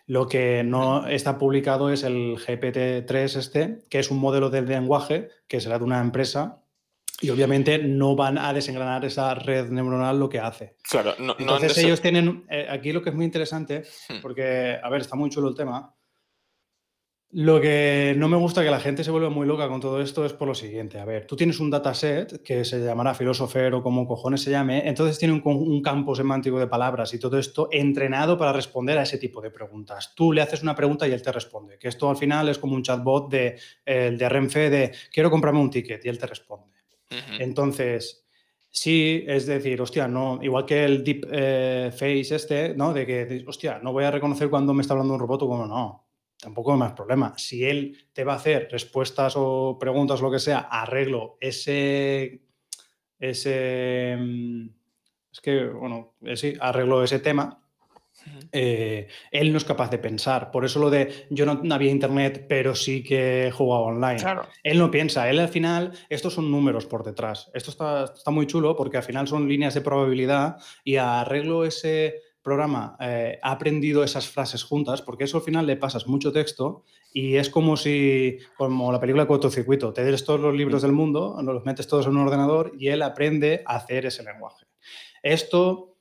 lo 0.06 0.28
que 0.28 0.64
no 0.64 1.08
está 1.08 1.38
publicado 1.38 1.90
es 1.90 2.04
el 2.04 2.38
GPT-3 2.38 3.38
este, 3.38 3.80
que 3.90 4.00
es 4.00 4.12
un 4.12 4.20
modelo 4.20 4.50
de 4.50 4.62
lenguaje 4.62 5.30
que 5.48 5.62
será 5.62 5.78
de 5.78 5.86
una 5.86 6.02
empresa 6.02 6.62
y 7.22 7.30
obviamente 7.30 7.80
no 7.80 8.16
van 8.16 8.38
a 8.38 8.54
desengranar 8.54 9.04
esa 9.06 9.34
red 9.34 9.70
neuronal 9.70 10.20
lo 10.20 10.30
que 10.30 10.40
hace. 10.40 10.76
Claro, 10.90 11.16
no, 11.20 11.36
Entonces 11.40 11.78
ellos 11.80 12.02
tienen, 12.02 12.46
eh, 12.50 12.68
aquí 12.70 12.92
lo 12.92 13.02
que 13.02 13.10
es 13.10 13.16
muy 13.16 13.26
interesante, 13.26 13.84
hmm. 14.10 14.22
porque, 14.22 14.78
a 14.82 14.90
ver, 14.90 15.02
está 15.02 15.16
muy 15.16 15.30
chulo 15.30 15.50
el 15.50 15.56
tema, 15.56 15.94
lo 17.30 17.60
que 17.60 18.16
no 18.18 18.30
me 18.30 18.38
gusta 18.38 18.64
que 18.64 18.72
la 18.72 18.80
gente 18.80 19.04
se 19.04 19.12
vuelva 19.12 19.30
muy 19.30 19.46
loca 19.46 19.68
con 19.68 19.82
todo 19.82 20.02
esto 20.02 20.26
es 20.26 20.32
por 20.32 20.48
lo 20.48 20.56
siguiente. 20.56 20.98
A 20.98 21.04
ver, 21.04 21.28
tú 21.28 21.36
tienes 21.36 21.60
un 21.60 21.70
dataset 21.70 22.42
que 22.42 22.64
se 22.64 22.80
llamará 22.80 23.14
Philosopher 23.14 23.74
o 23.74 23.84
como 23.84 24.08
cojones 24.08 24.42
se 24.42 24.52
llame, 24.52 24.88
entonces 24.88 25.20
tiene 25.20 25.34
un, 25.44 25.82
campo 25.82 26.16
semántico 26.16 26.58
de 26.58 26.68
palabras 26.68 27.14
y 27.14 27.20
todo 27.20 27.38
esto 27.38 27.68
entrenado 27.70 28.38
para 28.38 28.54
responder 28.54 28.98
a 28.98 29.04
ese 29.04 29.18
tipo 29.18 29.42
de 29.42 29.52
preguntas. 29.52 30.14
Tú 30.16 30.32
le 30.32 30.42
haces 30.42 30.64
una 30.64 30.74
pregunta 30.74 31.06
y 31.06 31.12
él 31.12 31.22
te 31.22 31.34
responde, 31.34 31.78
que 31.78 31.90
esto 31.90 32.10
al 32.10 32.16
final 32.16 32.48
es 32.48 32.60
como 32.60 32.76
un 32.76 32.84
chatbot 32.84 33.30
de, 33.30 33.60
de 33.86 34.30
Renfe 34.30 34.70
de 34.70 34.92
quiero 35.12 35.30
comprarme 35.30 35.60
un 35.60 35.70
ticket 35.70 36.06
y 36.06 36.10
él 36.10 36.18
te 36.18 36.28
responde. 36.28 36.77
Entonces, 37.10 38.28
Sí, 38.70 39.24
es 39.26 39.48
decir, 39.48 39.82
hostia, 39.82 40.08
no, 40.08 40.40
igual 40.42 40.66
que 40.66 40.86
el 40.86 41.04
deep 41.04 41.28
eh, 41.32 41.90
face 41.92 42.36
este, 42.36 42.76
¿no? 42.76 42.94
De 42.94 43.08
que, 43.08 43.44
hostia, 43.48 43.80
no 43.82 43.92
voy 43.92 44.04
a 44.04 44.12
reconocer 44.12 44.52
cuando 44.52 44.72
me 44.74 44.82
está 44.82 44.94
hablando 44.94 45.16
un 45.16 45.20
robot 45.20 45.42
o 45.44 45.48
como 45.48 45.66
no. 45.66 46.08
Tampoco 46.40 46.74
hay 46.74 46.78
más 46.78 46.94
problema. 46.94 47.34
Si 47.38 47.66
él 47.66 47.98
te 48.14 48.24
va 48.24 48.34
a 48.34 48.36
hacer 48.36 48.68
respuestas 48.72 49.34
o 49.36 49.78
preguntas, 49.80 50.22
lo 50.22 50.30
que 50.30 50.38
sea, 50.38 50.60
arreglo 50.60 51.38
ese. 51.42 52.42
ese. 53.18 54.16
Mm, 54.20 54.70
es 55.32 55.42
que, 55.42 55.66
bueno, 55.70 56.14
eh, 56.22 56.38
sí, 56.38 56.54
arreglo 56.60 57.04
ese 57.04 57.20
tema 57.20 57.67
eh, 58.52 59.08
él 59.32 59.52
no 59.52 59.58
es 59.58 59.66
capaz 59.66 59.90
de 59.90 59.98
pensar. 59.98 60.52
Por 60.52 60.66
eso 60.66 60.80
lo 60.80 60.90
de 60.90 61.28
yo 61.30 61.46
no, 61.46 61.74
había 61.74 61.92
internet, 61.92 62.46
pero 62.48 62.76
sí 62.76 63.04
que 63.04 63.52
jugaba 63.54 63.86
online. 63.86 64.24
Él 64.64 64.78
no 64.78 64.92
piensa. 64.92 65.30
Él 65.30 65.40
al 65.40 65.50
final, 65.50 65.92
estos 66.10 66.34
son 66.34 66.52
números 66.52 66.86
por 66.86 67.04
detrás. 67.04 67.50
Esto 67.54 67.72
está, 67.72 68.32
muy 68.32 68.48
chulo 68.48 68.76
porque 68.76 68.98
al 68.98 69.04
final 69.04 69.28
son 69.28 69.48
líneas 69.48 69.74
de 69.74 69.82
probabilidad 69.82 70.58
y 70.84 70.98
arreglo 70.98 71.66
ese 71.66 72.22
programa 72.44 72.96
eh, 73.02 73.40
ha 73.42 73.52
aprendido 73.52 74.06
esas 74.06 74.30
frases 74.30 74.64
juntas, 74.64 75.02
porque 75.02 75.26
eso 75.26 75.38
al 75.38 75.44
final 75.44 75.68
le 75.68 75.76
pasas 75.76 76.08
mucho 76.08 76.32
texto 76.32 76.86
y 77.12 77.36
es 77.36 77.50
como 77.50 77.76
si, 77.76 78.38
como 78.56 78.90
la 78.90 79.02
película 79.02 79.28
cortocircuito, 79.28 79.92
te 79.92 80.06
des 80.06 80.24
todos 80.24 80.40
los 80.40 80.56
libros 80.56 80.82
del 80.82 80.94
mundo, 80.94 81.38
los 81.44 81.66
metes 81.66 81.88
todos 81.88 82.06
en 82.06 82.14
un 82.14 82.26
ordenador 82.26 82.72
y 82.80 82.88
él 82.88 83.02
aprende 83.02 83.64
a 83.66 83.76
hacer 83.76 84.06
ese 84.06 84.24
lenguaje. 84.24 84.66
Esto 85.22 85.97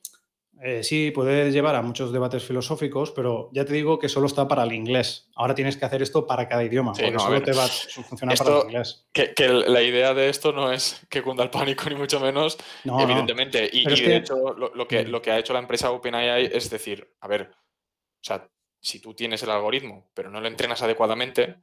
eh, 0.61 0.83
sí, 0.83 1.11
puede 1.11 1.51
llevar 1.51 1.75
a 1.75 1.81
muchos 1.81 2.11
debates 2.11 2.43
filosóficos, 2.43 3.11
pero 3.11 3.49
ya 3.53 3.63
te 3.63 3.73
digo 3.73 3.99
que 3.99 4.09
solo 4.09 4.25
está 4.25 4.47
para 4.47 4.63
el 4.63 4.73
inglés. 4.73 5.29
Ahora 5.35 5.53
tienes 5.53 5.77
que 5.77 5.85
hacer 5.85 6.01
esto 6.01 6.25
para 6.25 6.47
cada 6.47 6.63
idioma, 6.63 6.93
porque 6.93 7.19
solo 7.19 7.43
te 7.43 7.53
va 7.53 7.65
a 7.65 7.67
funcionar 7.67 8.37
para 8.37 8.57
el 8.57 8.63
inglés. 8.63 9.05
Que, 9.13 9.33
la 9.47 9.81
idea 9.81 10.13
de 10.15 10.29
esto 10.29 10.51
no 10.51 10.71
es 10.71 11.05
que 11.09 11.21
cunda 11.21 11.43
el 11.43 11.51
pánico, 11.51 11.87
ni 11.89 11.95
mucho 11.95 12.19
menos, 12.19 12.57
evidentemente. 12.83 13.69
Y, 13.71 13.85
de 13.85 14.15
hecho, 14.15 14.35
lo, 14.53 14.87
que, 14.87 15.05
mm. 15.05 15.09
lo 15.09 15.21
que 15.21 15.31
ha 15.31 15.37
hecho 15.37 15.53
la 15.53 15.59
empresa 15.59 15.91
OpenAI 15.91 16.49
es 16.51 16.69
decir, 16.69 17.07
a 17.21 17.27
ver, 17.27 17.51
o 17.51 18.23
sea, 18.23 18.49
si 18.79 18.99
tú 18.99 19.13
tienes 19.13 19.43
el 19.43 19.51
algoritmo, 19.51 20.09
pero 20.13 20.31
no 20.31 20.41
lo 20.41 20.47
entrenas 20.47 20.81
adecuadamente, 20.81 21.57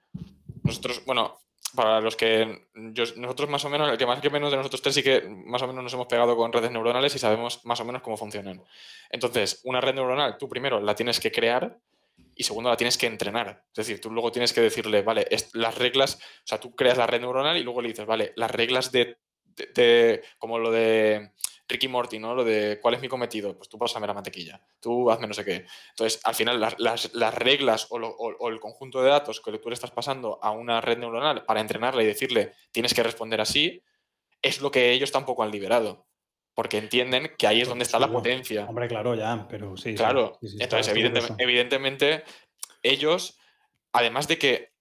nosotros, 0.62 1.04
bueno, 1.04 1.38
para 1.74 2.00
los 2.00 2.16
que 2.16 2.66
nosotros 2.74 3.48
más 3.48 3.64
o 3.64 3.70
menos, 3.70 3.90
el 3.90 3.98
que 3.98 4.06
más 4.06 4.20
que 4.20 4.30
menos 4.30 4.50
de 4.50 4.56
nosotros 4.56 4.82
tres 4.82 4.94
sí 4.94 5.02
que 5.02 5.22
más 5.22 5.62
o 5.62 5.66
menos 5.66 5.82
nos 5.82 5.92
hemos 5.94 6.06
pegado 6.06 6.36
con 6.36 6.52
redes 6.52 6.70
neuronales 6.70 7.14
y 7.14 7.18
sabemos 7.18 7.64
más 7.64 7.80
o 7.80 7.84
menos 7.84 8.02
cómo 8.02 8.16
funcionan. 8.16 8.62
Entonces, 9.10 9.60
una 9.64 9.80
red 9.80 9.94
neuronal, 9.94 10.38
tú 10.38 10.48
primero 10.48 10.80
la 10.80 10.94
tienes 10.94 11.20
que 11.20 11.32
crear 11.32 11.78
y 12.36 12.44
segundo 12.44 12.70
la 12.70 12.76
tienes 12.76 12.98
que 12.98 13.06
entrenar. 13.06 13.64
Es 13.70 13.76
decir, 13.76 14.00
tú 14.00 14.10
luego 14.10 14.32
tienes 14.32 14.52
que 14.52 14.60
decirle, 14.60 15.02
vale, 15.02 15.26
las 15.52 15.76
reglas, 15.76 16.16
o 16.16 16.46
sea, 16.46 16.58
tú 16.58 16.74
creas 16.74 16.98
la 16.98 17.06
red 17.06 17.20
neuronal 17.20 17.56
y 17.56 17.62
luego 17.62 17.82
le 17.82 17.88
dices, 17.88 18.06
vale, 18.06 18.32
las 18.36 18.50
reglas 18.50 18.92
de 18.92 19.16
como 20.38 20.58
lo 20.58 20.70
de 20.72 21.30
Ricky 21.66 21.88
Morty, 21.88 22.18
¿no? 22.18 22.34
Lo 22.34 22.44
de 22.44 22.78
cuál 22.80 22.94
es 22.94 23.00
mi 23.00 23.08
cometido, 23.08 23.56
pues 23.56 23.68
tú 23.68 23.78
pásame 23.78 24.06
la 24.06 24.14
mantequilla, 24.14 24.60
tú 24.80 25.10
hazme 25.10 25.26
no 25.26 25.34
sé 25.34 25.44
qué. 25.44 25.64
Entonces, 25.90 26.20
al 26.24 26.34
final, 26.34 26.60
las, 26.60 27.34
reglas 27.34 27.86
o, 27.90 28.48
el 28.48 28.60
conjunto 28.60 29.02
de 29.02 29.08
datos 29.08 29.40
que 29.40 29.58
tú 29.58 29.70
le 29.70 29.74
estás 29.74 29.90
pasando 29.90 30.38
a 30.42 30.50
una 30.50 30.80
red 30.80 30.98
neuronal 30.98 31.44
para 31.44 31.60
entrenarla 31.60 32.02
y 32.02 32.06
decirle 32.06 32.52
tienes 32.70 32.92
que 32.92 33.02
responder 33.02 33.40
así, 33.40 33.82
es 34.42 34.60
lo 34.60 34.70
que 34.70 34.92
ellos 34.92 35.10
tampoco 35.10 35.42
han 35.42 35.50
liberado. 35.50 36.06
Porque 36.54 36.78
entienden 36.78 37.32
que 37.36 37.48
ahí 37.48 37.62
es 37.62 37.68
donde 37.68 37.82
está 37.82 37.98
la 37.98 38.12
potencia. 38.12 38.66
Hombre, 38.66 38.86
claro, 38.86 39.16
ya, 39.16 39.48
pero 39.48 39.76
sí. 39.76 39.96
Claro, 39.96 40.38
entonces, 40.60 40.94
evidentemente, 41.38 42.22
ellos, 42.80 43.40
además 43.92 44.28
de 44.28 44.38
que 44.38 44.73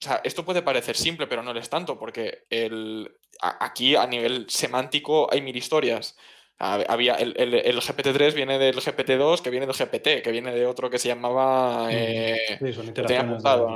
o 0.00 0.04
sea, 0.04 0.20
esto 0.22 0.44
puede 0.44 0.62
parecer 0.62 0.96
simple, 0.96 1.26
pero 1.26 1.42
no 1.42 1.52
lo 1.52 1.58
es 1.58 1.68
tanto, 1.68 1.98
porque 1.98 2.46
el, 2.50 3.16
aquí 3.40 3.96
a 3.96 4.06
nivel 4.06 4.48
semántico 4.48 5.28
hay 5.32 5.42
mil 5.42 5.56
historias. 5.56 6.16
Había 6.60 7.14
el, 7.14 7.34
GPT-3 7.34 8.34
viene 8.34 8.58
del 8.58 8.76
GPT-2, 8.76 9.42
que 9.42 9.50
viene 9.50 9.66
del 9.66 9.76
GPT, 9.76 10.22
que 10.22 10.32
viene 10.32 10.52
de 10.52 10.66
otro 10.66 10.90
que 10.90 10.98
se 10.98 11.08
llamaba. 11.08 11.86
Mm. 11.86 11.90
Eh, 11.92 12.58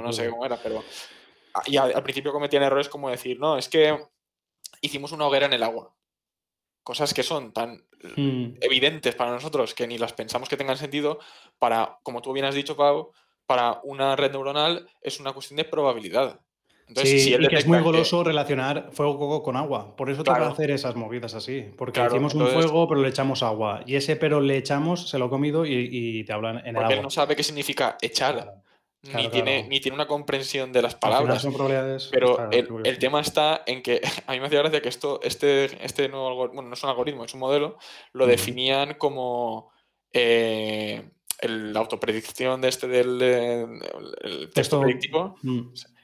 no 0.02 0.12
sé 0.12 0.28
cómo 0.30 0.46
era, 0.46 0.56
pero. 0.56 0.82
Y 1.66 1.76
al, 1.76 2.02
principio 2.02 2.32
cometían 2.32 2.62
errores 2.62 2.88
como 2.88 3.10
decir, 3.10 3.38
no, 3.38 3.56
es 3.56 3.68
que 3.68 3.96
hicimos 4.80 5.12
una 5.12 5.26
hoguera 5.26 5.46
en 5.46 5.52
el 5.52 5.62
agua. 5.62 5.94
Cosas 6.82 7.14
que 7.14 7.22
son 7.22 7.52
tan 7.52 7.84
mm. 8.16 8.58
evidentes 8.60 9.14
para 9.14 9.30
nosotros 9.30 9.74
que 9.74 9.86
ni 9.86 9.98
las 9.98 10.12
pensamos 10.12 10.48
que 10.48 10.56
tengan 10.56 10.76
sentido, 10.76 11.20
para, 11.58 11.98
como 12.02 12.22
tú 12.22 12.32
bien 12.32 12.46
has 12.46 12.54
dicho, 12.54 12.76
Pau, 12.76 13.12
para 13.52 13.80
una 13.82 14.16
red 14.16 14.32
neuronal 14.32 14.88
es 15.02 15.20
una 15.20 15.34
cuestión 15.34 15.58
de 15.58 15.64
probabilidad. 15.64 16.40
Entonces, 16.88 17.22
sí, 17.22 17.34
y 17.38 17.48
que 17.48 17.56
es 17.56 17.66
muy 17.66 17.80
goloso 17.80 18.24
relacionar 18.24 18.88
fuego 18.92 19.42
con 19.42 19.56
agua. 19.56 19.94
Por 19.94 20.08
eso 20.08 20.24
claro. 20.24 20.46
que 20.46 20.52
hacer 20.52 20.70
esas 20.70 20.96
movidas 20.96 21.34
así. 21.34 21.66
Porque 21.76 22.02
hicimos 22.02 22.32
un 22.32 22.48
fuego, 22.48 22.88
pero 22.88 23.02
le 23.02 23.08
echamos 23.08 23.42
agua. 23.42 23.82
Y 23.84 23.96
ese 23.96 24.16
pero 24.16 24.40
le 24.40 24.56
echamos, 24.56 25.10
se 25.10 25.18
lo 25.18 25.26
ha 25.26 25.28
comido 25.28 25.66
y, 25.66 26.24
te 26.24 26.32
hablan 26.32 26.60
en 26.60 26.68
el 26.68 26.74
Porque 26.76 26.94
él 26.94 27.02
no 27.02 27.10
sabe 27.10 27.36
qué 27.36 27.42
significa 27.42 27.98
echar. 28.00 28.54
ni, 29.02 29.28
tiene, 29.28 29.68
ni 29.68 29.80
tiene 29.80 29.96
una 29.96 30.06
comprensión 30.06 30.72
de 30.72 30.80
las 30.80 30.94
palabras. 30.94 31.42
Son 31.42 31.52
probabilidades, 31.52 32.08
pero 32.10 32.50
el, 32.50 32.98
tema 32.98 33.20
está 33.20 33.64
en 33.66 33.82
que 33.82 34.00
a 34.26 34.32
mí 34.32 34.40
me 34.40 34.46
hacía 34.46 34.60
gracia 34.60 34.80
que 34.80 34.88
esto, 34.88 35.20
este, 35.22 35.84
este 35.84 36.08
nuevo 36.08 36.48
bueno, 36.48 36.62
no 36.62 36.74
es 36.74 36.82
un 36.82 36.88
algoritmo, 36.88 37.26
es 37.26 37.34
un 37.34 37.40
modelo, 37.40 37.76
lo 38.14 38.26
definían 38.26 38.94
como 38.94 39.70
eh, 40.10 41.10
la 41.42 41.80
autopredicción 41.80 42.60
de 42.60 42.68
este 42.68 42.86
del 42.88 43.20
el 43.22 44.50
texto 44.54 44.80
predictivo 44.80 45.36
mm. 45.42 45.60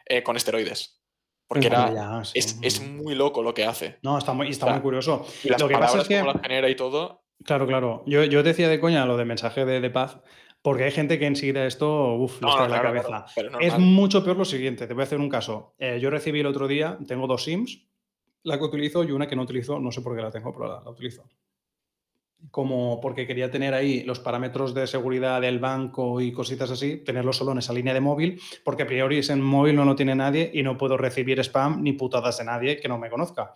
eh, 0.07 0.23
con 0.23 0.37
esteroides. 0.37 1.01
Porque 1.47 1.69
era, 1.69 2.23
es, 2.35 2.87
muy 2.87 3.15
loco 3.15 3.43
lo 3.43 3.55
que 3.55 3.65
hace. 3.65 3.99
No, 4.03 4.19
está 4.19 4.35
muy, 4.35 4.51
está 4.51 4.71
muy 4.71 4.83
curioso. 4.83 5.27
Y 5.43 5.49
las 5.49 5.61
lo 5.61 5.67
que 5.67 5.79
pasa 5.79 6.03
es 6.03 6.09
que, 6.09 6.23
las 6.23 6.43
genera 6.43 6.69
y 6.69 6.77
todo. 6.77 7.23
Claro, 7.43 7.67
claro. 7.67 8.03
Yo, 8.07 8.23
yo 8.25 8.43
decía 8.43 8.69
de 8.69 8.79
coña 8.79 9.07
lo 9.07 9.17
de 9.17 9.25
mensaje 9.25 9.65
de, 9.65 9.91
paz, 9.91 10.21
porque 10.61 10.85
hay 10.85 10.91
gente 10.91 11.19
que 11.19 11.27
enseguida 11.27 11.65
esto, 11.65 12.17
uff, 12.17 12.43
no, 12.43 12.65
en 12.65 12.71
la 12.71 12.83
cabeza. 12.83 13.25
es 13.61 13.79
mucho 13.79 14.23
peor 14.23 14.37
lo 14.37 14.45
siguiente. 14.45 14.87
Te 14.87 14.93
voy 14.93 15.03
a 15.03 15.05
hacer 15.05 15.21
un 15.21 15.31
caso. 15.31 15.75
Eh, 15.79 15.99
yo 16.03 16.11
recibí 16.11 16.41
el 16.41 16.47
otro 16.47 16.69
día, 16.69 16.99
tengo 17.07 17.27
dos 17.27 17.45
SIMs, 17.45 17.89
la 18.43 18.59
que 18.59 18.65
utilizo 18.65 19.03
y 19.05 19.13
una 19.13 19.27
que 19.27 19.37
no 19.37 19.43
utilizo, 19.43 19.81
no 19.81 19.91
sé 19.91 20.03
por 20.03 20.15
qué 20.15 20.21
la 20.21 20.31
tengo, 20.31 20.53
pero 20.53 20.83
la 20.85 20.91
utilizo 20.91 21.25
como 22.51 23.01
porque 23.01 23.27
quería 23.27 23.51
tener 23.51 23.75
ahí 23.75 24.03
los 24.05 24.21
parámetros 24.21 24.75
de 24.75 24.87
seguridad 24.87 25.41
del 25.41 25.59
banco 25.59 26.21
y 26.21 26.33
cositas 26.33 26.71
así, 26.71 26.99
tenerlo 26.99 27.33
solo 27.33 27.53
en 27.53 27.59
esa 27.59 27.73
línea 27.73 27.95
de 27.95 28.01
móvil, 28.01 28.41
porque 28.65 28.85
a 28.85 28.87
priori 28.87 29.19
ese 29.19 29.35
móvil 29.37 29.77
no 29.77 29.85
lo 29.85 29.97
tiene 29.97 30.15
nadie 30.15 30.51
y 30.53 30.63
no 30.63 30.79
puedo 30.79 30.97
recibir 30.97 31.41
spam 31.41 31.83
ni 31.83 31.93
putadas 31.93 32.39
de 32.39 32.45
nadie 32.45 32.81
que 32.81 32.89
no 32.89 32.99
me 32.99 33.11
conozca. 33.11 33.55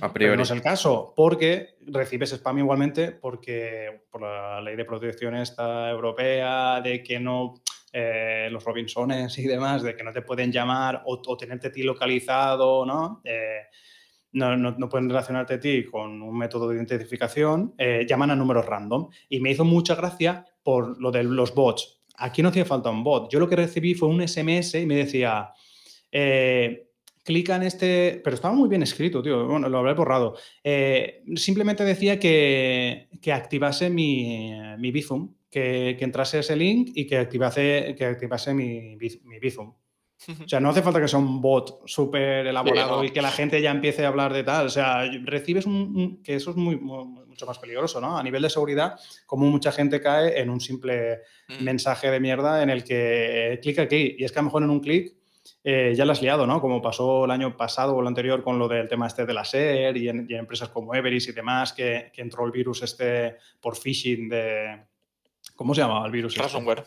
A 0.00 0.12
priori. 0.12 0.36
no 0.36 0.44
es 0.44 0.50
el 0.52 0.62
caso, 0.62 1.12
porque 1.16 1.76
recibes 1.80 2.32
spam 2.32 2.58
igualmente, 2.58 3.10
porque 3.10 4.02
por 4.10 4.22
la 4.22 4.60
ley 4.60 4.76
de 4.76 4.84
protección 4.84 5.34
esta 5.34 5.90
europea, 5.90 6.80
de 6.80 7.02
que 7.02 7.18
no, 7.18 7.54
eh, 7.92 8.48
los 8.52 8.62
Robinsones 8.62 9.36
y 9.38 9.48
demás, 9.48 9.82
de 9.82 9.96
que 9.96 10.04
no 10.04 10.12
te 10.12 10.22
pueden 10.22 10.52
llamar 10.52 11.02
o, 11.06 11.36
tenerte 11.36 11.70
ti 11.70 11.82
localizado, 11.82 12.86
¿no? 12.86 13.20
Eh, 13.24 13.62
no, 14.32 14.56
no, 14.56 14.88
pueden 14.88 15.08
relacionarte 15.08 15.54
a 15.54 15.60
ti 15.60 15.84
con 15.84 16.22
un 16.22 16.38
método 16.38 16.68
de 16.68 16.76
identificación, 16.76 17.74
eh, 17.78 18.06
llaman 18.08 18.30
a 18.30 18.36
números 18.36 18.66
random. 18.66 19.08
Y 19.28 19.40
me 19.40 19.50
hizo 19.50 19.64
mucha 19.64 19.94
gracia 19.94 20.44
por 20.62 21.00
lo 21.00 21.10
de 21.10 21.24
los 21.24 21.54
bots. 21.54 22.02
Aquí 22.16 22.42
no 22.42 22.50
hacía 22.50 22.64
falta 22.64 22.90
un 22.90 23.02
bot. 23.02 23.30
Yo 23.30 23.40
lo 23.40 23.48
que 23.48 23.56
recibí 23.56 23.94
fue 23.94 24.08
un 24.08 24.26
SMS 24.26 24.74
y 24.74 24.86
me 24.86 24.96
decía, 24.96 25.50
eh, 26.12 26.90
clica 27.24 27.56
en 27.56 27.62
este, 27.62 28.20
pero 28.22 28.34
estaba 28.34 28.54
muy 28.54 28.68
bien 28.68 28.82
escrito, 28.82 29.22
tío, 29.22 29.46
bueno, 29.46 29.68
lo 29.68 29.78
habré 29.78 29.94
borrado. 29.94 30.36
Eh, 30.62 31.22
simplemente 31.36 31.84
decía 31.84 32.18
que, 32.18 33.08
que 33.20 33.32
activase 33.32 33.90
mi, 33.90 34.52
mi 34.78 34.90
Bizum, 34.90 35.34
que, 35.50 35.96
que, 35.98 36.04
entrase 36.04 36.40
ese 36.40 36.56
link 36.56 36.90
y 36.94 37.06
que 37.06 37.18
activase, 37.18 37.94
que 37.96 38.04
activase 38.04 38.54
mi, 38.54 38.96
mi 38.96 39.38
Bizum. 39.40 39.72
O 40.44 40.48
sea, 40.48 40.60
no 40.60 40.70
hace 40.70 40.82
falta 40.82 41.00
que 41.00 41.08
sea 41.08 41.18
un 41.18 41.40
bot 41.40 41.82
súper 41.86 42.46
elaborado 42.46 43.04
y 43.04 43.10
que 43.10 43.22
la 43.22 43.30
gente 43.30 43.60
ya 43.60 43.70
empiece 43.70 44.04
a 44.04 44.08
hablar 44.08 44.32
de 44.32 44.44
tal. 44.44 44.66
O 44.66 44.70
sea, 44.70 45.04
recibes 45.24 45.66
un, 45.66 46.22
que 46.22 46.34
eso 46.34 46.50
es 46.50 46.56
muy, 46.56 46.76
mucho 46.76 47.46
más 47.46 47.58
peligroso, 47.58 48.00
¿no? 48.00 48.18
A 48.18 48.22
nivel 48.22 48.42
de 48.42 48.50
seguridad, 48.50 48.98
como 49.26 49.46
mucha 49.46 49.72
gente 49.72 50.00
cae 50.00 50.40
en 50.40 50.50
un 50.50 50.60
simple 50.60 51.20
mm. 51.48 51.62
mensaje 51.62 52.10
de 52.10 52.20
mierda 52.20 52.62
en 52.62 52.70
el 52.70 52.84
que 52.84 53.52
eh, 53.52 53.60
clica 53.60 53.82
aquí. 53.82 54.16
Y 54.18 54.24
es 54.24 54.32
que 54.32 54.38
a 54.38 54.42
lo 54.42 54.46
mejor 54.46 54.62
en 54.62 54.70
un 54.70 54.80
clic 54.80 55.14
eh, 55.64 55.94
ya 55.96 56.04
lo 56.04 56.12
has 56.12 56.22
liado, 56.22 56.46
¿no? 56.46 56.60
Como 56.60 56.82
pasó 56.82 57.24
el 57.24 57.30
año 57.30 57.56
pasado 57.56 57.94
o 57.94 58.00
el 58.00 58.06
anterior 58.06 58.42
con 58.42 58.58
lo 58.58 58.68
del 58.68 58.88
tema 58.88 59.06
este 59.06 59.26
de 59.26 59.34
la 59.34 59.44
SER 59.44 59.96
y 59.96 60.08
en, 60.08 60.26
empresas 60.30 60.68
como 60.68 60.94
Everis 60.94 61.28
y 61.28 61.32
demás, 61.32 61.72
que, 61.72 62.12
entró 62.16 62.44
el 62.44 62.52
virus 62.52 62.82
este 62.82 63.36
por 63.60 63.76
phishing 63.76 64.28
de... 64.28 64.86
¿Cómo 65.56 65.74
se 65.74 65.80
llamaba 65.80 66.06
el 66.06 66.12
virus? 66.12 66.32
Este? 66.32 66.42
Ransomware. 66.42 66.84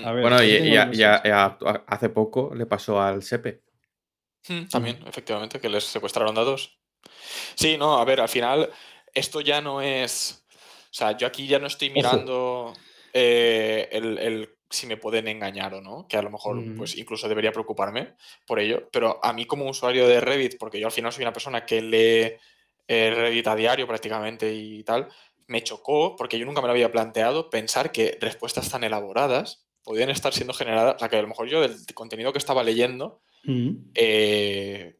Hmm. 0.00 0.20
bueno, 0.20 0.42
y, 0.42 0.72
ya, 0.72 1.58
hace 1.86 2.08
poco 2.08 2.52
le 2.54 2.66
pasó 2.66 3.00
al 3.00 3.22
SEPE. 3.22 3.62
Hmm, 4.48 4.64
también, 4.66 4.98
efectivamente, 5.06 5.60
que 5.60 5.68
les 5.68 5.84
secuestraron 5.84 6.34
datos. 6.34 6.78
Sí, 7.54 7.76
no, 7.78 7.98
a 7.98 8.04
ver, 8.04 8.20
al 8.20 8.28
final 8.28 8.70
esto 9.12 9.40
ya 9.40 9.60
no 9.60 9.80
es... 9.80 10.44
O 10.90 10.96
sea, 10.96 11.16
yo 11.16 11.26
aquí 11.26 11.46
ya 11.46 11.58
no 11.58 11.66
estoy 11.66 11.90
mirando 11.90 12.72
eh, 13.12 13.88
el, 13.92 14.48
si 14.70 14.86
me 14.86 14.96
pueden 14.96 15.28
engañar 15.28 15.74
o 15.74 15.80
no, 15.80 16.06
que 16.08 16.16
a 16.16 16.22
lo 16.22 16.30
mejor 16.30 16.56
mm. 16.56 16.76
pues 16.76 16.96
incluso 16.96 17.28
debería 17.28 17.52
preocuparme 17.52 18.14
por 18.46 18.58
ello, 18.58 18.88
pero 18.92 19.18
a 19.24 19.32
mí 19.32 19.46
como 19.46 19.68
usuario 19.68 20.06
de 20.06 20.20
Revit, 20.20 20.56
porque 20.58 20.78
yo 20.78 20.86
al 20.86 20.92
final 20.92 21.12
soy 21.12 21.22
una 21.24 21.32
persona 21.32 21.64
que 21.64 21.80
lee 21.80 22.32
eh, 22.86 23.14
Reddit 23.14 23.46
a 23.46 23.56
diario 23.56 23.86
prácticamente 23.86 24.52
y 24.52 24.84
tal, 24.84 25.08
me 25.46 25.62
chocó 25.62 26.16
porque 26.16 26.38
yo 26.38 26.46
nunca 26.46 26.60
me 26.60 26.68
lo 26.68 26.72
había 26.72 26.92
planteado 26.92 27.50
pensar 27.50 27.92
que 27.92 28.18
respuestas 28.20 28.70
tan 28.70 28.84
elaboradas 28.84 29.63
podían 29.84 30.10
estar 30.10 30.32
siendo 30.32 30.52
generadas, 30.54 30.96
o 30.96 30.98
sea, 30.98 31.08
que 31.08 31.16
a 31.16 31.22
lo 31.22 31.28
mejor 31.28 31.46
yo 31.48 31.60
del 31.60 31.76
contenido 31.94 32.32
que 32.32 32.38
estaba 32.38 32.62
leyendo, 32.64 33.20
Mm. 33.46 33.90
eh, 33.94 34.96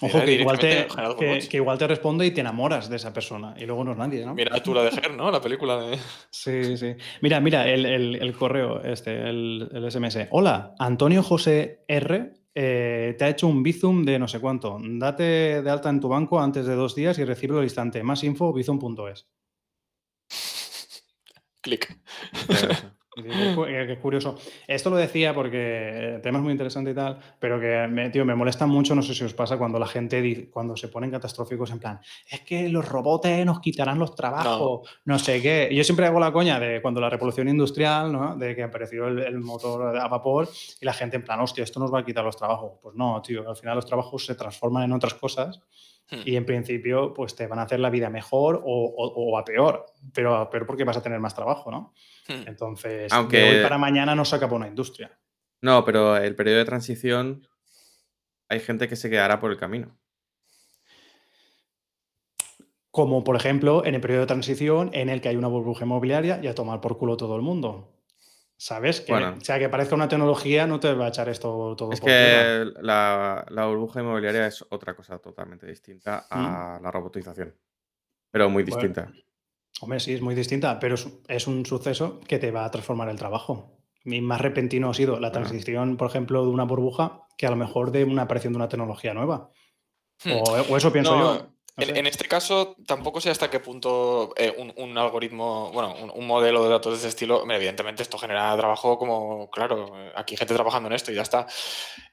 Ojo, 0.00 0.24
que 0.24 0.32
igual, 0.34 0.58
te, 0.60 0.86
que, 1.18 1.48
que 1.50 1.56
igual 1.56 1.76
te 1.76 1.86
responde 1.88 2.24
y 2.24 2.30
te 2.30 2.40
enamoras 2.40 2.88
de 2.88 2.94
esa 2.96 3.12
persona 3.12 3.54
y 3.58 3.66
luego 3.66 3.82
no 3.82 3.92
es 3.92 3.98
nadie, 3.98 4.24
¿no? 4.24 4.32
Mira 4.34 4.62
tú 4.62 4.72
la 4.72 4.84
de 4.84 4.90
Her, 4.90 5.14
¿no? 5.14 5.28
La 5.30 5.40
película 5.40 5.76
de... 5.76 5.98
Sí, 6.30 6.76
sí. 6.76 6.94
Mira, 7.20 7.40
mira, 7.40 7.68
el, 7.68 7.84
el- 7.84 8.14
el 8.22 8.32
correo, 8.32 8.80
este, 8.84 9.28
el, 9.28 9.68
el 9.72 9.90
SMS. 9.90 10.28
Hola, 10.30 10.74
Antonio 10.78 11.22
José 11.24 11.84
R. 11.88 12.32
eh, 12.54 13.16
te 13.18 13.24
ha 13.24 13.28
hecho 13.28 13.48
un 13.48 13.62
Bizum 13.64 14.04
de 14.04 14.18
no 14.20 14.28
sé 14.28 14.38
cuánto. 14.40 14.78
Date 14.80 15.62
de 15.62 15.70
alta 15.70 15.90
en 15.90 15.98
tu 16.00 16.08
banco 16.08 16.38
antes 16.40 16.64
de 16.64 16.76
dos 16.76 16.94
días 16.94 17.18
y 17.18 17.24
recíbelo 17.24 17.58
al 17.58 17.64
instante. 17.64 18.02
Más 18.04 18.22
info, 18.22 18.52
bizum.es. 18.52 19.26
Click. 21.60 21.98
Qué, 23.22 23.54
cu- 23.54 23.64
eh, 23.64 23.86
qué 23.86 23.96
curioso. 23.98 24.36
Esto 24.66 24.90
lo 24.90 24.96
decía 24.96 25.34
porque 25.34 26.14
el 26.16 26.20
tema 26.20 26.38
es 26.38 26.44
muy 26.44 26.52
interesante 26.52 26.90
y 26.90 26.94
tal, 26.94 27.18
pero 27.38 27.58
que 27.60 27.86
me, 27.88 28.10
tío, 28.10 28.24
me 28.24 28.34
molesta 28.34 28.66
mucho, 28.66 28.94
no 28.94 29.02
sé 29.02 29.14
si 29.14 29.24
os 29.24 29.34
pasa, 29.34 29.56
cuando 29.58 29.78
la 29.78 29.86
gente, 29.86 30.20
di- 30.22 30.46
cuando 30.46 30.76
se 30.76 30.88
ponen 30.88 31.10
catastróficos 31.10 31.70
en 31.70 31.78
plan, 31.78 32.00
es 32.30 32.40
que 32.40 32.68
los 32.68 32.88
robots 32.88 33.28
nos 33.44 33.60
quitarán 33.60 33.98
los 33.98 34.14
trabajos, 34.14 34.88
no, 35.04 35.18
sé 35.18 35.40
qué. 35.42 35.68
Yo 35.72 35.84
siempre 35.84 36.06
hago 36.06 36.20
la 36.20 36.32
coña 36.32 36.58
de 36.60 36.80
cuando 36.82 37.00
la 37.00 37.10
revolución 37.10 37.48
industrial, 37.48 38.12
¿no? 38.12 38.36
De 38.36 38.54
que 38.54 38.62
apareció 38.62 39.08
el, 39.08 39.18
el 39.20 39.38
motor 39.40 39.96
a 39.98 40.08
vapor 40.08 40.48
y 40.80 40.84
la 40.84 40.92
gente 40.92 41.16
en 41.16 41.24
plan, 41.24 41.40
hostia, 41.40 41.64
esto 41.64 41.80
nos 41.80 41.92
va 41.92 42.00
a 42.00 42.04
quitar 42.04 42.24
los 42.24 42.36
trabajos. 42.36 42.72
Pues 42.82 42.94
no, 42.94 43.20
tío, 43.22 43.48
al 43.48 43.56
final 43.56 43.76
los 43.76 43.86
trabajos 43.86 44.24
se 44.24 44.34
transforman 44.34 44.84
en 44.84 44.92
otras 44.92 45.14
cosas 45.14 45.60
Hmm. 46.10 46.20
y 46.24 46.36
en 46.36 46.46
principio 46.46 47.12
pues 47.12 47.34
te 47.36 47.46
van 47.46 47.58
a 47.58 47.62
hacer 47.62 47.80
la 47.80 47.90
vida 47.90 48.08
mejor 48.08 48.62
o, 48.64 48.84
o- 48.96 49.12
o 49.32 49.36
a 49.38 49.44
peor, 49.44 49.84
pero 50.14 50.36
a 50.36 50.48
peor 50.48 50.64
porque 50.66 50.84
vas 50.84 50.96
a 50.96 51.02
tener 51.02 51.20
más 51.20 51.34
trabajo, 51.34 51.70
¿no? 51.70 51.92
Hmm. 52.28 52.48
Entonces, 52.48 53.12
Aunque- 53.12 53.36
de 53.38 53.56
hoy 53.58 53.62
para 53.62 53.76
mañana 53.76 54.14
no 54.14 54.24
se 54.24 54.36
acaba 54.36 54.56
una 54.56 54.68
industria. 54.68 55.18
No, 55.60 55.84
pero 55.84 56.16
el 56.16 56.34
periodo 56.34 56.58
de 56.58 56.64
transición 56.64 57.46
hay 58.48 58.60
gente 58.60 58.88
que 58.88 58.96
se 58.96 59.10
quedará 59.10 59.38
por 59.38 59.50
el 59.50 59.58
camino. 59.58 59.98
Como 62.90 63.22
por 63.22 63.36
ejemplo 63.36 63.84
en 63.84 63.94
el 63.94 64.00
periodo 64.00 64.22
de 64.22 64.26
transición 64.28 64.90
en 64.94 65.08
el 65.08 65.20
que 65.20 65.28
hay 65.28 65.36
una 65.36 65.48
burbuja 65.48 65.84
inmobiliaria 65.84 66.40
y 66.42 66.46
a 66.46 66.54
tomar 66.54 66.80
por 66.80 66.96
culo 66.98 67.16
todo 67.16 67.36
el 67.36 67.42
mundo. 67.42 67.92
¿Sabes? 68.60 69.00
Que, 69.00 69.12
Bueno. 69.12 69.36
O 69.40 69.44
sea, 69.44 69.58
que 69.60 69.68
parezca 69.68 69.94
una 69.94 70.08
tecnología 70.08 70.66
no 70.66 70.80
te 70.80 70.92
va 70.92 71.06
a 71.06 71.08
echar 71.08 71.28
esto 71.28 71.74
todo 71.76 71.92
Es 71.92 72.00
por 72.00 72.08
que 72.10 72.66
la, 72.82 73.46
la 73.50 73.66
burbuja 73.66 74.00
inmobiliaria 74.00 74.48
es 74.48 74.64
otra 74.70 74.94
cosa 74.96 75.18
totalmente 75.20 75.64
distinta 75.66 76.26
Mm. 76.30 76.34
a 76.34 76.80
la 76.82 76.90
robotización. 76.90 77.54
Pero 78.32 78.50
muy 78.50 78.64
Bueno. 78.64 78.76
distinta. 78.76 79.12
Hombre, 79.80 80.00
sí, 80.00 80.12
es 80.14 80.20
muy 80.20 80.34
distinta, 80.34 80.80
pero 80.80 80.96
es, 80.96 81.08
es 81.28 81.46
un 81.46 81.64
suceso 81.64 82.18
que 82.26 82.38
te 82.40 82.50
va 82.50 82.64
a 82.64 82.70
transformar 82.70 83.08
el 83.10 83.16
trabajo. 83.16 83.78
Y 84.04 84.20
más 84.20 84.40
repentino 84.40 84.90
ha 84.90 84.94
sido 84.94 85.20
la 85.20 85.28
Bueno. 85.30 85.46
transición, 85.46 85.96
por 85.96 86.08
ejemplo, 86.08 86.42
de 86.42 86.50
una 86.50 86.64
burbuja 86.64 87.26
que 87.36 87.46
a 87.46 87.50
lo 87.50 87.56
mejor 87.56 87.92
de 87.92 88.02
una 88.04 88.22
aparición 88.22 88.52
de 88.54 88.56
una 88.56 88.68
tecnología 88.68 89.14
nueva. 89.14 89.50
Hmm. 90.24 90.32
O, 90.32 90.42
o 90.72 90.76
eso 90.76 90.92
pienso 90.92 91.16
No, 91.16 91.34
yo. 91.38 91.46
En, 91.78 91.96
en 91.96 92.06
este 92.06 92.26
caso, 92.26 92.74
tampoco 92.86 93.20
sé 93.20 93.30
hasta 93.30 93.50
qué 93.50 93.60
punto 93.60 94.32
eh, 94.36 94.52
un, 94.58 94.72
un 94.76 94.98
algoritmo, 94.98 95.70
bueno, 95.72 95.94
un, 95.94 96.10
un 96.10 96.26
modelo 96.26 96.64
de 96.64 96.70
datos 96.70 96.92
de 96.92 96.98
ese 96.98 97.08
estilo, 97.08 97.48
evidentemente 97.50 98.02
esto 98.02 98.18
genera 98.18 98.56
trabajo 98.56 98.98
como, 98.98 99.48
claro, 99.50 99.92
aquí 100.16 100.34
hay 100.34 100.38
gente 100.38 100.54
trabajando 100.54 100.88
en 100.88 100.94
esto 100.94 101.12
y 101.12 101.14
ya 101.14 101.22
está. 101.22 101.46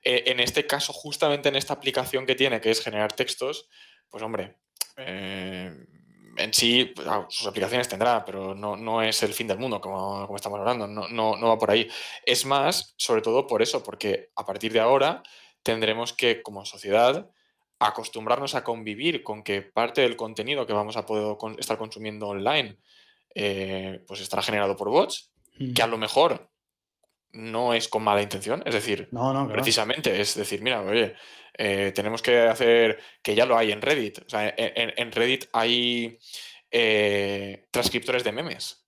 Eh, 0.03 0.23
en 0.27 0.39
este 0.39 0.67
caso, 0.67 0.93
justamente 0.93 1.49
en 1.49 1.55
esta 1.55 1.73
aplicación 1.73 2.25
que 2.25 2.35
tiene, 2.35 2.61
que 2.61 2.71
es 2.71 2.81
generar 2.81 3.13
textos, 3.13 3.67
pues 4.09 4.23
hombre, 4.23 4.57
eh, 4.97 5.71
en 6.37 6.53
sí, 6.53 6.91
pues, 6.95 7.07
ah, 7.07 7.25
sus 7.29 7.47
aplicaciones 7.47 7.87
tendrá, 7.87 8.23
pero 8.23 8.53
no, 8.53 8.75
no 8.75 9.01
es 9.01 9.23
el 9.23 9.33
fin 9.33 9.47
del 9.47 9.57
mundo, 9.57 9.81
como, 9.81 10.25
como 10.25 10.35
estamos 10.35 10.59
hablando, 10.59 10.87
no, 10.87 11.07
no, 11.07 11.37
no 11.37 11.47
va 11.47 11.57
por 11.57 11.71
ahí. 11.71 11.89
Es 12.25 12.45
más, 12.45 12.93
sobre 12.97 13.21
todo 13.21 13.47
por 13.47 13.61
eso, 13.61 13.83
porque 13.83 14.29
a 14.35 14.45
partir 14.45 14.73
de 14.73 14.79
ahora 14.79 15.23
tendremos 15.63 16.13
que, 16.13 16.41
como 16.43 16.65
sociedad, 16.65 17.29
acostumbrarnos 17.79 18.55
a 18.55 18.63
convivir 18.63 19.23
con 19.23 19.43
que 19.43 19.61
parte 19.61 20.01
del 20.01 20.15
contenido 20.15 20.65
que 20.65 20.73
vamos 20.73 20.95
a 20.97 21.05
poder 21.05 21.37
con- 21.37 21.57
estar 21.59 21.77
consumiendo 21.77 22.27
online 22.27 22.77
eh, 23.37 24.01
pues 24.07 24.21
estará 24.21 24.41
generado 24.41 24.75
por 24.77 24.89
bots, 24.89 25.31
Mm. 25.57 25.73
que 25.73 25.81
a 25.81 25.87
lo 25.87 25.97
mejor 25.97 26.49
no 27.31 27.73
es 27.73 27.87
con 27.89 28.01
mala 28.03 28.21
intención, 28.21 28.63
es 28.65 28.73
decir, 28.73 29.09
No, 29.11 29.33
no, 29.33 29.47
precisamente 29.51 30.21
es 30.21 30.35
decir, 30.35 30.61
mira, 30.61 30.81
oye, 30.81 31.15
eh, 31.57 31.91
tenemos 31.93 32.21
que 32.21 32.39
hacer, 32.39 32.97
que 33.21 33.35
ya 33.35 33.45
lo 33.45 33.57
hay 33.57 33.71
en 33.73 33.81
Reddit, 33.81 34.19
o 34.25 34.29
sea, 34.29 34.47
en, 34.47 34.53
en- 34.57 34.93
en 34.95 35.11
Reddit 35.11 35.45
hay 35.51 36.17
eh, 36.71 37.67
transcriptores 37.71 38.23
de 38.23 38.31
memes. 38.31 38.85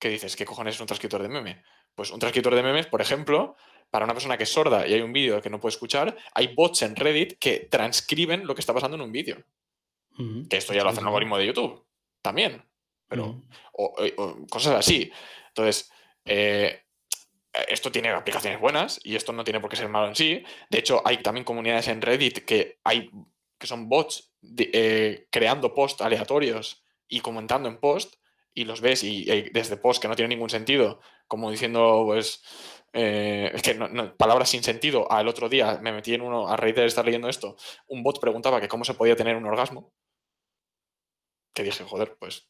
¿Qué 0.00 0.08
dices? 0.10 0.36
¿Qué 0.36 0.44
cojones 0.44 0.74
es 0.76 0.80
un 0.80 0.86
transcriptor 0.86 1.22
de 1.22 1.28
meme? 1.28 1.62
Pues 1.94 2.10
un 2.12 2.20
transcriptor 2.20 2.54
de 2.54 2.62
memes, 2.62 2.86
por 2.86 3.00
ejemplo, 3.00 3.56
para 3.90 4.04
una 4.04 4.14
persona 4.14 4.36
que 4.36 4.44
es 4.44 4.52
sorda 4.52 4.86
y 4.86 4.94
hay 4.94 5.00
un 5.00 5.12
vídeo 5.12 5.40
que 5.40 5.50
no 5.50 5.60
puede 5.60 5.72
escuchar, 5.74 6.16
hay 6.34 6.54
bots 6.54 6.82
en 6.82 6.94
Reddit 6.96 7.38
que 7.38 7.60
transcriben 7.70 8.46
lo 8.46 8.54
que 8.54 8.60
está 8.60 8.74
pasando 8.74 8.96
en 8.96 9.02
un 9.02 9.12
vídeo. 9.12 9.42
Que 10.48 10.56
esto 10.56 10.72
ya 10.74 10.82
lo 10.82 10.90
hace 10.90 11.00
un 11.00 11.06
algoritmo 11.06 11.38
de 11.38 11.46
YouTube 11.46 11.84
también. 12.22 12.62
Pero, 13.08 13.42
o, 13.72 13.84
o- 13.84 14.22
o 14.22 14.46
cosas 14.48 14.74
así. 14.74 15.10
Entonces, 15.48 15.90
eh, 16.24 16.82
esto 17.68 17.90
tiene 17.90 18.10
aplicaciones 18.10 18.60
buenas 18.60 19.00
y 19.02 19.16
esto 19.16 19.32
no 19.32 19.42
tiene 19.44 19.60
por 19.60 19.70
qué 19.70 19.76
ser 19.76 19.88
malo 19.88 20.08
en 20.08 20.14
sí. 20.16 20.42
De 20.68 20.78
hecho, 20.78 21.00
hay 21.04 21.18
también 21.18 21.44
comunidades 21.44 21.88
en 21.88 22.02
Reddit 22.02 22.44
que 22.44 22.78
hay 22.84 23.10
que 23.58 23.66
son 23.66 23.88
bots 23.88 24.32
de- 24.40 24.70
eh, 24.72 25.26
creando 25.30 25.74
posts 25.74 26.02
aleatorios 26.02 26.84
y 27.08 27.20
comentando 27.20 27.68
en 27.68 27.78
post 27.78 28.14
y 28.58 28.64
los 28.64 28.80
ves 28.80 29.04
y, 29.04 29.30
y 29.30 29.50
desde 29.50 29.76
post 29.76 30.02
que 30.02 30.08
no 30.08 30.16
tiene 30.16 30.34
ningún 30.34 30.50
sentido, 30.50 31.00
como 31.28 31.50
diciendo, 31.50 32.02
pues, 32.06 32.42
eh, 32.92 33.52
que 33.62 33.74
palabras 34.16 34.48
sin 34.50 34.62
sentido. 34.64 35.10
Al 35.12 35.28
otro 35.28 35.48
día 35.48 35.78
me 35.80 35.92
metí 35.92 36.14
en 36.14 36.22
uno, 36.22 36.48
a 36.48 36.56
raíz 36.56 36.74
de 36.74 36.86
estar 36.86 37.04
leyendo 37.04 37.28
esto, 37.28 37.56
un 37.86 38.02
bot 38.02 38.20
preguntaba 38.20 38.60
que 38.60 38.68
cómo 38.68 38.84
se 38.84 38.94
podía 38.94 39.14
tener 39.16 39.36
un 39.36 39.46
orgasmo. 39.46 39.92
Que 41.54 41.62
dije, 41.62 41.84
joder, 41.84 42.16
pues 42.18 42.48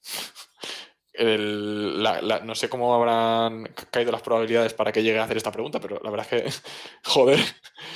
el- 1.19 2.03
la- 2.03 2.23
la- 2.23 2.41
no 2.41 2.55
sé 2.55 2.69
cómo 2.69 2.95
habrán 2.95 3.65
caído 3.91 4.13
las 4.13 4.23
probabilidades 4.23 4.73
para 4.75 4.93
que 4.93 5.03
llegue 5.03 5.19
a 5.19 5.25
hacer 5.25 5.37
esta 5.37 5.53
pregunta, 5.53 5.81
pero 5.81 6.01
la 6.03 6.11
verdad 6.11 6.27
es 6.31 6.43
que, 6.43 6.69
joder, 7.05 7.39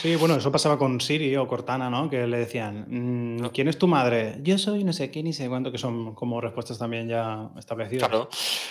Sí, 0.01 0.17
bueno, 0.17 0.37
eso 0.37 0.51
pasaba 0.53 0.79
con 0.79 1.01
Siri 1.01 1.37
o 1.37 1.47
Cortana, 1.49 1.89
¿no? 1.91 2.09
Que 2.11 2.27
le 2.27 2.39
decían, 2.39 2.87
mm. 2.89 3.49
¿quién 3.51 3.69
es 3.69 3.79
tu 3.79 3.87
madre? 3.89 4.37
Yo 4.43 4.59
soy 4.59 4.85
no 4.85 4.93
sé 4.93 5.11
qué 5.11 5.23
ni 5.23 5.33
sé 5.33 5.49
cuánto, 5.49 5.71
que 5.73 5.79
son 5.79 6.15
como 6.15 6.41
respuestas 6.41 6.79
también 6.79 7.09
ya 7.09 7.51
establecidas. 7.59 8.09
claro. 8.09 8.29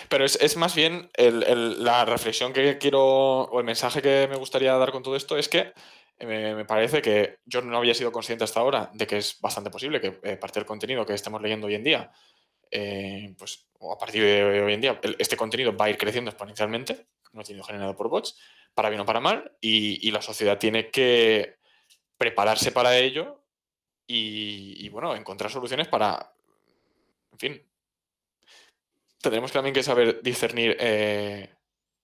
Pero 0.08 0.24
es, 0.24 0.36
es 0.40 0.56
más 0.56 0.74
bien 0.74 1.10
el- 1.14 1.42
el- 1.44 1.84
la 1.84 2.04
reflexión 2.04 2.52
que 2.52 2.78
quiero, 2.78 3.00
o 3.42 3.58
el 3.58 3.64
mensaje 3.66 4.00
que 4.02 4.26
me 4.30 4.36
gustaría 4.36 4.74
dar 4.74 4.92
con 4.92 5.02
todo 5.02 5.16
esto 5.16 5.36
es 5.36 5.48
que 5.48 5.72
eh, 6.18 6.26
me, 6.26 6.54
me 6.54 6.64
parece 6.64 7.00
que 7.02 7.38
yo 7.46 7.62
no 7.62 7.78
había 7.78 7.94
sido 7.94 8.12
consciente 8.12 8.44
hasta 8.44 8.60
ahora 8.60 8.90
de 8.92 9.06
que 9.06 9.16
es 9.18 9.38
bastante 9.40 9.70
posible 9.70 10.00
que 10.00 10.18
eh, 10.22 10.36
parte 10.36 10.60
del 10.60 10.66
contenido 10.66 11.04
que 11.06 11.14
estemos 11.14 11.40
leyendo 11.42 11.66
hoy 11.66 11.74
en 11.74 11.84
día, 11.84 12.12
eh, 12.72 13.34
pues 13.38 13.68
a 13.80 13.98
partir 13.98 14.22
de 14.24 14.62
hoy 14.62 14.72
en 14.74 14.80
día, 14.80 15.00
este 15.18 15.36
contenido 15.36 15.76
va 15.76 15.84
a 15.84 15.90
ir 15.90 15.98
creciendo 15.98 16.30
exponencialmente, 16.30 17.06
contenido 17.32 17.64
generado 17.64 17.94
por 17.94 18.08
bots, 18.08 18.36
para 18.74 18.88
bien 18.88 19.00
o 19.02 19.06
para 19.06 19.20
mal, 19.20 19.56
y, 19.60 20.06
y 20.06 20.10
la 20.10 20.22
sociedad 20.22 20.58
tiene 20.58 20.90
que 20.90 21.56
prepararse 22.16 22.72
para 22.72 22.96
ello 22.98 23.44
y, 24.06 24.76
y, 24.84 24.88
bueno, 24.88 25.14
encontrar 25.14 25.50
soluciones 25.50 25.88
para, 25.88 26.34
en 27.32 27.38
fin, 27.38 27.62
tendremos 29.20 29.52
también 29.52 29.74
que 29.74 29.82
saber 29.82 30.22
discernir, 30.22 30.76
eh, 30.80 31.50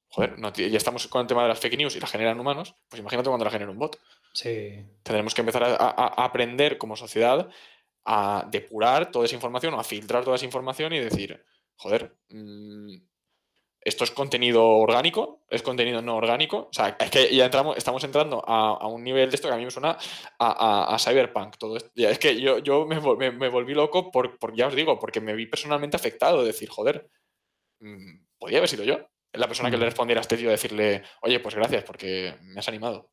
joder, 0.08 0.38
no, 0.38 0.52
ya 0.52 0.76
estamos 0.76 1.06
con 1.08 1.22
el 1.22 1.26
tema 1.26 1.42
de 1.42 1.48
las 1.48 1.60
fake 1.60 1.76
news 1.78 1.96
y 1.96 2.00
las 2.00 2.10
generan 2.10 2.38
humanos, 2.40 2.74
pues 2.88 3.00
imagínate 3.00 3.28
cuando 3.28 3.44
la 3.44 3.50
genera 3.50 3.70
un 3.70 3.78
bot. 3.78 3.98
Sí. 4.32 4.84
Tendremos 5.02 5.34
que 5.34 5.40
empezar 5.42 5.64
a, 5.64 5.74
a- 5.76 6.22
a 6.22 6.24
aprender 6.24 6.78
como 6.78 6.96
sociedad 6.96 7.48
a 8.04 8.46
depurar 8.50 9.10
toda 9.10 9.24
esa 9.26 9.34
información 9.34 9.74
o 9.74 9.80
a 9.80 9.84
filtrar 9.84 10.24
toda 10.24 10.36
esa 10.36 10.44
información 10.46 10.92
y 10.92 10.98
decir, 11.00 11.44
joder, 11.76 12.16
mm, 12.30 12.96
esto 13.80 14.04
es 14.04 14.10
contenido 14.10 14.66
orgánico, 14.66 15.44
es 15.48 15.62
contenido 15.62 16.02
no 16.02 16.16
orgánico. 16.16 16.68
O 16.68 16.72
sea, 16.72 16.96
es 16.98 17.10
que 17.10 17.34
ya 17.34 17.44
entramos, 17.46 17.76
estamos 17.76 18.02
entrando 18.04 18.42
a, 18.46 18.70
a 18.80 18.86
un 18.88 19.02
nivel 19.04 19.30
de 19.30 19.36
esto 19.36 19.48
que 19.48 19.54
a 19.54 19.56
mí 19.56 19.64
me 19.64 19.70
suena 19.70 19.96
a, 20.38 20.88
a- 20.90 20.94
a 20.94 20.98
cyberpunk. 20.98 21.56
Todo 21.56 21.76
esto. 21.76 21.90
Ya, 21.94 22.10
es 22.10 22.18
que 22.18 22.40
yo, 22.40 22.58
yo 22.58 22.84
me, 22.86 23.00
vol- 23.00 23.16
me- 23.16 23.30
me 23.30 23.48
volví 23.48 23.74
loco 23.74 24.10
por, 24.10 24.38
por, 24.38 24.54
ya 24.54 24.66
os 24.66 24.74
digo, 24.74 24.98
porque 24.98 25.20
me 25.20 25.34
vi 25.34 25.46
personalmente 25.46 25.96
afectado. 25.96 26.40
De 26.40 26.48
decir, 26.48 26.68
joder, 26.68 27.08
mm, 27.80 28.26
podía 28.38 28.58
haber 28.58 28.68
sido 28.68 28.84
yo. 28.84 28.98
La 29.32 29.46
persona 29.46 29.70
que 29.70 29.76
le 29.76 29.84
Mm. 29.84 29.88
respondiera 29.90 30.20
a 30.20 30.22
este 30.22 30.36
tío, 30.36 30.50
decirle, 30.50 31.04
oye, 31.22 31.38
pues 31.40 31.54
gracias, 31.54 31.84
porque 31.84 32.34
me 32.42 32.60
has 32.60 32.68
animado. 32.68 33.10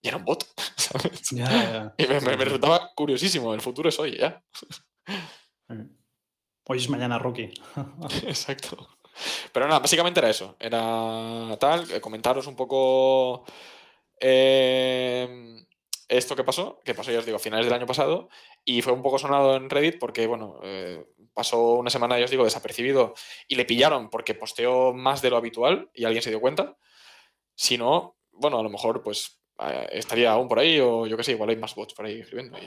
Y 0.00 0.08
era 0.08 0.16
un 0.16 0.24
bot, 0.24 0.44
¿sabes? 0.76 1.30
Ya, 1.30 1.46
ya. 1.46 1.94
Y 1.96 2.06
me, 2.06 2.20
resultaba 2.20 2.92
curiosísimo. 2.94 3.54
El 3.54 3.60
futuro 3.60 3.88
es 3.88 3.98
hoy, 3.98 4.16
ya. 4.16 4.42
Mm. 5.68 5.98
Hoy 6.64 6.78
es 6.78 6.88
mañana, 6.88 7.18
Rocky. 7.18 7.52
Exacto. 8.26 8.88
Pero 9.52 9.66
nada, 9.66 9.80
básicamente 9.80 10.20
era 10.20 10.30
eso. 10.30 10.56
Era 10.60 11.56
tal, 11.58 11.90
eh, 11.90 12.00
comentaros 12.00 12.46
un 12.46 12.54
poco 12.54 13.44
eh, 14.20 15.64
esto 16.08 16.36
que 16.36 16.44
pasó, 16.44 16.80
que 16.84 16.94
pasó 16.94 17.10
ya 17.12 17.18
os 17.18 17.26
digo 17.26 17.36
a 17.36 17.40
finales 17.40 17.66
del 17.66 17.74
año 17.74 17.86
pasado, 17.86 18.28
y 18.64 18.82
fue 18.82 18.92
un 18.92 19.02
poco 19.02 19.18
sonado 19.18 19.56
en 19.56 19.70
Reddit 19.70 19.98
porque, 19.98 20.26
bueno, 20.26 20.60
eh, 20.62 21.06
pasó 21.34 21.74
una 21.74 21.90
semana, 21.90 22.18
ya 22.18 22.24
os 22.24 22.30
digo, 22.30 22.44
desapercibido 22.44 23.14
y 23.46 23.56
le 23.56 23.64
pillaron 23.64 24.10
porque 24.10 24.34
posteó 24.34 24.92
más 24.92 25.22
de 25.22 25.30
lo 25.30 25.36
habitual 25.36 25.90
y 25.94 26.04
alguien 26.04 26.22
se 26.22 26.30
dio 26.30 26.40
cuenta. 26.40 26.76
Si 27.54 27.78
no, 27.78 28.16
bueno, 28.32 28.58
a 28.58 28.62
lo 28.62 28.70
mejor 28.70 29.02
pues 29.02 29.37
estaría 29.90 30.30
aún 30.30 30.48
por 30.48 30.58
ahí 30.58 30.78
o 30.80 31.06
yo 31.06 31.16
qué 31.16 31.24
sé, 31.24 31.32
igual 31.32 31.50
hay 31.50 31.56
más 31.56 31.74
bots 31.74 31.94
por 31.94 32.06
ahí 32.06 32.20
escribiendo. 32.20 32.58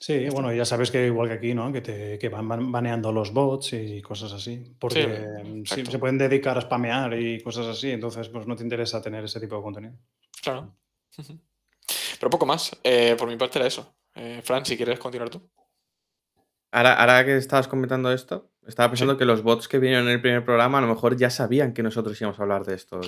Sí, 0.00 0.28
bueno, 0.28 0.52
ya 0.52 0.64
sabes 0.64 0.92
que 0.92 1.06
igual 1.06 1.28
que 1.28 1.34
aquí, 1.34 1.54
¿no? 1.54 1.72
Que, 1.72 1.80
te, 1.80 2.18
que 2.20 2.28
van 2.28 2.70
baneando 2.70 3.10
los 3.10 3.32
bots 3.32 3.72
y 3.72 4.00
cosas 4.00 4.32
así. 4.32 4.76
Porque 4.78 5.52
se 5.64 5.98
pueden 5.98 6.18
dedicar 6.18 6.56
a 6.56 6.60
spamear 6.60 7.18
y 7.18 7.42
cosas 7.42 7.66
así, 7.66 7.90
entonces 7.90 8.28
pues 8.28 8.46
no 8.46 8.54
te 8.54 8.62
interesa 8.62 9.02
tener 9.02 9.24
ese 9.24 9.40
tipo 9.40 9.56
de 9.56 9.62
contenido. 9.62 9.94
Claro. 10.40 10.72
Pero 12.18 12.30
poco 12.30 12.46
más. 12.46 12.76
Eh, 12.84 13.16
por 13.18 13.28
mi 13.28 13.36
parte 13.36 13.58
era 13.58 13.66
eso. 13.66 13.92
Eh, 14.14 14.40
Fran, 14.42 14.64
si 14.64 14.76
quieres 14.76 14.98
continuar 15.00 15.30
tú. 15.30 15.50
Ahora, 16.70 17.24
que 17.24 17.36
estabas 17.36 17.66
comentando 17.66 18.12
esto, 18.12 18.52
estaba 18.66 18.90
pensando 18.90 19.16
que 19.16 19.24
los 19.24 19.42
bots 19.42 19.68
que 19.68 19.78
vinieron 19.78 20.06
en 20.06 20.12
el 20.14 20.20
primer 20.20 20.44
programa 20.44 20.78
a 20.78 20.82
lo 20.82 20.88
mejor 20.88 21.16
ya 21.16 21.30
sabían 21.30 21.72
que 21.72 21.82
nosotros 21.82 22.20
íbamos 22.20 22.38
a 22.38 22.42
hablar 22.42 22.64
de 22.64 22.74
esto. 22.74 23.00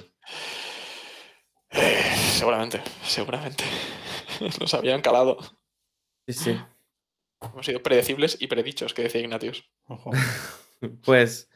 Eh, 2.40 2.42
seguramente, 2.42 2.82
seguramente. 3.02 3.64
Nos 4.60 4.74
habían 4.74 5.02
calado. 5.02 5.38
Sí, 6.26 6.32
sí. 6.32 6.60
Hemos 7.40 7.66
sido 7.66 7.82
predecibles 7.82 8.36
y 8.40 8.46
predichos, 8.46 8.94
que 8.94 9.02
decía 9.02 9.20
Ignatius. 9.20 9.68
pues 11.04 11.48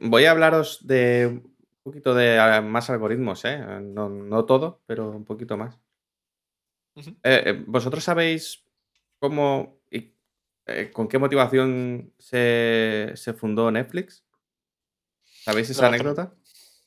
voy 0.00 0.24
a 0.24 0.32
hablaros 0.32 0.86
de 0.86 1.26
un 1.26 1.56
poquito 1.82 2.14
de 2.14 2.38
ah, 2.38 2.60
más 2.60 2.90
algoritmos, 2.90 3.44
¿eh? 3.44 3.58
No, 3.82 4.08
no 4.08 4.44
todo, 4.44 4.82
pero 4.86 5.10
un 5.10 5.24
poquito 5.24 5.56
más. 5.56 5.78
Eh, 6.96 7.12
eh, 7.22 7.64
¿Vosotros 7.66 8.02
sabéis 8.02 8.64
cómo 9.18 9.80
y 9.90 10.14
eh, 10.66 10.90
con 10.92 11.08
qué 11.08 11.18
motivación 11.18 12.12
se, 12.18 13.14
fundó 13.38 13.70
Netflix? 13.70 14.24
¿Sabéis 15.22 15.70
esa 15.70 15.88
anécdota? 15.88 16.34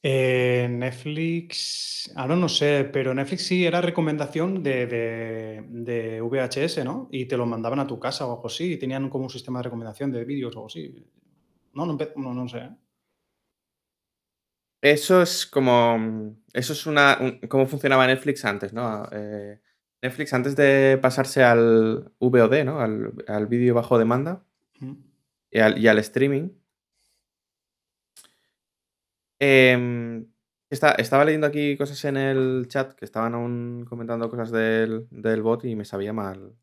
Netflix, 0.02 2.12
ahora 2.16 2.36
no 2.36 2.48
sé, 2.48 2.90
pero 2.92 3.14
Netflix 3.14 3.48
sí 3.48 3.66
era 3.66 3.82
recomendación 3.82 4.64
de, 4.64 6.22
VHS, 6.22 6.86
¿no? 6.86 7.10
Y 7.12 7.26
te 7.26 7.36
lo 7.36 7.46
mandaban 7.46 7.80
a 7.80 7.88
tu 7.88 8.00
casa 8.00 8.26
o 8.26 8.36
algo 8.36 8.48
así, 8.48 8.74
y 8.74 8.78
tenían 8.78 9.10
como 9.10 9.26
un 9.26 9.30
sistema 9.30 9.60
de 9.60 9.64
recomendación 9.64 10.12
de 10.12 10.24
vídeos 10.24 10.56
o 10.56 10.60
algo 10.60 10.68
así. 10.68 11.06
No, 11.74 11.86
no, 11.86 12.34
no, 12.34 12.48
sé. 12.48 12.70
Eso 14.82 15.22
es 15.22 15.46
como. 15.46 16.38
Eso 16.54 16.74
es 16.74 16.86
una. 16.86 17.18
cómo 17.50 17.68
funcionaba 17.68 18.08
Netflix 18.08 18.46
antes, 18.46 18.74
¿no? 18.74 19.04
Netflix, 20.02 20.34
antes 20.34 20.56
de 20.56 20.98
pasarse 21.02 21.44
al 21.44 22.14
VOD, 22.20 22.64
¿no? 22.64 22.80
Al, 22.80 23.48
vídeo 23.48 23.74
bajo 23.74 23.98
demanda 23.98 24.46
y, 25.52 25.60
al, 25.60 26.00
streaming. 26.00 26.50
Em, 29.40 30.26
estaba 30.70 31.26
leyendo 31.26 31.48
aquí 31.48 31.78
cosas 31.78 32.04
en 32.06 32.18
el 32.18 32.68
chat 32.68 32.94
que 32.94 33.06
estaban 33.06 33.34
aún 33.34 33.86
comentando 33.88 34.30
cosas 34.30 34.52
del, 34.52 35.42
bot 35.42 35.66
y 35.66 35.76
me 35.76 35.86
sabía 35.86 36.14
mal. 36.14 36.54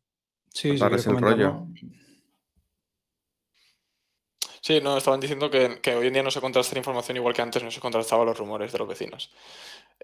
Sí, 0.53 0.77
sí, 0.77 0.83
el 1.09 1.21
rollo. 1.21 1.67
Sí, 4.67 4.81
no, 4.81 4.97
estaban 4.97 5.21
diciendo 5.21 5.49
que, 5.49 5.79
hoy 5.95 6.07
en 6.07 6.13
día 6.13 6.23
no 6.23 6.29
se 6.29 6.41
contrasta 6.41 6.77
información 6.77 7.15
igual 7.15 7.33
que 7.33 7.41
antes 7.41 7.63
no 7.63 7.71
se 7.71 7.79
contrastaba 7.79 8.25
los 8.25 8.37
rumores 8.37 8.71
de 8.71 8.77
los 8.77 8.87
vecinos. 8.87 9.31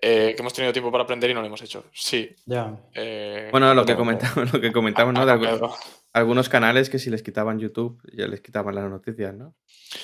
Eh, 0.02 0.34
que 0.36 0.42
hemos 0.42 0.54
tenido 0.54 0.72
tiempo 0.72 0.92
para 0.92 1.04
aprender 1.04 1.30
y 1.30 1.34
no 1.34 1.42
lo 1.42 1.48
hemos 1.48 1.62
hecho. 1.62 1.86
Sí. 1.94 2.34
Ya. 2.46 2.74
Eh, 2.94 3.50
bueno, 3.52 3.74
lo 3.74 3.86
que, 3.86 3.96
comentamos, 3.96 4.36
lo 4.54 4.62
que 4.62 4.72
comentamos, 4.72 5.14
¿no? 5.14 5.26
De 5.26 5.34
algunos 6.14 6.48
canales 6.48 6.90
que 6.92 7.00
si 7.00 7.10
les 7.10 7.24
quitaban 7.24 7.60
YouTube, 7.60 8.00
ya 8.14 8.28
les 8.28 8.40
quitaban 8.40 8.76
las 8.76 8.90
noticias, 8.90 9.34
¿no? 9.34 9.56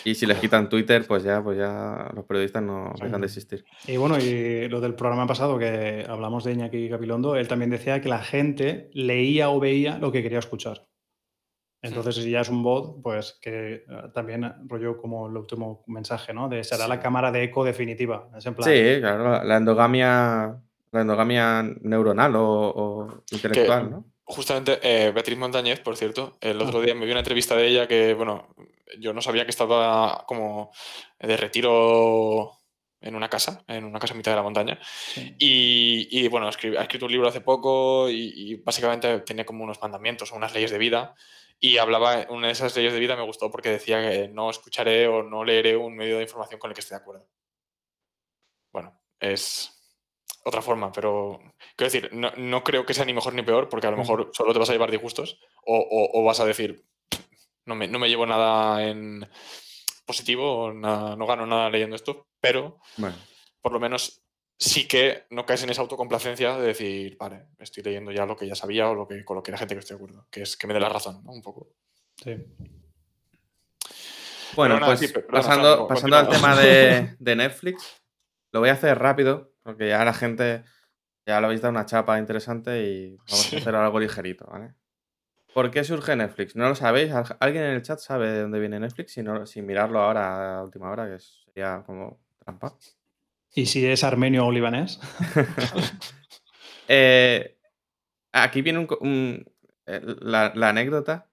Y 0.03 0.15
si 0.15 0.25
les 0.25 0.39
quitan 0.39 0.67
Twitter, 0.67 1.05
pues 1.07 1.23
ya, 1.23 1.43
pues 1.43 1.57
ya 1.57 2.11
los 2.15 2.25
periodistas 2.25 2.63
no 2.63 2.93
dejan 2.99 3.21
de 3.21 3.27
existir. 3.27 3.63
Y 3.87 3.97
bueno, 3.97 4.17
y 4.17 4.67
lo 4.67 4.81
del 4.81 4.95
programa 4.95 5.27
pasado 5.27 5.59
que 5.59 6.05
hablamos 6.09 6.43
de 6.43 6.53
Iñaki 6.53 6.89
Capilondo, 6.89 7.35
él 7.35 7.47
también 7.47 7.69
decía 7.69 8.01
que 8.01 8.09
la 8.09 8.19
gente 8.19 8.89
leía 8.93 9.51
o 9.51 9.59
veía 9.59 9.99
lo 9.99 10.11
que 10.11 10.23
quería 10.23 10.39
escuchar. 10.39 10.87
Entonces, 11.81 12.15
si 12.15 12.31
ya 12.31 12.41
es 12.41 12.49
un 12.49 12.61
bot, 12.61 13.01
pues 13.01 13.37
que 13.41 13.75
eh, 13.75 13.83
también 14.13 14.51
rollo 14.67 14.97
como 14.97 15.27
el 15.27 15.37
último 15.37 15.83
mensaje, 15.87 16.33
¿no? 16.33 16.49
De 16.49 16.63
será 16.63 16.87
la 16.87 16.99
cámara 16.99 17.31
de 17.31 17.43
eco 17.43 17.63
definitiva. 17.63 18.29
Sí, 18.39 18.97
claro, 18.99 19.43
la 19.43 19.57
endogamia, 19.57 20.61
la 20.91 21.01
endogamia 21.01 21.63
neuronal 21.81 22.33
o, 22.35 23.23
intelectual, 23.31 23.91
¿no? 23.91 24.05
Justamente, 24.31 24.79
eh, 24.83 25.11
Beatriz 25.11 25.39
Montañez, 25.39 25.79
por 25.79 25.97
cierto, 25.97 26.37
el 26.39 26.61
otro 26.61 26.81
día 26.81 26.93
me 26.93 27.05
vi 27.05 27.11
una 27.11 27.21
entrevista 27.21 27.55
de 27.55 27.67
ella 27.67 27.87
que, 27.87 28.13
bueno, 28.13 28.53
yo 28.99 29.11
no 29.11 29.23
sabía 29.23 29.43
que 29.43 29.49
estaba 29.49 30.23
como 30.27 30.71
de 31.19 31.35
retiro 31.35 32.51
en 33.01 33.15
una 33.15 33.27
casa, 33.27 33.63
en 33.67 33.85
una 33.85 33.97
casa 33.97 34.13
a 34.13 34.17
mitad 34.17 34.31
de 34.31 34.35
la 34.35 34.43
montaña. 34.43 34.79
Y, 35.39 36.27
bueno, 36.27 36.45
ha 36.45 36.51
escrito 36.51 37.07
un 37.07 37.11
libro 37.11 37.27
hace 37.27 37.41
poco 37.41 38.07
y, 38.07 38.31
y, 38.35 38.55
básicamente 38.57 39.21
tiene 39.21 39.45
como 39.45 39.63
unos 39.63 39.81
mandamientos 39.81 40.31
o 40.31 40.35
unas 40.35 40.53
leyes 40.53 40.69
de 40.69 40.77
vida 40.77 41.15
y 41.59 41.79
hablaba, 41.79 42.27
una 42.29 42.47
de 42.47 42.53
esas 42.53 42.75
leyes 42.75 42.93
de 42.93 42.99
vida 42.99 43.15
me 43.15 43.25
gustó 43.25 43.49
porque 43.49 43.69
decía 43.69 44.07
que 44.07 44.27
no 44.27 44.51
escucharé 44.51 45.07
o 45.07 45.23
no 45.23 45.43
leeré 45.43 45.75
un 45.75 45.95
medio 45.95 46.17
de 46.17 46.23
información 46.23 46.59
con 46.59 46.69
el 46.69 46.75
que 46.75 46.81
esté 46.81 46.93
de 46.93 47.01
acuerdo. 47.01 47.27
Bueno, 48.71 49.01
es 49.19 49.75
otra 50.45 50.61
forma, 50.61 50.91
pero 50.91 51.39
quiero 51.79 51.91
decir, 51.91 52.11
no, 52.13 52.63
creo 52.63 52.85
que 52.85 52.93
sea 52.93 53.05
ni 53.05 53.13
mejor 53.13 53.33
ni 53.33 53.41
peor, 53.41 53.69
porque 53.69 53.87
a 53.87 53.91
lo 53.91 53.97
mm. 53.97 53.99
mejor 54.01 54.31
solo 54.33 54.51
te 54.51 54.59
vas 54.59 54.69
a 54.69 54.73
llevar 54.73 54.91
disgustos 54.91 55.39
o, 55.65 56.09
o, 56.13 56.23
vas 56.23 56.41
a 56.41 56.45
decir, 56.45 56.85
no 57.65 57.75
me, 57.75 57.87
no 57.87 57.99
me, 57.99 58.09
llevo 58.09 58.25
nada 58.25 58.83
en 58.83 59.25
positivo, 60.05 60.73
no 60.73 61.25
gano 61.25 61.45
nada 61.45 61.69
leyendo 61.69 61.95
esto, 61.95 62.27
pero 62.41 62.79
por 63.61 63.71
lo 63.71 63.79
menos 63.79 64.23
sí 64.57 64.87
que 64.87 65.25
no 65.29 65.45
caes 65.45 65.63
en 65.63 65.69
esa 65.69 65.81
autocomplacencia 65.81 66.57
de 66.57 66.67
decir, 66.67 67.15
vale, 67.17 67.47
estoy 67.59 67.81
leyendo 67.81 68.11
ya 68.11 68.25
lo 68.25 68.35
que 68.35 68.45
ya 68.45 68.55
sabía 68.55 68.89
o 68.89 68.93
lo 68.93 69.07
que, 69.07 69.23
con 69.23 69.37
lo 69.37 69.43
que 69.43 69.51
la 69.51 69.57
gente 69.57 69.73
que 69.73 69.79
estoy 69.79 69.97
de 69.97 70.03
acuerdo, 70.03 70.27
que 70.29 70.41
es 70.41 70.57
que 70.57 70.67
me 70.67 70.73
dé 70.73 70.81
la 70.81 70.89
razón, 70.89 71.23
¿no? 71.23 71.31
Un 71.31 71.41
poco. 71.41 71.69
Sí. 72.21 72.35
Bueno, 74.55 74.79
pues 74.83 75.13
pasando, 75.31 75.87
pasando 75.87 76.17
al 76.17 76.27
tema 76.27 76.55
de, 76.57 77.35
Netflix, 77.35 78.01
lo 78.51 78.59
voy 78.59 78.69
a 78.69 78.73
hacer 78.73 78.99
rápido, 78.99 79.53
porque 79.63 79.87
ya 79.87 80.03
la 80.03 80.13
gente 80.13 80.65
ya 81.29 81.39
lo 81.39 81.45
habéis 81.45 81.61
dado 81.61 81.73
una 81.73 81.85
chapa 81.85 82.17
interesante 82.17 82.81
y 82.81 83.15
vamos 83.15 83.53
a 83.53 83.57
hacer 83.57 83.75
algo 83.75 83.99
ligerito, 83.99 84.47
¿vale? 84.47 84.73
¿Por 85.53 85.69
qué 85.69 85.83
surge 85.83 86.15
Netflix? 86.15 86.55
¿No 86.55 86.67
lo 86.67 86.73
sabéis? 86.73 87.11
¿Alguien 87.39 87.65
en 87.65 87.73
el 87.73 87.83
chat 87.83 87.99
sabe 87.99 88.31
de 88.31 88.41
dónde 88.41 88.59
viene 88.59 88.79
Netflix? 88.79 89.13
Sin, 89.13 89.45
sin 89.45 89.67
mirarlo 89.67 89.99
ahora 89.99 90.57
a 90.57 90.63
última 90.63 90.89
hora, 90.89 91.07
que 91.07 91.19
sería 91.19 91.83
como 91.85 92.19
trampa. 92.43 92.75
¿Y 93.53 93.67
si 93.67 93.85
es 93.85 94.03
armenio 94.03 94.47
o 94.47 94.51
libanés? 94.51 94.99
Eh, 96.91 97.59
aquí 98.31 98.63
viene 98.63 98.87
un, 98.99 99.45
eh, 99.85 100.01
la, 100.21 100.47
anécdota. 100.69 101.29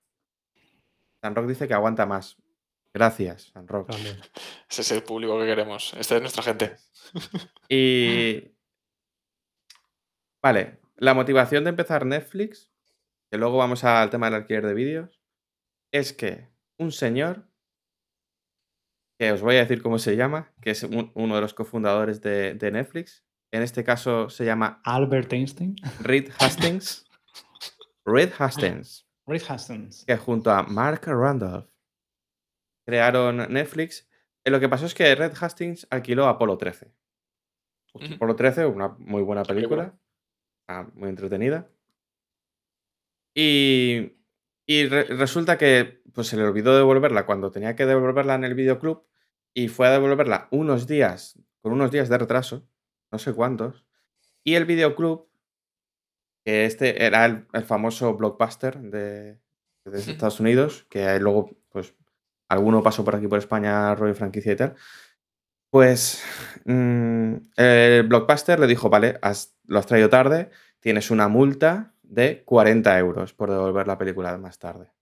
San 1.23 1.35
Rock 1.35 1.47
dice 1.47 1.67
que 1.67 1.73
aguanta 1.73 2.05
más. 2.05 2.37
Gracias, 2.93 3.53
San 3.55 3.67
Rock. 3.67 3.89
Ese 4.69 4.83
es 4.83 4.91
el 4.93 5.03
público 5.03 5.41
que 5.41 5.47
queremos. 5.47 5.95
Esta 5.99 6.17
es 6.17 6.21
nuestra 6.21 6.43
gente. 6.43 6.77
Y. 7.71 8.53
Vale, 10.47 10.79
la 10.95 11.13
motivación 11.13 11.65
de 11.65 11.71
empezar 11.71 12.07
Netflix, 12.07 12.71
que 13.33 13.37
luego 13.37 13.57
vamos 13.57 13.83
al 13.83 14.11
tema 14.11 14.27
del 14.27 14.37
alquiler 14.37 14.65
de 14.65 14.75
vídeos, 14.75 15.21
es 15.93 16.13
que 16.13 16.49
un 16.79 16.93
señor 16.93 17.51
que 19.19 19.33
os 19.33 19.43
voy 19.43 19.57
a 19.57 19.63
decir 19.63 19.83
cómo 19.83 19.99
se 19.99 20.15
llama, 20.15 20.55
que 20.63 20.71
es 20.71 20.85
uno 20.85 21.35
de 21.35 21.41
los 21.41 21.53
cofundadores 21.53 22.21
de, 22.21 22.57
Netflix. 22.73 23.25
En 23.53 23.63
este 23.63 23.83
caso 23.83 24.31
se 24.31 24.45
llama 24.45 24.81
Albert 24.85 25.33
Einstein. 25.33 25.75
Reed 25.99 26.31
Hastings. 26.39 27.05
Reed 28.05 28.31
Hastings. 28.39 29.05
Reed 29.27 29.43
Hastings. 29.49 30.05
Que 30.05 30.17
junto 30.17 30.53
a 30.53 30.63
Mark 30.63 31.07
Randolph 31.07 31.69
crearon 32.87 33.53
Netflix. 33.53 34.09
Y 34.45 34.51
lo 34.51 34.61
que 34.61 34.69
pasó 34.69 34.87
es 34.87 34.95
que 34.95 35.13
Reed 35.13 35.33
Hastings 35.41 35.89
alquiló 35.91 36.29
Apolo 36.29 36.57
13. 36.57 36.95
Apolo 38.15 38.37
13, 38.37 38.67
una 38.67 38.91
muy 38.99 39.23
buena 39.23 39.43
película. 39.43 39.99
Muy 40.95 41.09
entretenida. 41.09 41.69
Y 43.35 44.17
y 44.67 44.89
resulta 44.89 45.59
que 45.59 46.03
pues, 46.13 46.27
se 46.27 46.37
le 46.37 46.43
olvidó 46.43 46.77
devolverla 46.77 47.25
cuando 47.25 47.53
tenía 47.53 47.77
que 47.77 47.87
devolverla 47.87 48.35
en 48.35 48.45
el 48.45 48.55
videoclub 48.55 49.07
y 49.55 49.69
fue 49.69 49.87
a 49.87 49.93
devolverla 49.93 50.49
unos 50.51 50.89
días, 50.89 51.39
con 51.63 51.73
unos 51.73 51.93
días 51.93 52.09
de 52.09 52.19
retraso, 52.19 52.69
no 53.13 53.19
sé 53.19 53.33
cuántos. 53.33 53.87
Y 54.43 54.57
el 54.57 54.65
videoclub, 54.65 55.29
que 56.45 56.65
este 56.65 57.05
era 57.05 57.25
el, 57.25 57.47
famoso 57.65 58.17
blockbuster 58.17 58.79
de, 58.81 59.39
Estados 59.85 60.41
Unidos, 60.41 60.85
que 60.91 61.19
luego, 61.21 61.57
pues, 61.71 61.95
alguno 62.49 62.83
pasó 62.83 63.05
por 63.05 63.15
aquí 63.15 63.29
por 63.29 63.39
España, 63.39 63.95
rollo 63.95 64.15
franquicia 64.17 64.53
y 64.53 64.57
tal. 64.57 64.75
Pues 65.71 66.23
mm, 66.65 67.35
el 67.57 68.03
blockbuster 68.05 68.59
le 68.61 68.67
dijo, 68.67 68.89
vale, 68.89 69.19
lo 69.65 69.79
has 69.79 69.87
traído 69.87 70.09
tarde, 70.09 70.51
tienes 70.81 71.11
una 71.11 71.29
multa 71.29 71.95
de 72.03 72.45
40 72.45 72.99
euros 72.99 73.33
por 73.35 73.51
devolver 73.51 73.87
la 73.87 73.99
película 73.99 74.37
más 74.39 74.59
tarde. 74.59 74.93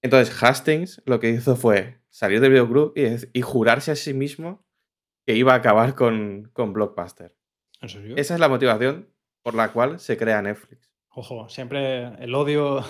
Entonces 0.00 0.42
Hastings 0.42 1.02
lo 1.06 1.18
que 1.18 1.30
hizo 1.30 1.56
fue 1.56 1.98
salir 2.08 2.40
del 2.40 2.52
videoclub 2.52 2.92
y, 2.96 3.38
y 3.38 3.42
jurarse 3.42 3.90
a 3.90 3.96
sí 3.96 4.14
mismo 4.14 4.64
que 5.26 5.34
iba 5.34 5.52
a 5.52 5.56
acabar 5.56 5.94
con, 5.94 6.50
con 6.54 6.72
Blockbuster. 6.72 7.36
Esa 7.80 8.34
es 8.34 8.40
la 8.40 8.48
motivación 8.48 9.12
por 9.42 9.54
la 9.54 9.72
cual 9.72 10.00
se 10.00 10.16
crea 10.16 10.40
Netflix. 10.42 10.90
Ojo, 11.10 11.48
siempre 11.48 12.14
el 12.22 12.34
odio. 12.34 12.84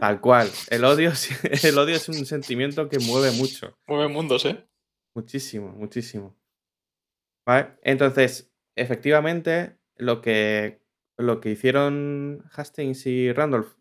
Tal 0.00 0.20
cual. 0.20 0.48
El 0.70 0.84
odio, 0.84 1.12
el 1.62 1.78
odio 1.78 1.96
es 1.96 2.08
un 2.08 2.26
sentimiento 2.26 2.88
que 2.88 2.98
mueve 2.98 3.30
mucho. 3.32 3.78
Mueve 3.86 4.08
mundos, 4.08 4.44
¿eh? 4.46 4.64
Muchísimo, 5.14 5.72
muchísimo. 5.72 6.36
¿Vale? 7.46 7.76
Entonces, 7.82 8.52
efectivamente, 8.76 9.78
lo 9.96 10.20
que, 10.20 10.82
lo 11.16 11.40
que 11.40 11.50
hicieron 11.50 12.44
Hastings 12.52 13.06
y 13.06 13.32
Randolph 13.32 13.74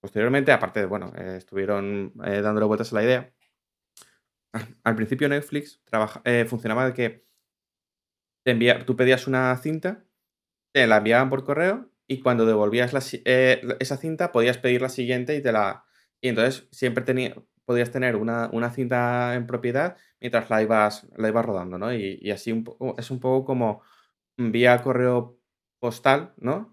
posteriormente, 0.00 0.52
aparte 0.52 0.80
de, 0.80 0.86
bueno, 0.86 1.12
eh, 1.16 1.36
estuvieron 1.38 2.12
eh, 2.24 2.40
dándole 2.40 2.66
vueltas 2.66 2.92
a 2.92 2.96
la 2.96 3.04
idea. 3.04 3.34
Al 4.84 4.94
principio 4.94 5.28
Netflix 5.28 5.82
eh, 6.24 6.46
funcionaba 6.48 6.86
de 6.86 6.94
que 6.94 7.26
te 8.44 8.54
tú 8.86 8.96
pedías 8.96 9.26
una 9.26 9.56
cinta, 9.58 10.04
te 10.72 10.86
la 10.86 10.98
enviaban 10.98 11.28
por 11.28 11.44
correo 11.44 11.90
y 12.06 12.20
cuando 12.20 12.46
devolvías 12.46 12.94
esa 13.24 13.96
cinta 13.96 14.32
podías 14.32 14.58
pedir 14.58 14.80
la 14.80 14.88
siguiente 14.88 15.36
y 15.36 15.42
te 15.42 15.52
la... 15.52 15.84
Y 16.20 16.28
entonces 16.28 16.66
siempre 16.72 17.04
tenía, 17.04 17.34
podías 17.68 17.90
tener 17.90 18.16
una, 18.16 18.48
una, 18.50 18.70
cinta 18.70 19.34
en 19.34 19.46
propiedad 19.46 19.98
mientras 20.20 20.48
la 20.48 20.62
ibas, 20.62 21.06
la 21.18 21.28
ibas 21.28 21.44
rodando, 21.44 21.76
¿no? 21.76 21.92
Y, 21.92 22.30
así 22.30 22.64
es 22.96 23.10
un 23.10 23.20
poco 23.20 23.44
como 23.44 23.82
vía 24.38 24.82
correo 24.82 25.38
postal, 25.78 26.32
¿no? 26.38 26.72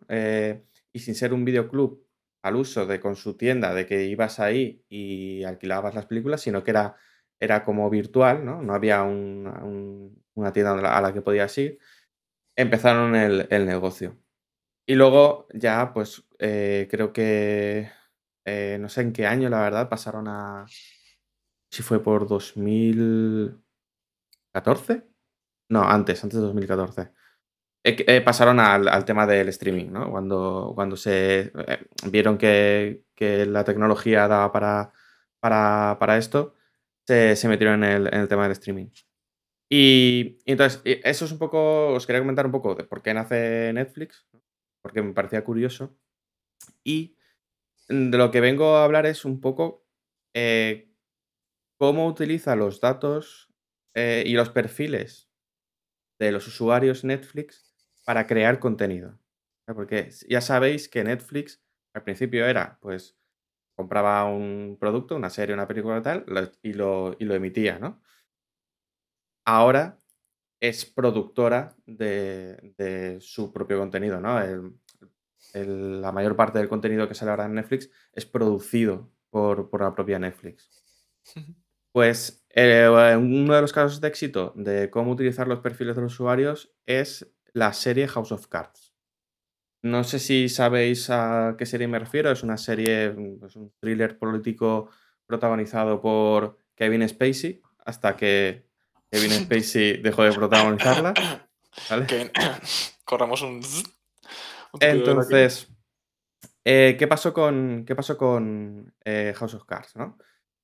y 0.94 1.00
sin 1.00 1.16
ser 1.16 1.34
un 1.34 1.44
videoclub 1.44 2.02
al 2.42 2.56
uso 2.56 2.86
de 2.86 3.02
con 3.02 3.18
su 3.18 3.36
tienda, 3.36 3.74
de 3.74 3.86
que 3.86 4.06
ibas 4.06 4.40
ahí 4.40 4.86
y 4.88 5.44
alquilabas 5.44 5.94
las 5.96 6.06
películas, 6.06 6.40
sino 6.42 6.64
que 6.64 6.72
era, 6.72 6.96
era 7.40 7.66
como 7.66 7.90
virtual, 7.90 8.46
¿no? 8.46 8.62
No 8.62 8.74
había 8.74 9.04
una 9.04 10.54
tienda 10.54 10.96
a 10.98 11.02
la 11.02 11.14
que 11.14 11.22
podías 11.22 11.58
ir. 11.58 11.80
Empezaron 12.56 13.16
el, 13.16 13.66
negocio. 13.66 14.18
Y 14.88 14.96
luego 14.96 15.48
ya, 15.54 15.92
pues 15.94 16.24
eh, 16.40 16.88
creo 16.90 17.12
que, 17.12 17.90
eh, 18.46 18.78
no 18.80 18.90
sé 18.90 19.02
en 19.02 19.14
qué 19.14 19.28
año, 19.28 19.50
la 19.50 19.62
verdad, 19.62 19.90
pasaron 19.90 20.28
a, 20.28 20.66
si 21.70 21.84
fue 21.84 22.02
por 22.02 22.28
2014. 22.28 25.04
No, 25.70 25.84
antes, 25.84 26.24
antes 26.24 26.40
de 26.40 26.46
2014. 26.46 27.12
Eh, 27.84 28.04
eh, 28.08 28.22
pasaron 28.22 28.60
al, 28.60 29.06
tema 29.06 29.28
del 29.28 29.50
streaming, 29.50 29.92
¿no? 29.92 30.10
Cuando, 30.10 30.72
cuando 30.74 30.98
se 30.98 31.52
eh, 31.54 31.86
vieron 32.10 32.38
que, 32.38 33.04
la 33.48 33.64
tecnología 33.64 34.28
daba 34.28 34.52
para, 34.52 34.92
para, 35.40 36.18
esto, 36.18 36.56
se, 37.06 37.48
metieron 37.48 37.84
en 37.84 38.08
el, 38.08 38.28
tema 38.28 38.44
del 38.44 38.54
streaming. 38.54 38.88
Y, 39.70 40.40
entonces, 40.46 40.82
eso 40.84 41.26
es 41.26 41.32
un 41.32 41.40
poco, 41.40 41.90
os 41.94 42.06
quería 42.08 42.22
comentar 42.22 42.46
un 42.46 42.52
poco 42.52 42.76
de 42.76 42.84
por 42.86 43.02
qué 43.02 43.14
nace 43.14 43.72
Netflix, 43.74 44.28
porque 44.82 45.02
me 45.02 45.14
parecía 45.14 45.44
curioso. 45.44 45.96
Y 46.84 47.15
de 47.88 48.18
lo 48.18 48.32
que 48.32 48.42
vengo 48.42 48.76
a 48.76 48.84
hablar 48.84 49.06
es 49.06 49.26
un 49.26 49.40
poco 49.40 49.86
cómo 51.78 52.08
utiliza 52.08 52.56
los 52.56 52.82
datos 52.82 53.54
y 53.96 54.34
los 54.34 54.50
perfiles 54.50 55.30
de 56.20 56.32
los 56.32 56.48
usuarios 56.48 57.04
Netflix 57.04 57.76
para 58.06 58.28
crear 58.28 58.60
contenido. 58.60 59.20
Porque 59.66 60.10
ya 60.30 60.42
sabéis 60.42 60.88
que 60.90 61.04
Netflix 61.04 61.62
al 61.94 62.04
principio 62.04 62.46
era, 62.46 62.78
pues, 62.82 63.18
compraba 63.76 64.26
un 64.26 64.78
producto, 64.80 65.16
una 65.16 65.30
serie, 65.30 65.56
una 65.56 65.68
película 65.68 66.02
tal, 66.02 66.26
y 66.62 66.74
lo, 66.74 67.16
y 67.20 67.26
lo 67.26 67.36
emitía, 67.36 67.80
¿no? 67.80 68.02
Ahora 69.46 70.00
es 70.60 70.86
productora 70.86 71.76
de, 71.86 73.18
su 73.22 73.52
propio 73.52 73.78
contenido, 73.80 74.20
¿no? 74.20 74.40
La 75.64 76.12
mayor 76.12 76.36
parte 76.36 76.60
del 76.60 76.68
contenido 76.68 77.08
que 77.08 77.16
sale 77.16 77.32
ahora 77.32 77.46
en 77.46 77.56
Netflix 77.56 77.90
es 78.14 78.26
producido 78.26 79.12
por, 79.30 79.70
por 79.70 79.82
la 79.82 79.94
propia 79.94 80.20
Netflix. 80.20 80.70
Pues 81.96 82.46
eh, 82.50 82.90
uno 82.90 83.56
de 83.56 83.62
los 83.62 83.72
casos 83.72 84.02
de 84.02 84.10
éxito 84.10 84.52
de 84.58 84.90
cómo 84.90 85.12
utilizar 85.12 85.48
los 85.48 85.62
perfiles 85.62 85.96
de 85.96 86.02
los 86.02 86.12
usuarios 86.12 86.76
es 86.86 87.34
la 87.54 87.72
serie 87.72 88.06
House 88.10 88.34
of 88.34 88.48
Cards. 88.48 88.94
No 89.82 90.04
sé 90.04 90.20
si 90.20 90.50
sabéis 90.50 91.10
a 91.10 91.56
qué 91.58 91.66
serie 91.66 91.88
me 91.88 91.98
refiero. 91.98 92.32
Es 92.32 92.44
una 92.44 92.58
serie, 92.58 93.16
es 93.46 93.56
un 93.56 93.72
thriller 93.80 94.18
político 94.18 94.90
protagonizado 95.26 96.02
por 96.02 96.58
Kevin 96.76 97.08
Spacey, 97.08 97.62
hasta 97.86 98.18
que 98.18 98.66
Kevin 99.10 99.32
Spacey 99.46 100.02
dejó 100.02 100.24
de 100.24 100.34
protagonizarla. 100.34 101.14
corramos 103.06 103.42
un... 103.42 103.62
Entonces, 104.80 105.72
eh, 106.64 106.96
¿qué 106.98 107.08
pasó 107.08 107.34
con, 107.34 107.86
qué 107.86 107.96
pasó 107.96 108.18
con 108.18 108.94
eh, 109.04 109.34
House 109.36 109.54
of 109.54 109.66
Cards? 109.66 109.96
¿no? 109.96 110.18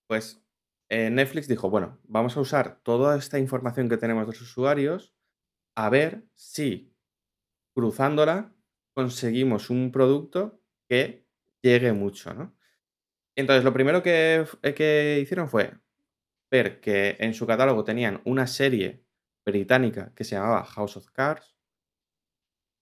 Pues 0.07 0.43
eh, 0.89 1.09
Netflix 1.09 1.47
dijo, 1.47 1.69
bueno, 1.69 1.99
vamos 2.03 2.35
a 2.35 2.41
usar 2.41 2.79
toda 2.83 3.17
esta 3.17 3.39
información 3.39 3.87
que 3.87 3.97
tenemos 3.97 4.23
de 4.23 4.33
los 4.33 4.41
usuarios 4.41 5.13
a 5.75 5.89
ver 5.89 6.25
si 6.35 6.93
cruzándola 7.73 8.53
conseguimos 8.93 9.69
un 9.69 9.91
producto 9.91 10.59
que 10.89 11.25
llegue 11.61 11.93
mucho, 11.93 12.33
¿no? 12.33 12.55
Entonces, 13.35 13.63
lo 13.63 13.71
primero 13.71 14.03
que, 14.03 14.45
que 14.75 15.19
hicieron 15.21 15.47
fue 15.47 15.73
ver 16.51 16.81
que 16.81 17.15
en 17.19 17.33
su 17.33 17.47
catálogo 17.47 17.85
tenían 17.85 18.21
una 18.25 18.45
serie 18.45 19.05
británica 19.45 20.13
que 20.13 20.25
se 20.25 20.35
llamaba 20.35 20.65
House 20.65 20.97
of 20.97 21.09
Cards, 21.11 21.55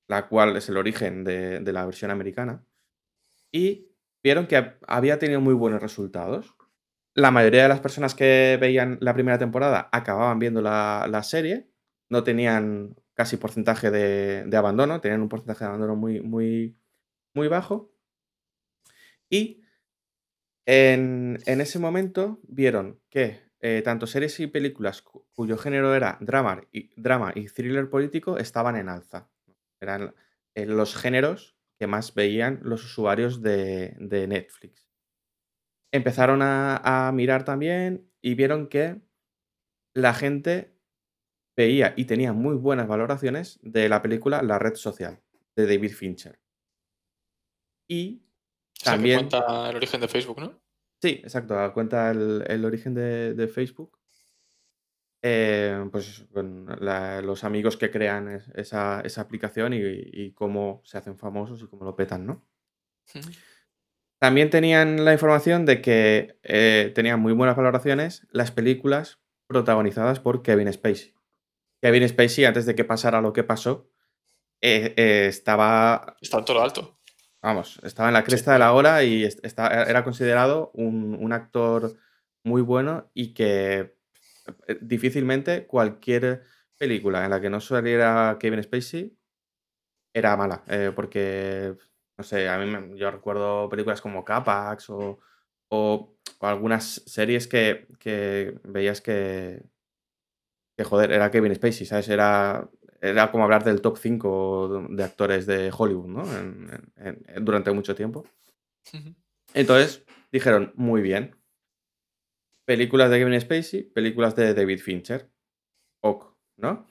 la 0.09 0.27
cual 0.27 0.57
es 0.57 0.67
el 0.67 0.75
origen 0.75 1.23
de, 1.23 1.61
la 1.71 1.85
versión 1.85 2.11
americana, 2.11 2.65
y 3.51 3.87
vieron 4.21 4.47
que 4.47 4.73
había 4.85 5.19
tenido 5.19 5.39
muy 5.39 5.53
buenos 5.53 5.81
resultados. 5.81 6.55
La 7.13 7.31
mayoría 7.31 7.63
de 7.63 7.69
las 7.69 7.79
personas 7.79 8.13
que 8.13 8.57
veían 8.59 8.97
la 8.99 9.13
primera 9.13 9.39
temporada 9.39 9.87
acababan 9.93 10.39
viendo 10.39 10.61
la, 10.61 11.07
la 11.09 11.23
serie 11.23 11.69
no 12.09 12.23
tenían 12.23 12.95
casi 13.13 13.37
porcentaje 13.37 13.91
de, 13.91 14.57
abandono, 14.57 15.01
tenían 15.01 15.21
un 15.21 15.27
porcentaje 15.29 15.65
de 15.65 15.67
abandono 15.67 15.95
muy, 15.95 16.21
muy, 16.21 16.77
muy 17.33 17.49
bajo. 17.49 17.91
Y 19.29 19.61
en, 20.65 21.37
ese 21.45 21.79
momento 21.79 22.39
vieron 22.47 22.99
que 23.09 23.41
eh, 23.59 23.81
tanto 23.83 24.07
series 24.07 24.39
y 24.39 24.47
películas 24.47 25.01
cuyo 25.01 25.57
género 25.57 25.93
era 25.93 26.17
drama 26.21 26.61
y, 26.71 26.91
drama 26.95 27.33
y 27.35 27.47
thriller 27.47 27.89
político 27.89 28.37
estaban 28.37 28.77
en 28.77 28.87
alza. 28.87 29.29
Eran 29.81 30.13
eh, 30.55 30.65
los 30.65 30.95
géneros 30.95 31.55
que 31.79 31.87
más 31.87 32.13
veían 32.13 32.59
los 32.63 32.83
usuarios 32.83 33.41
de, 33.41 33.95
Netflix. 34.27 34.87
Empezaron 35.91 36.41
a 36.41 37.11
mirar 37.13 37.45
también 37.45 38.09
y 38.21 38.35
vieron 38.35 38.67
que 38.67 39.01
la 39.93 40.13
gente 40.13 40.75
veía 41.55 41.93
y 41.97 42.05
tenía 42.05 42.31
muy 42.31 42.55
buenas 42.55 42.87
valoraciones 42.87 43.59
de 43.61 43.89
la 43.89 44.01
película 44.01 44.41
La 44.41 44.59
Red 44.59 44.75
Social, 44.75 45.21
de 45.55 45.67
David 45.67 45.91
Fincher. 45.91 46.39
Y 47.85 48.23
también... 48.81 49.19
cuenta 49.19 49.69
el 49.69 49.75
origen 49.75 49.99
de 49.99 50.07
Facebook, 50.07 50.39
¿no? 50.39 50.61
Sí, 51.01 51.19
exacto, 51.23 51.73
cuenta 51.73 52.11
el, 52.11 52.63
origen 52.65 52.93
de, 52.93 53.49
Facebook. 53.53 53.98
Eh, 55.21 55.85
pues 55.91 56.25
con 56.33 56.65
los 57.23 57.43
amigos 57.43 57.75
que 57.75 57.91
crean 57.91 58.41
esa, 58.55 59.03
aplicación 59.17 59.73
y, 59.73 60.31
cómo 60.31 60.81
se 60.85 60.97
hacen 60.97 61.17
famosos 61.17 61.61
y 61.61 61.67
cómo 61.67 61.83
lo 61.83 61.95
petan, 61.95 62.25
¿no? 62.25 62.45
También 64.19 64.49
tenían 64.49 65.05
la 65.05 65.13
información 65.13 65.65
de 65.65 65.81
que 65.81 66.37
eh, 66.43 66.91
tenían 66.93 67.21
muy 67.21 67.33
buenas 67.33 67.55
valoraciones 67.55 68.27
las 68.31 68.51
películas 68.51 69.19
protagonizadas 69.47 70.19
por 70.19 70.43
Kevin 70.43 70.71
Spacey. 70.71 71.15
Kevin 71.81 72.07
Spacey, 72.07 72.43
antes 72.43 72.65
de 72.65 72.75
que 72.75 72.83
pasara 72.83 73.21
lo 73.21 73.31
que 73.31 73.45
pasó, 73.45 73.89
eh, 74.61 74.93
eh, 74.97 75.27
estaba. 75.27 76.17
Está 76.19 76.39
en 76.39 76.45
todo 76.45 76.57
lo 76.57 76.63
alto. 76.63 76.99
Vamos, 77.41 77.79
estaba 77.83 78.09
en 78.09 78.13
la 78.13 78.25
cresta 78.25 78.51
de 78.51 78.59
la 78.59 78.73
hora 78.73 79.01
y 79.05 79.23
era 79.23 80.03
considerado 80.03 80.71
un, 80.73 81.31
actor 81.31 81.95
muy 82.43 82.61
bueno 82.61 83.09
y 83.13 83.33
que 83.33 83.95
difícilmente 84.81 85.65
cualquier 85.67 86.43
película 86.77 87.23
en 87.25 87.31
la 87.31 87.41
que 87.41 87.49
no 87.49 87.59
saliera 87.61 88.37
Kevin 88.39 88.63
Spacey 88.63 89.17
era 90.13 90.35
mala. 90.37 90.63
porque, 90.95 91.75
no 92.17 92.23
sé, 92.23 92.47
a 92.49 92.57
mí 92.57 92.97
yo 92.97 93.11
recuerdo 93.11 93.69
películas 93.69 94.01
como 94.01 94.25
Capax 94.25 94.89
o, 94.89 95.19
o, 95.69 96.15
algunas 96.41 97.03
series 97.05 97.47
que 97.47 97.87
veías 98.63 99.01
que, 99.01 99.63
que 100.79 100.85
joder, 100.85 101.11
era 101.11 101.29
Kevin 101.29 101.53
Spacey, 101.53 101.85
¿sabes? 101.85 102.07
Era, 102.07 102.69
era 103.01 103.31
como 103.31 103.43
hablar 103.43 103.65
del 103.65 103.81
top 103.81 103.97
5 103.97 104.87
de 104.89 105.03
actores 105.03 105.45
de 105.45 105.73
Hollywood, 105.77 106.07
¿no? 106.07 106.23
durante 107.41 107.71
mucho 107.71 107.95
tiempo. 107.95 108.25
Entonces 109.53 110.05
dijeron, 110.31 110.71
muy 110.75 111.01
bien. 111.01 111.35
Películas 112.69 113.09
de 113.09 113.17
Kevin 113.17 113.41
Spacey, 113.41 113.81
películas 113.81 114.35
de 114.35 114.53
David 114.53 114.77
Fincher. 114.77 115.27
Ok, 116.03 116.37
¿no? 116.57 116.85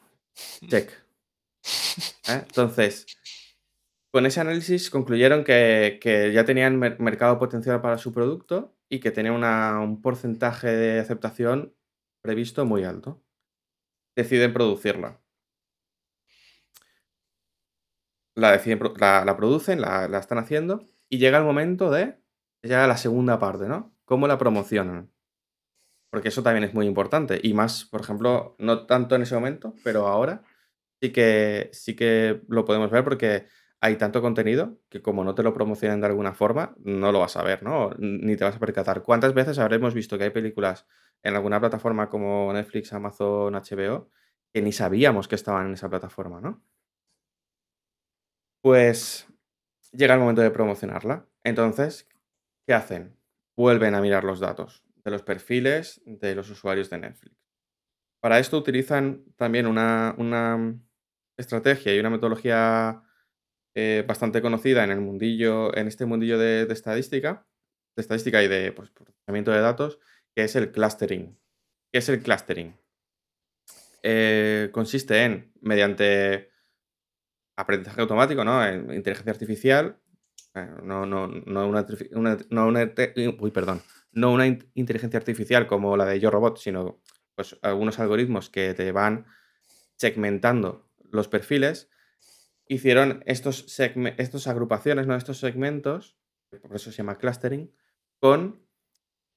Check. 0.66 0.90
¿Eh? 0.90 2.42
Entonces, 2.48 3.06
con 4.10 4.26
ese 4.26 4.40
análisis 4.40 4.90
concluyeron 4.90 5.44
que, 5.44 6.32
ya 6.34 6.44
tenían 6.44 6.80
mercado 6.80 7.38
potencial 7.38 7.80
para 7.80 7.96
su 7.96 8.12
producto 8.12 8.76
y 8.88 8.98
que 8.98 9.12
tenía 9.12 9.30
un 9.30 10.02
porcentaje 10.02 10.66
de 10.66 10.98
aceptación 10.98 11.76
previsto 12.22 12.66
muy 12.66 12.82
alto. 12.82 13.22
Deciden 14.16 14.52
producirla. 14.52 15.22
La, 18.34 18.50
deciden, 18.50 18.80
la, 18.96 19.36
producen, 19.36 19.80
la, 19.80 20.06
están 20.18 20.38
haciendo 20.38 20.84
y 21.09 21.18
llega 21.18 21.38
el 21.38 21.44
momento 21.44 21.88
de, 21.92 22.20
ya 22.64 22.88
la 22.88 22.96
segunda 22.96 23.38
parte, 23.38 23.68
¿no? 23.68 23.96
¿Cómo 24.05 24.26
la 24.26 24.38
promocionan? 24.38 25.12
Porque 26.10 26.28
eso 26.28 26.43
también 26.43 26.64
es 26.64 26.74
muy 26.74 26.86
importante. 26.86 27.40
Y 27.43 27.55
más, 27.55 27.85
por 27.85 28.01
ejemplo, 28.01 28.56
no 28.59 28.86
tanto 28.86 29.14
en 29.14 29.22
ese 29.22 29.35
momento, 29.35 29.74
pero 29.85 30.09
ahora 30.09 30.43
sí 31.01 31.12
que, 31.12 31.70
sí 31.72 31.94
que 31.97 32.43
lo 32.48 32.64
podemos 32.64 32.90
ver 32.90 33.05
porque 33.05 33.47
hay 33.80 33.97
tanto 33.97 34.20
contenido 34.22 34.78
que 34.89 35.02
como 35.02 35.24
no 35.24 35.35
te 35.35 35.43
lo 35.43 35.55
promocionan 35.55 36.01
de 36.01 36.09
alguna 36.09 36.35
forma, 36.35 36.74
no 36.78 37.12
lo 37.12 37.20
vas 37.20 37.36
a 37.36 37.43
ver, 37.43 37.62
¿no? 37.62 37.90
Ni 37.98 38.36
te 38.36 38.44
vas 38.44 38.56
a 38.56 38.59
percatar. 38.59 39.02
¿Cuántas 39.02 39.35
veces 39.35 39.59
habremos 39.59 39.94
visto 39.94 40.18
que 40.18 40.24
hay 40.24 40.30
películas 40.30 40.86
en 41.22 41.36
alguna 41.36 41.60
plataforma 41.60 42.09
como 42.09 42.52
Netflix, 42.52 42.93
Amazon, 42.93 43.55
HBO, 43.55 44.10
que 44.52 44.62
ni 44.62 44.72
sabíamos 44.72 45.28
que 45.28 45.35
estaban 45.36 45.66
en 45.66 45.74
esa 45.74 45.89
plataforma, 45.89 46.40
¿no? 46.40 46.62
Pues 48.62 49.26
llega 49.93 50.14
el 50.14 50.20
momento 50.20 50.43
de 50.43 50.51
promocionarla. 50.51 51.26
Entonces, 51.44 52.09
¿qué 52.66 52.74
hacen? 52.74 53.16
Vuelven 53.56 53.94
a 53.94 54.01
mirar 54.01 54.24
los 54.24 54.40
datos 54.40 54.88
de 55.05 55.11
los 55.11 55.23
perfiles 55.23 56.01
de 56.05 56.35
los 56.35 56.51
usuarios 56.51 56.91
de 56.91 56.99
Netflix. 56.99 57.37
Para 58.20 58.39
esto 58.39 58.59
utilizan 58.59 59.25
también 59.37 59.66
una, 59.66 60.15
una 60.19 60.79
estrategia 61.37 61.95
y 61.95 62.01
una 62.01 62.11
metodología 62.11 63.03
eh, 63.75 64.05
bastante 64.07 64.43
conocida 64.43 64.83
en 64.83 64.91
el 64.91 65.01
mundillo, 65.01 65.77
en 65.77 65.87
este 65.87 66.05
mundillo 66.05 66.37
de, 66.37 66.62
estadística, 66.62 67.47
de 67.95 68.01
estadística 68.01 68.43
y 68.43 68.49
de 68.49 68.73
pues, 68.73 68.91
procesamiento 68.91 69.53
de 69.53 69.61
datos, 69.61 70.01
que 70.35 70.43
es 70.43 70.57
el 70.57 70.73
clustering. 70.73 71.39
¿Qué 71.93 71.99
es 71.99 72.09
el 72.09 72.20
clustering? 72.20 72.77
Eh, 74.03 74.70
consiste 74.73 75.23
en, 75.23 75.53
mediante 75.61 76.51
aprendizaje 77.57 78.01
automático, 78.01 78.45
¿no? 78.45 78.66
En 78.66 78.93
inteligencia 78.93 79.33
artificial, 79.33 80.01
eh, 80.55 80.69
no, 80.83 81.07
no, 81.07 81.29
no, 81.29 81.69
una, 81.69 81.87
no, 82.51 82.66
una, 82.66 82.93
uy, 83.39 83.51
perdón, 83.53 83.83
no 84.12 84.32
una 84.32 84.47
inteligencia 84.47 85.18
artificial 85.18 85.66
como 85.66 85.97
la 85.97 86.06
de 86.06 86.20
Yo 86.20 86.30
Robot, 86.30 86.59
sino 86.59 87.01
pues, 87.35 87.59
algunos 87.62 87.98
algoritmos 87.98 88.51
que 88.51 88.74
te 88.74 88.93
van 88.93 89.26
segmentando 89.97 90.90
los 91.10 91.28
perfiles 91.28 91.90
hicieron 92.66 93.22
estos, 93.26 93.78
estos 94.18 94.47
agrupaciones, 94.47 95.06
¿no? 95.06 95.16
estos 95.16 95.39
segmentos, 95.39 96.18
por 96.62 96.76
eso 96.76 96.90
se 96.90 96.98
llama 96.98 97.18
clustering, 97.18 97.72
con 98.20 98.66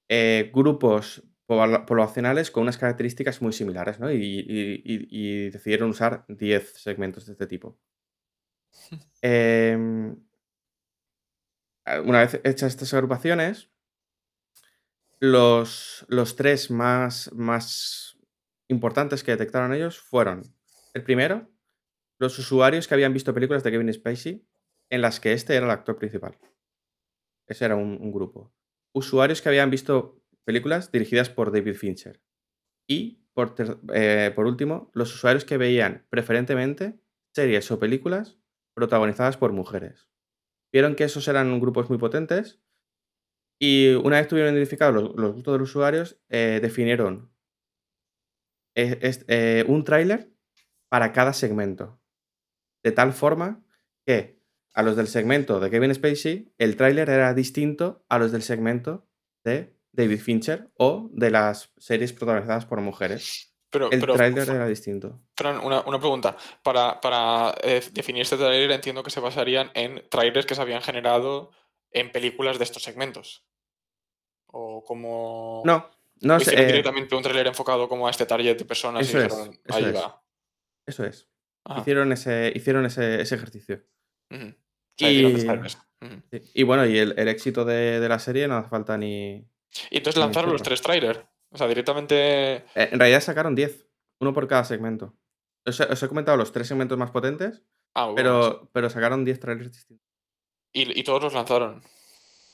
eh, 0.10 0.52
grupos 0.54 1.24
poblacionales 1.46 2.50
con 2.52 2.64
unas 2.64 2.78
características 2.78 3.42
muy 3.42 3.52
similares, 3.52 4.00
¿no? 4.00 4.12
Y, 4.12 5.50
decidieron 5.50 5.90
usar 5.90 6.26
10 6.30 6.74
segmentos 6.74 7.26
de 7.26 7.34
este 7.34 7.48
tipo. 7.48 7.78
Em, 9.22 10.16
una 12.06 12.20
vez 12.20 12.40
hechas 12.44 12.70
estas 12.70 12.94
agrupaciones, 12.94 13.71
los, 15.22 16.04
los 16.10 16.36
tres 16.36 16.72
más, 16.72 17.32
más 17.34 18.18
importantes 18.68 19.24
que 19.24 19.32
detectaron 19.32 19.74
ellos 19.74 20.00
fueron, 20.00 20.42
el 20.96 21.04
primero, 21.04 21.48
los 22.20 22.38
usuarios 22.40 22.88
que 22.88 22.96
habían 22.96 23.14
visto 23.14 23.34
películas 23.34 23.64
de 23.64 23.72
Kevin 23.72 23.94
Spacey 23.94 24.48
en 24.90 25.02
las 25.02 25.20
que 25.20 25.34
este 25.34 25.56
era 25.56 25.66
el 25.66 25.72
actor 25.72 25.98
principal. 25.98 26.38
Ese 27.48 27.66
era 27.66 27.76
un, 27.76 28.12
grupo. 28.12 28.54
Usuarios 28.94 29.42
que 29.42 29.50
habían 29.50 29.70
visto 29.70 30.22
películas 30.44 30.92
dirigidas 30.92 31.30
por 31.30 31.52
David 31.52 31.76
Fincher. 31.76 32.22
Y, 32.88 33.24
por, 33.34 33.56
eh, 33.94 34.32
por 34.36 34.48
último, 34.48 34.92
los 34.94 35.14
usuarios 35.14 35.46
que 35.46 35.58
veían 35.58 36.06
preferentemente 36.10 37.00
series 37.34 37.70
o 37.72 37.80
películas 37.80 38.40
protagonizadas 38.74 39.38
por 39.38 39.54
mujeres. 39.54 40.10
Vieron 40.72 40.96
que 40.96 41.04
esos 41.04 41.28
eran 41.28 41.60
grupos 41.60 41.90
muy 41.90 41.98
potentes 41.98 42.61
y 43.64 43.94
una 43.94 44.18
vez 44.18 44.28
tuvieron 44.28 44.56
identificados 44.56 45.14
los, 45.16 45.34
gustos 45.34 45.54
de 45.54 45.60
los 45.60 45.70
usuarios, 45.70 46.20
eh, 46.30 46.58
definieron 46.64 47.32
eh, 48.74 49.64
un 49.68 49.84
tráiler 49.84 50.32
para 50.90 51.12
cada 51.12 51.32
segmento 51.32 52.02
de 52.84 52.92
tal 52.92 53.14
forma 53.14 53.64
que 54.04 54.42
a 54.74 54.82
los 54.82 54.96
del 54.96 55.08
segmento 55.08 55.60
de 55.60 55.70
Kevin 55.70 55.94
Spacey, 55.94 56.52
el 56.58 56.76
tráiler 56.76 57.10
era 57.10 57.36
distinto 57.36 58.04
a 58.10 58.18
los 58.18 58.32
del 58.32 58.42
segmento 58.42 59.08
de 59.44 59.76
David 59.92 60.22
Fincher 60.22 60.72
o 60.78 61.10
de 61.12 61.30
las 61.30 61.72
series 61.78 62.14
protagonizadas 62.14 62.66
por 62.66 62.82
mujeres. 62.82 63.54
Pero, 63.70 63.92
el 63.92 64.02
tráiler 64.02 64.50
era 64.50 64.68
distinto. 64.68 65.22
Pero 65.36 65.62
una, 65.62 66.00
pregunta. 66.00 66.36
Para, 66.64 67.00
para 67.00 67.54
eh, 67.62 67.82
definir 67.92 68.24
este 68.24 68.38
tráiler 68.38 68.72
entiendo 68.72 69.04
que 69.04 69.12
se 69.12 69.20
basarían 69.20 69.70
en 69.76 70.04
trailers 70.10 70.48
que 70.48 70.56
se 70.56 70.62
habían 70.62 70.82
generado 70.82 71.52
en 71.92 72.12
películas 72.12 72.58
de 72.58 72.64
estos 72.64 72.84
segmentos. 72.84 73.46
O 74.52 74.84
como... 74.84 75.62
No, 75.66 75.90
no 76.22 76.38
es... 76.38 76.48
Eh, 76.48 76.66
directamente 76.66 77.16
un 77.16 77.24
tráiler 77.24 77.48
enfocado 77.48 77.88
como 77.88 78.08
a 78.08 78.12
este 78.12 78.26
target 78.26 78.58
de 78.58 78.66
personas 78.66 79.08
eso 79.08 79.18
y 79.18 79.24
dijeron, 79.24 79.60
es, 79.66 79.76
ahí 79.76 79.92
va. 79.92 80.24
Eso 80.86 81.06
es. 81.06 81.28
Hicieron 81.78 82.12
ese, 82.12 82.52
hicieron 82.56 82.86
ese, 82.86 83.22
ejercicio. 83.22 83.84
y, 84.98 86.64
bueno, 86.64 86.86
y 86.86 86.98
el, 86.98 87.28
éxito 87.28 87.66
de, 87.66 88.08
la 88.08 88.20
serie 88.20 88.48
no 88.48 88.58
hace 88.58 88.70
falta 88.70 88.98
ni. 88.98 89.48
Y 89.90 89.98
entonces 89.98 90.20
lanzaron 90.20 90.52
los 90.52 90.64
tres 90.64 90.82
trailers. 90.82 91.22
O 91.52 91.58
sea, 91.58 91.68
directamente. 91.68 92.56
Eh, 92.56 92.64
en 92.76 93.00
realidad 93.00 93.22
sacaron 93.22 93.56
10, 93.56 93.88
uno 94.20 94.34
por 94.34 94.48
cada 94.48 94.64
segmento. 94.64 95.16
Os, 95.66 95.80
he 95.80 96.08
comentado 96.08 96.38
los 96.38 96.52
tres 96.52 96.68
segmentos 96.68 96.98
más 96.98 97.12
potentes, 97.12 97.62
ah, 97.94 98.12
pero, 98.16 98.70
pero 98.74 98.90
sacaron 98.90 99.24
10 99.24 99.40
trailers 99.40 99.72
distintos. 99.72 100.08
Y, 100.74 101.04
todos 101.04 101.22
los 101.22 101.34
lanzaron. 101.34 101.84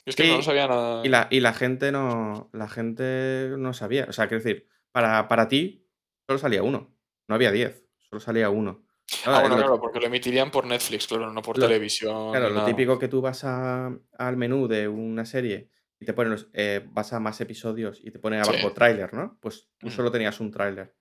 Es 0.09 0.15
que 0.15 0.27
no 0.27 0.41
sabía 0.41 0.67
nada. 0.67 1.05
Y 1.05 1.09
la, 1.09 1.27
y 1.29 1.41
la 1.41 1.53
gente 1.53 1.91
no. 1.91 2.49
La 2.53 2.69
gente 2.69 3.53
no 3.57 3.73
sabía. 3.73 4.05
O 4.07 4.13
sea, 4.13 4.27
quiero 4.27 4.43
decir, 4.43 4.67
para, 4.91 5.27
para 5.27 5.47
ti 5.47 5.85
solo 6.25 6.39
salía 6.39 6.63
uno. 6.63 6.95
No 7.27 7.35
había 7.35 7.51
10, 7.51 7.83
solo 8.09 8.19
salía 8.21 8.49
uno. 8.49 8.85
Ah, 9.25 9.41
bueno, 9.41 9.57
claro, 9.57 9.79
porque 9.79 9.99
lo 9.99 10.05
emitirían 10.07 10.51
por 10.51 10.65
Netflix, 10.65 11.07
claro, 11.07 11.31
no 11.31 11.41
por 11.41 11.57
televisión. 11.57 12.31
Claro, 12.31 12.49
lo 12.49 12.65
típico 12.65 12.99
que 12.99 13.07
tú 13.07 13.21
vas 13.21 13.43
al 13.43 14.37
menú 14.37 14.67
de 14.67 14.87
una 14.87 15.25
serie 15.25 15.69
y 15.99 16.05
te 16.05 16.13
ponen 16.13 16.37
eh, 16.53 16.85
vas 16.91 17.13
a 17.13 17.19
más 17.19 17.39
episodios 17.41 17.99
y 18.03 18.11
te 18.11 18.19
pone 18.19 18.39
abajo 18.39 18.71
tráiler, 18.73 19.13
¿no? 19.13 19.37
Pues 19.41 19.69
tú 19.77 19.89
solo 19.89 20.11
tenías 20.11 20.39
un 20.39 20.51
tráiler. 20.51 20.93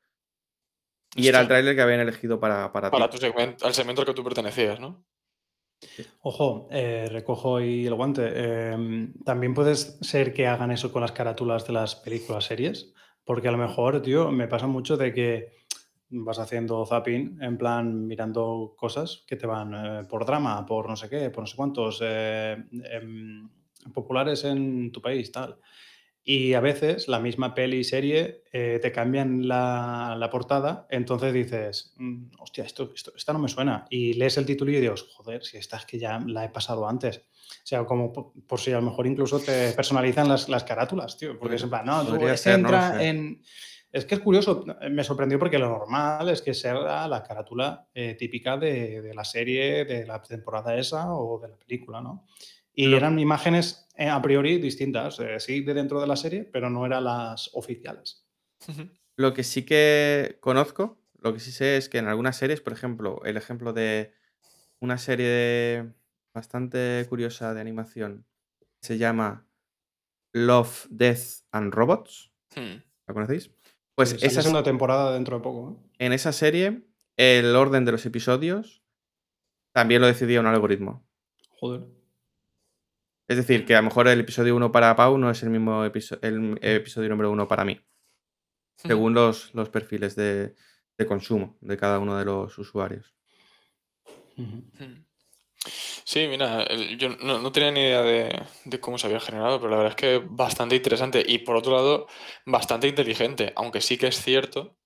Y 1.15 1.29
era 1.29 1.41
el 1.41 1.49
tráiler 1.49 1.75
que 1.75 1.83
habían 1.83 2.01
elegido 2.01 2.39
para, 2.39 2.73
para, 2.73 2.91
para 2.91 3.09
tu 3.09 3.17
segmento, 3.19 3.67
al 3.67 3.75
segmento 3.75 4.03
al 4.03 4.07
que 4.07 4.15
tú 4.15 4.23
pertenecías, 4.23 4.79
¿no? 4.79 5.05
Ojo, 6.23 6.69
eh, 6.71 7.09
recojo 7.11 7.57
ahí 7.57 7.87
el 7.87 7.95
guante. 7.95 8.73
Em, 8.73 9.13
también 9.25 9.55
puede 9.55 9.75
ser 9.77 10.33
que 10.33 10.47
hagan 10.47 10.71
eso 10.71 10.93
con 10.93 11.03
las 11.03 11.13
carátulas 11.13 11.67
de 11.67 11.73
las 11.73 11.95
películas 11.97 12.45
series, 12.45 12.93
porque 13.25 13.49
a 13.49 13.53
lo 13.53 13.59
mejor, 13.59 14.03
tío, 14.03 14.31
me 14.31 14.49
pasa 14.49 14.67
mucho 14.67 14.97
de 14.97 15.13
que 15.13 15.53
vas 16.09 16.39
haciendo 16.39 16.85
zapping, 16.87 17.43
en 17.43 17.59
plan 17.59 18.07
mirando 18.07 18.75
cosas 18.77 19.25
que 19.27 19.37
te 19.37 19.47
van 19.47 19.75
eh, 19.75 20.05
por 20.09 20.25
drama, 20.25 20.65
por 20.65 20.89
no 20.89 20.97
sé 20.97 21.09
qué, 21.09 21.31
por 21.31 21.43
no 21.43 21.47
sé 21.47 21.57
cuántos, 21.57 22.01
eh, 22.03 22.57
em, 22.93 23.49
populares 23.93 24.45
en 24.45 24.91
tu 24.93 25.01
país, 25.01 25.31
tal. 25.33 25.59
Y 26.29 26.55
a 26.55 26.61
veces 26.61 27.07
la 27.07 27.21
misma 27.21 27.55
peli 27.55 27.79
y 27.79 27.85
serie 27.85 28.43
eh, 28.53 28.81
te 28.83 28.91
cambian 28.91 29.47
la, 29.47 30.29
portada, 30.33 30.87
entonces 30.91 31.33
dices, 31.33 31.95
mm, 31.99 32.33
hostia, 32.41 32.65
esto, 32.65 32.91
esto, 32.93 33.13
esta 33.17 33.33
no 33.33 33.39
me 33.39 33.49
suena. 33.49 33.87
Y 33.91 34.15
lees 34.15 34.37
el 34.37 34.45
título 34.45 34.73
y 34.73 34.81
dices, 34.81 35.05
joder, 35.15 35.45
si 35.45 35.57
esta 35.57 35.77
es 35.77 35.87
que 35.87 36.01
ya 36.01 36.19
la 36.19 36.45
he 36.45 36.49
pasado 36.49 36.89
antes. 36.89 37.19
O 37.19 37.67
sea, 37.67 37.85
como 37.85 38.13
por, 38.13 38.59
si 38.59 38.73
a 38.73 38.77
lo 38.77 38.83
mejor 38.83 39.07
incluso 39.07 39.39
te 39.39 39.71
personalizan 39.73 40.29
las, 40.29 40.49
las 40.49 40.65
carátulas, 40.65 41.17
tío. 41.17 41.39
Porque 41.39 41.55
es 41.55 41.63
en 41.63 41.71
plan, 41.71 41.87
no, 41.87 42.05
tú 42.05 42.19
entra 42.45 43.05
en 43.05 43.41
es 43.97 44.05
que 44.05 44.17
es 44.17 44.21
curioso, 44.21 44.65
me 44.91 45.05
sorprendió 45.05 45.39
porque 45.39 45.59
lo 45.59 45.71
normal 45.71 46.29
es 46.29 46.43
que 46.43 46.53
sea 46.53 47.09
la 47.09 47.23
carátula 47.23 47.87
eh, 47.95 48.15
típica 48.15 48.59
de, 48.59 49.13
la 49.15 49.25
serie, 49.25 49.87
de 49.87 50.05
la 50.05 50.21
temporada 50.21 50.77
esa 50.77 51.15
o 51.15 51.39
de 51.39 51.49
la 51.49 51.57
película, 51.57 52.03
¿no? 52.03 52.27
Y 52.75 52.93
eran 52.93 53.19
imágenes 53.19 53.86
a 53.99 54.21
priori 54.23 54.59
distintas, 54.59 55.19
eh, 55.21 55.41
sí, 55.41 55.63
de 55.63 55.75
dentro 55.75 56.01
de 56.01 56.07
la 56.07 56.17
serie, 56.17 56.45
pero 56.45 56.71
no 56.71 56.85
eran 56.85 57.05
las 57.05 57.51
oficiales. 57.55 58.27
Lo 59.17 59.33
que 59.33 59.45
sí 59.45 59.65
que 59.65 60.39
conozco, 60.41 60.99
lo 61.21 61.33
que 61.33 61.41
sí 61.41 61.53
sé 61.53 61.77
es 61.77 61.89
que 61.89 61.99
en 61.99 62.07
algunas 62.07 62.37
series, 62.37 62.61
por 62.61 62.73
ejemplo, 62.73 63.23
el 63.25 63.37
ejemplo 63.37 63.73
de 63.73 64.13
una 64.81 64.99
serie 64.99 65.93
bastante 66.35 67.07
curiosa 67.09 67.55
de 67.55 67.61
animación 67.61 68.27
se 68.83 68.99
llama 68.99 69.47
Love, 70.33 70.87
Death 70.91 71.45
and 71.51 71.73
Robots. 71.73 72.31
Hmm. 72.55 72.83
¿La 73.07 73.15
conocéis? 73.15 73.51
Pues 73.95 74.23
esa 74.23 74.41
es 74.41 74.47
una 74.47 74.63
temporada 74.63 75.15
dentro 75.15 75.39
de 75.39 75.43
poco. 75.43 75.83
En 75.99 76.13
esa 76.13 76.33
serie, 76.33 76.83
el 77.17 77.57
orden 77.57 77.87
de 77.87 77.93
los 77.93 78.05
episodios 78.05 78.83
también 79.73 80.03
lo 80.03 80.07
decidía 80.07 80.41
un 80.41 80.47
algoritmo. 80.47 81.07
Joder. 81.59 81.87
Es 83.29 83.37
decir, 83.37 83.65
que 83.65 83.75
a 83.75 83.79
lo 83.79 83.85
mejor 83.89 84.07
el 84.09 84.21
episodio 84.21 84.55
1 84.55 84.71
para 84.71 84.95
Pau 84.95 85.19
no 85.19 85.31
es 85.31 85.43
el 85.43 85.51
mismo 85.51 85.85
el 85.85 86.59
episodio 86.63 87.09
número 87.09 87.31
1 87.31 87.49
para 87.49 87.65
mí. 87.65 87.81
Según 88.77 89.15
los, 89.15 89.53
los 89.55 89.69
perfiles 89.69 90.15
de, 90.15 90.55
consumo 91.09 91.57
de 91.61 91.77
cada 91.77 91.99
uno 91.99 92.17
de 92.17 92.25
los 92.25 92.57
usuarios. 92.59 93.15
Sí, 96.05 96.29
mira, 96.29 96.69
yo 96.97 97.09
no, 97.09 97.51
tenía 97.51 97.73
ni 97.73 97.81
idea 97.81 98.03
de, 98.03 98.81
cómo 98.81 98.97
se 98.97 99.09
había 99.09 99.19
generado, 99.19 99.59
pero 99.59 99.71
la 99.71 99.79
verdad 99.79 99.93
es 99.93 99.97
que 99.97 100.25
bastante 100.25 100.77
interesante 100.77 101.25
y 101.27 101.39
por 101.39 101.57
otro 101.57 101.75
lado, 101.75 102.07
bastante 102.45 102.87
inteligente, 102.87 103.53
aunque 103.57 103.81
sí 103.81 103.99
que 103.99 104.07
es 104.07 104.23
cierto 104.23 104.77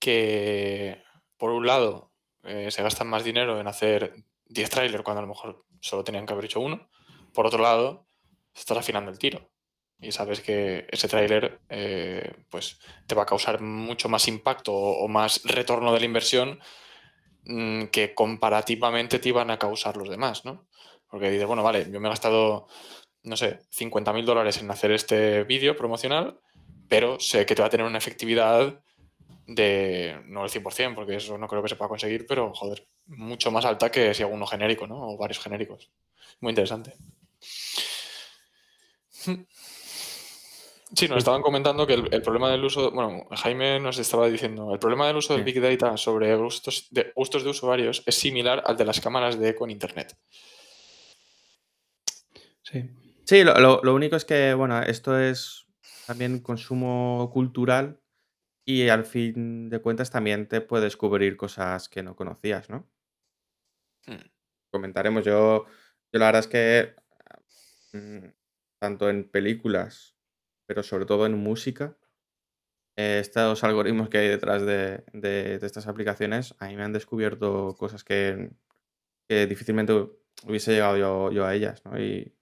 que, 0.00 1.02
por 1.36 1.50
un 1.50 1.66
lado, 1.66 2.12
eh, 2.42 2.70
se 2.72 2.82
gastan 2.82 3.06
más 3.06 3.22
dinero 3.22 3.60
en 3.60 3.68
hacer 3.68 4.12
10 4.46 4.70
trailers 4.70 5.04
cuando 5.04 5.20
a 5.20 5.22
lo 5.22 5.28
mejor 5.28 5.64
solo 5.80 6.02
tenían 6.02 6.26
que 6.26 6.32
haber 6.32 6.46
hecho 6.46 6.60
uno. 6.60 6.90
Por 7.34 7.46
otro 7.46 7.62
lado, 7.62 8.06
estás 8.54 8.78
afinando 8.78 9.10
el 9.10 9.18
tiro 9.18 9.50
y 10.00 10.12
sabes 10.12 10.40
que 10.40 10.86
ese 10.90 11.08
tráiler 11.08 11.60
eh, 11.68 12.32
pues 12.50 12.78
te 13.06 13.14
va 13.14 13.22
a 13.22 13.26
causar 13.26 13.60
mucho 13.60 14.08
más 14.08 14.28
impacto 14.28 14.72
o, 14.72 15.08
más 15.08 15.42
retorno 15.44 15.92
de 15.92 16.00
la 16.00 16.06
inversión 16.06 16.60
mm, 17.44 17.84
que 17.86 18.14
comparativamente 18.14 19.18
te 19.18 19.28
iban 19.28 19.50
a 19.50 19.58
causar 19.58 19.96
los 19.96 20.08
demás, 20.08 20.44
¿no? 20.44 20.66
Porque 21.08 21.30
dices, 21.30 21.46
bueno, 21.46 21.62
vale, 21.62 21.86
yo 21.90 22.00
me 22.00 22.08
he 22.08 22.10
gastado, 22.10 22.66
no 23.22 23.36
sé, 23.36 23.60
50 23.70 24.12
mil 24.12 24.26
dólares 24.26 24.60
en 24.60 24.70
hacer 24.70 24.92
este 24.92 25.44
vídeo 25.44 25.76
promocional, 25.76 26.40
pero 26.88 27.20
sé 27.20 27.46
que 27.46 27.54
te 27.54 27.62
va 27.62 27.68
a 27.68 27.70
tener 27.70 27.86
una 27.86 27.98
efectividad 27.98 28.82
de, 29.46 30.20
no 30.26 30.44
el 30.44 30.50
100%, 30.50 30.94
porque 30.94 31.16
eso 31.16 31.38
no 31.38 31.48
creo 31.48 31.62
que 31.62 31.68
se 31.68 31.76
pueda 31.76 31.88
conseguir, 31.88 32.26
pero 32.26 32.52
joder, 32.54 32.88
mucho 33.06 33.50
más 33.50 33.64
alta 33.64 33.90
que 33.90 34.12
si 34.14 34.22
hago 34.22 34.34
uno 34.34 34.46
genérico, 34.46 34.86
¿no? 34.86 35.10
O 35.10 35.16
varios 35.16 35.38
genéricos. 35.38 35.90
Muy 36.40 36.50
interesante. 36.50 36.94
Sí, 40.94 41.08
nos 41.08 41.18
estaban 41.18 41.42
comentando 41.42 41.86
que 41.86 41.94
el, 41.94 42.22
problema 42.22 42.50
del 42.50 42.64
uso, 42.64 42.92
bueno, 42.92 43.26
Jaime 43.30 43.80
nos 43.80 43.98
estaba 43.98 44.28
diciendo, 44.28 44.72
el 44.72 44.78
problema 44.78 45.06
del 45.06 45.16
uso 45.16 45.34
del 45.34 45.42
Big 45.42 45.60
Data 45.60 45.96
sobre 45.96 46.36
gustos 46.36 46.86
de, 46.90 47.12
gustos 47.16 47.42
de 47.42 47.50
usuarios 47.50 48.02
es 48.06 48.14
similar 48.14 48.62
al 48.64 48.76
de 48.76 48.84
las 48.84 49.00
cámaras 49.00 49.38
de 49.38 49.48
eco 49.48 49.64
en 49.64 49.70
Internet. 49.70 50.16
Sí. 52.62 52.90
Sí, 53.24 53.42
lo, 53.42 53.80
único 53.94 54.16
es 54.16 54.24
que, 54.24 54.52
bueno, 54.54 54.82
esto 54.82 55.18
es 55.18 55.66
también 56.06 56.40
consumo 56.40 57.30
cultural 57.32 57.98
y 58.66 58.88
al 58.88 59.04
fin 59.04 59.70
de 59.70 59.80
cuentas 59.80 60.10
también 60.10 60.46
te 60.46 60.60
puedes 60.60 60.84
descubrir 60.84 61.36
cosas 61.36 61.88
que 61.88 62.02
no 62.02 62.14
conocías, 62.14 62.68
¿no? 62.68 62.86
Hmm. 64.06 64.28
Comentaremos, 64.70 65.24
yo, 65.24 65.64
yo 66.12 66.18
la 66.18 66.26
verdad 66.26 66.40
es 66.40 66.48
que 66.48 66.94
mm, 67.94 68.26
tanto 68.78 69.08
en 69.08 69.30
películas 69.30 70.14
pero 70.66 70.82
sobre 70.82 71.06
todo 71.06 71.26
en 71.26 71.36
música, 71.36 71.96
eh, 72.96 73.18
estos 73.20 73.64
algoritmos 73.64 74.08
que 74.08 74.18
hay 74.18 74.28
detrás 74.28 74.64
de, 74.64 75.58
estas 75.62 75.86
aplicaciones, 75.86 76.54
a 76.58 76.68
mí 76.68 76.76
me 76.76 76.84
han 76.84 76.92
descubierto 76.92 77.74
cosas 77.78 78.04
que, 78.04 78.50
difícilmente 79.28 79.92
hubiese 80.46 80.72
llegado 80.72 81.30
yo, 81.30 81.44
a 81.44 81.54
ellas, 81.54 81.82
¿no? 81.84 81.98
Y, 81.98 82.32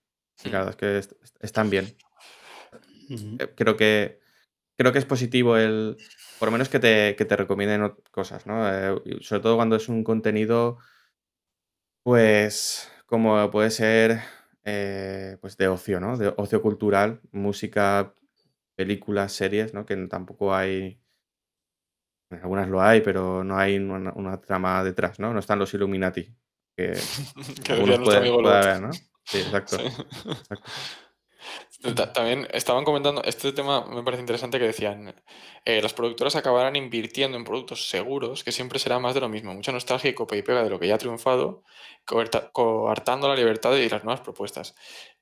la 0.45 0.51
hmm. 0.51 0.53
verdad 0.53 0.85
es 0.85 1.09
que 1.09 1.17
están 1.41 1.71
bien. 1.71 1.97
Eh, 3.09 3.53
creo 3.55 3.77
que 3.77 4.21
creo 4.77 4.93
que 4.93 4.99
es 4.99 5.05
positivo 5.05 5.57
el, 5.57 5.97
por 6.39 6.49
lo 6.49 6.53
menos 6.53 6.69
que 6.69 6.81
te, 6.81 7.15
que 7.17 7.25
te 7.25 7.37
recomienden 7.37 7.95
cosas, 8.11 8.47
¿no? 8.47 8.69
Eh, 8.69 9.01
sobre 9.21 9.43
todo 9.43 9.57
cuando 9.57 9.77
es 9.77 9.89
un 9.89 10.03
contenido, 10.03 10.79
pues, 12.03 12.91
como 13.07 13.51
puede 13.51 13.71
ser 13.71 14.23
eh, 14.65 15.37
pues 15.41 15.57
de 15.57 15.69
ocio, 15.69 16.01
¿no? 16.01 16.17
De 16.17 16.33
ocio 16.37 16.63
cultural, 16.63 17.21
música, 17.33 18.15
películas, 18.75 19.33
series, 19.33 19.75
¿no? 19.75 19.85
Que 19.85 19.97
tampoco 20.07 20.55
hay. 20.55 21.01
Algunas 22.31 22.69
lo 22.69 22.81
hay, 22.81 23.03
pero 23.03 23.45
no 23.45 23.59
hay 23.59 23.77
una, 23.77 24.41
trama 24.41 24.83
detrás, 24.83 25.19
¿no? 25.21 25.35
No 25.35 25.39
están 25.39 25.59
los 25.59 25.75
Illuminati. 25.75 26.35
Que, 26.75 26.93
que 27.65 27.99
puede, 27.99 28.81
¿no? 28.81 28.91
Sí, 29.25 29.39
exacto. 29.47 29.79
También 32.15 32.47
estaban 32.53 32.85
comentando, 32.85 33.23
este 33.25 33.53
tema 33.53 33.85
me 33.87 34.05
parece 34.05 34.21
interesante 34.21 34.61
que 34.61 34.67
decían, 34.67 35.15
eh, 35.65 35.83
las 35.83 35.93
productoras 35.93 36.37
acabarán 36.37 36.77
invirtiendo 36.77 37.37
en 37.37 37.43
productos 37.43 37.89
seguros, 37.89 38.45
que 38.45 38.53
siempre 38.53 38.79
será 38.79 39.01
más 39.01 39.15
de 39.15 39.21
lo 39.21 39.29
mismo, 39.29 39.53
mucha 39.53 39.73
nostalgia 39.73 40.11
y 40.11 40.15
copia 40.15 40.39
y 40.39 40.43
pega 40.43 40.63
de 40.63 40.71
lo 40.71 40.79
que 40.79 40.87
ya 40.87 40.95
ha 40.95 40.99
triunfado, 40.99 41.65
coartando 42.05 43.27
la 43.27 43.35
libertad 43.35 43.75
y 43.75 43.89
las 43.89 44.05
nuevas 44.05 44.21
propuestas. 44.21 44.77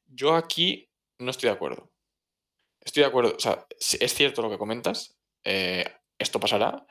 Yo 0.06 0.34
aquí 0.34 0.90
no 1.18 1.30
estoy 1.30 1.48
de 1.48 1.54
acuerdo. 1.54 1.90
Estoy 2.80 3.02
de 3.04 3.08
acuerdo, 3.08 3.34
o 3.36 3.40
sea, 3.40 3.66
es 3.78 4.14
cierto 4.14 4.42
lo 4.42 4.50
que 4.50 4.58
comentas, 4.58 5.16
eh, 5.44 5.84
esto 6.18 6.40
pasará, 6.40 6.86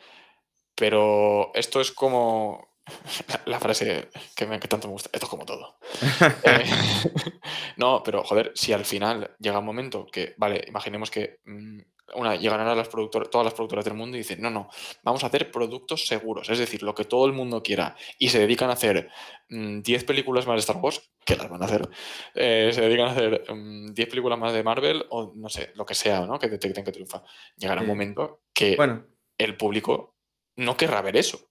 pero 0.73 1.51
esto 1.53 1.79
es 1.79 1.91
como 1.91 2.69
la 3.45 3.59
frase 3.59 4.09
que, 4.35 4.45
me, 4.45 4.59
que 4.59 4.67
tanto 4.67 4.87
me 4.87 4.93
gusta, 4.93 5.09
esto 5.13 5.25
es 5.25 5.29
como 5.29 5.45
todo. 5.45 5.77
Eh, 6.43 6.63
no, 7.77 8.01
pero 8.03 8.23
joder, 8.23 8.51
si 8.55 8.73
al 8.73 8.85
final 8.85 9.35
llega 9.39 9.59
un 9.59 9.65
momento 9.65 10.05
que, 10.05 10.33
vale, 10.37 10.63
imaginemos 10.67 11.11
que 11.11 11.39
mm, 11.45 11.79
una, 12.15 12.35
llegarán 12.35 12.67
a 12.67 12.75
las 12.75 12.89
todas 12.89 13.45
las 13.45 13.53
productoras 13.53 13.85
del 13.85 13.93
mundo 13.93 14.17
y 14.17 14.21
dicen, 14.21 14.41
no, 14.41 14.49
no, 14.49 14.69
vamos 15.03 15.23
a 15.23 15.27
hacer 15.27 15.51
productos 15.51 16.05
seguros, 16.05 16.49
es 16.49 16.59
decir, 16.59 16.83
lo 16.83 16.95
que 16.95 17.05
todo 17.05 17.25
el 17.25 17.33
mundo 17.33 17.61
quiera, 17.61 17.95
y 18.17 18.29
se 18.29 18.39
dedican 18.39 18.69
a 18.69 18.73
hacer 18.73 19.09
10 19.49 20.03
mm, 20.03 20.05
películas 20.05 20.47
más 20.47 20.55
de 20.55 20.59
Star 20.59 20.77
Wars, 20.77 21.11
que 21.25 21.35
las 21.35 21.49
van 21.49 21.61
a 21.61 21.65
hacer, 21.65 21.89
eh, 22.35 22.71
se 22.73 22.81
dedican 22.81 23.07
a 23.07 23.11
hacer 23.11 23.43
10 23.47 23.49
mm, 23.49 23.93
películas 24.09 24.39
más 24.39 24.53
de 24.53 24.63
Marvel, 24.63 25.05
o 25.09 25.33
no 25.35 25.49
sé, 25.49 25.71
lo 25.75 25.85
que 25.85 25.95
sea, 25.95 26.25
¿no? 26.25 26.39
Que 26.39 26.49
detecten 26.49 26.83
que 26.83 26.91
triunfa. 26.91 27.23
Llegará 27.57 27.81
un 27.81 27.87
momento 27.87 28.41
que 28.53 28.75
bueno. 28.75 29.05
el 29.37 29.57
público 29.57 30.15
no 30.55 30.75
querrá 30.75 31.01
ver 31.01 31.17
eso 31.17 31.48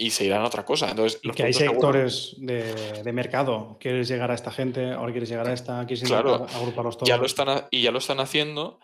y 0.00 0.10
se 0.10 0.24
irán 0.24 0.42
a 0.42 0.46
otra 0.46 0.64
cosa. 0.64 0.88
Entonces, 0.88 1.20
que 1.34 1.42
hay 1.42 1.52
sectores 1.52 2.36
de, 2.38 3.12
mercado. 3.12 3.76
Quieres 3.80 4.06
llegar 4.06 4.30
a 4.30 4.34
esta 4.34 4.52
gente, 4.52 4.92
ahora 4.92 5.10
quieres 5.10 5.28
llegar 5.28 5.48
a 5.48 5.52
esta, 5.52 5.84
quieres 5.86 6.08
claro, 6.08 6.46
agruparlos 6.54 6.96
todos. 6.96 7.08
Ya 7.08 7.16
lo 7.16 7.26
están, 7.26 7.66
y 7.72 7.82
ya 7.82 7.90
lo 7.90 7.98
están 7.98 8.20
haciendo. 8.20 8.78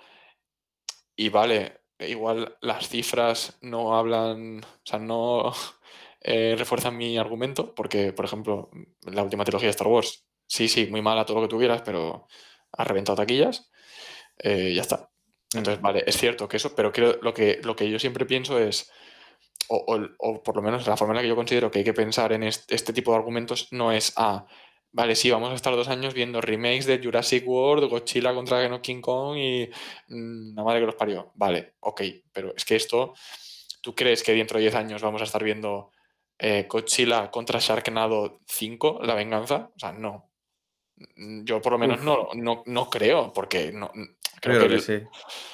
Y 1.15 1.29
vale, 1.29 1.83
igual 2.01 2.57
las 2.61 2.89
cifras 2.89 3.57
no 3.61 3.97
hablan, 3.97 4.65
o 4.65 4.83
sea, 4.85 4.99
no 4.99 5.53
eh, 6.21 6.57
refuerzan 6.59 6.97
mi 6.97 7.17
argumento, 7.17 7.73
porque, 7.77 8.13
por 8.13 8.25
ejemplo, 8.25 8.69
la 9.03 9.23
última 9.23 9.45
trilogía 9.45 9.69
de 9.69 9.71
Star 9.71 9.87
Wars, 9.87 10.27
sí, 10.49 10.67
sí, 10.67 10.89
muy 10.91 11.01
mala 11.01 11.25
todo 11.25 11.37
lo 11.37 11.43
que 11.45 11.51
tuvieras, 11.51 11.83
pero 11.83 12.27
ha 12.73 12.83
reventado 12.83 13.17
taquillas. 13.17 13.71
Eh, 14.37 14.73
ya 14.75 14.83
está. 14.83 15.09
Entonces, 15.55 15.81
vale, 15.81 16.03
es 16.09 16.17
cierto 16.17 16.49
que 16.49 16.57
eso, 16.57 16.75
pero 16.75 16.93
creo, 16.93 17.21
lo, 17.23 17.33
que, 17.33 17.61
lo 17.63 17.77
que 17.77 17.89
yo 17.89 18.01
siempre 18.01 18.27
pienso 18.27 18.59
es 18.59 18.91
o, 19.69 20.43
por 20.43 20.57
lo 20.57 20.63
menos 20.63 20.87
la 20.87 20.97
forma 20.97 21.13
en 21.13 21.17
la 21.17 21.23
que 21.23 21.29
yo 21.29 21.37
considero 21.37 21.71
que 21.71 21.79
hay 21.79 21.85
que 21.85 21.95
pensar 21.95 22.33
en 22.33 22.43
este, 22.43 22.93
tipo 22.93 23.13
de 23.13 23.19
argumentos 23.19 23.69
no 23.73 23.93
es 23.93 24.13
a, 24.17 24.47
vale, 24.93 25.15
sí, 25.15 25.31
vamos 25.31 25.51
a 25.51 25.55
estar 25.55 25.75
dos 25.75 25.89
años 25.89 26.15
viendo 26.15 26.41
remakes 26.41 26.87
de 26.87 27.01
Jurassic 27.03 27.47
World, 27.47 27.89
Godzilla 27.89 28.35
contra 28.35 28.81
King 28.81 29.01
Kong 29.01 29.37
y 29.37 29.71
mm, 30.09 30.57
la 30.57 30.65
madre 30.65 30.81
que 30.81 30.87
los 30.87 30.95
parió. 30.95 31.33
Vale, 31.35 31.75
ok, 31.81 32.03
pero 32.33 32.55
es 32.57 32.65
que 32.65 32.77
esto, 32.77 33.15
¿tú 33.81 33.95
crees 33.95 34.23
que 34.23 34.33
dentro 34.33 34.59
de 34.59 34.63
10 34.63 34.75
años 34.75 35.03
vamos 35.03 35.21
a 35.21 35.25
estar 35.25 35.43
viendo 35.43 35.91
eh, 36.39 36.67
Godzilla 36.69 37.31
contra 37.31 37.61
Sharknado 37.61 38.41
5, 38.47 39.01
la 39.03 39.15
venganza? 39.15 39.71
O 39.75 39.79
sea, 39.79 39.93
no. 39.93 40.31
Yo 41.17 41.61
por 41.61 41.73
lo 41.73 41.79
menos 41.79 42.03
no, 42.03 42.29
no, 42.67 42.89
creo, 42.89 43.33
porque 43.33 43.73
no, 43.73 43.91
creo, 44.41 44.69
que, 44.69 44.79
sí. 44.79 45.01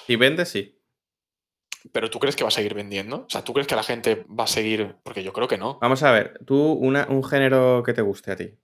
Y 0.07 0.16
vende, 0.16 0.45
sí. 0.45 0.80
Pero 1.93 2.11
tú 2.11 2.19
crees 2.19 2.36
que 2.36 2.44
va 2.44 2.48
a 2.48 2.52
seguir 2.52 2.74
vendiendo? 2.74 3.24
O 3.27 3.31
sea, 3.31 3.43
¿tú 3.43 3.52
crees 3.52 3.66
que 3.66 3.77
la 3.77 3.82
gente 3.82 4.24
va 4.28 4.44
a 4.44 4.48
seguir? 4.48 4.97
Porque 5.02 5.23
yo 5.23 5.32
creo 5.32 5.48
que 5.48 5.59
no. 5.59 5.78
Vamos 5.81 6.02
a 6.02 6.12
ver, 6.12 6.39
tú 6.44 6.73
un 6.73 7.24
género 7.24 7.82
que 7.85 7.93
te 7.93 8.02
guste 8.02 8.32
a 8.32 8.36
ti. 8.36 8.55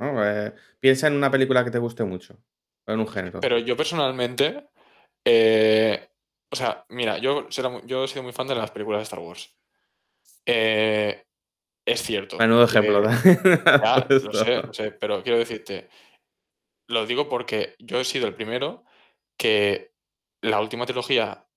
Eh, 0.00 0.52
piensa 0.78 1.08
en 1.08 1.14
una 1.14 1.30
película 1.30 1.64
que 1.64 1.70
te 1.70 1.78
guste 1.78 2.04
mucho. 2.04 2.38
O 2.86 2.92
en 2.92 3.00
un 3.00 3.08
género. 3.08 3.40
Pero 3.40 3.58
yo 3.58 3.76
personalmente. 3.76 4.68
Eh, 5.24 6.08
o 6.50 6.56
sea, 6.56 6.84
mira, 6.88 7.18
yo, 7.18 7.48
yo 7.84 8.04
he 8.04 8.08
sido 8.08 8.22
muy 8.22 8.32
fan 8.32 8.46
de 8.46 8.54
las 8.54 8.70
películas 8.70 9.00
de 9.00 9.02
Star 9.02 9.18
Wars. 9.18 9.54
Eh, 10.46 11.24
es 11.84 12.02
cierto. 12.02 12.38
Menudo 12.38 12.64
ejemplo. 12.64 13.02
ya, 13.02 14.06
lo 14.08 14.32
sé, 14.32 14.62
lo 14.62 14.72
sé, 14.72 14.92
pero 14.92 15.22
quiero 15.22 15.38
decirte. 15.38 15.88
Lo 16.86 17.04
digo 17.04 17.28
porque 17.28 17.74
yo 17.78 18.00
he 18.00 18.04
sido 18.04 18.26
el 18.26 18.34
primero 18.34 18.84
que 19.36 19.92
la 20.40 20.60
última 20.60 20.86
trilogía 20.86 21.47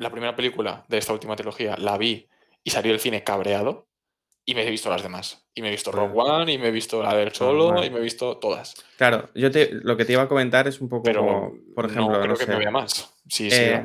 la 0.00 0.10
primera 0.10 0.34
película 0.34 0.84
de 0.88 0.98
esta 0.98 1.12
última 1.12 1.36
trilogía 1.36 1.76
la 1.76 1.98
vi 1.98 2.26
y 2.64 2.70
salí 2.70 2.88
del 2.88 3.00
cine 3.00 3.22
cabreado 3.22 3.86
y 4.46 4.54
me 4.54 4.66
he 4.66 4.70
visto 4.70 4.88
las 4.88 5.02
demás. 5.02 5.46
Y 5.54 5.60
me 5.60 5.68
he 5.68 5.70
visto 5.70 5.92
Rogue 5.92 6.14
One, 6.16 6.52
y 6.52 6.58
me 6.58 6.68
he 6.68 6.70
visto 6.70 7.02
la 7.02 7.14
del 7.14 7.32
Solo, 7.32 7.84
y 7.84 7.90
me 7.90 7.98
he 7.98 8.02
visto 8.02 8.38
todas. 8.38 8.74
Claro, 8.96 9.28
yo 9.34 9.50
te, 9.50 9.70
lo 9.72 9.96
que 9.96 10.06
te 10.06 10.14
iba 10.14 10.22
a 10.22 10.28
comentar 10.28 10.66
es 10.66 10.80
un 10.80 10.88
poco 10.88 11.02
pero 11.02 11.52
por 11.74 11.84
ejemplo, 11.84 12.16
no 12.16 12.22
creo 12.22 12.36
que 12.36 12.46
me 12.46 12.56
vea 12.56 12.70
más. 12.70 13.14
Sí, 13.28 13.50
sí, 13.50 13.62
eh, 13.62 13.84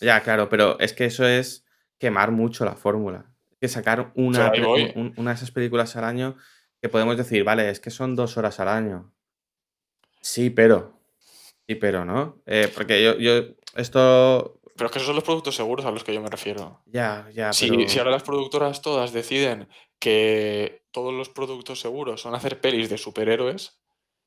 Ya, 0.00 0.20
claro, 0.20 0.48
pero 0.48 0.78
es 0.80 0.92
que 0.92 1.04
eso 1.04 1.24
es 1.26 1.64
quemar 1.98 2.32
mucho 2.32 2.64
la 2.64 2.74
fórmula. 2.74 3.26
Que 3.60 3.68
sacar 3.68 4.10
una, 4.16 4.52
una 4.94 5.30
de 5.30 5.36
esas 5.36 5.50
películas 5.52 5.94
al 5.96 6.04
año 6.04 6.36
que 6.82 6.88
podemos 6.88 7.16
decir, 7.16 7.44
vale, 7.44 7.70
es 7.70 7.80
que 7.80 7.90
son 7.90 8.16
dos 8.16 8.36
horas 8.36 8.58
al 8.58 8.68
año. 8.68 9.12
Sí, 10.20 10.50
pero. 10.50 11.00
Sí, 11.68 11.76
pero, 11.76 12.04
¿no? 12.04 12.42
Eh, 12.46 12.70
porque 12.74 13.02
yo, 13.02 13.16
yo, 13.16 13.54
esto 13.76 14.55
pero 14.76 14.86
es 14.86 14.92
que 14.92 14.98
esos 14.98 15.06
son 15.06 15.16
los 15.16 15.24
productos 15.24 15.56
seguros 15.56 15.86
a 15.86 15.90
los 15.90 16.04
que 16.04 16.12
yo 16.12 16.20
me 16.20 16.28
refiero. 16.28 16.82
Ya, 16.86 17.28
ya. 17.34 17.52
Si, 17.52 17.88
si 17.88 17.98
ahora 17.98 18.10
las 18.10 18.22
productoras 18.22 18.82
todas 18.82 19.12
deciden 19.12 19.68
que 19.98 20.84
todos 20.90 21.12
los 21.14 21.28
productos 21.28 21.80
seguros 21.80 22.20
son 22.20 22.34
hacer 22.34 22.60
pelis 22.60 22.88
de 22.88 22.98
superhéroes, 22.98 23.80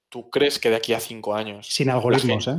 ¿tú 0.09 0.29
crees 0.29 0.59
que 0.59 0.69
de 0.69 0.75
aquí 0.77 0.93
a 0.93 0.99
cinco 0.99 1.35
años. 1.35 1.67
Sin 1.67 1.89
algoritmos, 1.89 2.47
¿eh? 2.47 2.57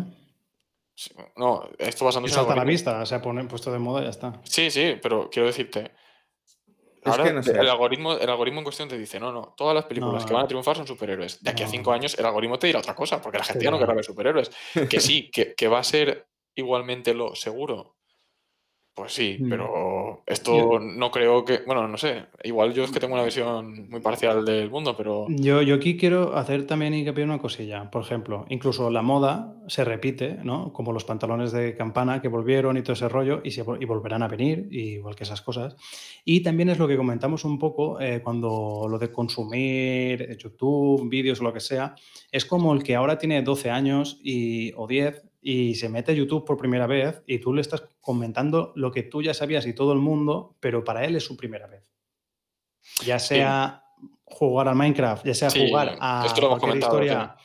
No, 1.36 1.68
esto 1.78 2.04
basándose 2.04 2.34
en. 2.34 2.40
Salta 2.40 2.56
la 2.56 2.64
vista, 2.64 3.06
se 3.06 3.14
ha 3.14 3.22
puesto 3.22 3.72
de 3.72 3.78
moda 3.78 4.00
y 4.00 4.04
ya 4.04 4.10
está. 4.10 4.40
Sí, 4.44 4.70
sí, 4.70 4.96
pero 5.02 5.30
quiero 5.30 5.46
decirte. 5.46 5.92
Ahora, 7.04 7.30
el, 7.30 7.68
algoritmo, 7.68 8.12
el 8.12 8.28
algoritmo 8.28 8.60
en 8.60 8.64
cuestión 8.64 8.86
te 8.86 8.98
dice, 8.98 9.18
no, 9.18 9.32
no, 9.32 9.54
todas 9.56 9.74
las 9.74 9.86
películas 9.86 10.26
que 10.26 10.34
van 10.34 10.44
a 10.44 10.48
triunfar 10.48 10.76
son 10.76 10.86
superhéroes. 10.86 11.42
De 11.42 11.50
aquí 11.50 11.62
a 11.62 11.66
cinco 11.66 11.92
años 11.92 12.18
el 12.18 12.26
algoritmo 12.26 12.58
te 12.58 12.66
dirá 12.66 12.80
otra 12.80 12.94
cosa, 12.94 13.22
porque 13.22 13.38
la 13.38 13.44
gente 13.44 13.64
ya 13.64 13.70
no 13.70 13.78
querrá 13.78 13.94
ver 13.94 14.04
superhéroes. 14.04 14.50
Que 14.88 15.00
sí, 15.00 15.30
que, 15.30 15.54
que 15.54 15.66
va 15.66 15.78
a 15.78 15.84
ser 15.84 16.28
igualmente 16.60 17.14
lo 17.14 17.34
seguro? 17.34 17.96
Pues 19.00 19.14
sí, 19.14 19.38
mm. 19.40 19.48
pero 19.48 20.22
esto 20.26 20.78
no 20.78 21.10
creo 21.10 21.44
que, 21.44 21.60
bueno, 21.64 21.86
no 21.86 21.96
sé, 21.96 22.26
igual 22.42 22.74
yo 22.74 22.84
es 22.84 22.90
que 22.90 22.98
tengo 22.98 23.14
una 23.14 23.22
visión 23.22 23.88
muy 23.88 24.00
parcial 24.00 24.44
del 24.44 24.68
mundo, 24.68 24.94
pero... 24.96 25.26
Yo, 25.28 25.62
yo 25.62 25.76
aquí 25.76 25.96
quiero 25.96 26.36
hacer 26.36 26.66
también 26.66 26.92
hincapié 26.92 27.24
una 27.24 27.38
cosilla. 27.38 27.90
Por 27.90 28.02
ejemplo, 28.02 28.44
incluso 28.48 28.90
la 28.90 29.00
moda 29.00 29.56
se 29.68 29.84
repite, 29.84 30.38
¿no? 30.42 30.72
Como 30.72 30.92
los 30.92 31.04
pantalones 31.04 31.52
de 31.52 31.76
campana 31.76 32.20
que 32.20 32.28
volvieron 32.28 32.76
y 32.76 32.82
todo 32.82 32.92
ese 32.92 33.08
rollo 33.08 33.40
y, 33.44 33.52
se, 33.52 33.64
y 33.80 33.84
volverán 33.86 34.22
a 34.22 34.28
venir, 34.28 34.68
igual 34.70 35.14
que 35.14 35.24
esas 35.24 35.40
cosas. 35.40 35.76
Y 36.24 36.42
también 36.42 36.68
es 36.68 36.78
lo 36.78 36.88
que 36.88 36.96
comentamos 36.96 37.44
un 37.44 37.58
poco 37.58 38.00
eh, 38.00 38.20
cuando 38.22 38.86
lo 38.86 38.98
de 38.98 39.10
consumir 39.10 40.36
YouTube, 40.36 41.08
vídeos 41.08 41.40
o 41.40 41.44
lo 41.44 41.52
que 41.52 41.60
sea, 41.60 41.94
es 42.30 42.44
como 42.44 42.74
el 42.74 42.82
que 42.82 42.96
ahora 42.96 43.16
tiene 43.16 43.40
12 43.40 43.70
años 43.70 44.20
y, 44.22 44.72
o 44.76 44.86
10 44.86 45.29
y 45.40 45.74
se 45.74 45.88
mete 45.88 46.12
a 46.12 46.14
YouTube 46.14 46.44
por 46.44 46.56
primera 46.56 46.86
vez 46.86 47.22
y 47.26 47.38
tú 47.38 47.52
le 47.52 47.62
estás 47.62 47.82
comentando 48.00 48.72
lo 48.76 48.90
que 48.90 49.02
tú 49.02 49.22
ya 49.22 49.34
sabías 49.34 49.66
y 49.66 49.74
todo 49.74 49.92
el 49.92 49.98
mundo, 49.98 50.56
pero 50.60 50.84
para 50.84 51.04
él 51.04 51.16
es 51.16 51.24
su 51.24 51.36
primera 51.36 51.66
vez. 51.66 51.90
Ya 53.04 53.18
sea 53.18 53.84
jugar 54.24 54.68
a 54.68 54.74
Minecraft, 54.74 55.26
ya 55.26 55.34
sea 55.34 55.50
jugar 55.50 55.96
a 56.00 56.26
cualquier 56.34 56.76
historia, 56.76 57.36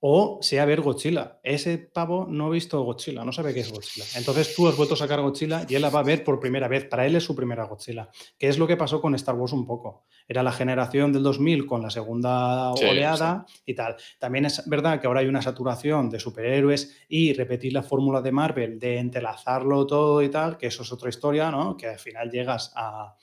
o 0.00 0.38
sea 0.40 0.64
ver 0.64 0.80
Godzilla. 0.80 1.40
Ese 1.42 1.78
pavo 1.78 2.26
no 2.28 2.46
ha 2.46 2.50
visto 2.50 2.80
Godzilla, 2.82 3.24
no 3.24 3.32
sabe 3.32 3.52
qué 3.52 3.60
es 3.60 3.72
Godzilla. 3.72 4.06
Entonces 4.16 4.54
tú 4.54 4.68
has 4.68 4.76
vuelto 4.76 4.94
a 4.94 4.96
sacar 4.96 5.20
Godzilla 5.20 5.66
y 5.68 5.74
él 5.74 5.82
la 5.82 5.90
va 5.90 6.00
a 6.00 6.04
ver 6.04 6.22
por 6.22 6.38
primera 6.38 6.68
vez. 6.68 6.84
Para 6.84 7.06
él 7.06 7.16
es 7.16 7.24
su 7.24 7.34
primera 7.34 7.64
Godzilla. 7.64 8.08
Que 8.38 8.48
es 8.48 8.58
lo 8.58 8.66
que 8.66 8.76
pasó 8.76 9.00
con 9.00 9.14
Star 9.14 9.34
Wars 9.34 9.52
un 9.52 9.66
poco. 9.66 10.04
Era 10.26 10.42
la 10.42 10.52
generación 10.52 11.12
del 11.12 11.22
2000 11.22 11.66
con 11.66 11.82
la 11.82 11.90
segunda 11.90 12.72
oleada 12.72 13.46
y 13.66 13.74
tal. 13.74 13.96
También 14.18 14.44
es 14.44 14.68
verdad 14.68 15.00
que 15.00 15.06
ahora 15.06 15.20
hay 15.20 15.26
una 15.26 15.42
saturación 15.42 16.10
de 16.10 16.20
superhéroes 16.20 16.96
y 17.08 17.32
repetir 17.32 17.72
la 17.72 17.82
fórmula 17.82 18.22
de 18.22 18.32
Marvel 18.32 18.78
de 18.78 18.98
entrelazarlo 18.98 19.86
todo 19.86 20.22
y 20.22 20.28
tal, 20.28 20.56
que 20.56 20.68
eso 20.68 20.82
es 20.82 20.92
otra 20.92 21.08
historia, 21.08 21.50
¿no? 21.50 21.76
Que 21.76 21.88
al 21.88 21.98
final 21.98 22.30
llegas 22.30 22.72
a 22.76 23.16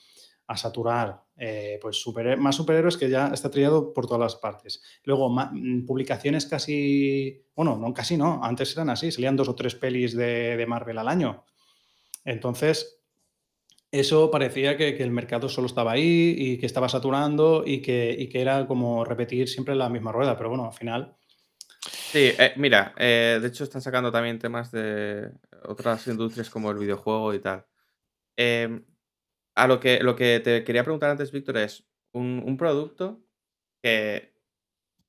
a 0.48 0.58
saturar 0.58 1.24
eh, 1.38 1.80
pues 1.82 2.02
más 2.38 2.56
superhéroes 2.56 2.96
que 2.96 3.10
ya 3.10 3.28
está 3.28 3.50
trillado 3.50 3.94
por 3.94 4.08
todas 4.08 4.22
las 4.22 4.36
partes. 4.36 4.82
Luego, 5.04 5.30
mm, 5.30 5.86
publicaciones 5.86 6.46
casi, 6.46 7.44
bueno, 7.56 7.78
no 7.78 7.94
casi 7.94 8.16
no, 8.16 8.42
antes 8.44 8.74
eran 8.74 8.90
así, 8.90 9.12
salían 9.12 9.36
dos 9.36 9.50
o 9.50 9.56
tres 9.56 9.76
pelis 9.76 10.16
de, 10.16 10.64
Marvel 10.68 10.98
al 10.98 11.10
año. 11.10 11.44
Entonces, 12.24 13.02
eso 13.92 14.32
parecía 14.32 14.78
que, 14.78 14.96
el 14.98 15.12
mercado 15.12 15.50
solo 15.50 15.68
estaba 15.68 15.92
ahí 15.92 16.36
y 16.38 16.58
que 16.58 16.66
estaba 16.66 16.90
saturando 16.90 17.64
y 17.66 17.82
que, 17.82 18.30
era 18.34 18.66
como 18.66 19.04
repetir 19.04 19.50
siempre 19.50 19.76
la 19.76 19.90
misma 19.90 20.12
rueda, 20.12 20.38
pero 20.38 20.50
bueno, 20.50 20.66
al 20.66 20.74
final... 20.74 21.16
Sí, 21.82 22.32
eh, 22.40 22.54
mira, 22.56 22.94
eh, 22.98 23.40
de 23.42 23.48
hecho 23.48 23.66
están 23.66 23.82
sacando 23.82 24.12
también 24.12 24.40
temas 24.40 24.72
de 24.72 25.32
otras 25.64 26.08
industrias 26.08 26.50
como 26.50 26.72
el 26.72 26.78
videojuego 26.78 27.34
y 27.34 27.40
tal. 27.40 27.66
Eh, 28.38 28.82
a 29.56 29.68
lo 29.68 29.80
que, 29.80 30.00
lo 30.02 30.16
que 30.16 30.40
te 30.42 30.64
quería 30.64 30.84
preguntar 30.84 31.10
antes, 31.10 31.32
Víctor, 31.32 31.58
es 31.58 31.88
un, 32.12 32.58
producto 32.58 33.22
que, 33.82 34.34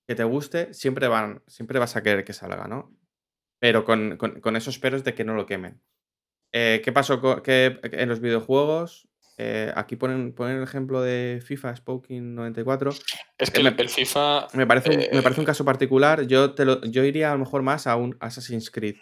que, 0.07 0.15
te 0.15 0.25
guste, 0.25 0.73
siempre, 0.73 1.09
van, 1.09 1.43
siempre 1.47 1.79
vas 1.79 1.97
a 1.97 2.03
querer 2.03 2.25
que 2.25 2.33
salga, 2.33 2.67
¿no? 2.67 2.97
Pero 3.59 3.85
con, 3.85 4.17
con, 4.17 4.57
esos 4.57 4.79
peros 4.79 5.03
de 5.05 5.15
que 5.15 5.25
no 5.25 5.35
lo 5.35 5.47
quemen. 5.47 5.83
Eh, 6.53 6.81
¿Qué 6.85 6.93
pasó 6.93 7.21
con, 7.21 7.43
que 7.43 7.81
en 7.83 8.09
los 8.09 8.21
videojuegos? 8.21 9.09
Eh, 9.39 9.71
aquí 9.75 9.97
ponen, 9.97 10.33
ponen 10.33 10.59
el 10.59 10.63
ejemplo 10.63 11.03
de 11.03 11.43
FIFA 11.45 11.77
Spoken 11.77 12.35
94. 12.35 12.91
Es 13.39 13.51
que 13.51 13.61
el, 13.61 13.89
FIFA. 13.89 14.49
Me 14.55 14.67
parece, 14.67 14.91
un, 14.91 14.97
me 14.97 15.23
parece 15.23 15.41
un 15.41 15.45
eh, 15.45 15.47
caso 15.47 15.65
particular. 15.65 16.27
Yo, 16.27 16.55
te 16.55 16.65
lo, 16.65 16.81
yo 16.83 17.05
iría 17.05 17.31
a 17.31 17.35
lo 17.35 17.41
mejor 17.41 17.63
más 17.63 17.87
a 17.87 17.97
un 17.97 18.17
Assassin's 18.21 18.71
Creed. 18.71 18.97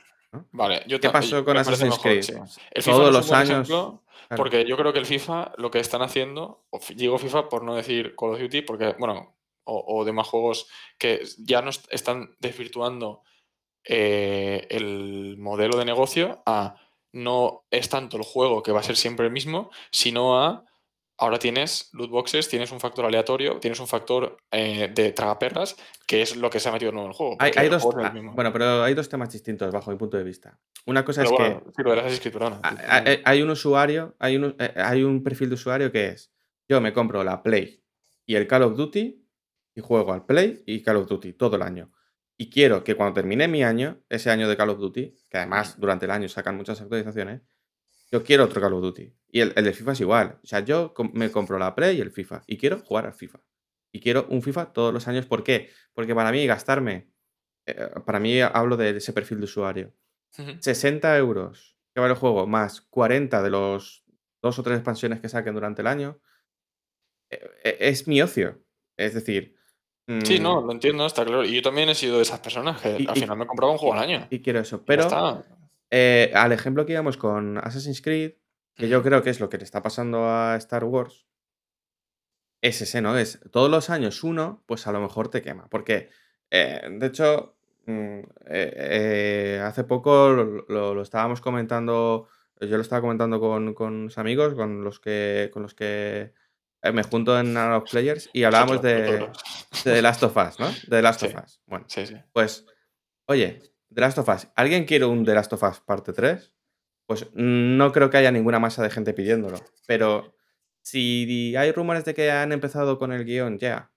Vale, 0.50 0.82
yo 0.88 0.98
¿Qué 0.98 1.10
pasó 1.10 1.44
con 1.44 1.56
Assassin's 1.56 1.98
Creed? 1.98 2.24
Todos 2.84 3.12
los 3.12 3.30
años. 3.30 3.68
Porque 4.36 4.64
yo 4.64 4.76
creo 4.76 4.92
que 4.92 4.98
el 4.98 5.06
FIFA 5.06 5.52
lo 5.58 5.70
que 5.70 5.78
están 5.78 6.02
haciendo, 6.02 6.64
digo 6.94 7.18
FIFA 7.18 7.48
por 7.48 7.62
no 7.62 7.74
decir 7.74 8.14
Call 8.16 8.30
of 8.30 8.40
Duty, 8.40 8.62
porque, 8.62 8.94
bueno, 8.98 9.36
o, 9.64 10.04
demás 10.04 10.28
juegos 10.28 10.68
que 10.98 11.22
ya 11.38 11.62
nos 11.62 11.82
están 11.90 12.36
desvirtuando 12.38 13.22
eh, 13.84 14.66
el 14.70 15.36
modelo 15.38 15.78
de 15.78 15.84
negocio 15.84 16.42
a 16.46 16.76
no 17.12 17.64
es 17.70 17.88
tanto 17.88 18.16
el 18.16 18.24
juego 18.24 18.62
que 18.62 18.72
va 18.72 18.80
a 18.80 18.84
ser 18.84 18.96
siempre 18.96 19.26
el 19.26 19.32
mismo, 19.32 19.70
sino 19.90 20.38
a 20.38 20.64
ahora 21.24 21.38
tienes 21.38 21.90
loot 21.92 22.10
boxes, 22.10 22.48
tienes 22.48 22.70
un 22.70 22.80
factor 22.80 23.04
aleatorio, 23.04 23.58
tienes 23.58 23.80
un 23.80 23.86
factor 23.86 24.36
eh, 24.50 24.90
de 24.94 25.12
tragaperras, 25.12 25.76
que 26.06 26.22
es 26.22 26.36
lo 26.36 26.50
que 26.50 26.60
se 26.60 26.68
ha 26.68 26.72
metido 26.72 26.92
nuevo 26.92 27.06
en 27.06 27.10
el 27.10 27.16
juego. 27.16 27.36
Hay, 27.38 27.68
dos, 27.68 27.86
ah, 27.98 28.12
bueno, 28.34 28.52
pero 28.52 28.82
hay 28.82 28.94
dos 28.94 29.08
temas 29.08 29.30
distintos 29.30 29.72
bajo 29.72 29.90
mi 29.90 29.96
punto 29.96 30.16
de 30.16 30.24
vista. 30.24 30.58
Una 30.86 31.04
cosa 31.04 31.24
es 31.24 31.30
que 31.32 31.60
hay, 33.24 33.42
un 33.42 33.50
usuario, 33.50 34.14
hay 34.18 34.36
un, 34.36 34.54
eh, 34.58 34.74
hay 34.76 35.02
un 35.02 35.22
perfil 35.22 35.48
de 35.48 35.54
usuario 35.54 35.90
que 35.90 36.08
es, 36.08 36.32
yo 36.68 36.80
me 36.80 36.92
compro 36.92 37.24
la 37.24 37.42
Play 37.42 37.82
y 38.26 38.36
el 38.36 38.46
Call 38.46 38.62
of 38.62 38.76
Duty 38.76 39.26
y 39.74 39.80
juego 39.80 40.12
al 40.12 40.26
Play 40.26 40.62
y 40.66 40.82
Call 40.82 40.96
of 40.96 41.08
Duty 41.08 41.32
todo 41.32 41.56
el 41.56 41.62
año. 41.62 41.90
Y 42.36 42.50
quiero 42.50 42.82
que 42.82 42.96
cuando 42.96 43.14
termine 43.14 43.48
mi 43.48 43.62
año, 43.62 44.00
ese 44.08 44.30
año 44.30 44.48
de 44.48 44.56
Call 44.56 44.70
of 44.70 44.78
Duty, 44.78 45.14
que 45.30 45.38
además 45.38 45.78
durante 45.78 46.04
el 46.04 46.10
año 46.10 46.28
sacan 46.28 46.56
muchas 46.56 46.80
actualizaciones, 46.80 47.42
yo 48.14 48.22
quiero 48.22 48.44
otro 48.44 48.60
Call 48.60 48.74
of 48.74 48.80
Duty. 48.80 49.12
Y 49.32 49.40
el, 49.40 49.52
de 49.52 49.72
FIFA 49.72 49.90
es 49.90 50.00
igual. 50.00 50.38
O 50.40 50.46
sea, 50.46 50.60
yo 50.60 50.94
me 51.14 51.32
compro 51.32 51.58
la 51.58 51.74
Play 51.74 51.98
y 51.98 52.00
el 52.00 52.12
FIFA. 52.12 52.44
Y 52.46 52.58
quiero 52.58 52.78
jugar 52.78 53.06
al 53.06 53.12
FIFA. 53.12 53.40
Y 53.92 53.98
quiero 53.98 54.28
un 54.30 54.40
FIFA 54.40 54.72
todos 54.72 54.94
los 54.94 55.08
años. 55.08 55.26
¿Por 55.26 55.42
qué? 55.42 55.70
Porque 55.94 56.14
para 56.14 56.30
mí 56.30 56.46
gastarme, 56.46 57.10
eh, 57.66 57.90
para 58.06 58.20
mí 58.20 58.40
hablo 58.40 58.76
de 58.76 58.90
ese 58.90 59.12
perfil 59.12 59.38
de 59.38 59.44
usuario, 59.46 59.94
60 60.30 61.18
euros 61.18 61.76
que 61.92 62.00
vale 62.00 62.12
el 62.12 62.18
juego, 62.18 62.46
más 62.46 62.82
40 62.82 63.42
de 63.42 63.50
los 63.50 64.04
dos 64.40 64.58
o 64.60 64.62
tres 64.62 64.76
expansiones 64.76 65.20
que 65.20 65.28
saquen 65.28 65.54
durante 65.54 65.82
el 65.82 65.88
año, 65.88 66.20
eh, 67.30 67.40
eh, 67.64 67.76
es 67.80 68.06
mi 68.06 68.22
ocio. 68.22 68.62
Es 68.96 69.14
decir... 69.14 69.56
Sí, 70.22 70.38
no, 70.38 70.60
mm 70.60 70.66
lo 70.66 70.72
entiendo, 70.72 71.04
está 71.04 71.24
claro. 71.24 71.44
Y 71.44 71.56
yo 71.56 71.62
también 71.62 71.88
he 71.88 71.96
sido 71.96 72.18
de 72.18 72.22
esas 72.22 72.38
personas 72.38 72.80
que 72.80 73.06
al 73.08 73.16
final 73.16 73.38
me 73.38 73.46
compraba 73.46 73.72
un 73.72 73.78
juego 73.78 73.94
al 73.94 74.04
año. 74.04 74.28
Y 74.30 74.40
quiero 74.40 74.60
eso. 74.60 74.84
Pero 74.84 75.08
eh, 75.90 76.32
al 76.34 76.52
ejemplo 76.52 76.86
que 76.86 76.92
íbamos 76.92 77.16
con 77.16 77.58
Assassin's 77.58 78.02
Creed, 78.02 78.34
que 78.74 78.88
yo 78.88 79.02
creo 79.02 79.22
que 79.22 79.30
es 79.30 79.40
lo 79.40 79.48
que 79.48 79.58
le 79.58 79.64
está 79.64 79.82
pasando 79.82 80.28
a 80.28 80.56
Star 80.56 80.84
Wars, 80.84 81.26
es 82.60 82.80
ese, 82.80 83.02
¿no? 83.02 83.16
Es 83.18 83.40
todos 83.52 83.70
los 83.70 83.90
años 83.90 84.24
uno, 84.24 84.64
pues 84.66 84.86
a 84.86 84.92
lo 84.92 85.00
mejor 85.00 85.28
te 85.28 85.42
quema. 85.42 85.68
Porque, 85.68 86.08
eh, 86.50 86.80
de 86.90 87.06
hecho, 87.06 87.56
mm, 87.86 88.20
eh, 88.46 89.60
hace 89.62 89.84
poco 89.84 90.30
lo, 90.30 91.02
estábamos 91.02 91.40
comentando, 91.40 92.26
yo 92.60 92.76
lo 92.76 92.82
estaba 92.82 93.02
comentando 93.02 93.38
con, 93.38 93.74
con 93.74 94.10
amigos, 94.16 94.54
con 94.54 94.82
los 94.82 94.98
que, 94.98 95.50
con 95.52 95.62
los 95.62 95.74
que 95.74 96.32
me 96.92 97.02
junto 97.02 97.38
en 97.38 97.56
of 97.56 97.90
Players 97.90 98.28
y 98.32 98.44
hablábamos 98.44 98.82
de, 98.82 99.30
de 99.84 100.02
Last 100.02 100.22
of 100.22 100.36
Us, 100.36 100.58
¿no? 100.58 100.70
De 100.86 101.00
Last 101.00 101.22
of 101.22 101.34
Us. 101.34 101.60
Bueno, 101.66 101.86
sí, 101.88 102.06
sí. 102.06 102.16
pues, 102.32 102.66
oye, 103.26 103.73
The 103.94 104.00
Last 104.00 104.18
of 104.18 104.28
Us. 104.28 104.48
¿Alguien 104.56 104.84
quiere 104.84 105.04
un 105.04 105.24
The 105.24 105.34
Last 105.34 105.52
of 105.52 105.62
Us 105.62 105.80
parte 105.80 106.12
3? 106.12 106.52
Pues 107.06 107.28
no 107.34 107.92
creo 107.92 108.10
que 108.10 108.16
haya 108.16 108.32
ninguna 108.32 108.58
masa 108.58 108.82
de 108.82 108.90
gente 108.90 109.12
pidiéndolo. 109.12 109.58
Pero 109.86 110.34
si 110.82 111.54
hay 111.56 111.72
rumores 111.72 112.04
de 112.04 112.14
que 112.14 112.30
han 112.30 112.52
empezado 112.52 112.98
con 112.98 113.12
el 113.12 113.24
guion 113.24 113.58
ya 113.58 113.92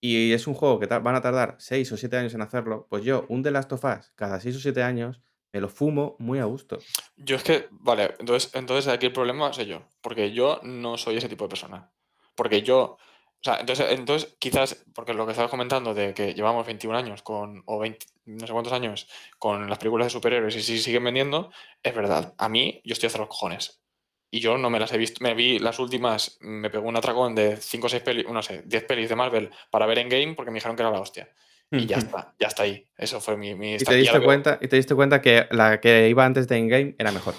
y 0.00 0.32
es 0.32 0.46
un 0.46 0.54
juego 0.54 0.80
que 0.80 0.86
van 0.86 1.14
a 1.14 1.20
tardar 1.20 1.56
6 1.58 1.92
o 1.92 1.96
7 1.96 2.16
años 2.16 2.34
en 2.34 2.42
hacerlo, 2.42 2.86
pues 2.90 3.04
yo, 3.04 3.24
un 3.28 3.42
The 3.42 3.52
Last 3.52 3.72
of 3.72 3.84
Us 3.84 4.12
cada 4.16 4.40
6 4.40 4.56
o 4.56 4.60
7 4.60 4.82
años, 4.82 5.20
me 5.52 5.60
lo 5.60 5.68
fumo 5.68 6.16
muy 6.18 6.38
a 6.40 6.44
gusto. 6.44 6.78
Yo 7.16 7.36
es 7.36 7.42
que, 7.42 7.68
vale, 7.70 8.14
entonces, 8.18 8.54
entonces 8.54 8.92
aquí 8.92 9.06
el 9.06 9.12
problema 9.12 9.52
soy 9.52 9.66
yo, 9.66 9.82
porque 10.00 10.32
yo 10.32 10.60
no 10.64 10.96
soy 10.96 11.18
ese 11.18 11.28
tipo 11.28 11.44
de 11.44 11.50
persona. 11.50 11.92
Porque 12.34 12.62
yo, 12.62 12.96
o 13.42 13.44
sea, 13.44 13.58
entonces, 13.58 13.86
entonces 13.90 14.36
quizás, 14.38 14.84
porque 14.94 15.14
lo 15.14 15.26
que 15.26 15.32
estabas 15.32 15.50
comentando 15.50 15.94
de 15.94 16.14
que 16.14 16.32
llevamos 16.32 16.64
21 16.64 16.96
años 16.96 17.22
con, 17.22 17.64
o 17.66 17.80
20, 17.80 18.06
no 18.26 18.46
sé 18.46 18.52
cuántos 18.52 18.72
años 18.72 19.08
con 19.36 19.68
las 19.68 19.78
películas 19.78 20.06
de 20.06 20.10
superhéroes 20.10 20.54
y 20.54 20.62
si 20.62 20.78
siguen 20.78 21.02
vendiendo, 21.02 21.50
es 21.82 21.92
verdad. 21.92 22.34
A 22.38 22.48
mí, 22.48 22.80
yo 22.84 22.92
estoy 22.92 23.08
hasta 23.08 23.18
los 23.18 23.26
cojones. 23.26 23.82
Y 24.30 24.38
yo 24.38 24.56
no 24.58 24.70
me 24.70 24.78
las 24.78 24.92
he 24.92 24.96
visto, 24.96 25.24
me 25.24 25.34
vi 25.34 25.58
las 25.58 25.80
últimas, 25.80 26.38
me 26.40 26.70
pegó 26.70 26.88
un 26.88 26.96
atracón 26.96 27.34
de 27.34 27.56
5 27.56 27.86
o 27.86 27.90
6 27.90 28.02
pelis, 28.04 28.28
no 28.28 28.42
sé, 28.42 28.62
10 28.64 28.84
pelis 28.84 29.08
de 29.08 29.16
Marvel 29.16 29.50
para 29.70 29.86
ver 29.86 29.98
en 29.98 30.08
game 30.08 30.34
porque 30.34 30.52
me 30.52 30.58
dijeron 30.58 30.76
que 30.76 30.82
era 30.82 30.92
la 30.92 31.00
hostia. 31.00 31.28
Y 31.72 31.86
ya 31.86 31.96
está, 31.96 32.34
ya 32.38 32.48
está 32.48 32.62
ahí. 32.62 32.86
Eso 32.96 33.20
fue 33.20 33.36
mi... 33.36 33.54
mi 33.54 33.74
y, 33.74 33.78
te 33.78 33.94
diste 33.94 34.20
cuenta, 34.20 34.58
y 34.60 34.68
te 34.68 34.76
diste 34.76 34.94
cuenta 34.94 35.20
que 35.20 35.48
la 35.50 35.80
que 35.80 36.08
iba 36.08 36.24
antes 36.24 36.46
de 36.46 36.58
Endgame 36.58 36.94
era 36.98 37.10
mejor. 37.10 37.34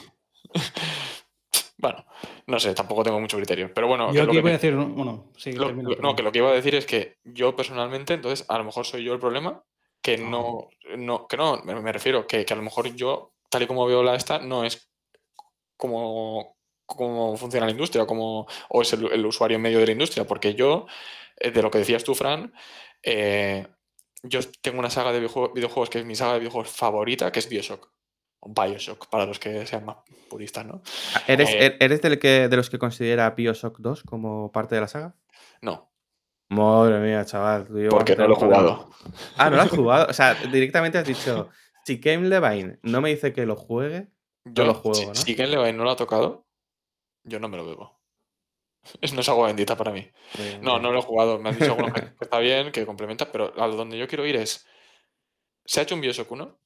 bueno, 1.77 2.03
no 2.47 2.59
sé, 2.59 2.73
tampoco 2.73 3.03
tengo 3.03 3.19
mucho 3.19 3.37
criterio. 3.37 3.71
Pero 3.73 3.87
bueno... 3.87 4.13
Yo 4.13 4.23
aquí 4.23 4.39
voy 4.39 4.51
a 4.51 4.53
decir... 4.53 4.75
Bueno, 4.75 5.31
sí, 5.37 5.51
no, 5.53 6.15
que 6.15 6.23
lo 6.23 6.31
que 6.31 6.39
iba 6.39 6.49
a 6.49 6.53
decir 6.53 6.75
es 6.75 6.85
que 6.85 7.17
yo 7.23 7.55
personalmente, 7.55 8.13
entonces, 8.13 8.45
a 8.49 8.57
lo 8.57 8.63
mejor 8.63 8.85
soy 8.85 9.03
yo 9.03 9.13
el 9.13 9.19
problema, 9.19 9.63
que 10.01 10.15
ah. 10.15 10.29
no... 10.29 10.69
no 10.97 11.27
que 11.27 11.37
no, 11.37 11.61
me, 11.63 11.91
refiero, 11.91 12.27
que, 12.27 12.45
que, 12.45 12.53
a 12.53 12.57
lo 12.57 12.63
mejor 12.63 12.93
yo, 12.95 13.33
tal 13.49 13.63
y 13.63 13.67
como 13.67 13.85
veo 13.85 14.03
la 14.03 14.15
esta, 14.15 14.39
no 14.39 14.63
es 14.63 14.89
como 15.77 16.55
cómo 16.85 17.37
funciona 17.37 17.65
la 17.65 17.71
industria 17.71 18.05
como, 18.05 18.47
o 18.69 18.81
es 18.81 18.93
el, 18.93 19.11
el, 19.11 19.25
usuario 19.25 19.55
en 19.55 19.61
medio 19.61 19.79
de 19.79 19.87
la 19.87 19.91
industria, 19.93 20.25
porque 20.25 20.53
yo, 20.53 20.85
eh, 21.37 21.51
de 21.51 21.61
lo 21.61 21.71
que 21.71 21.79
decías 21.79 22.03
tú, 22.03 22.13
Fran, 22.13 22.53
eh, 23.01 23.67
yo 24.23 24.39
tengo 24.61 24.79
una 24.79 24.89
saga 24.89 25.11
de 25.11 25.19
videojuegos 25.19 25.89
que 25.89 25.99
es 25.99 26.05
mi 26.05 26.15
saga 26.15 26.33
de 26.33 26.39
videojuegos 26.39 26.71
favorita, 26.71 27.31
que 27.31 27.39
es 27.39 27.49
Bioshock. 27.49 27.91
Bioshock, 28.45 29.07
para 29.07 29.25
los 29.25 29.39
que 29.39 29.65
sean 29.65 29.85
más 29.85 29.97
puristas, 30.29 30.65
¿no? 30.65 30.81
Ah, 31.15 31.21
¿Eres, 31.27 31.49
eh, 31.49 31.65
er, 31.65 31.77
¿eres 31.79 32.01
del 32.01 32.19
que, 32.19 32.47
de 32.47 32.55
los 32.55 32.69
que 32.69 32.79
considera 32.79 33.29
Bioshock 33.31 33.79
2 33.79 34.03
como 34.03 34.51
parte 34.51 34.75
de 34.75 34.81
la 34.81 34.87
saga? 34.87 35.15
No. 35.61 35.91
Madre 36.49 36.99
mía, 36.99 37.25
chaval. 37.25 37.67
Porque 37.89 38.15
no 38.15 38.27
lo 38.27 38.33
he 38.35 38.39
jugado. 38.39 38.89
Ah, 39.37 39.49
no 39.49 39.55
lo 39.55 39.61
has 39.63 39.69
jugado. 39.71 40.07
O 40.09 40.13
sea, 40.13 40.35
directamente 40.35 40.97
has 40.97 41.05
dicho, 41.05 41.49
si 41.85 41.97
Game 41.97 42.27
Levine 42.27 42.79
no 42.83 43.01
me 43.01 43.09
dice 43.09 43.33
que 43.33 43.45
lo 43.45 43.55
juegue, 43.55 44.09
yo 44.45 44.65
lo 44.65 44.73
juego, 44.73 45.07
¿no? 45.07 45.15
Si 45.15 45.35
Game 45.35 45.51
Levine 45.51 45.73
no 45.73 45.83
lo 45.83 45.91
ha 45.91 45.95
tocado, 45.95 46.45
yo 47.23 47.39
no 47.39 47.49
me 47.49 47.57
lo 47.57 47.65
bebo. 47.65 47.99
Es, 49.01 49.13
no 49.13 49.21
es 49.21 49.29
agua 49.29 49.47
bendita 49.47 49.77
para 49.77 49.91
mí. 49.91 50.11
no, 50.61 50.77
no 50.77 50.91
lo 50.91 50.99
he 50.99 51.01
jugado. 51.01 51.39
Me 51.39 51.49
han 51.49 51.57
dicho 51.57 51.77
que, 51.93 52.11
está 52.19 52.39
bien, 52.39 52.71
que 52.71 52.85
complementa, 52.85 53.31
pero 53.31 53.53
a 53.57 53.67
donde 53.67 53.97
yo 53.97 54.07
quiero 54.07 54.25
ir 54.25 54.35
es. 54.35 54.67
Se 55.65 55.79
ha 55.79 55.83
hecho 55.83 55.95
un 55.95 56.01
Bioshock 56.01 56.29
1. 56.29 56.59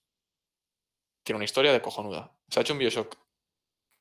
Tiene 1.27 1.35
una 1.35 1.43
historia 1.43 1.73
de 1.73 1.81
cojonuda. 1.81 2.31
Se 2.47 2.57
ha 2.57 2.61
hecho 2.61 2.71
un 2.71 2.79
Bioshock 2.79 3.17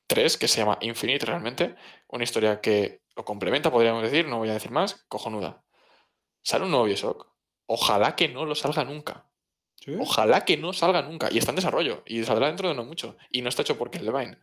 3 0.07 0.37
que 0.37 0.47
se 0.47 0.61
llama 0.61 0.79
Infinite 0.81 1.27
realmente. 1.27 1.75
Una 2.07 2.23
historia 2.23 2.61
que 2.61 3.03
lo 3.17 3.25
complementa, 3.25 3.69
podríamos 3.69 4.05
decir, 4.05 4.29
no 4.29 4.39
voy 4.39 4.49
a 4.49 4.53
decir 4.53 4.71
más, 4.71 5.05
cojonuda. 5.09 5.65
Sale 6.43 6.67
un 6.67 6.71
nuevo 6.71 6.85
Bioshock. 6.85 7.27
Ojalá 7.67 8.15
que 8.15 8.29
no 8.29 8.45
lo 8.45 8.55
salga 8.55 8.85
nunca. 8.85 9.27
Ojalá 9.99 10.45
que 10.45 10.57
no 10.57 10.73
salga 10.73 11.03
nunca. 11.03 11.29
Y 11.33 11.39
está 11.39 11.51
en 11.51 11.57
desarrollo. 11.57 12.05
Y 12.07 12.23
saldrá 12.23 12.47
dentro 12.47 12.69
de 12.69 12.77
no 12.77 12.85
mucho. 12.85 13.17
Y 13.29 13.43
no 13.43 13.49
está 13.49 13.63
hecho 13.63 13.77
por 13.77 13.91
Ken 13.91 14.05
Levine. 14.05 14.39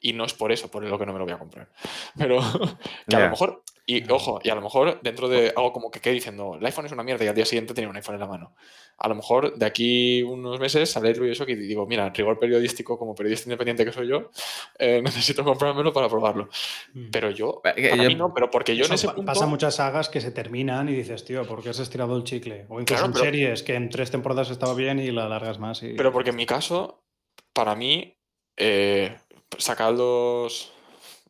Y 0.00 0.14
no 0.14 0.24
es 0.24 0.32
por 0.32 0.50
eso, 0.50 0.70
por 0.70 0.82
lo 0.82 0.98
que 0.98 1.04
no 1.04 1.12
me 1.12 1.18
lo 1.18 1.26
voy 1.26 1.34
a 1.34 1.38
comprar. 1.38 1.70
Pero 2.16 2.40
que 3.06 3.16
a 3.16 3.20
lo 3.20 3.28
mejor, 3.28 3.64
y 3.86 4.10
ojo, 4.10 4.40
y 4.42 4.48
a 4.48 4.54
lo 4.54 4.62
mejor 4.62 5.00
dentro 5.02 5.28
de 5.28 5.52
algo 5.54 5.72
como 5.72 5.90
que 5.90 6.00
quede 6.00 6.14
diciendo, 6.14 6.56
el 6.58 6.64
iPhone 6.64 6.86
es 6.86 6.92
una 6.92 7.02
mierda 7.02 7.24
y 7.24 7.28
al 7.28 7.34
día 7.34 7.44
siguiente 7.44 7.74
tenía 7.74 7.90
un 7.90 7.96
iPhone 7.96 8.14
en 8.14 8.20
la 8.20 8.26
mano. 8.26 8.54
A 8.96 9.08
lo 9.08 9.14
mejor 9.14 9.58
de 9.58 9.66
aquí 9.66 10.22
unos 10.22 10.58
meses 10.58 10.90
sale 10.90 11.10
el 11.10 11.30
eso 11.30 11.44
y 11.46 11.54
digo, 11.54 11.86
mira, 11.86 12.08
rigor 12.08 12.38
periodístico, 12.38 12.98
como 12.98 13.14
periodista 13.14 13.46
independiente 13.46 13.84
que 13.84 13.92
soy 13.92 14.08
yo, 14.08 14.30
eh, 14.78 15.02
necesito 15.04 15.44
comprármelo 15.44 15.92
para 15.92 16.08
probarlo. 16.08 16.48
Mm. 16.94 17.10
Pero 17.10 17.30
yo, 17.30 17.60
a 17.64 17.96
mí 17.96 18.14
no, 18.14 18.32
pero 18.32 18.50
porque 18.50 18.74
yo 18.74 18.86
en 18.86 18.94
ese 18.94 19.08
punto... 19.08 19.24
Pasa 19.24 19.46
muchas 19.46 19.74
sagas 19.74 20.08
que 20.08 20.20
se 20.20 20.30
terminan 20.30 20.88
y 20.88 20.94
dices, 20.94 21.24
tío, 21.24 21.46
¿por 21.46 21.62
qué 21.62 21.68
has 21.68 21.78
estirado 21.78 22.16
el 22.16 22.24
chicle? 22.24 22.64
O 22.70 22.80
incluso 22.80 23.04
en 23.04 23.14
series 23.14 23.62
que 23.62 23.74
en 23.74 23.90
tres 23.90 24.10
temporadas 24.10 24.50
estaba 24.50 24.74
bien 24.74 24.98
y 24.98 25.10
la 25.10 25.28
largas 25.28 25.58
más. 25.58 25.82
Y... 25.82 25.94
Pero 25.94 26.10
porque 26.10 26.30
en 26.30 26.36
mi 26.36 26.46
caso, 26.46 27.04
para 27.52 27.74
mí, 27.74 28.16
eh, 28.56 29.14
sacar 29.58 29.94
dos. 29.96 30.73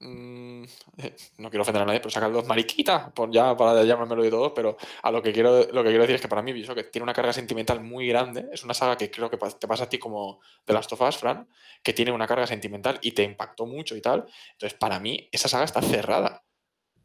Mm, 0.00 0.64
no 1.38 1.50
quiero 1.50 1.62
ofender 1.62 1.82
a 1.82 1.86
nadie, 1.86 2.00
pero 2.00 2.10
sacar 2.10 2.32
dos 2.32 2.46
mariquitas, 2.46 3.12
por 3.12 3.30
ya 3.30 3.56
para 3.56 3.84
llamármelo 3.84 4.22
de 4.22 4.30
todo, 4.30 4.52
pero 4.52 4.76
a 5.02 5.10
lo 5.10 5.22
que 5.22 5.32
quiero, 5.32 5.60
lo 5.72 5.82
que 5.82 5.88
quiero 5.88 6.02
decir 6.02 6.16
es 6.16 6.20
que 6.20 6.28
para 6.28 6.42
mí 6.42 6.52
que 6.52 6.84
tiene 6.84 7.04
una 7.04 7.12
carga 7.12 7.32
sentimental 7.32 7.80
muy 7.80 8.08
grande. 8.08 8.46
Es 8.52 8.64
una 8.64 8.74
saga 8.74 8.96
que 8.96 9.10
creo 9.10 9.30
que 9.30 9.36
te 9.36 9.68
pasa 9.68 9.84
a 9.84 9.88
ti 9.88 9.98
como 9.98 10.40
de 10.66 10.74
las 10.74 10.88
tofas, 10.88 11.16
Fran, 11.16 11.48
que 11.82 11.92
tiene 11.92 12.12
una 12.12 12.26
carga 12.26 12.46
sentimental 12.46 12.98
y 13.02 13.12
te 13.12 13.22
impactó 13.22 13.66
mucho 13.66 13.96
y 13.96 14.00
tal. 14.00 14.26
Entonces, 14.52 14.78
para 14.78 14.98
mí, 14.98 15.28
esa 15.32 15.48
saga 15.48 15.64
está 15.64 15.80
cerrada. 15.82 16.44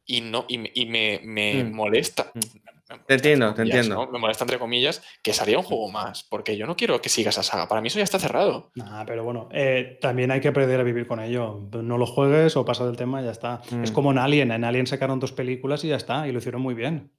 Y, 0.05 0.21
no, 0.21 0.45
y, 0.47 0.57
me, 0.57 1.21
me 1.23 1.63
mm. 1.63 1.71
molesta. 1.71 2.31
Mm. 2.33 2.78
Te 3.05 3.13
entiendo, 3.13 3.53
te 3.53 3.61
entiendo. 3.61 4.07
Me 4.11 4.17
molesta 4.17 4.45
entre 4.45 4.57
comillas 4.57 5.03
que 5.21 5.31
salía 5.31 5.59
un 5.59 5.63
juego 5.63 5.91
más, 5.91 6.23
porque 6.23 6.57
yo 6.57 6.65
no 6.65 6.75
quiero 6.75 6.99
que 7.01 7.09
siga 7.09 7.29
esa 7.29 7.43
saga. 7.43 7.67
Para 7.67 7.81
mí 7.81 7.87
eso 7.87 7.99
ya 7.99 8.03
está 8.03 8.17
cerrado. 8.17 8.71
pero 9.05 9.23
bueno, 9.23 9.47
eh, 9.51 9.99
también 10.01 10.31
hay 10.31 10.41
que 10.41 10.47
aprender 10.47 10.79
a 10.79 10.83
vivir 10.83 11.05
con 11.05 11.19
ello. 11.19 11.69
No 11.71 11.97
lo 11.97 12.07
juegues 12.07 12.57
o 12.57 12.65
pasa 12.65 12.85
del 12.87 12.97
tema 12.97 13.21
y 13.21 13.25
ya 13.25 13.31
está. 13.31 13.61
Es 13.83 13.91
mm. 13.91 13.93
como 13.93 14.11
en 14.11 14.17
Alien. 14.17 14.51
En 14.51 14.63
Alien 14.63 14.87
sacaron 14.87 15.19
dos 15.19 15.31
películas 15.31 15.83
y 15.83 15.89
ya 15.89 15.97
está, 15.97 16.27
y 16.27 16.31
lo 16.31 16.39
hicieron 16.39 16.61
muy 16.61 16.73
bien. 16.73 17.11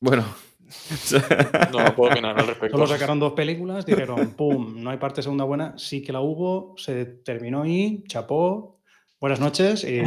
Bueno. 0.00 0.26
no 1.72 1.94
puedo 1.94 2.12
opinar 2.12 2.38
al 2.38 2.46
respecto. 2.46 2.76
Solo 2.76 2.86
sacaron 2.88 3.18
dos 3.18 3.32
películas, 3.32 3.86
dijeron, 3.86 4.34
pum, 4.36 4.82
no 4.82 4.90
hay 4.90 4.98
parte 4.98 5.22
segunda 5.22 5.44
buena. 5.44 5.78
Sí 5.78 6.02
que 6.02 6.12
la 6.12 6.20
hubo, 6.20 6.74
se 6.76 7.06
terminó 7.06 7.64
y 7.64 8.04
chapó. 8.06 8.80
Buenas 9.18 9.40
noches 9.40 9.82
y 9.84 10.02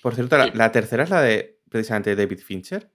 por, 0.00 0.14
cierto, 0.14 0.38
la 0.54 0.70
tercera 0.70 1.02
es 1.02 1.10
la 1.10 1.22
de 1.22 1.58
precisamente 1.68 2.14
David 2.14 2.38
Fincher. 2.38 2.92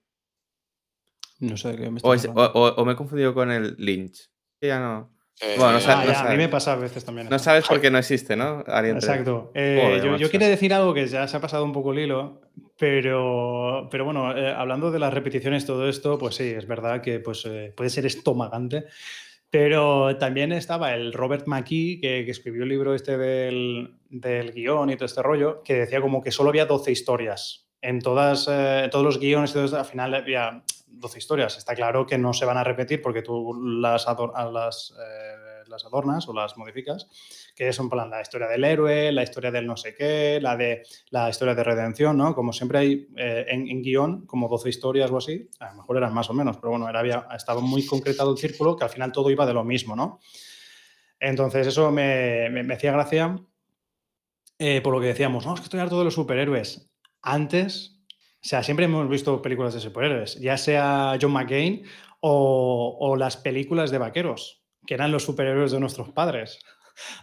No 1.44 1.58
sé 1.58 1.76
qué 1.76 1.90
me 1.90 2.00
o, 2.02 2.10
o, 2.12 2.86
me 2.86 2.94
he 2.94 2.96
confundido 2.96 3.34
con 3.34 3.52
el 3.52 3.76
Lynch. 3.78 4.30
ya 4.62 4.80
no. 4.80 5.14
Eh, 5.42 5.56
bueno, 5.58 5.80
no 5.80 5.86
ah, 5.88 6.26
a 6.28 6.32
mí 6.32 6.38
me 6.38 6.48
pasa 6.48 6.74
a 6.74 6.76
veces 6.76 7.04
también. 7.04 7.28
No 7.30 7.40
sabes 7.40 7.68
por 7.68 7.82
qué 7.82 7.90
no 7.90 7.98
existe, 7.98 8.36
¿no? 8.36 8.62
Exacto. 8.62 9.52
Eh, 9.56 10.00
yo, 10.04 10.16
yo 10.16 10.30
quería 10.30 10.48
decir 10.48 10.74
algo 10.74 10.94
que 10.94 11.08
ya 11.08 11.28
se 11.28 11.36
ha 11.36 11.42
pasado 11.42 11.66
un 11.66 11.74
poco 11.74 11.92
el 11.92 12.00
hilo, 12.00 12.42
pero, 12.78 13.88
pero 13.90 14.06
bueno, 14.06 14.38
eh, 14.38 14.54
hablando 14.56 14.92
de 14.92 15.00
las 15.00 15.14
repeticiones, 15.14 15.66
todo 15.66 15.90
esto, 15.90 16.18
pues 16.18 16.36
sí, 16.36 16.44
es 16.44 16.68
verdad 16.68 17.02
que 17.02 17.20
pues, 17.20 17.48
puede 17.76 17.90
ser 17.90 18.06
estomagante. 18.06 18.86
Pero 19.50 20.18
también 20.18 20.52
estaba 20.52 20.96
el 20.96 21.14
Robert 21.14 21.46
McKee, 21.48 22.00
que, 22.00 22.26
que 22.26 22.32
escribió 22.32 22.64
el 22.64 22.70
libro 22.70 22.96
este 22.96 23.18
del, 23.18 23.96
del, 24.10 24.52
guion 24.52 24.90
y 24.90 24.96
todo 24.96 25.06
este 25.06 25.22
rollo, 25.22 25.62
que 25.64 25.76
decía 25.76 26.02
como 26.02 26.22
que 26.24 26.32
solo 26.32 26.50
había 26.50 26.66
12 26.66 26.92
historias. 26.92 27.68
En, 27.82 28.00
todas, 28.00 28.46
todos 28.46 29.04
los 29.04 29.20
guiones, 29.20 29.52
y 29.52 29.54
todo 29.54 29.78
al 29.78 29.86
final 29.86 30.14
había 30.16 30.64
12 30.94 31.20
historias. 31.20 31.58
Está 31.58 31.76
claro 31.76 32.06
que 32.06 32.18
no 32.18 32.34
se 32.34 32.46
van 32.46 32.58
a 32.58 32.64
repetir 32.64 33.02
porque 33.02 33.22
tú 33.22 33.54
las, 33.54 34.06
las, 34.06 34.94
eh, 35.00 35.64
las 35.68 35.86
adornas 35.86 36.28
o 36.28 36.34
las 36.34 36.58
modificas, 36.58 37.08
que 37.56 37.74
son 37.74 37.90
plan 37.90 38.10
la 38.10 38.22
historia 38.22 38.48
del 38.48 38.64
héroe, 38.64 39.12
la 39.12 39.24
historia 39.24 39.52
del 39.52 39.66
no 39.66 39.76
sé 39.76 39.96
qué, 39.96 40.40
la 40.42 40.56
de 40.56 40.84
la 41.10 41.30
historia 41.30 41.56
de 41.56 41.64
redención, 41.64 42.18
¿no? 42.18 42.34
Como 42.36 42.54
siempre 42.54 42.80
hay 42.80 43.08
eh, 43.18 43.46
en, 43.50 43.82
guion 43.82 44.26
como 44.26 44.48
12 44.48 44.70
historias 44.70 45.12
o 45.12 45.18
así, 45.18 45.50
a 45.60 45.70
lo 45.70 45.76
mejor 45.76 45.98
eran 45.98 46.14
más 46.14 46.30
o 46.30 46.34
menos, 46.34 46.58
pero 46.58 46.72
bueno, 46.72 46.88
era, 46.90 47.00
había, 47.00 47.28
estaba 47.36 47.62
muy 47.62 47.86
concretado 47.86 48.32
el 48.32 48.38
círculo 48.38 48.76
que 48.76 48.84
al 48.84 48.90
final 48.90 49.12
todo 49.12 49.30
iba 49.30 49.46
de 49.46 49.54
lo 49.54 49.64
mismo, 49.64 49.96
¿no? 49.96 50.20
Entonces 51.20 51.68
eso 51.68 51.92
me, 51.92 52.50
me, 52.50 52.74
hacía 52.74 52.92
gracia 52.92 53.36
eh, 54.60 54.82
por 54.82 54.94
lo 54.94 55.02
que 55.02 55.08
decíamos, 55.08 55.46
no, 55.46 55.54
es 55.54 55.62
que 55.62 55.66
estoy 55.66 55.80
harto 55.80 55.98
de 55.98 56.06
los 56.06 56.14
superhéroes. 56.14 56.90
Antes 57.22 57.93
o 58.44 58.46
sea, 58.46 58.62
siempre 58.62 58.86
hemos 58.86 59.08
visto 59.08 59.42
películas 59.42 59.74
de 59.74 59.80
superhéroes, 59.80 60.38
ya 60.38 60.58
sea 60.58 61.18
John 61.20 61.32
McCain 61.32 61.84
o, 62.20 63.16
las 63.18 63.38
películas 63.38 63.90
de 63.90 64.00
vaqueros, 64.00 64.66
que 64.86 64.96
eran 64.96 65.14
los 65.14 65.24
superhéroes 65.24 65.72
de 65.72 65.80
nuestros 65.80 66.10
padres. 66.10 66.60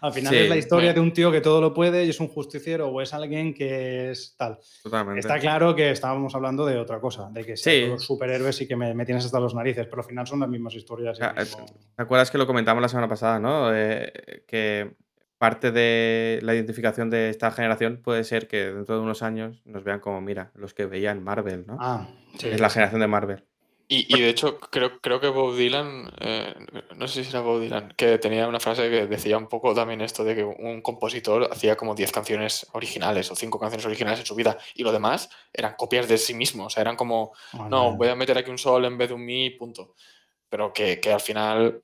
Al 0.01 0.13
final 0.15 0.35
es 0.35 0.49
la 0.49 0.57
historia 0.57 0.95
de 0.95 0.99
un 0.99 1.13
tío 1.13 1.31
que 1.31 1.43
todo 1.43 1.61
lo 1.61 1.75
puede 1.75 2.07
y 2.07 2.11
es 2.11 2.21
un 2.21 2.29
justiciero 2.29 2.89
o 2.89 3.03
es 3.03 3.13
alguien 3.13 3.53
que 3.53 4.11
es 4.11 4.35
tal. 4.37 4.59
Totalmente. 4.83 5.21
Está 5.21 5.39
claro 5.39 5.77
que 5.77 5.91
estábamos 5.91 6.35
hablando 6.35 6.65
de 6.65 6.79
otra 6.79 7.01
cosa, 7.01 7.29
de 7.31 7.45
que 7.45 7.57
sí. 7.57 7.87
los 7.87 8.03
superhéroes 8.03 8.63
y 8.63 8.67
que 8.67 8.75
me, 8.75 9.05
tienes 9.05 9.27
hasta 9.27 9.39
los 9.39 9.55
narices, 9.55 9.87
pero 9.89 10.01
al 10.01 10.09
final 10.09 10.27
son 10.27 10.41
las 10.41 10.49
mismas 10.49 10.75
historias. 10.75 11.19
¿Te 11.19 12.03
acuerdas 12.03 12.31
que 12.31 12.39
lo 12.39 12.47
comentamos 12.47 12.81
la 12.81 12.89
semana 12.89 13.09
pasada, 13.09 13.39
no? 13.39 13.75
Eh, 13.75 14.43
que 14.47 14.97
parte 15.41 15.73
de 15.73 16.39
la 16.43 16.55
identificación 16.55 17.09
de 17.09 17.31
esta 17.31 17.51
generación 17.51 18.03
puede 18.05 18.25
ser 18.25 18.47
que 18.47 18.67
dentro 18.67 18.97
de 18.97 19.01
unos 19.01 19.23
años 19.23 19.63
nos 19.65 19.85
vean 19.85 19.99
como, 19.99 20.21
mira, 20.21 20.51
los 20.55 20.75
que 20.75 20.85
veían 20.85 21.25
Marvel, 21.25 21.65
¿no? 21.67 21.79
Ah, 21.81 22.09
sí. 22.39 22.49
Es 22.49 22.61
la 22.61 22.69
generación 22.69 23.01
de 23.01 23.07
Marvel. 23.07 23.45
Y, 23.93 24.21
de 24.21 24.29
hecho, 24.29 24.61
creo, 24.61 25.01
creo 25.01 25.19
que 25.19 25.29
Bob 25.29 25.57
Dylan, 25.57 26.13
eh, 26.21 26.55
no 26.95 27.09
sé 27.09 27.25
si 27.25 27.31
era 27.31 27.41
Bob 27.41 27.61
Dylan, 27.61 27.93
que 27.97 28.19
tenía 28.19 28.47
una 28.47 28.61
frase 28.61 28.89
que 28.89 29.07
decía 29.07 29.37
un 29.37 29.49
poco 29.49 29.75
también 29.75 30.03
esto 30.03 30.23
de 30.23 30.37
que 30.37 30.45
un 30.45 30.81
compositor 30.83 31.49
hacía 31.51 31.75
como 31.75 31.97
10 31.97 32.13
canciones 32.13 32.69
originales 32.73 33.33
o 33.33 33.35
5 33.35 33.59
canciones 33.59 33.87
originales 33.87 34.21
en 34.21 34.27
su 34.27 34.37
vida 34.37 34.59
y 34.75 34.85
lo 34.85 34.93
demás 34.93 35.29
eran 35.53 35.75
copias 35.77 36.07
de 36.07 36.19
sí 36.19 36.35
mismo. 36.35 36.67
O 36.67 36.71
sea, 36.71 36.83
eran 36.83 36.95
como, 36.95 37.33
no, 37.69 37.97
voy 37.97 38.09
a 38.09 38.15
meter 38.15 38.39
aquí 38.39 38.51
un 38.51 38.59
sol 38.59 38.85
en 38.85 38.97
vez 38.97 39.09
de 39.09 39.15
un 39.15 39.25
mi, 39.25 39.51
punto. 39.51 39.95
Pero 40.49 40.73
que, 40.73 41.01
que 41.01 41.13
al 41.13 41.21
final 41.21 41.83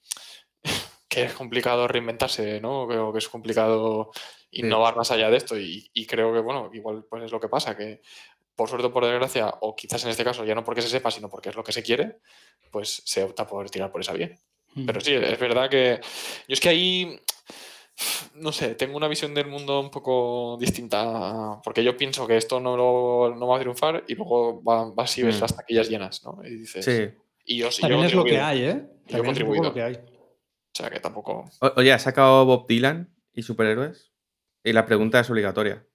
que 1.08 1.24
es 1.24 1.32
complicado 1.32 1.86
reinventarse, 1.88 2.60
¿no? 2.60 2.86
Creo 2.88 3.12
que 3.12 3.18
es 3.18 3.28
complicado 3.28 4.10
innovar 4.50 4.96
más 4.96 5.10
allá 5.10 5.30
de 5.30 5.36
esto 5.36 5.58
y, 5.58 6.06
creo 6.06 6.32
que, 6.32 6.40
bueno, 6.40 6.70
igual 6.72 7.04
pues 7.08 7.24
es 7.24 7.32
lo 7.32 7.40
que 7.40 7.48
pasa, 7.48 7.76
que 7.76 8.00
por 8.54 8.68
suerte 8.68 8.86
o 8.86 8.92
por 8.92 9.04
desgracia, 9.04 9.52
o 9.60 9.76
quizás 9.76 10.02
en 10.04 10.10
este 10.10 10.24
caso 10.24 10.44
ya 10.44 10.54
no 10.54 10.64
porque 10.64 10.82
se 10.82 10.88
sepa, 10.88 11.10
sino 11.10 11.28
porque 11.28 11.50
es 11.50 11.56
lo 11.56 11.62
que 11.62 11.72
se 11.72 11.82
quiere, 11.82 12.16
pues 12.70 13.02
se 13.04 13.22
opta 13.22 13.46
por 13.46 13.68
tirar 13.70 13.92
por 13.92 14.00
esa 14.00 14.14
vía. 14.14 14.34
Pero 14.86 15.00
sí, 15.00 15.14
es 15.14 15.38
verdad 15.38 15.70
que 15.70 16.00
yo 16.48 16.52
es 16.52 16.60
que 16.60 16.68
ahí, 16.68 17.20
no 18.34 18.52
sé, 18.52 18.74
tengo 18.74 18.96
una 18.96 19.08
visión 19.08 19.32
del 19.32 19.46
mundo 19.46 19.80
un 19.80 19.90
poco 19.90 20.58
distinta, 20.60 21.60
porque 21.64 21.82
yo 21.82 21.96
pienso 21.96 22.26
que 22.26 22.36
esto 22.36 22.60
no, 22.60 22.76
no 23.34 23.46
va 23.46 23.56
a 23.56 23.60
triunfar 23.60 24.04
y 24.06 24.14
luego 24.14 24.60
vas 24.62 25.16
y 25.16 25.22
ves 25.22 25.38
mm. 25.38 25.40
las 25.40 25.56
taquillas 25.56 25.88
llenas, 25.88 26.24
¿no? 26.24 26.44
Y 26.44 26.56
dices, 26.56 26.84
sí. 26.84 27.08
Y 27.46 27.58
yo, 27.58 27.68
También 27.70 28.04
es 28.04 28.14
lo 28.14 28.24
que 28.24 28.40
hay, 28.40 28.62
¿eh? 28.64 28.82
Yo 29.06 29.18
he 29.18 29.24
contribuido. 29.24 29.64
Lo 29.64 29.74
que 29.74 29.82
hay. 29.82 29.98
O 30.76 30.78
sea, 30.78 30.90
que 30.90 31.00
tampoco... 31.00 31.50
oye, 31.76 31.90
ha 31.90 31.98
sacado 31.98 32.44
Bob 32.44 32.66
Dylan 32.66 33.08
y 33.32 33.42
superhéroes 33.42 34.12
y 34.62 34.74
la 34.74 34.84
pregunta 34.84 35.20
es 35.20 35.30
obligatoria. 35.30 35.86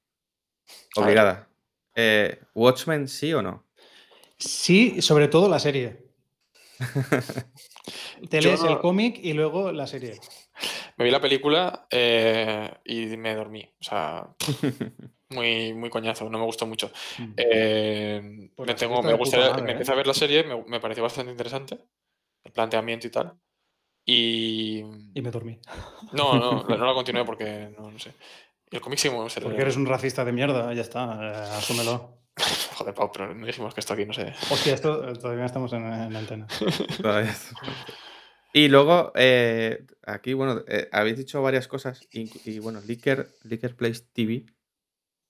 Obligada. 0.95 1.49
Eh, 1.93 2.41
¿Watchmen 2.55 3.07
sí 3.07 3.31
o 3.31 3.43
no? 3.43 3.67
Sí, 4.39 4.99
sobre 5.03 5.27
todo 5.27 5.47
la 5.49 5.59
serie. 5.59 6.07
Te 8.31 8.41
lees 8.41 8.63
el 8.63 8.79
cómic 8.79 9.19
y 9.21 9.33
luego 9.33 9.71
la 9.71 9.85
serie. 9.85 10.19
Me 10.97 11.05
vi 11.05 11.11
la 11.11 11.21
película 11.21 11.85
eh, 11.91 12.73
y 12.83 13.05
me 13.17 13.35
dormí. 13.35 13.63
O 13.81 13.83
sea, 13.83 14.29
muy, 15.29 15.75
muy 15.75 15.91
coñazo, 15.91 16.27
no 16.27 16.39
me 16.39 16.45
gustó 16.45 16.65
mucho. 16.65 16.91
Mm. 17.19 17.33
Eh, 17.37 18.49
pues 18.55 18.67
me, 18.67 18.73
tengo, 18.73 19.03
me, 19.03 19.13
me 19.13 19.71
empecé 19.73 19.91
a 19.91 19.95
ver 19.95 20.07
la 20.07 20.15
serie, 20.15 20.43
me, 20.43 20.63
me, 20.63 20.79
pareció 20.79 21.03
bastante 21.03 21.29
interesante, 21.29 21.77
el 22.43 22.51
planteamiento 22.51 23.05
y 23.05 23.11
tal. 23.11 23.37
Y. 24.05 24.83
Y 25.13 25.21
me 25.21 25.31
dormí. 25.31 25.59
No, 26.13 26.35
no, 26.35 26.63
no 26.67 26.85
la 26.85 26.93
continué 26.93 27.25
porque 27.25 27.73
no, 27.77 27.91
no 27.91 27.99
sé. 27.99 28.13
El 28.71 28.79
cómic 28.79 28.99
sí 28.99 29.09
me 29.09 29.17
Porque 29.17 29.61
eres 29.61 29.75
un 29.75 29.85
racista 29.85 30.23
de 30.23 30.31
mierda, 30.31 30.73
ya 30.73 30.81
está, 30.81 31.19
eh, 31.21 31.57
asúmelo. 31.57 32.19
Joder, 32.75 32.93
Pau, 32.93 33.11
pero 33.11 33.35
no 33.35 33.45
dijimos 33.45 33.73
que 33.73 33.81
esto 33.81 33.93
aquí 33.93 34.05
no 34.05 34.13
sé. 34.13 34.33
Hostia, 34.49 34.73
esto 34.73 35.09
eh, 35.09 35.13
todavía 35.13 35.45
estamos 35.45 35.73
en, 35.73 35.85
en 35.85 36.15
antena. 36.15 36.47
y 38.53 38.69
luego, 38.69 39.11
eh, 39.15 39.85
aquí, 40.05 40.31
bueno, 40.31 40.63
habéis 40.93 41.17
dicho 41.17 41.41
varias 41.41 41.67
cosas. 41.67 42.07
Y, 42.11 42.59
bueno, 42.59 42.79
Licker, 42.87 43.27
Licker 43.43 43.75
Place 43.75 44.03
TV 44.13 44.45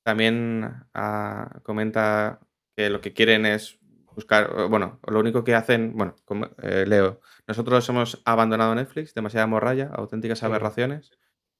también 0.03 0.85
ah, 0.93 1.61
comenta 1.63 2.41
que 2.75 2.91
lo 2.91 3.01
que 3.01 3.13
quieren 3.13 3.47
es 3.47 3.79
buscar, 4.21 4.67
bueno, 4.69 4.99
lo 5.07 5.19
único 5.19 5.43
que 5.43 5.55
hacen, 5.55 5.93
bueno, 5.95 6.15
como, 6.25 6.49
leo, 6.61 7.21
nosotros 7.47 7.87
hemos 7.89 8.21
abandonado 8.25 8.75
Netflix, 8.75 9.13
demasiada 9.13 9.47
morralla, 9.47 9.89
auténticas 9.93 10.43
aberraciones 10.43 11.11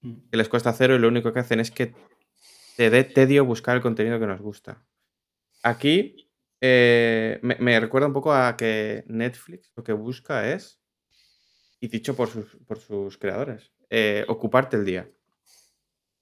Mm. 0.02 0.30
que 0.32 0.38
les 0.38 0.50
cuesta 0.50 0.74
cero 0.74 0.96
y 0.96 1.00
lo 1.00 1.08
único 1.08 1.32
que 1.32 1.40
hacen 1.40 1.60
es 1.60 1.72
que 1.72 1.94
te 2.76 2.90
dé 2.90 3.04
tedio 3.04 3.46
buscar 3.46 3.76
el 3.76 3.82
contenido 3.82 4.20
que 4.20 4.28
nos 4.28 4.42
gusta. 4.42 4.84
Aquí 5.64 6.30
eh, 6.60 7.40
me, 7.42 7.80
recuerda 7.80 8.08
un 8.08 8.14
poco 8.14 8.34
a 8.34 8.58
que 8.58 9.04
Netflix 9.08 9.72
lo 9.76 9.84
que 9.84 9.94
busca 9.94 10.52
es, 10.52 10.80
y 11.80 11.88
dicho 11.88 12.16
por 12.16 12.30
sus, 12.30 12.58
por 12.68 12.80
sus 12.80 13.18
creadores, 13.18 13.72
eh, 13.90 14.26
ocuparte 14.28 14.78
el 14.78 14.86
día. 14.86 15.10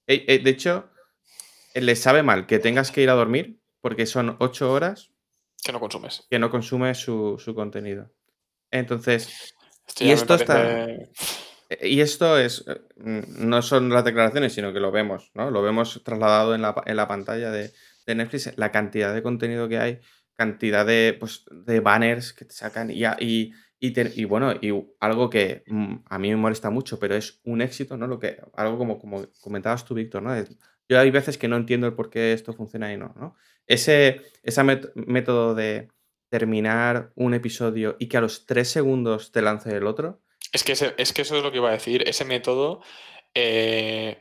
Eh, 0.06 0.40
de 0.42 0.50
hecho, 0.50 0.90
les 1.74 2.00
sabe 2.00 2.22
mal 2.22 2.46
que 2.46 2.58
tengas 2.58 2.90
que 2.90 3.02
ir 3.02 3.10
a 3.10 3.14
dormir 3.14 3.60
porque 3.80 4.06
son 4.06 4.36
ocho 4.40 4.72
horas 4.72 5.12
que 5.62 5.72
no 5.72 5.80
consumes. 5.80 6.26
Que 6.30 6.38
no 6.38 6.50
consumes 6.50 6.98
su, 6.98 7.52
contenido. 7.54 8.10
Entonces, 8.70 9.54
y 9.98 10.10
esto 10.10 10.34
está... 10.34 10.86
Y 11.80 12.00
esto 12.00 12.36
es, 12.36 12.64
eh, 12.66 12.80
no 12.96 13.62
son 13.62 13.90
las 13.90 14.04
declaraciones, 14.04 14.52
sino 14.52 14.72
que 14.72 14.80
lo 14.80 14.90
vemos, 14.90 15.30
¿no? 15.34 15.52
Lo 15.52 15.62
vemos 15.62 16.02
trasladado 16.02 16.54
en 16.56 16.62
la, 16.62 16.74
en 16.84 16.96
la 16.96 17.06
pantalla 17.06 17.52
de, 17.52 17.72
Netflix, 18.06 18.52
la 18.56 18.72
cantidad 18.72 19.14
de 19.14 19.22
contenido 19.22 19.68
que 19.68 19.78
hay, 19.78 20.00
cantidad 20.34 20.84
de, 20.84 21.16
pues, 21.20 21.44
de 21.48 21.78
banners 21.78 22.32
que 22.32 22.44
te 22.44 22.54
sacan 22.54 22.90
y, 22.90 23.04
y, 23.20 23.52
y, 23.80 24.24
bueno, 24.24 24.52
y 24.60 24.72
algo 25.00 25.30
que 25.30 25.64
mm, 25.66 25.94
a 26.06 26.18
mí 26.18 26.28
me 26.30 26.36
molesta 26.36 26.70
mucho, 26.70 26.98
pero 26.98 27.16
es 27.16 27.40
un 27.44 27.62
éxito, 27.62 27.96
¿no? 27.96 28.06
Lo 28.06 28.18
que, 28.18 28.36
algo 28.54 28.78
como, 28.78 28.98
como 28.98 29.24
comentabas 29.40 29.84
tú, 29.84 29.94
Víctor, 29.94 30.22
¿no? 30.22 30.34
Yo 30.88 30.98
hay 30.98 31.10
veces 31.10 31.38
que 31.38 31.48
no 31.48 31.56
entiendo 31.56 31.86
el 31.86 31.94
por 31.94 32.10
qué 32.10 32.32
esto 32.32 32.52
funciona 32.52 32.92
y 32.92 32.98
no, 32.98 33.14
¿no? 33.18 33.36
Ese, 33.66 34.20
ese 34.42 34.62
método 34.94 35.54
de 35.54 35.88
terminar 36.28 37.12
un 37.14 37.34
episodio 37.34 37.96
y 37.98 38.08
que 38.08 38.16
a 38.18 38.20
los 38.20 38.46
tres 38.46 38.68
segundos 38.68 39.32
te 39.32 39.42
lance 39.42 39.74
el 39.74 39.86
otro, 39.86 40.20
es 40.52 40.64
que, 40.64 40.72
es 40.72 41.12
que 41.12 41.22
eso 41.22 41.36
es 41.36 41.42
lo 41.42 41.50
que 41.50 41.58
iba 41.58 41.68
a 41.68 41.72
decir. 41.72 42.02
Ese 42.08 42.24
método, 42.24 42.80
eh, 43.34 44.18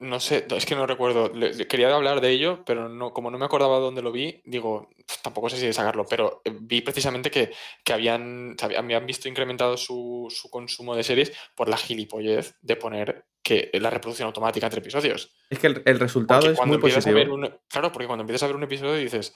no 0.00 0.18
sé, 0.18 0.46
es 0.50 0.64
que 0.64 0.74
no 0.74 0.86
recuerdo. 0.86 1.30
quería 1.68 1.94
hablar 1.94 2.22
de 2.22 2.30
ello, 2.30 2.64
pero 2.64 2.88
no, 2.88 3.12
como 3.12 3.30
no 3.30 3.38
me 3.38 3.44
acordaba 3.44 3.78
dónde 3.78 4.00
lo 4.00 4.10
vi, 4.10 4.40
digo, 4.46 4.88
tampoco 5.22 5.50
sé 5.50 5.58
si 5.58 5.66
de 5.66 5.74
sacarlo, 5.74 6.06
pero 6.06 6.40
eh, 6.44 6.56
vi 6.58 6.80
precisamente 6.80 7.30
que, 7.30 7.52
habían, 7.92 8.56
habían 8.76 9.06
visto 9.06 9.28
incrementado 9.28 9.76
su, 9.76 10.28
consumo 10.50 10.96
de 10.96 11.04
series 11.04 11.32
por 11.54 11.68
la 11.68 11.76
gilipollez 11.76 12.56
de 12.62 12.76
poner 12.76 13.26
que 13.42 13.70
la 13.74 13.90
reproducción 13.90 14.26
automática 14.26 14.66
entre 14.66 14.80
episodios. 14.80 15.34
Es 15.50 15.58
que 15.58 15.66
el, 15.66 15.98
resultado 15.98 16.50
es 16.50 16.58
muy 16.64 16.78
positivo. 16.78 17.38
claro, 17.68 17.92
porque 17.92 18.06
cuando 18.06 18.22
empiezas 18.22 18.44
a 18.44 18.46
ver 18.46 18.56
un 18.56 18.64
episodio 18.64 18.94
dices, 18.94 19.34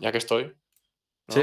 ya 0.00 0.10
que 0.10 0.18
estoy, 0.18 0.52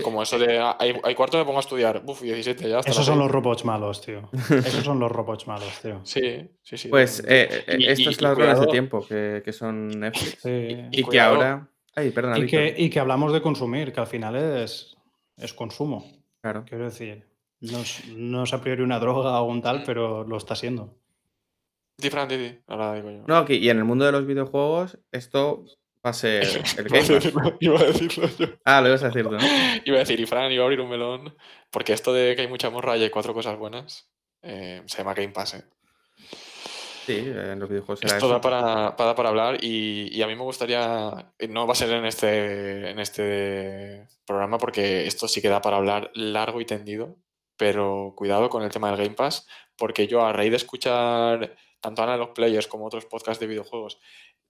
como 0.03 0.22
eso 0.22 0.38
de 0.38 0.59
ah, 0.59 0.77
hay, 0.80 1.15
cuarto 1.15 1.38
me 1.38 1.45
pongo 1.45 1.57
a 1.57 1.61
estudiar. 1.61 2.03
Uf, 2.05 2.22
17 2.22 2.69
ya. 2.69 2.80
Esos 2.80 3.05
son 3.05 3.19
los 3.19 3.30
robots 3.30 3.65
malos, 3.65 4.01
tío. 4.01 4.30
Esos 4.49 4.84
son 4.84 4.99
los 4.99 5.11
robots 5.11 5.47
malos, 5.47 5.80
tío. 5.81 6.01
Sí, 6.03 6.49
sí, 6.61 6.77
sí. 6.77 6.89
Pues 6.89 7.19
eh, 7.27 7.64
eh, 7.68 7.77
esto 7.88 8.09
es 8.09 8.22
las 8.22 8.35
ruedas 8.35 8.59
de 8.59 8.68
tiempo 8.68 9.05
que, 9.05 9.41
que 9.43 9.53
son 9.53 9.88
Netflix. 9.88 10.45
Y, 10.45 11.03
que 11.03 11.19
ahora. 11.19 11.69
Ay, 11.95 12.11
perdona, 12.11 12.38
y, 12.39 12.45
que, 12.45 12.76
y 12.77 12.89
que 12.89 12.99
hablamos 12.99 13.34
de 13.34 13.41
consumir, 13.41 13.91
que 13.91 13.99
al 13.99 14.07
final 14.07 14.35
es, 14.35 14.95
es 15.35 15.53
consumo. 15.53 16.05
Claro. 16.41 16.64
Quiero 16.68 16.85
decir, 16.85 17.27
no 17.61 17.80
es, 17.80 18.07
no 18.09 18.43
es 18.43 18.53
a 18.53 18.61
priori 18.61 18.84
una 18.84 18.99
droga 18.99 19.41
o 19.41 19.45
un 19.45 19.61
tal, 19.61 19.84
pero 19.84 20.23
lo 20.23 20.38
está 20.38 20.55
siendo. 20.55 20.95
Diferente, 21.97 22.61
ahora 22.68 22.93
digo 22.93 23.09
yo. 23.09 23.23
No, 23.27 23.45
y 23.49 23.69
en 23.69 23.77
el 23.77 23.84
mundo 23.84 24.05
de 24.05 24.11
los 24.11 24.27
videojuegos, 24.27 24.99
esto 25.11 25.65
va 26.08 26.12
a 26.12 26.14
ser 26.14 26.44
el 26.78 26.84
Game 26.90 27.56
Iba 27.60 27.80
a 27.80 27.84
decirlo 27.84 28.30
yo. 28.40 28.48
Ah, 28.64 28.82
lo 28.82 28.88
ibas 28.88 29.04
a 29.04 29.08
decir 29.08 29.24
tú, 29.24 29.32
¿no? 29.32 29.40
Iba 29.86 29.98
a 29.98 30.00
decir, 30.00 30.20
y 30.20 30.26
Fran, 30.26 30.52
iba 30.52 30.64
a 30.64 30.66
abrir 30.66 30.82
un 30.82 30.90
melón, 30.90 31.36
porque 31.70 31.94
esto 31.94 32.14
de 32.14 32.36
que 32.36 32.44
hay 32.44 32.48
mucha 32.48 32.70
morra 32.70 32.98
y 32.98 33.04
hay 33.04 33.10
cuatro 33.10 33.34
cosas 33.34 33.58
buenas, 33.58 34.10
eh, 34.42 34.82
se 34.86 34.98
llama 34.98 35.14
Game 35.14 35.34
Pass. 35.34 35.56
¿eh? 35.56 35.64
Sí, 37.06 37.18
en 37.18 37.60
los 37.60 37.70
videojuegos 37.70 38.04
Esto 38.04 38.28
da 38.28 38.42
para, 38.42 38.96
para, 38.96 39.16
para 39.16 39.30
hablar 39.30 39.64
y, 39.64 40.10
y, 40.12 40.22
a 40.22 40.28
mí 40.28 40.36
me 40.36 40.44
gustaría, 40.44 41.32
no 41.50 41.66
va 41.66 41.72
a 41.72 41.76
ser 41.76 41.92
en 41.92 42.06
este, 42.06 42.90
en 42.90 43.00
este 43.00 44.08
programa 44.26 44.58
porque 44.58 45.08
esto 45.08 45.28
sí 45.28 45.42
que 45.42 45.48
da 45.48 45.62
para 45.62 45.78
hablar 45.78 46.12
largo 46.16 46.60
y 46.60 46.66
tendido, 46.66 47.16
pero 47.56 48.14
cuidado 48.16 48.50
con 48.50 48.64
el 48.64 48.72
tema 48.72 48.90
del 48.90 49.00
Game 49.00 49.16
Pass, 49.16 49.48
porque 49.78 50.08
yo 50.08 50.26
a 50.26 50.34
raíz 50.34 50.52
de 50.52 50.58
escuchar 50.58 51.56
tanto 51.80 52.04
a 52.04 52.18
los 52.18 52.30
players 52.30 52.68
como 52.68 52.86
otros 52.86 53.06
podcasts 53.06 53.40
de 53.40 53.48
videojuegos 53.48 54.00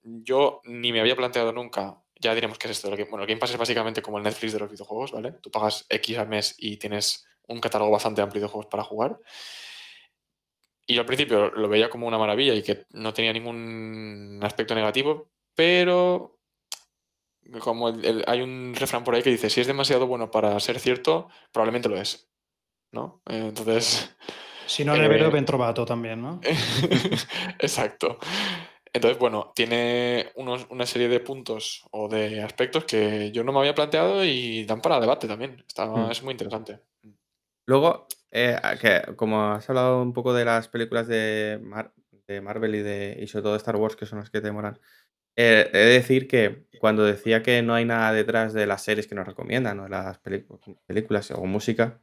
yo 0.02 0.60
ni 0.64 0.92
me 0.92 1.00
había 1.00 1.16
planteado 1.16 1.52
nunca, 1.52 2.02
ya 2.20 2.34
diremos 2.34 2.58
qué 2.58 2.68
es 2.68 2.72
esto. 2.72 2.90
Bueno, 2.90 3.22
el 3.22 3.26
Game 3.26 3.38
Pass 3.38 3.50
es 3.50 3.58
básicamente 3.58 4.02
como 4.02 4.18
el 4.18 4.24
Netflix 4.24 4.52
de 4.52 4.58
los 4.58 4.70
videojuegos, 4.70 5.12
¿vale? 5.12 5.32
Tú 5.40 5.50
pagas 5.50 5.86
X 5.88 6.18
al 6.18 6.28
mes 6.28 6.54
y 6.58 6.76
tienes 6.76 7.26
un 7.46 7.60
catálogo 7.60 7.90
bastante 7.90 8.22
amplio 8.22 8.42
de 8.42 8.48
juegos 8.48 8.66
para 8.66 8.84
jugar. 8.84 9.18
Y 10.86 10.94
yo 10.94 11.00
al 11.00 11.06
principio 11.06 11.50
lo 11.50 11.68
veía 11.68 11.90
como 11.90 12.06
una 12.06 12.18
maravilla 12.18 12.54
y 12.54 12.62
que 12.62 12.84
no 12.90 13.12
tenía 13.12 13.32
ningún 13.32 14.40
aspecto 14.42 14.74
negativo, 14.74 15.30
pero 15.54 16.38
como 17.60 17.88
hay 17.88 18.40
un 18.42 18.74
refrán 18.74 19.04
por 19.04 19.14
ahí 19.14 19.22
que 19.22 19.30
dice, 19.30 19.50
si 19.50 19.60
es 19.60 19.66
demasiado 19.66 20.06
bueno 20.06 20.30
para 20.30 20.58
ser 20.60 20.78
cierto, 20.80 21.28
probablemente 21.52 21.88
lo 21.88 22.00
es. 22.00 22.30
¿No? 22.92 23.22
Entonces... 23.26 24.14
Si 24.66 24.84
no, 24.84 24.94
eh, 24.94 25.42
trovato 25.44 25.86
también, 25.86 26.20
¿no? 26.20 26.40
Exacto. 27.58 28.18
Entonces, 28.92 29.18
bueno, 29.18 29.52
tiene 29.54 30.32
una 30.36 30.86
serie 30.86 31.08
de 31.08 31.20
puntos 31.20 31.84
o 31.90 32.08
de 32.08 32.42
aspectos 32.42 32.84
que 32.84 33.30
yo 33.32 33.44
no 33.44 33.52
me 33.52 33.60
había 33.60 33.74
planteado 33.74 34.24
y 34.24 34.64
dan 34.64 34.80
para 34.80 35.00
debate 35.00 35.26
también. 35.26 35.62
Está, 35.66 35.86
hmm. 35.86 36.10
Es 36.10 36.22
muy 36.22 36.32
interesante. 36.32 36.80
Luego, 37.66 38.06
eh, 38.30 38.56
que 38.80 39.14
como 39.16 39.52
has 39.52 39.68
hablado 39.68 40.02
un 40.02 40.12
poco 40.12 40.32
de 40.32 40.44
las 40.44 40.68
películas 40.68 41.06
de, 41.06 41.60
de 42.26 42.40
Marvel 42.40 42.74
y, 42.74 42.82
de, 42.82 43.18
y 43.20 43.26
sobre 43.26 43.42
todo 43.42 43.52
de 43.52 43.58
Star 43.58 43.76
Wars, 43.76 43.96
que 43.96 44.06
son 44.06 44.18
las 44.18 44.30
que 44.30 44.40
te 44.40 44.52
molan, 44.52 44.78
eh, 45.36 45.68
he 45.72 45.78
de 45.78 45.92
decir 45.92 46.26
que 46.26 46.66
cuando 46.80 47.04
decía 47.04 47.42
que 47.42 47.62
no 47.62 47.74
hay 47.74 47.84
nada 47.84 48.12
detrás 48.12 48.52
de 48.54 48.66
las 48.66 48.82
series 48.82 49.06
que 49.06 49.14
nos 49.14 49.26
recomiendan, 49.26 49.78
o 49.80 49.84
de 49.84 49.90
las 49.90 50.18
películas 50.18 51.30
o 51.30 51.44
música, 51.44 52.00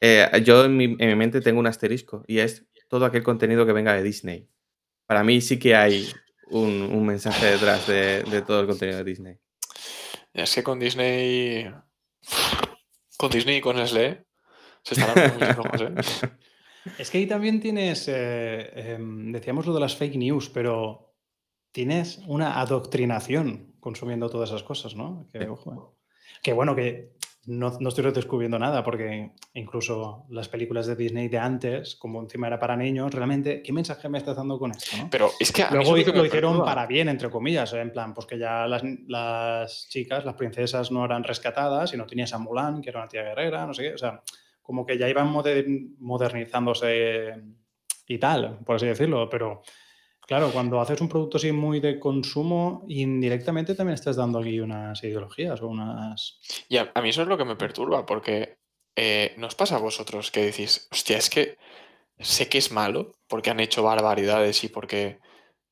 eh, 0.00 0.28
yo 0.44 0.64
en 0.64 0.76
mi, 0.76 0.84
en 0.84 1.08
mi 1.08 1.14
mente 1.14 1.40
tengo 1.40 1.60
un 1.60 1.66
asterisco 1.66 2.24
y 2.26 2.38
es 2.38 2.66
todo 2.88 3.04
aquel 3.04 3.22
contenido 3.22 3.66
que 3.66 3.72
venga 3.72 3.94
de 3.94 4.02
Disney 4.02 4.48
para 5.06 5.24
mí 5.24 5.40
sí 5.40 5.58
que 5.58 5.74
hay 5.74 6.08
un, 6.46 7.04
mensaje 7.04 7.46
detrás 7.46 7.86
de, 7.86 8.42
todo 8.46 8.60
el 8.60 8.66
contenido 8.66 8.98
de 8.98 9.04
Disney. 9.04 9.36
Es 10.32 10.54
que 10.54 10.62
con 10.62 10.78
Disney. 10.78 11.70
Con 13.16 13.30
Disney 13.30 13.56
y 13.56 13.60
con 13.60 13.76
Nestlé 13.76 14.24
se 14.82 14.94
están 14.94 15.10
hablando 15.10 15.62
muchos 15.64 16.22
¿eh? 16.22 16.28
Es 16.98 17.10
que 17.10 17.18
ahí 17.18 17.26
también 17.26 17.60
tienes, 17.60 18.08
eh, 18.08 18.94
em, 18.94 19.30
decíamos 19.30 19.66
lo 19.66 19.74
de 19.74 19.80
las 19.80 19.94
fake 19.94 20.16
news, 20.16 20.48
pero 20.48 21.14
tienes 21.70 22.18
una 22.26 22.60
adoctrinación 22.60 23.76
consumiendo 23.78 24.28
todas 24.28 24.50
esas 24.50 24.64
cosas, 24.64 24.96
¿no? 24.96 25.28
Que, 25.32 25.48
que 26.42 26.52
bueno, 26.52 26.74
que 26.74 27.12
no, 27.46 27.76
no, 27.80 27.88
estoy 27.88 28.10
descubriendo 28.12 28.58
nada, 28.58 28.84
porque 28.84 29.32
incluso 29.54 30.26
las 30.30 30.48
películas 30.48 30.86
de 30.86 30.94
Disney 30.94 31.28
de 31.28 31.38
antes, 31.38 31.96
como 31.96 32.20
encima 32.20 32.46
era 32.46 32.58
para 32.58 32.76
niños, 32.76 33.12
realmente, 33.12 33.62
¿qué 33.62 33.72
mensaje 33.72 34.08
me 34.08 34.18
estás 34.18 34.36
dando 34.36 34.58
con 34.58 34.70
esto? 34.70 34.96
Pero 35.10 35.30
es 35.40 35.50
que 35.50 35.64
luego 35.70 35.96
lo, 35.96 36.24
hicieron 36.24 36.64
para 36.64 36.86
bien, 36.86 37.08
entre 37.08 37.30
comillas, 37.30 37.72
en 37.72 37.90
plan, 37.90 38.14
pues 38.14 38.26
que 38.26 38.38
ya 38.38 38.66
las, 38.68 38.82
las, 39.08 39.88
chicas, 39.88 40.24
las 40.24 40.34
princesas 40.34 40.92
no 40.92 41.04
eran 41.04 41.24
rescatadas 41.24 41.92
y 41.94 41.96
no 41.96 42.06
tenías 42.06 42.32
a 42.32 42.38
Mulan, 42.38 42.80
que 42.80 42.90
era 42.90 43.00
una 43.00 43.08
tía 43.08 43.22
guerrera, 43.22 43.66
no 43.66 43.74
sé 43.74 43.82
qué, 43.82 43.94
o 43.94 43.98
sea, 43.98 44.22
como 44.62 44.86
que 44.86 44.96
ya 44.96 45.08
iban 45.08 45.28
modernizándose 45.98 47.42
y 48.06 48.18
tal, 48.18 48.60
por 48.64 48.76
así 48.76 48.86
decirlo, 48.86 49.28
pero 49.28 49.62
Claro, 50.32 50.50
cuando 50.50 50.80
haces 50.80 50.98
un 51.02 51.10
producto 51.10 51.36
así 51.36 51.52
muy 51.52 51.78
de 51.78 52.00
consumo, 52.00 52.86
indirectamente 52.88 53.74
también 53.74 53.96
estás 53.96 54.16
dando 54.16 54.38
aquí 54.38 54.60
unas 54.60 55.04
ideologías 55.04 55.60
o 55.60 55.68
unas... 55.68 56.40
Y 56.70 56.78
a, 56.78 56.90
mí 57.02 57.10
eso 57.10 57.20
es 57.20 57.28
lo 57.28 57.36
que 57.36 57.44
me 57.44 57.54
perturba, 57.54 58.06
porque 58.06 58.56
eh, 58.96 59.34
nos 59.36 59.54
pasa 59.54 59.76
a 59.76 59.80
vosotros 59.80 60.30
que 60.30 60.46
decís, 60.46 60.88
hostia, 60.90 61.18
es 61.18 61.28
que 61.28 61.58
sé 62.18 62.48
que 62.48 62.56
es 62.56 62.72
malo 62.72 63.12
porque 63.28 63.50
han 63.50 63.60
hecho 63.60 63.82
barbaridades 63.82 64.64
y 64.64 64.68
porque 64.68 65.20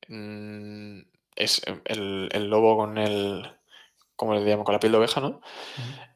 mm, 0.07 0.99
es 1.35 1.63
el, 1.85 2.29
lobo 2.47 2.77
con 2.77 2.99
el, 2.99 3.51
como 4.15 4.35
le 4.35 4.41
llamo, 4.41 4.63
con 4.63 4.73
la 4.73 4.79
piel 4.79 4.91
de 4.91 4.99
oveja, 4.99 5.21
¿no? 5.21 5.41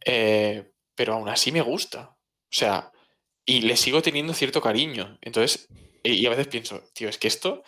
Eh, 0.06 0.72
pero 0.94 1.16
aún 1.16 1.30
así 1.30 1.52
me 1.52 1.62
gusta. 1.62 2.16
O 2.44 2.52
sea, 2.52 2.92
y 3.44 3.62
le 3.62 3.76
sigo 3.76 4.04
teniendo 4.04 4.36
cierto 4.36 4.62
cariño. 4.62 5.18
Entonces, 5.24 5.68
y 6.04 6.24
a 6.28 6.30
veces 6.30 6.46
pienso, 6.46 6.84
tío, 6.94 7.10
es 7.10 7.18
que 7.18 7.28
esto 7.28 7.64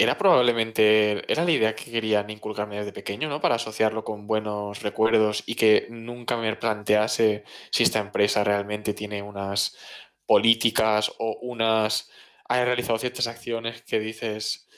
era 0.00 0.16
probablemente, 0.16 1.30
era 1.30 1.44
la 1.44 1.50
idea 1.50 1.74
que 1.74 1.90
querían 1.90 2.30
inculcarme 2.30 2.76
desde 2.76 2.92
pequeño, 2.92 3.28
¿no? 3.28 3.40
Para 3.40 3.56
asociarlo 3.56 4.04
con 4.04 4.28
buenos 4.28 4.80
recuerdos 4.80 5.42
y 5.44 5.56
que 5.56 5.88
nunca 5.90 6.36
me 6.36 6.54
plantease 6.54 7.42
si 7.72 7.82
esta 7.82 7.98
empresa 7.98 8.44
realmente 8.44 8.94
tiene 8.94 9.22
unas 9.22 9.76
políticas 10.24 11.12
o 11.18 11.38
unas... 11.42 12.10
ha 12.44 12.64
realizado 12.64 12.96
ciertas 12.98 13.26
acciones 13.26 13.82
que 13.82 13.98
dices, 13.98 14.68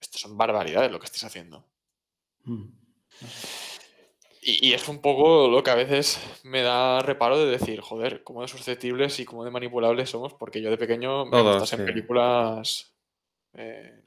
esto 0.00 0.18
son 0.18 0.38
barbaridades 0.38 0.92
lo 0.92 1.00
que 1.00 1.06
estés 1.06 1.24
haciendo. 1.24 1.66
Mm. 2.44 2.68
Y, 4.42 4.72
es 4.72 4.88
un 4.88 5.00
poco 5.00 5.48
lo 5.48 5.64
que 5.64 5.70
a 5.70 5.76
veces 5.76 6.20
me 6.44 6.62
da 6.62 7.00
reparo 7.00 7.36
de 7.38 7.50
decir, 7.50 7.80
joder, 7.80 8.22
cómo 8.22 8.42
de 8.42 8.48
susceptibles 8.48 9.18
y 9.18 9.24
cómo 9.24 9.44
de 9.44 9.50
manipulables 9.50 10.10
somos, 10.10 10.34
porque 10.34 10.62
yo 10.62 10.70
de 10.70 10.78
pequeño 10.78 11.26
me 11.26 11.42
gustas 11.42 11.72
en 11.72 11.84
películas 11.84 12.92
eh, 13.54 14.02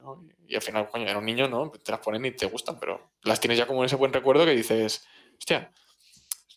y 0.48 0.54
al 0.54 0.62
final, 0.62 0.88
coño, 0.88 1.08
era 1.08 1.18
un 1.18 1.24
niño, 1.24 1.48
¿no? 1.48 1.70
Te 1.70 1.92
las 1.92 2.00
ponen 2.00 2.24
y 2.24 2.30
te 2.30 2.46
gustan, 2.46 2.78
pero 2.78 3.12
las 3.22 3.40
tienes 3.40 3.58
ya 3.58 3.66
como 3.66 3.80
en 3.80 3.86
ese 3.86 3.96
buen 3.96 4.12
recuerdo 4.12 4.44
que 4.44 4.52
dices, 4.52 5.06
hostia, 5.38 5.72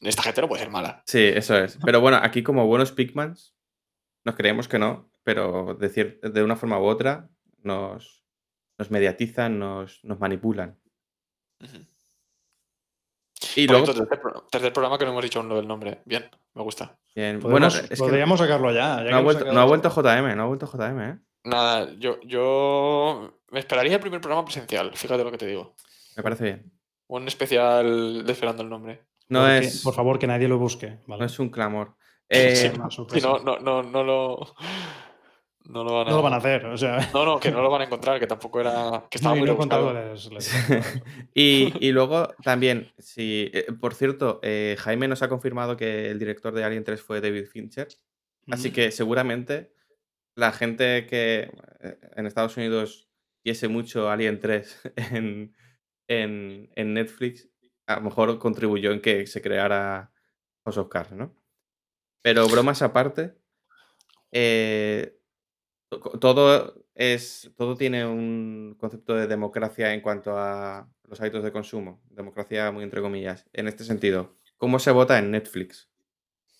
esta 0.01 0.23
gente 0.23 0.41
no 0.41 0.47
puede 0.47 0.63
ser 0.63 0.71
mala. 0.71 1.03
Sí, 1.05 1.23
eso 1.23 1.57
es. 1.57 1.77
Pero 1.83 2.01
bueno, 2.01 2.19
aquí 2.21 2.43
como 2.43 2.67
buenos 2.67 2.91
Pigmans, 2.91 3.55
nos 4.23 4.35
creemos 4.35 4.67
que 4.67 4.79
no, 4.79 5.09
pero 5.23 5.75
decir 5.75 6.19
de 6.21 6.43
una 6.43 6.55
forma 6.55 6.79
u 6.79 6.85
otra 6.85 7.29
nos, 7.63 8.23
nos 8.77 8.91
mediatizan, 8.91 9.59
nos, 9.59 10.03
nos 10.03 10.19
manipulan. 10.19 10.79
Y 13.55 13.67
luego... 13.67 13.85
tercer, 14.51 14.71
programa 14.71 14.97
que 14.97 15.05
no 15.05 15.11
hemos 15.11 15.23
dicho 15.23 15.39
aún 15.39 15.49
lo 15.49 15.55
del 15.55 15.67
nombre. 15.67 16.01
Bien, 16.05 16.29
me 16.53 16.63
gusta. 16.63 16.97
Bien. 17.15 17.39
Bueno, 17.39 17.67
es 17.67 17.97
podríamos 17.97 18.39
sacarlo 18.39 18.71
ya. 18.71 19.01
no, 19.01 19.17
ha 19.17 19.21
vuelto, 19.21 19.51
no, 19.51 19.59
ha 19.59 19.65
vuelto, 19.65 19.89
JM, 19.89 20.35
no 20.35 20.43
ha 20.43 20.47
vuelto 20.47 20.67
JM, 20.67 21.01
¿eh? 21.01 21.19
Nada, 21.43 21.91
yo, 21.97 22.19
yo 22.21 23.38
me 23.51 23.59
esperaría 23.59 23.95
el 23.95 24.01
primer 24.01 24.21
programa 24.21 24.45
presencial, 24.45 24.91
fíjate 24.95 25.23
lo 25.23 25.31
que 25.31 25.37
te 25.37 25.47
digo. 25.47 25.75
Me 26.15 26.23
parece 26.23 26.43
bien. 26.43 26.71
Un 27.07 27.27
especial 27.27 28.25
de 28.25 28.31
esperando 28.31 28.63
el 28.63 28.69
nombre. 28.69 29.03
No 29.29 29.47
es. 29.47 29.81
Por 29.83 29.93
favor, 29.93 30.19
que 30.19 30.27
nadie 30.27 30.47
lo 30.47 30.57
busque. 30.57 30.99
No 31.07 31.23
es 31.23 31.39
un 31.39 31.49
clamor. 31.49 31.95
Eh, 32.31 32.71
no, 33.23 33.39
no, 33.43 33.57
no, 33.57 33.81
no 33.81 34.03
lo. 34.03 34.53
No 35.65 35.83
lo, 35.83 35.93
van 35.93 36.07
a... 36.07 36.11
no 36.11 36.17
lo 36.17 36.21
van 36.21 36.33
a 36.33 36.35
hacer, 36.35 36.63
o 36.67 36.77
sea. 36.77 37.09
No, 37.11 37.25
no, 37.25 37.39
que 37.39 37.49
no 37.49 37.63
lo 37.63 37.71
van 37.71 37.81
a 37.81 37.85
encontrar, 37.85 38.19
que 38.19 38.27
tampoco 38.27 38.59
era. 38.59 39.07
que 39.09 39.17
estaba 39.17 39.33
muy 39.33 39.49
y, 41.33 41.73
y, 41.87 41.91
luego 41.91 42.27
también, 42.43 42.91
si. 42.99 43.49
Eh, 43.51 43.65
por 43.81 43.95
cierto, 43.95 44.39
eh, 44.43 44.75
Jaime 44.77 45.07
nos 45.07 45.23
ha 45.23 45.29
confirmado 45.29 45.75
que 45.75 46.11
el 46.11 46.19
director 46.19 46.53
de 46.53 46.63
Alien 46.63 46.83
3 46.83 47.01
fue 47.01 47.19
David 47.19 47.47
Fincher. 47.47 47.87
Así 48.51 48.71
que 48.71 48.91
seguramente 48.91 49.73
la 50.35 50.51
gente 50.51 51.05
que 51.07 51.51
eh, 51.81 51.97
en 52.15 52.25
Estados 52.25 52.57
Unidos 52.57 53.08
viese 53.43 53.67
mucho 53.67 54.09
Alien 54.09 54.39
3 54.39 54.81
en, 55.11 55.53
en, 56.07 56.93
Netflix, 56.93 57.49
a 57.87 57.95
lo 57.95 58.01
mejor 58.01 58.39
contribuyó 58.39 58.91
en 58.91 59.01
que 59.01 59.27
se 59.27 59.41
creara 59.41 60.11
House 60.65 60.77
of 60.77 60.89
Cards, 60.89 61.11
¿no? 61.13 61.35
Pero 62.21 62.47
bromas 62.47 62.81
aparte, 62.81 63.35
eh, 64.31 65.17
todo 66.19 66.85
es 66.93 67.51
todo 67.55 67.75
tiene 67.75 68.05
un 68.05 68.75
concepto 68.77 69.15
de 69.15 69.25
democracia 69.25 69.93
en 69.93 70.01
cuanto 70.01 70.37
a 70.37 70.89
los 71.07 71.19
hábitos 71.21 71.43
de 71.43 71.51
consumo, 71.51 72.01
democracia 72.09 72.71
muy 72.71 72.83
entre 72.83 73.01
comillas. 73.01 73.45
En 73.53 73.67
este 73.67 73.85
sentido, 73.85 74.37
¿cómo 74.57 74.79
se 74.79 74.91
vota 74.91 75.17
en 75.17 75.31
Netflix? 75.31 75.89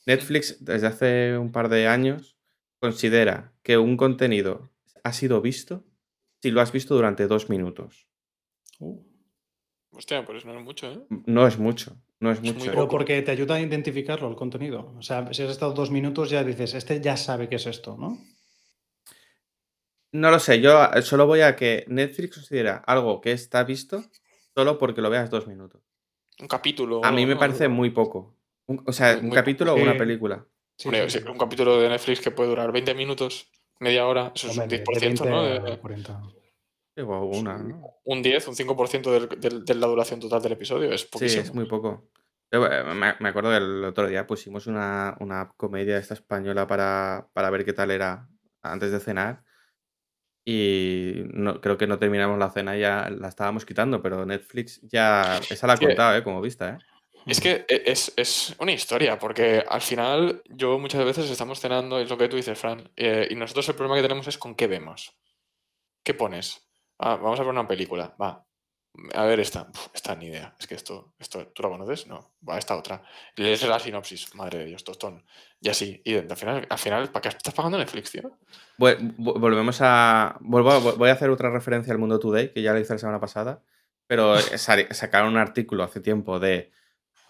Netflix 0.06 0.64
desde 0.64 0.88
hace 0.88 1.38
un 1.38 1.51
par 1.51 1.68
de 1.68 1.88
años 1.88 2.39
Considera 2.80 3.51
que 3.61 3.77
un 3.77 3.97
contenido 3.97 4.72
ha 5.03 5.11
sido 5.11 5.41
visto 5.41 5.84
si 6.41 6.52
lo 6.52 6.61
has 6.61 6.72
visto 6.72 6.95
durante 6.95 7.28
dos 7.28 7.49
minutos. 7.49 8.07
Uh. 8.80 9.10
Hostia, 9.91 10.24
pues 10.26 10.45
no 10.45 10.57
es 10.57 10.64
mucho, 10.64 10.91
¿eh? 10.91 10.99
No 11.26 11.48
es 11.48 11.57
mucho, 11.57 11.98
no 12.20 12.32
es, 12.32 12.41
mucho. 12.41 12.72
Pero 12.72 12.88
porque 12.88 13.22
te 13.22 13.32
ayuda 13.32 13.56
a 13.56 13.60
identificarlo 13.60 14.30
el 14.30 14.36
contenido. 14.36 14.94
O 14.98 15.02
sea, 15.02 15.34
si 15.34 15.44
has 15.44 15.49
estado 15.49 15.74
dos 15.74 15.90
minutos 15.90 16.30
ya 16.30 16.44
dices, 16.44 16.76
este 16.76 17.02
ya 17.02 17.18
sabe 17.18 17.49
qué 17.49 17.56
es 17.56 17.66
esto, 17.66 17.98
¿no? 17.98 18.18
No 20.11 20.32
lo 20.32 20.40
sé, 20.40 20.61
yo 20.61 20.84
eh, 20.94 21.02
solo 21.02 21.28
voy 21.28 21.41
a 21.41 21.56
que 21.56 21.86
Netflix 21.88 22.36
considera 22.36 22.78
algo 22.78 23.20
que 23.22 23.32
está 23.32 23.64
visto 23.64 24.03
solo 24.56 24.78
porque 24.78 25.02
lo 25.02 25.10
veas 25.10 25.30
dos 25.30 25.48
minutos. 25.48 25.82
Un 26.40 26.48
capítulo. 26.48 27.03
A 27.03 27.11
mí 27.11 27.26
me 27.26 27.36
parece 27.36 27.68
muy 27.68 27.90
poco. 27.90 28.36
o 28.68 28.94
sea, 28.94 29.20
un 29.22 29.32
capítulo 29.32 29.74
o 29.74 29.76
una 29.76 29.98
película. 29.98 30.45
Un 30.86 31.38
capítulo 31.38 31.80
de 31.82 31.90
Netflix 31.90 32.22
que 32.22 32.32
puede 32.32 32.49
durar 32.49 32.72
20 32.72 32.94
minutos, 32.95 33.52
media 33.80 34.06
hora, 34.06 34.31
eso 34.35 34.49
es 34.49 34.57
un 34.57 34.69
10%, 34.69 35.26
¿no? 35.26 35.43
Un 38.03 38.22
10, 38.22 38.47
un 38.47 38.56
5% 38.56 39.38
de, 39.38 39.76
la 39.76 39.88
duración 39.88 40.19
total 40.19 40.41
del 40.41 40.51
episodio, 40.53 40.91
es 40.91 41.06
poquísimo. 41.06 41.43
Sí, 41.43 41.49
es 41.49 41.56
muy 41.56 41.65
poco. 41.65 42.10
Eh, 42.51 42.84
me, 43.19 43.30
acuerdo 43.30 43.51
del 43.51 43.84
otro 43.85 44.07
día 44.07 44.26
pusimos 44.26 44.68
una, 44.68 45.15
una 45.19 45.53
comedia 45.56 45.97
esta 45.97 46.15
española 46.15 46.68
para, 46.68 47.30
para, 47.34 47.49
ver 47.51 47.64
qué 47.64 47.73
tal 47.73 47.91
era 47.91 48.27
antes 48.61 48.91
de 48.91 48.99
cenar. 48.99 49.43
Y 50.43 51.26
no, 51.31 51.61
creo 51.61 51.77
que 51.77 51.85
no 51.85 51.99
terminamos 51.99 52.39
la 52.39 52.49
cena, 52.49 52.76
ya 52.76 53.10
la 53.10 53.27
estábamos 53.27 53.65
quitando, 53.65 54.01
pero 54.01 54.26
Netflix 54.26 54.81
ya. 54.81 55.39
Esa 55.49 55.68
la 55.68 55.73
ha 55.73 55.77
contado, 55.77 56.18
¿eh? 56.18 56.23
Como 56.23 56.41
vista, 56.41 56.72
¿eh? 56.72 56.77
Es 57.30 57.41
que 57.41 57.65
e, 57.68 57.84
es, 57.85 58.56
una 58.60 58.72
historia, 58.72 59.18
porque 59.19 59.64
al 59.68 59.81
final 59.81 60.41
yo 60.49 60.80
muchas 60.80 61.03
veces 61.06 61.30
estamos 61.30 61.60
cenando, 61.60 61.99
es 61.99 62.10
lo 62.10 62.18
que 62.18 62.27
tú 62.27 62.35
dices, 62.35 62.57
Fran, 62.57 62.91
eh, 62.95 63.27
y 63.30 63.35
nosotros 63.35 63.68
el 63.69 63.76
problema 63.76 63.95
que 63.95 64.01
tenemos 64.01 64.27
es 64.27 64.38
con 64.38 64.56
qué 64.56 64.68
vemos. 64.68 65.15
¿Qué 66.03 66.14
pones? 66.14 66.68
Ah, 66.97 67.15
vamos 67.15 67.39
a 67.39 67.43
ver 67.43 67.51
una 67.51 67.68
película, 67.68 68.15
va. 68.22 68.45
A 69.14 69.23
ver 69.26 69.39
esta, 69.39 69.68
esta 69.93 70.15
ni 70.15 70.27
idea. 70.27 70.56
Es 70.60 70.68
que 70.68 70.76
esto, 70.76 71.14
esto, 71.19 71.47
¿tú 71.47 71.61
la 71.61 71.69
conoces? 71.69 72.07
No. 72.07 72.34
Va, 72.47 72.57
esta 72.57 72.76
otra. 72.76 73.03
Lees 73.35 73.61
la 73.68 73.80
sinopsis, 73.80 74.34
madre 74.35 74.60
de 74.60 74.65
Dios, 74.65 74.84
tostón. 74.84 75.23
Y 75.61 75.69
así. 75.69 76.01
Y 76.03 76.15
al 76.15 76.35
final, 76.35 76.68
al 76.69 76.77
final 76.77 77.10
¿para 77.11 77.22
qué 77.22 77.30
estás 77.30 77.53
pagando 77.53 77.77
Netflix, 77.77 78.11
tío? 78.11 78.38
volvemos 78.77 79.80
a. 79.81 80.38
voy 80.41 81.10
a 81.10 81.14
hacer 81.14 81.30
otra 81.30 81.51
referencia 81.51 81.93
al 81.93 81.99
Mundo 81.99 82.19
Today, 82.19 82.51
que 82.51 82.61
ya 82.61 82.73
la 82.73 82.80
hice 82.80 82.93
la 82.93 82.99
semana 82.99 83.19
pasada. 83.19 83.61
Pero 84.07 84.35
sacaron 84.57 85.30
un 85.30 85.38
artículo 85.38 85.84
hace 85.84 86.01
tiempo 86.01 86.39
de 86.39 86.72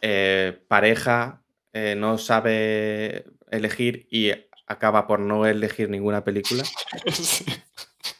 eh, 0.01 0.63
pareja 0.67 1.43
eh, 1.73 1.95
no 1.95 2.17
sabe 2.17 3.25
elegir 3.51 4.07
y 4.09 4.31
acaba 4.67 5.07
por 5.07 5.19
no 5.19 5.45
elegir 5.45 5.89
ninguna 5.89 6.23
película. 6.23 6.63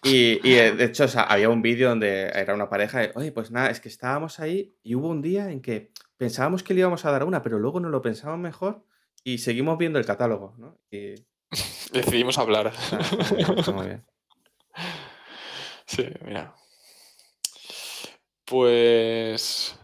Y, 0.04 0.40
eh, 0.44 0.72
de 0.72 0.86
hecho, 0.86 1.06
había 1.18 1.50
un 1.50 1.62
vídeo 1.62 1.90
donde 1.90 2.30
era 2.30 2.54
una 2.54 2.70
pareja, 2.70 3.04
y, 3.04 3.10
oye, 3.16 3.32
pues 3.32 3.52
nada, 3.52 3.70
es 3.70 3.80
que 3.80 3.90
estábamos 3.90 4.40
ahí 4.40 4.74
y 4.82 4.96
hubo 4.96 5.10
un 5.10 5.22
día 5.22 5.52
en 5.52 5.62
que 5.62 5.92
pensábamos 6.18 6.64
que 6.64 6.74
le 6.74 6.82
íbamos 6.82 7.06
a 7.06 7.12
dar 7.12 7.24
una, 7.24 7.42
pero 7.42 7.60
luego 7.60 7.80
no 7.80 7.90
lo 7.90 8.02
pensamos 8.02 8.40
mejor 8.40 8.86
y 9.24 9.40
seguimos 9.40 9.78
viendo 9.78 10.00
el 10.00 10.06
catálogo, 10.06 10.56
¿no? 10.58 10.80
Y... 10.90 11.16
Decidimos 11.92 12.38
hablar. 12.38 12.72
muy 13.74 13.88
bien. 13.88 14.06
Sí, 15.86 16.06
mira. 16.24 16.56
Pues. 18.46 19.76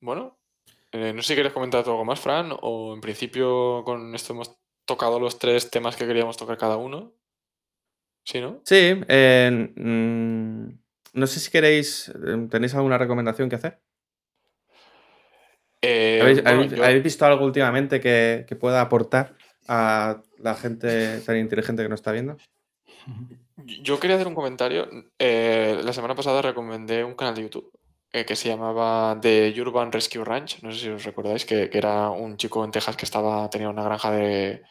Bueno, 0.00 0.36
eh, 0.94 1.12
no 1.12 1.22
sé 1.22 1.28
si 1.28 1.34
quieres 1.34 1.52
comentar 1.52 1.80
algo 1.84 2.04
más, 2.04 2.20
Fran, 2.20 2.52
o 2.62 2.94
en 2.94 3.00
principio 3.00 3.82
con 3.84 4.14
esto 4.14 4.32
hemos 4.32 4.56
tocado 4.84 5.18
los 5.18 5.40
tres 5.40 5.68
temas 5.68 5.96
que 5.96 6.06
queríamos 6.06 6.36
tocar 6.36 6.56
cada 6.56 6.76
uno. 6.76 7.12
Sí, 8.24 8.40
¿no? 8.40 8.60
Sí. 8.64 8.94
Mm, 8.94 10.68
no 11.14 11.26
sé 11.26 11.40
si 11.40 11.50
queréis. 11.50 12.12
Em, 12.24 12.48
¿Tenéis 12.48 12.76
alguna 12.76 12.96
recomendación 12.96 13.48
que 13.48 13.56
hacer? 13.56 13.80
Eh, 15.82 16.40
¿Habéis, 16.46 17.02
visto 17.02 17.26
algo 17.26 17.44
últimamente 17.44 17.98
que, 18.00 18.46
pueda 18.60 18.80
aportar 18.80 19.36
a 19.66 20.22
la 20.38 20.54
gente 20.54 21.18
tan 21.22 21.38
inteligente 21.38 21.82
que 21.82 21.88
nos 21.88 21.98
está 21.98 22.12
viendo? 22.12 22.36
Yo 23.56 23.98
quería 23.98 24.14
hacer 24.14 24.28
un 24.28 24.36
comentario. 24.36 24.88
Eh, 25.18 25.80
la 25.82 25.92
semana 25.92 26.14
pasada 26.14 26.40
recomendé 26.40 27.02
un 27.02 27.14
canal 27.14 27.34
de 27.34 27.42
YouTube 27.42 27.72
eh, 28.14 28.24
que 28.24 28.36
se 28.36 28.48
llamaba 28.48 29.18
The 29.20 29.52
Urban 29.60 29.90
Rescue 29.90 30.24
Ranch. 30.24 30.62
No 30.62 30.70
sé 30.72 30.78
si 30.78 30.88
os 30.88 31.02
recordáis 31.04 31.44
que, 31.44 31.68
era 31.72 32.10
un 32.10 32.36
chico 32.36 32.64
en 32.64 32.70
Texas 32.70 32.96
que 32.96 33.06
estaba 33.06 33.50
tenía 33.50 33.68
una 33.68 33.82
granja 33.82 34.12
de 34.12 34.62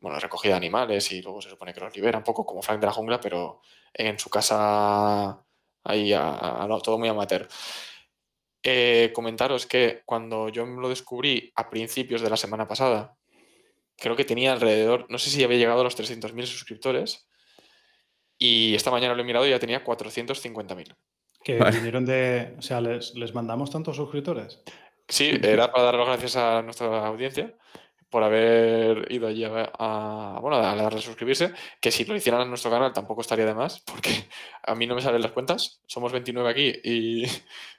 bueno, 0.00 0.20
recogida 0.20 0.52
de 0.52 0.58
animales 0.58 1.10
y 1.10 1.20
luego 1.20 1.42
se 1.42 1.50
supone 1.50 1.74
que 1.74 1.80
los 1.80 1.94
libera, 1.96 2.18
un 2.18 2.24
poco 2.24 2.46
como 2.46 2.62
Frank 2.62 2.80
de 2.80 2.86
la 2.86 2.92
jungla, 2.92 3.20
pero 3.20 3.62
en 3.92 4.16
su 4.20 4.30
casa 4.30 5.44
ahí 5.82 6.12
todo 6.84 6.98
muy 6.98 7.08
amateur. 7.08 7.48
Eh, 8.62 9.10
comentaros 9.12 9.66
que 9.66 10.02
cuando 10.06 10.48
yo 10.48 10.64
lo 10.66 10.88
descubrí 10.88 11.52
a 11.56 11.70
principios 11.70 12.22
de 12.22 12.30
la 12.30 12.36
semana 12.36 12.68
pasada, 12.68 13.16
creo 13.96 14.14
que 14.16 14.24
tenía 14.24 14.52
alrededor, 14.52 15.06
no 15.10 15.18
sé 15.18 15.30
si 15.30 15.42
había 15.44 15.58
llegado 15.58 15.80
a 15.80 15.84
los 15.84 15.96
300.000 15.96 16.46
suscriptores, 16.46 17.28
y 18.38 18.74
esta 18.76 18.92
mañana 18.92 19.14
lo 19.14 19.22
he 19.22 19.26
mirado 19.26 19.46
y 19.46 19.50
ya 19.50 19.58
tenía 19.58 19.84
450.000. 19.84 20.94
Que 21.42 21.58
vinieron 21.72 22.04
de, 22.04 22.54
o 22.58 22.62
sea, 22.62 22.80
¿les, 22.80 23.14
¿les 23.14 23.34
mandamos 23.34 23.70
tantos 23.70 23.96
suscriptores? 23.96 24.60
Sí, 25.08 25.38
era 25.42 25.72
para 25.72 25.84
dar 25.84 25.94
las 25.94 26.06
gracias 26.06 26.36
a 26.36 26.62
nuestra 26.62 27.06
audiencia 27.06 27.54
por 28.10 28.22
haber 28.22 29.10
ido 29.12 29.28
allí 29.28 29.44
a, 29.44 30.38
bueno, 30.40 30.56
a 30.56 30.74
darle 30.74 30.98
a 30.98 31.02
suscribirse, 31.02 31.52
que 31.80 31.90
si 31.90 32.04
lo 32.06 32.16
hicieran 32.16 32.42
en 32.42 32.48
nuestro 32.48 32.70
canal 32.70 32.92
tampoco 32.92 33.20
estaría 33.20 33.44
de 33.44 33.54
más, 33.54 33.80
porque 33.80 34.10
a 34.62 34.74
mí 34.74 34.86
no 34.86 34.94
me 34.94 35.02
salen 35.02 35.20
las 35.20 35.32
cuentas, 35.32 35.82
somos 35.86 36.10
29 36.12 36.48
aquí 36.48 36.72
y, 36.82 37.24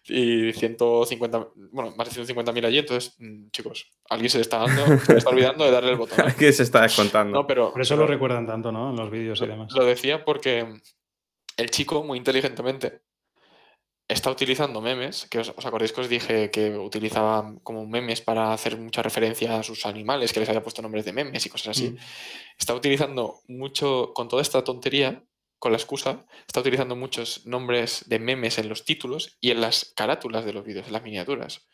y 0.05 0.53
150, 0.53 1.47
bueno, 1.71 1.95
más 1.95 2.13
de 2.13 2.23
150.000 2.23 2.65
allí, 2.65 2.77
entonces, 2.77 3.15
mm, 3.17 3.49
chicos, 3.49 3.89
alguien 4.09 4.29
se 4.29 4.41
está 4.41 4.59
dando, 4.59 4.99
se 4.99 5.17
está 5.17 5.31
olvidando 5.31 5.65
de 5.65 5.71
darle 5.71 5.91
el 5.91 5.97
botón. 5.97 6.19
Alguien 6.25 6.53
se 6.53 6.63
está 6.63 6.83
descontando. 6.83 7.39
No, 7.41 7.47
pero, 7.47 7.71
Por 7.71 7.81
eso 7.81 7.95
lo 7.95 8.05
recuerdan 8.05 8.45
tanto, 8.45 8.71
¿no? 8.71 8.91
En 8.91 8.97
los 8.97 9.09
vídeos 9.09 9.41
y 9.41 9.47
demás. 9.47 9.71
Lo 9.73 9.85
decía 9.85 10.23
porque 10.23 10.79
el 11.57 11.71
chico, 11.71 12.03
muy 12.03 12.17
inteligentemente, 12.17 13.01
está 14.09 14.31
utilizando 14.31 14.81
memes, 14.81 15.27
que 15.29 15.39
os, 15.39 15.49
acordáis 15.49 15.93
que 15.93 16.01
os 16.01 16.09
dije 16.09 16.49
que 16.49 16.75
utilizaba 16.75 17.53
como 17.61 17.85
memes 17.85 18.21
para 18.21 18.51
hacer 18.51 18.75
mucha 18.75 19.03
referencia 19.03 19.59
a 19.59 19.63
sus 19.63 19.85
animales, 19.85 20.33
que 20.33 20.39
les 20.39 20.49
había 20.49 20.63
puesto 20.63 20.81
nombres 20.81 21.05
de 21.05 21.13
memes 21.13 21.45
y 21.45 21.49
cosas 21.49 21.77
así. 21.77 21.91
Mm. 21.91 21.97
Está 22.57 22.73
utilizando 22.73 23.41
mucho, 23.47 24.11
con 24.15 24.27
toda 24.27 24.41
esta 24.41 24.63
tontería, 24.63 25.23
con 25.59 25.71
la 25.71 25.77
excusa, 25.77 26.25
está 26.47 26.59
utilizando 26.59 26.95
muchos 26.95 27.45
nombres 27.45 28.05
de 28.07 28.17
memes 28.17 28.57
en 28.57 28.67
los 28.67 28.83
títulos 28.83 29.37
y 29.39 29.51
en 29.51 29.61
las 29.61 29.93
carátulas 29.95 30.43
de 30.43 30.53
los 30.53 30.65
vídeos, 30.65 30.87
en 30.87 30.93
las 30.93 31.03
miniaturas. 31.03 31.67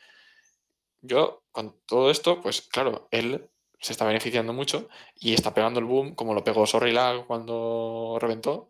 Yo, 1.02 1.44
con 1.52 1.80
todo 1.86 2.12
esto, 2.12 2.42
pues 2.42 2.64
claro, 2.64 3.08
él 3.12 3.50
se 3.80 3.94
está 3.94 4.06
beneficiando 4.06 4.52
mucho 4.52 4.90
y 5.16 5.34
está 5.34 5.54
pegando 5.54 5.80
el 5.80 5.86
boom, 5.86 6.16
como 6.16 6.34
lo 6.34 6.44
pegó 6.44 6.66
Sorry 6.66 6.92
Lag 6.92 7.26
cuando 7.28 8.18
reventó, 8.20 8.70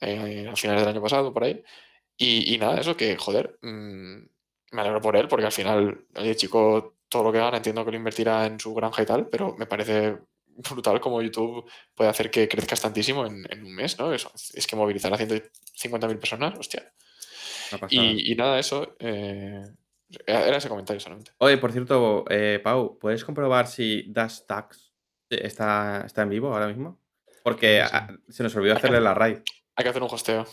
eh, 0.00 0.46
a 0.52 0.54
finales 0.54 0.82
del 0.82 0.90
año 0.90 1.02
pasado, 1.02 1.32
por 1.32 1.42
ahí. 1.42 1.64
Y, 2.18 2.56
nada, 2.58 2.80
eso 2.80 2.96
que, 2.96 3.16
joder, 3.16 3.58
mm, 3.60 4.28
me 4.72 4.80
alegro 4.80 5.00
por 5.00 5.16
él, 5.16 5.28
porque 5.28 5.46
al 5.46 5.52
final, 5.52 6.06
el 6.14 6.36
chico, 6.36 6.96
todo 7.08 7.24
lo 7.24 7.32
que 7.32 7.38
gana, 7.38 7.58
entiendo 7.58 7.84
que 7.84 7.90
lo 7.90 7.96
invertirá 7.96 8.46
en 8.46 8.58
su 8.58 8.74
granja 8.74 9.02
y 9.02 9.06
tal, 9.06 9.28
pero 9.28 9.54
me 9.56 9.66
parece 9.66 10.16
brutal 10.70 11.00
como 11.00 11.20
YouTube 11.20 11.70
puede 11.94 12.10
hacer 12.10 12.30
que 12.30 12.48
crezcas 12.48 12.80
tantísimo 12.80 13.26
en, 13.26 13.64
un 13.64 13.74
mes, 13.74 13.98
¿no? 13.98 14.12
Eso, 14.12 14.32
es 14.54 14.66
que 14.66 14.76
movilizar 14.76 15.12
a 15.12 15.18
150.000 15.18 16.18
personas, 16.18 16.58
hostia. 16.58 16.92
Y, 17.90 18.34
nada, 18.36 18.58
eso, 18.58 18.96
eh, 18.98 19.62
era 20.24 20.56
ese 20.56 20.68
comentario 20.68 21.00
solamente. 21.00 21.32
Oye, 21.38 21.58
por 21.58 21.72
cierto, 21.72 22.24
eh, 22.30 22.60
Pau, 22.62 22.98
¿puedes 22.98 23.24
comprobar 23.24 23.66
si 23.66 24.04
Dash 24.08 24.40
Tax 24.46 24.94
está, 25.28 26.04
está 26.06 26.22
en 26.22 26.30
vivo 26.30 26.52
ahora 26.52 26.68
mismo? 26.68 27.00
Porque 27.42 27.84
se 28.28 28.42
nos 28.42 28.54
olvidó 28.56 28.76
hacerle 28.76 29.00
la 29.00 29.14
raid. 29.14 29.38
Hay 29.74 29.82
que 29.82 29.88
hacer 29.90 30.02
un 30.02 30.08
hosteo. 30.10 30.46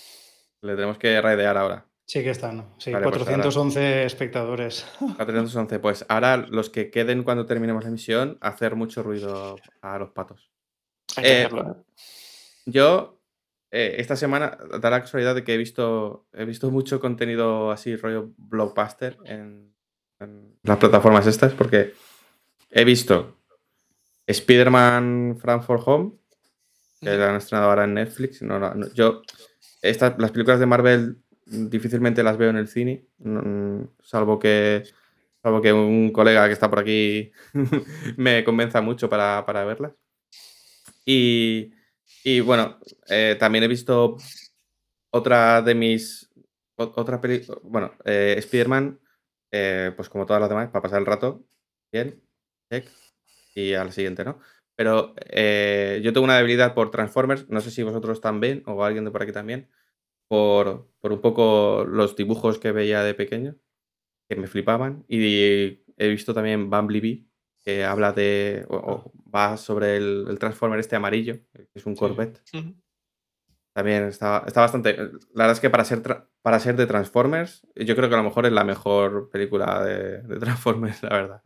Le 0.64 0.76
tenemos 0.76 0.98
que 0.98 1.20
raidear 1.20 1.58
ahora. 1.58 1.86
Sí 2.06 2.24
que 2.24 2.30
están, 2.30 2.66
sí, 2.78 2.92
411 2.92 3.80
pues 3.80 4.06
espectadores. 4.06 4.86
411, 5.18 5.80
pues 5.80 6.06
ahora 6.08 6.38
los 6.38 6.70
que 6.70 6.90
queden 6.90 7.24
cuando 7.24 7.46
terminemos 7.46 7.84
la 7.84 7.90
emisión, 7.90 8.38
hacer 8.42 8.76
mucho 8.76 9.04
ruido 9.04 9.58
a 9.82 10.00
los 10.00 10.12
patos. 10.12 10.52
Eh, 11.22 11.50
¿eh? 11.52 11.74
Yo, 12.66 13.20
eh, 13.72 13.96
esta 13.98 14.16
semana, 14.16 14.58
da 14.82 14.90
la 14.90 15.02
casualidad 15.02 15.36
de 15.36 15.44
que 15.44 15.54
he 15.54 15.58
visto, 15.58 16.28
he 16.34 16.46
visto 16.46 16.72
mucho 16.72 17.00
contenido 17.00 17.72
así, 17.72 17.96
rollo 17.98 18.32
blockbuster, 18.38 19.18
en, 19.26 19.74
las 20.64 20.78
plataformas 20.78 21.28
estas, 21.28 21.52
porque 21.54 21.94
he 22.70 22.86
visto 22.86 23.38
Spider-Man 24.26 25.38
Frankfurt 25.42 25.84
Home, 25.86 26.14
que 27.02 27.18
la 27.18 27.30
han 27.30 27.36
estrenado 27.36 27.70
ahora 27.70 27.84
en 27.84 27.96
Netflix. 27.96 28.40
yo 28.94 29.22
las 29.84 30.32
películas 30.32 30.60
de 30.60 30.66
Marvel 30.66 31.18
difícilmente 31.46 32.24
las 32.24 32.38
veo 32.38 32.50
en 32.50 32.58
el 32.58 32.68
cine, 32.68 33.06
salvo 34.02 34.40
que, 34.40 34.84
salvo 35.42 35.62
que 35.62 35.74
un 35.74 36.12
colega 36.12 36.48
que 36.48 36.54
está 36.54 36.70
por 36.70 36.80
aquí 36.80 37.32
me 38.18 38.44
convenza 38.44 38.82
mucho 38.82 39.10
para, 39.10 39.44
verlas. 39.66 39.94
Y, 41.06 41.72
bueno, 42.46 42.80
eh, 43.10 43.36
también 43.38 43.66
he 43.66 43.68
visto 43.68 44.18
otra 45.12 45.62
de 45.62 45.76
mis. 45.76 46.30
Otra 46.76 47.22
película. 47.22 47.60
Bueno, 47.64 47.94
eh, 48.04 48.36
Spider-Man, 48.38 49.00
eh, 49.52 49.92
pues 49.96 50.10
como 50.10 50.26
todas 50.26 50.42
las 50.42 50.50
demás, 50.50 50.70
para 50.70 50.82
pasar 50.82 51.00
el 51.00 51.06
rato. 51.06 51.46
Bien, 51.92 52.20
check. 52.72 52.88
Y 53.54 53.74
al 53.74 53.92
siguiente, 53.92 54.24
¿no? 54.24 54.40
Pero 54.76 55.14
eh, 55.30 56.02
yo 56.04 56.14
tengo 56.14 56.26
una 56.26 56.38
debilidad 56.38 56.74
por 56.74 56.92
Transformers, 56.92 57.48
no 57.50 57.62
sé 57.62 57.72
si 57.72 57.84
vosotros 57.84 58.22
también 58.22 58.64
o 58.66 58.84
alguien 58.84 59.06
de 59.06 59.12
por 59.12 59.22
aquí 59.22 59.32
también, 59.32 59.70
por, 60.28 60.88
un 61.02 61.22
poco 61.22 61.86
los 61.88 62.16
dibujos 62.16 62.58
que 62.58 62.72
veía 62.72 63.04
de 63.04 63.14
pequeño, 63.14 63.56
que 64.28 64.36
me 64.36 64.48
flipaban. 64.48 65.06
Y 65.08 65.84
he 65.98 66.08
visto 66.08 66.34
también 66.34 66.70
Bumblebee, 66.70 67.28
que 67.64 67.86
habla 67.86 68.14
de, 68.14 68.66
o, 68.68 69.12
va 69.34 69.58
sobre 69.58 69.98
el, 69.98 70.38
Transformer 70.40 70.80
este 70.80 70.96
amarillo, 70.96 71.40
que 71.54 71.68
es 71.76 71.86
un 71.86 71.96
Corvette. 71.96 72.42
También 73.74 74.04
está, 74.04 74.44
está 74.46 74.62
bastante. 74.62 74.96
La 75.34 75.46
verdad 75.46 75.52
es 75.54 75.60
que 75.60 75.70
para 75.70 75.84
ser, 75.86 76.02
para 76.42 76.60
ser 76.60 76.76
de 76.76 76.86
Transformers, 76.86 77.68
yo 77.76 77.96
creo 77.96 78.08
que 78.08 78.16
a 78.16 78.20
lo 78.20 78.24
mejor 78.24 78.46
es 78.46 78.52
la 78.52 78.64
mejor 78.64 79.30
película 79.32 79.84
de, 79.84 80.22
de 80.22 80.40
Transformers, 80.40 81.02
la 81.04 81.10
verdad. 81.10 81.42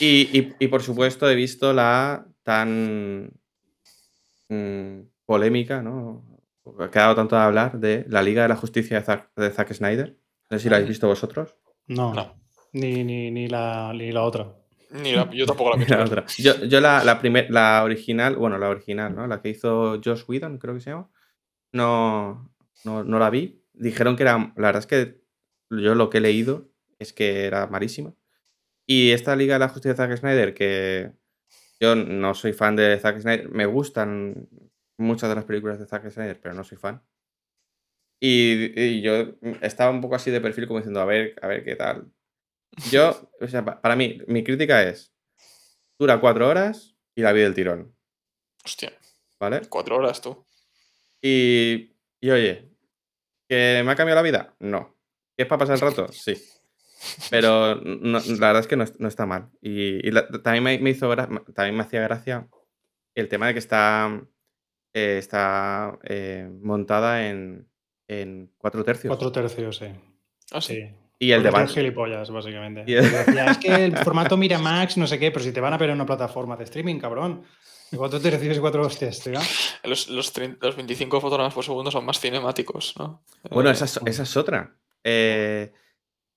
Y, 0.00 0.68
por 0.68 0.82
supuesto 0.82 1.28
he 1.28 1.34
visto 1.34 1.72
la 1.72 2.26
tan 2.42 3.32
mm, 4.48 5.00
polémica, 5.26 5.82
¿no? 5.82 6.24
Ha 6.78 6.90
quedado 6.90 7.14
tanto 7.14 7.36
de 7.36 7.42
hablar 7.42 7.78
de 7.78 8.04
la 8.08 8.22
Liga 8.22 8.42
de 8.42 8.48
la 8.48 8.56
Justicia 8.56 9.00
de 9.36 9.50
Zack, 9.50 9.72
Snyder. 9.72 10.16
No 10.50 10.58
sé 10.58 10.64
si 10.64 10.68
la 10.68 10.76
habéis 10.76 10.88
visto 10.88 11.06
vosotros. 11.06 11.56
No, 11.86 12.14
Ni, 12.72 13.04
ni, 13.04 13.48
la, 13.48 13.92
la 13.92 14.22
otra. 14.22 14.54
Ni 14.90 15.12
yo 15.12 15.46
tampoco 15.46 15.76
la 15.76 15.82
he 15.82 16.24
visto. 16.24 16.66
Yo, 16.66 16.80
la, 16.80 17.04
la, 17.04 17.20
la 17.48 17.84
original, 17.84 18.36
bueno, 18.36 18.58
la 18.58 18.68
original, 18.68 19.14
¿no? 19.14 19.26
La 19.26 19.40
que 19.40 19.50
hizo 19.50 20.00
Josh 20.04 20.24
Whedon, 20.26 20.58
creo 20.58 20.74
que 20.74 20.80
se 20.80 20.90
llama. 20.90 21.10
No, 21.72 22.50
no, 22.84 23.04
no 23.04 23.18
la 23.18 23.30
vi. 23.30 23.62
Dijeron 23.72 24.16
que 24.16 24.24
era. 24.24 24.52
La 24.56 24.68
verdad 24.68 24.80
es 24.80 24.86
que 24.86 25.20
yo 25.70 25.94
lo 25.94 26.10
que 26.10 26.18
he 26.18 26.20
leído 26.20 26.68
es 26.98 27.12
que 27.12 27.44
era 27.44 27.66
malísima. 27.66 28.12
Y 28.90 29.12
esta 29.12 29.36
Liga 29.36 29.54
de 29.54 29.60
la 29.60 29.68
Justicia 29.68 29.92
de 29.92 29.96
Zack 29.96 30.16
Snyder, 30.16 30.52
que 30.52 31.12
yo 31.78 31.94
no 31.94 32.34
soy 32.34 32.52
fan 32.52 32.74
de 32.74 32.98
Zack 32.98 33.20
Snyder, 33.20 33.48
me 33.48 33.64
gustan 33.64 34.48
muchas 34.98 35.28
de 35.28 35.36
las 35.36 35.44
películas 35.44 35.78
de 35.78 35.86
Zack 35.86 36.10
Snyder, 36.10 36.40
pero 36.40 36.56
no 36.56 36.64
soy 36.64 36.76
fan. 36.76 37.00
Y, 38.18 39.00
yo 39.00 39.36
estaba 39.60 39.92
un 39.92 40.00
poco 40.00 40.16
así 40.16 40.32
de 40.32 40.40
perfil 40.40 40.66
como 40.66 40.80
diciendo, 40.80 41.00
a 41.00 41.04
ver, 41.04 41.36
a 41.40 41.46
ver 41.46 41.62
qué 41.62 41.76
tal. 41.76 42.10
Yo, 42.90 43.30
o 43.40 43.46
sea, 43.46 43.64
para 43.64 43.94
mí, 43.94 44.18
mi 44.26 44.42
crítica 44.42 44.82
es, 44.82 45.14
dura 45.96 46.20
cuatro 46.20 46.48
horas 46.48 46.96
y 47.14 47.22
la 47.22 47.30
vi 47.30 47.42
del 47.42 47.54
tirón. 47.54 47.94
Hostia. 48.64 48.92
¿Vale? 49.38 49.60
Cuatro 49.68 49.98
horas 49.98 50.20
tú. 50.20 50.44
Y, 51.22 51.94
y 52.20 52.30
oye, 52.30 52.72
¿que 53.48 53.82
me 53.84 53.92
ha 53.92 53.94
cambiado 53.94 54.20
la 54.20 54.28
vida? 54.28 54.56
No. 54.58 54.96
¿Que 55.36 55.44
es 55.44 55.48
para 55.48 55.60
pasar 55.60 55.76
el 55.76 55.80
rato? 55.96 56.12
Sí. 56.12 56.34
Pero 57.30 57.76
la 57.76 58.20
verdad 58.20 58.60
es 58.60 58.66
que 58.66 58.76
no, 58.76 58.84
está 58.84 59.26
mal. 59.26 59.50
Y, 59.60 60.10
también 60.42 60.82
me, 60.82 60.90
hizo 60.90 61.14
también 61.54 61.76
me 61.76 61.82
hacía 61.82 62.02
gracia 62.02 62.48
el 63.14 63.28
tema 63.28 63.46
de 63.46 63.54
que 63.54 63.58
está, 63.58 64.20
eh, 64.92 65.16
está 65.18 65.98
eh, 66.04 66.48
montada 66.62 67.28
en, 67.28 67.68
en 68.08 68.52
cuatro 68.58 68.84
tercios. 68.84 69.10
Cuatro 69.10 69.32
tercios, 69.32 69.78
sí. 69.78 69.86
Ah, 70.52 70.60
sí. 70.60 70.94
Y 71.22 71.32
el 71.32 71.42
de 71.42 71.68
gilipollas, 71.68 72.30
básicamente. 72.30 72.84
es 72.86 73.58
que 73.58 73.84
el 73.84 73.96
formato 74.04 74.38
Miramax, 74.38 74.96
no 74.96 75.06
sé 75.06 75.18
qué, 75.18 75.30
pero 75.30 75.44
si 75.44 75.52
te 75.52 75.60
van 75.60 75.74
a 75.74 75.76
ver 75.76 75.90
en 75.90 75.96
una 75.96 76.06
plataforma 76.06 76.56
de 76.56 76.64
streaming, 76.64 76.98
cabrón. 76.98 77.44
¿Y 77.92 77.96
cuántos 77.96 78.22
te 78.22 78.30
recibes 78.30 78.56
y 78.56 78.60
cuatro 78.60 78.82
hostias, 78.82 79.20
tío? 79.20 79.38
Los, 79.84 80.08
los, 80.08 80.32
25 80.32 81.20
fotogramas 81.20 81.52
por 81.52 81.64
segundo 81.64 81.90
son 81.90 82.04
más 82.04 82.20
cinemáticos, 82.20 82.94
¿no? 82.98 83.22
Bueno, 83.50 83.70
esa 83.70 83.84
es, 83.84 84.36
otra. 84.36 84.76
Eh, 85.02 85.72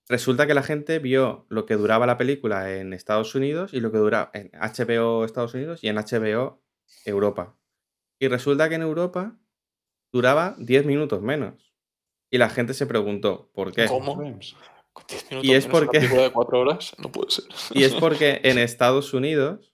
resulta 0.10 0.48
que 0.48 0.54
la 0.54 0.64
gente 0.64 1.00
vio 1.00 1.46
lo 1.50 1.66
que 1.66 1.76
duraba 1.76 2.06
la 2.06 2.18
película 2.18 2.74
en 2.74 2.94
Estados 2.94 3.36
Unidos 3.36 3.74
y 3.74 3.80
lo 3.80 3.92
que 3.92 3.98
duraba 3.98 4.32
en 4.34 4.52
HBO 4.54 5.26
Estados 5.26 5.54
Unidos 5.54 5.84
y 5.84 5.88
en 5.88 5.96
HBO 5.96 6.62
Europa. 7.06 7.56
Y 8.20 8.28
resulta 8.28 8.70
que 8.70 8.76
en 8.76 8.82
Europa 8.82 9.38
duraba 10.12 10.56
10 10.58 10.86
minutos 10.86 11.22
menos. 11.22 11.74
Y 12.30 12.38
la 12.38 12.50
gente 12.50 12.74
se 12.74 12.88
preguntó, 12.88 13.52
¿por 13.54 13.74
qué? 13.74 13.88
¿Cómo? 13.88 14.40
y 15.42 15.54
es 15.54 15.68
porque... 15.68 16.00
de 16.00 16.32
horas? 16.34 16.96
No 16.98 17.12
puede 17.12 17.32
ser. 17.32 17.46
Y 17.74 17.84
es 17.84 17.94
porque 17.96 18.42
en 18.44 18.58
Estados 18.58 19.14
Unidos 19.14 19.74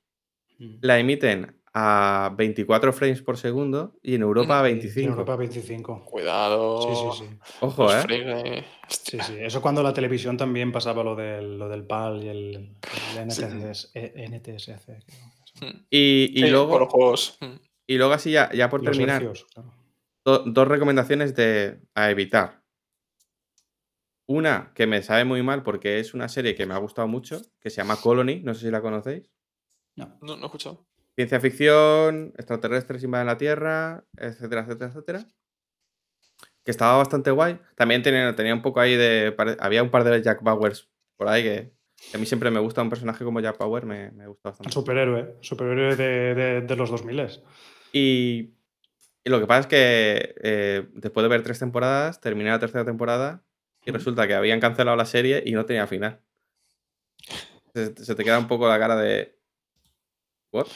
mm. 0.57 0.77
la 0.81 0.99
emiten 0.99 1.58
a 1.73 2.33
24 2.35 2.93
frames 2.93 3.21
por 3.21 3.37
segundo 3.37 3.97
y 4.01 4.15
en 4.15 4.21
Europa 4.21 4.59
a 4.59 4.63
25. 4.63 4.99
En 4.99 5.09
Europa 5.11 5.35
25. 5.35 6.05
Cuidado. 6.05 6.81
Sí, 6.81 6.89
sí, 6.95 7.25
sí. 7.25 7.37
Ojo, 7.61 7.93
¿eh? 7.93 8.65
Sí, 8.87 9.17
sí. 9.21 9.35
Eso 9.39 9.61
cuando 9.61 9.83
la 9.83 9.93
televisión 9.93 10.37
también 10.37 10.71
pasaba 10.71 11.03
lo 11.03 11.15
del, 11.15 11.57
lo 11.59 11.69
del 11.69 11.85
PAL 11.85 12.23
y 12.23 12.27
el, 12.29 12.75
NTSC. 13.25 14.89
Hmm. 15.61 15.85
Y, 15.89 16.31
y 16.33 16.49
luego. 16.49 16.79
Los 16.79 16.89
juegos. 16.89 17.37
Y 17.87 17.97
luego, 17.97 18.13
así 18.13 18.31
ya, 18.31 18.51
ya 18.51 18.69
por 18.69 18.81
terminar. 18.81 19.31
dos 20.23 20.67
recomendaciones 20.67 21.35
de, 21.35 21.81
a 21.95 22.11
evitar. 22.11 22.63
Una 24.27 24.73
que 24.75 24.85
me 24.85 25.01
sabe 25.01 25.25
muy 25.25 25.41
mal 25.41 25.63
porque 25.63 25.99
es 25.99 26.13
una 26.13 26.29
serie 26.29 26.53
que 26.53 26.67
me 26.67 26.75
ha 26.75 26.77
gustado 26.77 27.07
mucho, 27.07 27.41
que 27.59 27.71
se 27.71 27.77
llama 27.77 27.95
Colony, 27.95 28.41
no 28.43 28.53
sé 28.53 28.67
si 28.67 28.71
la 28.71 28.81
conocéis. 28.81 29.31
No, 29.95 30.19
no, 30.21 30.35
no 30.35 30.43
he 30.43 30.45
escuchado. 30.45 30.88
Ciencia 31.19 31.41
ficción, 31.41 32.33
extraterrestres 32.37 33.03
invaden 33.03 33.27
la 33.27 33.37
Tierra, 33.37 34.05
etcétera, 34.15 34.61
etcétera, 34.61 34.89
etcétera. 34.89 35.25
Que 36.63 36.71
estaba 36.71 36.95
bastante 36.95 37.31
guay. 37.31 37.59
También 37.75 38.03
tenía, 38.03 38.33
tenía 38.35 38.53
un 38.53 38.61
poco 38.61 38.79
ahí 38.79 38.95
de. 38.95 39.35
Había 39.59 39.83
un 39.83 39.91
par 39.91 40.05
de 40.05 40.21
Jack 40.21 40.41
Bowers 40.41 40.89
por 41.17 41.27
ahí 41.27 41.43
que, 41.43 41.73
a 42.13 42.17
mí 42.17 42.25
siempre 42.25 42.49
me 42.51 42.61
gusta 42.61 42.81
un 42.81 42.89
personaje 42.89 43.25
como 43.25 43.41
Jack 43.41 43.57
Bauer, 43.57 43.85
me, 43.85 44.11
me 44.11 44.27
gusta 44.27 44.51
bastante. 44.51 44.71
Superhéroe, 44.71 45.35
superhéroe 45.41 45.97
de, 45.97 46.61
de, 46.61 46.75
los 46.77 46.89
2000. 46.89 47.41
Y, 47.91 48.53
y 49.25 49.29
lo 49.29 49.41
que 49.41 49.45
pasa 49.45 49.59
es 49.59 49.67
que 49.67 50.35
eh, 50.41 50.87
después 50.93 51.23
de 51.23 51.27
ver 51.27 51.43
tres 51.43 51.59
temporadas, 51.59 52.21
terminé 52.21 52.49
la 52.49 52.59
tercera 52.59 52.85
temporada 52.85 53.43
y 53.85 53.91
resulta 53.91 54.25
que 54.25 54.35
habían 54.35 54.61
cancelado 54.61 54.95
la 54.95 55.05
serie 55.05 55.43
y 55.45 55.51
no 55.51 55.65
tenía 55.65 55.85
final. 55.85 56.21
Se, 57.73 58.15
te 58.15 58.23
queda 58.23 58.39
un 58.39 58.47
poco 58.47 58.69
la 58.69 58.79
cara 58.79 58.95
de. 58.95 59.37
¿What? 60.53 60.67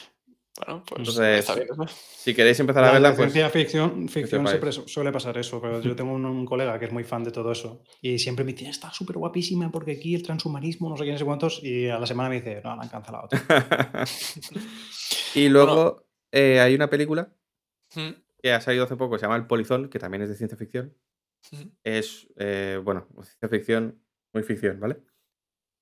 Bueno, 0.55 0.84
pues 0.88 0.99
Entonces, 0.99 1.89
si 2.15 2.35
queréis 2.35 2.59
empezar 2.59 2.84
a 2.84 2.91
verla, 2.91 3.09
la 3.09 3.15
pues, 3.15 3.31
ciencia 3.31 3.49
ficción, 3.49 4.07
ficción 4.07 4.47
siempre 4.47 4.71
suele 4.71 5.11
pasar 5.11 5.35
eso, 5.39 5.59
pero 5.59 5.81
yo 5.81 5.95
tengo 5.95 6.13
un, 6.13 6.45
colega 6.45 6.77
que 6.77 6.85
es 6.85 6.91
muy 6.91 7.03
fan 7.03 7.23
de 7.23 7.31
todo 7.31 7.51
eso 7.51 7.81
y 8.01 8.19
siempre 8.19 8.45
me 8.45 8.53
dice, 8.53 8.69
está 8.69 8.91
súper 8.91 9.17
guapísima 9.17 9.71
porque 9.71 9.93
aquí 9.93 10.13
el 10.13 10.21
transhumanismo, 10.21 10.89
no 10.89 10.95
sé 10.95 11.03
quién, 11.03 11.15
no 11.15 11.19
sé 11.19 11.25
cuántos, 11.25 11.63
y 11.63 11.88
a 11.88 11.97
la 11.97 12.05
semana 12.05 12.30
me 12.30 12.35
dice, 12.35 12.61
no, 12.63 12.75
la 12.75 12.84
han 12.84 12.89
cancelado. 12.89 13.30
y 15.35 15.49
luego 15.49 16.05
eh, 16.31 16.59
hay 16.59 16.75
una 16.75 16.89
película 16.89 17.34
que 18.39 18.51
ha 18.51 18.61
salido 18.61 18.84
hace 18.84 18.95
poco, 18.95 19.17
se 19.17 19.23
llama 19.23 19.38
El 19.38 19.47
Polizón, 19.47 19.89
que 19.89 19.97
también 19.97 20.21
es 20.21 20.30
de 20.30 20.35
ciencia 20.35 20.57
ficción. 20.57 20.95
Es, 21.84 22.27
eh, 22.38 22.80
bueno, 22.84 23.07
ciencia 23.23 23.49
ficción, 23.49 24.03
muy 24.31 24.43
ficción, 24.43 24.80
¿vale? 24.80 24.97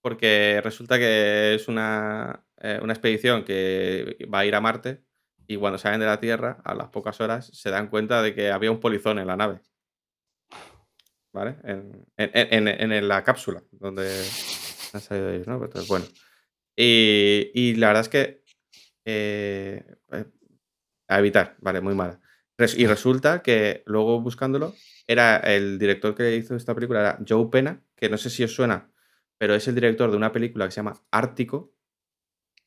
Porque 0.01 0.61
resulta 0.63 0.97
que 0.97 1.55
es 1.55 1.67
una, 1.67 2.45
eh, 2.61 2.79
una 2.81 2.93
expedición 2.93 3.43
que 3.43 4.17
va 4.33 4.39
a 4.39 4.45
ir 4.45 4.55
a 4.55 4.61
Marte 4.61 5.03
y 5.47 5.57
cuando 5.57 5.77
salen 5.77 5.99
de 5.99 6.05
la 6.05 6.19
Tierra, 6.19 6.61
a 6.63 6.73
las 6.73 6.89
pocas 6.89 7.19
horas, 7.19 7.47
se 7.47 7.69
dan 7.69 7.89
cuenta 7.89 8.21
de 8.21 8.33
que 8.33 8.51
había 8.51 8.71
un 8.71 8.79
polizón 8.79 9.19
en 9.19 9.27
la 9.27 9.35
nave. 9.35 9.59
¿Vale? 11.33 11.57
En, 11.63 13.07
la 13.07 13.23
cápsula 13.23 13.63
donde 13.71 14.07
han 14.93 15.01
salido 15.01 15.29
ellos, 15.29 15.47
¿no? 15.47 15.55
Entonces, 15.55 15.87
bueno. 15.87 16.05
Y, 16.75 17.75
la 17.75 17.87
verdad 17.87 18.01
es 18.01 18.09
que. 18.09 18.43
Eh, 19.05 19.83
eh, 20.11 20.25
a 21.07 21.19
evitar, 21.19 21.57
vale, 21.59 21.81
muy 21.81 21.95
mala. 21.95 22.21
Y 22.77 22.85
resulta 22.85 23.41
que 23.41 23.83
luego 23.85 24.21
buscándolo, 24.21 24.75
era 25.07 25.37
el 25.37 25.79
director 25.79 26.15
que 26.15 26.35
hizo 26.35 26.55
esta 26.55 26.75
película, 26.75 26.99
era 27.01 27.19
Joe 27.27 27.49
Pena, 27.51 27.83
que 27.95 28.07
no 28.07 28.17
sé 28.17 28.29
si 28.29 28.43
os 28.43 28.53
suena, 28.53 28.91
pero 29.37 29.55
es 29.55 29.67
el 29.67 29.75
director 29.75 30.11
de 30.11 30.17
una 30.17 30.31
película 30.31 30.65
que 30.65 30.71
se 30.71 30.77
llama 30.77 31.01
Ártico, 31.11 31.73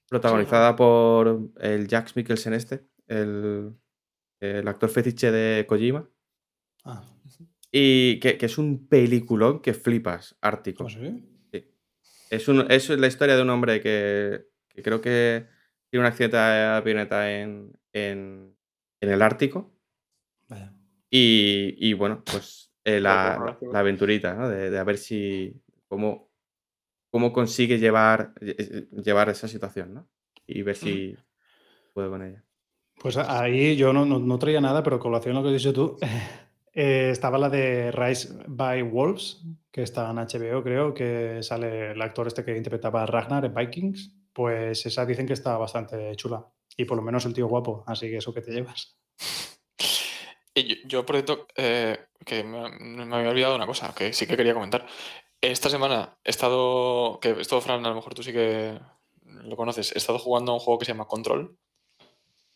Protagonizada 0.08 0.76
por 0.76 1.50
el 1.60 1.88
Jax 1.88 2.16
Mikkelsen 2.16 2.52
este, 2.52 2.84
el, 3.06 3.74
actor 4.66 4.90
fetiche 4.90 5.30
de 5.30 5.66
Kojima. 5.66 6.08
Ah. 6.84 7.02
Y 7.72 8.20
que, 8.20 8.38
es 8.40 8.58
un 8.58 8.86
peliculón 8.86 9.60
que 9.60 9.74
flipas, 9.74 10.36
Ártico. 10.40 10.86
¿Ah, 10.86 10.90
sí? 10.90 11.34
Es, 12.30 12.48
es 12.48 12.88
la 12.90 13.06
historia 13.06 13.36
de 13.36 13.42
un 13.42 13.50
hombre 13.50 13.80
que, 13.80 14.46
creo 14.82 15.00
que 15.00 15.46
tiene 15.90 16.04
un 16.04 16.06
accidente 16.06 16.36
de 16.36 16.62
avioneta 16.62 17.32
en, 17.32 17.72
en, 17.92 18.56
el 19.00 19.22
Ártico. 19.22 19.72
Y, 21.10 21.92
bueno, 21.92 22.24
pues 22.24 22.72
eh, 22.84 23.00
la, 23.00 23.58
aventurita, 23.72 24.34
¿no? 24.34 24.48
De, 24.48 24.70
de, 24.70 24.78
a 24.78 24.84
ver 24.84 24.98
si. 24.98 25.62
cómo, 25.86 26.33
cómo 27.14 27.32
consigue 27.32 27.78
llevar, 27.78 28.34
llevar 28.90 29.28
esa 29.28 29.46
situación, 29.46 29.94
¿no? 29.94 30.08
Y 30.48 30.62
ver 30.62 30.74
si 30.74 31.16
puede 31.92 32.08
con 32.08 32.22
ella. 32.24 32.42
Pues 33.00 33.16
ahí 33.16 33.76
yo 33.76 33.92
no, 33.92 34.38
traía 34.40 34.60
nada, 34.60 34.82
pero 34.82 34.98
con 34.98 35.12
relación 35.12 35.36
a 35.36 35.38
lo 35.38 35.44
que 35.44 35.54
has 35.54 35.62
dicho 35.62 35.72
tú, 35.72 35.96
eh, 36.72 37.10
estaba 37.12 37.38
la 37.38 37.48
de 37.48 37.92
Rise 37.92 38.34
by 38.48 38.82
Wolves, 38.82 39.44
que 39.70 39.82
está 39.82 40.10
en 40.10 40.16
HBO, 40.16 40.64
creo, 40.64 40.92
que 40.92 41.40
sale 41.44 41.92
el 41.92 42.02
actor 42.02 42.26
este 42.26 42.44
que 42.44 42.56
interpretaba 42.56 43.04
a 43.04 43.06
Ragnar 43.06 43.44
en 43.44 43.54
Vikings. 43.54 44.12
Pues 44.32 44.84
esa 44.84 45.06
dicen 45.06 45.28
que 45.28 45.34
está 45.34 45.56
bastante 45.56 46.16
chula. 46.16 46.44
Y 46.76 46.84
por 46.84 46.96
lo 46.96 47.04
menos 47.04 47.24
el 47.26 47.32
tío 47.32 47.46
guapo, 47.46 47.84
así 47.86 48.10
que 48.10 48.16
eso 48.16 48.34
que 48.34 48.40
te 48.42 48.50
llevas. 48.50 48.98
Y 50.52 50.84
yo, 50.88 51.06
por 51.06 51.14
cierto, 51.14 51.46
eh, 51.54 51.96
que 52.26 52.42
me, 52.42 52.70
me, 53.06 53.16
había 53.16 53.30
olvidado 53.30 53.54
una 53.54 53.66
cosa 53.66 53.94
que 53.94 54.12
sí 54.12 54.26
que 54.26 54.36
quería 54.36 54.54
comentar. 54.54 54.84
Esta 55.50 55.68
semana 55.68 56.16
he 56.24 56.30
estado, 56.30 57.18
que 57.20 57.32
esto 57.38 57.60
Fran, 57.60 57.84
a 57.84 57.90
lo 57.90 57.94
mejor 57.96 58.14
tú 58.14 58.22
sí 58.22 58.32
que 58.32 58.80
lo 59.26 59.56
conoces, 59.56 59.92
he 59.94 59.98
estado 59.98 60.18
jugando 60.18 60.52
a 60.52 60.54
un 60.54 60.60
juego 60.60 60.78
que 60.78 60.86
se 60.86 60.92
llama 60.92 61.06
Control, 61.06 61.54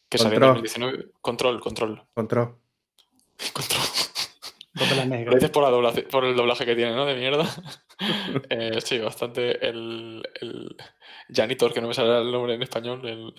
que 0.08 0.16
salió 0.16 0.36
en 0.36 0.42
2019. 0.42 1.10
Control, 1.20 1.60
Control. 1.60 2.02
Control. 2.14 2.56
Control. 3.52 3.80
Gracias 5.24 5.50
por, 5.50 5.70
la 5.70 5.92
por 6.08 6.24
el 6.24 6.36
doblaje 6.36 6.64
que 6.64 6.76
tiene, 6.76 6.94
¿no? 6.94 7.04
De 7.04 7.16
mierda. 7.16 7.46
eh, 8.48 8.80
sí, 8.82 8.98
bastante 8.98 9.66
el, 9.68 10.22
el, 10.40 10.76
Janitor, 11.28 11.74
que 11.74 11.82
no 11.82 11.88
me 11.88 11.94
sale 11.94 12.22
el 12.22 12.32
nombre 12.32 12.54
en 12.54 12.62
español, 12.62 13.06
el 13.06 13.34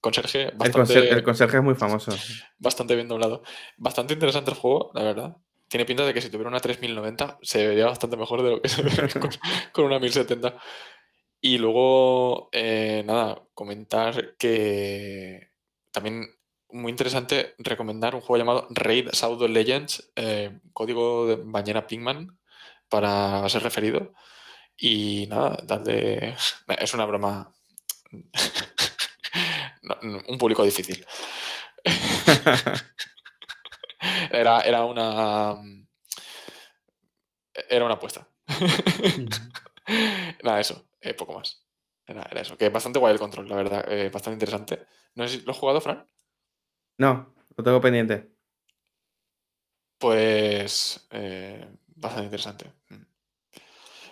conserje. 0.00 0.50
Bastante, 0.54 1.10
el, 1.10 1.22
conserje 1.22 1.58
es 1.58 1.62
muy 1.62 1.74
famoso. 1.74 2.12
Bastante 2.58 2.94
bien 2.94 3.08
doblado. 3.08 3.42
Bastante 3.76 4.14
interesante 4.14 4.50
el 4.50 4.56
juego, 4.56 4.92
la 4.94 5.02
verdad 5.02 5.36
tiene 5.68 5.84
pinta 5.84 6.04
de 6.04 6.14
que 6.14 6.20
si 6.20 6.30
tuviera 6.30 6.48
una 6.48 6.60
3090 6.60 7.38
se 7.42 7.66
vería 7.66 7.86
bastante 7.86 8.16
mejor 8.16 8.42
de 8.42 8.50
lo 8.50 8.62
que 8.62 8.68
se 8.68 8.82
ve 8.82 8.90
con, 9.72 9.84
una 9.84 9.98
1070. 9.98 10.56
Y 11.40 11.58
luego, 11.58 12.48
eh, 12.52 13.02
nada, 13.04 13.42
comentar 13.52 14.36
que 14.36 15.50
también 15.90 16.26
muy 16.70 16.90
interesante 16.90 17.54
recomendar 17.58 18.14
un 18.14 18.20
juego 18.20 18.38
llamado 18.38 18.66
Raid 18.70 19.10
South 19.12 19.42
Legends, 19.42 20.12
eh, 20.16 20.58
código 20.72 21.26
de 21.26 21.36
bañera 21.36 21.86
Pingman, 21.86 22.38
para 22.88 23.48
ser 23.48 23.62
referido. 23.62 24.12
Y 24.76 25.26
nada, 25.28 25.58
darle. 25.64 26.36
Es 26.78 26.94
una 26.94 27.06
broma. 27.06 27.52
un 30.28 30.38
público 30.38 30.64
difícil. 30.64 31.04
Era, 34.34 34.60
era 34.60 34.84
una. 34.84 35.56
Era 37.68 37.84
una 37.84 37.94
apuesta. 37.94 38.28
Nada, 40.42 40.60
eso. 40.60 40.88
Eh, 41.00 41.14
poco 41.14 41.34
más. 41.34 41.66
Era, 42.06 42.22
eso. 42.40 42.56
Que 42.56 42.68
bastante 42.68 42.98
guay 42.98 43.12
el 43.12 43.18
control, 43.18 43.48
la 43.48 43.56
verdad. 43.56 43.84
Eh, 43.90 44.10
bastante 44.10 44.34
interesante. 44.34 44.86
No 45.14 45.26
sé 45.26 45.38
si 45.38 45.44
lo 45.44 45.52
has 45.52 45.58
jugado, 45.58 45.80
Fran. 45.80 46.06
No, 46.98 47.34
lo 47.56 47.64
tengo 47.64 47.80
pendiente. 47.80 48.30
Pues. 49.98 51.06
Eh, 51.10 51.66
bastante 51.86 52.26
interesante. 52.26 52.72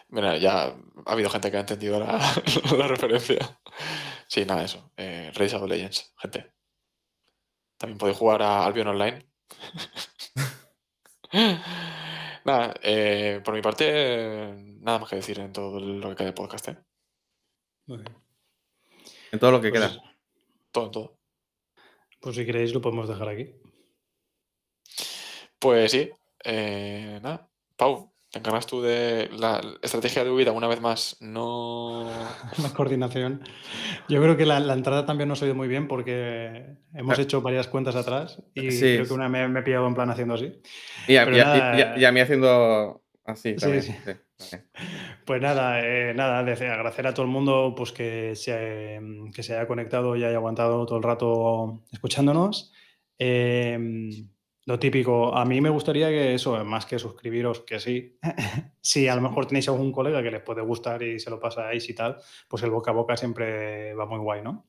Mira, 0.08 0.36
ya 0.36 0.64
ha 1.06 1.12
habido 1.12 1.30
gente 1.30 1.50
que 1.50 1.56
ha 1.56 1.60
entendido 1.60 1.98
la, 1.98 2.18
referencia. 2.88 3.58
Sí, 4.28 4.44
nada, 4.44 4.64
eso. 4.64 4.92
Eh, 4.96 5.32
Race 5.34 5.56
of 5.56 5.66
Legends, 5.68 6.12
gente. 6.18 6.52
También 7.78 7.98
podéis 7.98 8.18
jugar 8.18 8.42
a 8.42 8.64
Albion 8.66 8.88
Online. 8.88 9.26
nada, 12.44 12.74
eh, 12.82 13.40
por 13.44 13.54
mi 13.54 13.62
parte, 13.62 14.54
nada 14.80 14.98
más 14.98 15.08
que 15.08 15.16
decir 15.16 15.38
en 15.38 15.52
todo 15.52 15.80
lo 15.80 16.10
que 16.10 16.16
queda 16.16 16.26
de 16.26 16.32
podcast. 16.32 16.68
¿eh? 16.68 16.76
En 19.32 19.38
todo 19.38 19.50
lo 19.50 19.60
que 19.60 19.70
pues 19.70 19.80
queda. 19.80 20.02
Todo, 20.70 20.90
todo. 20.90 21.18
Pues 22.20 22.36
si 22.36 22.46
queréis 22.46 22.72
lo 22.72 22.80
podemos 22.80 23.08
dejar 23.08 23.28
aquí. 23.28 23.54
Pues 25.58 25.90
sí. 25.90 26.10
Eh, 26.44 27.18
nada. 27.22 27.48
Pau, 27.76 28.12
te 28.32 28.38
encargas 28.38 28.66
tú 28.66 28.80
de 28.80 29.28
la 29.38 29.60
estrategia 29.82 30.24
de 30.24 30.30
huida 30.30 30.52
una 30.52 30.66
vez 30.66 30.80
más. 30.80 31.18
No. 31.20 32.10
la 32.62 32.70
coordinación. 32.70 33.42
Yo 34.08 34.22
creo 34.22 34.38
que 34.38 34.46
la, 34.46 34.56
entrada 34.72 35.04
también 35.04 35.28
no 35.28 35.34
ha 35.34 35.36
salido 35.36 35.54
muy 35.54 35.68
bien 35.68 35.86
porque 35.86 36.78
hemos 36.94 37.18
ah. 37.18 37.22
hecho 37.22 37.42
varias 37.42 37.68
cuentas 37.68 37.94
atrás 37.94 38.42
y 38.54 38.68
creo 38.68 39.06
que 39.06 39.12
una 39.12 39.28
me, 39.28 39.44
he 39.44 39.62
pillado 39.62 39.86
en 39.86 39.94
plan 39.94 40.08
haciendo 40.08 40.34
así. 40.34 40.50
Y 41.06 41.16
a, 41.16 41.26
mí 41.26 42.20
haciendo 42.20 43.02
así. 43.26 43.54
También. 43.56 43.82
Sí, 43.82 43.94
Pues 45.26 45.42
nada, 45.42 45.86
eh, 45.86 46.14
nada, 46.14 46.38
agradecer 46.38 47.06
a 47.06 47.12
todo 47.12 47.26
el 47.26 47.32
mundo 47.32 47.74
pues, 47.76 47.92
que, 47.92 48.34
se, 48.34 48.98
que 49.34 49.42
se 49.42 49.54
haya 49.54 49.68
conectado 49.68 50.16
y 50.16 50.24
haya 50.24 50.36
aguantado 50.36 50.86
todo 50.86 50.96
el 50.96 51.04
rato 51.04 51.82
escuchándonos. 51.92 52.72
Lo 54.64 54.78
típico, 54.78 55.34
a 55.34 55.44
mí 55.44 55.60
me 55.60 55.70
gustaría 55.70 56.08
que 56.08 56.34
eso, 56.34 56.64
más 56.64 56.86
que 56.86 56.98
suscribiros, 56.98 57.60
que 57.60 57.80
sí, 57.80 58.18
si 58.80 59.08
a 59.08 59.16
lo 59.16 59.22
mejor 59.22 59.46
tenéis 59.46 59.68
algún 59.68 59.92
colega 59.92 60.22
que 60.22 60.30
les 60.30 60.42
puede 60.42 60.62
gustar 60.62 61.02
y 61.02 61.18
se 61.18 61.30
lo 61.30 61.40
pasáis 61.40 61.88
y 61.88 61.94
tal, 61.94 62.16
pues 62.48 62.62
el 62.62 62.70
boca 62.70 62.92
a 62.92 62.94
boca 62.94 63.16
siempre 63.16 63.94
va 63.94 64.06
muy 64.06 64.18
guay, 64.18 64.42
¿no? 64.42 64.68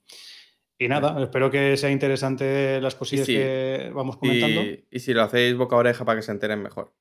Y 0.79 0.87
nada, 0.87 1.21
espero 1.21 1.51
que 1.51 1.77
sea 1.77 1.91
interesante 1.91 2.81
las 2.81 2.95
cosillas 2.95 3.27
que 3.27 3.91
vamos 3.93 4.17
comentando. 4.17 4.61
Y, 4.89 4.99
si 4.99 5.13
lo 5.13 5.21
hacéis 5.21 5.55
boca 5.55 5.75
a 5.75 5.79
oreja 5.79 6.03
para 6.03 6.19
que 6.19 6.23
se 6.23 6.31
enteren 6.31 6.61
mejor. 6.61 6.91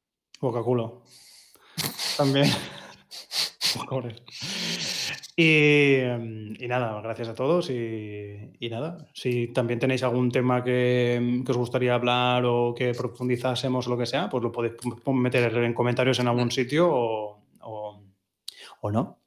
Boca 0.40 0.62
culo. 0.62 1.02
También. 2.16 2.46
y, 5.34 5.98
y, 6.58 6.68
nada, 6.68 7.00
gracias 7.00 7.28
a 7.28 7.34
todos 7.34 7.70
y, 7.70 8.50
y, 8.60 8.68
nada, 8.68 8.98
si 9.14 9.48
también 9.48 9.78
tenéis 9.78 10.02
algún 10.02 10.30
tema 10.30 10.62
que, 10.62 11.42
que, 11.44 11.50
os 11.52 11.56
gustaría 11.56 11.94
hablar 11.94 12.44
o 12.44 12.74
que 12.74 12.92
profundizásemos 12.92 13.86
o 13.86 13.90
lo 13.90 13.98
que 13.98 14.06
sea, 14.06 14.28
pues 14.28 14.42
lo 14.42 14.52
podéis 14.52 14.74
meter 15.06 15.56
en 15.56 15.74
comentarios 15.74 16.18
en 16.18 16.28
algún 16.28 16.50
sitio 16.50 16.88
o, 16.90 17.42
o, 17.60 18.90
no. 18.90 19.18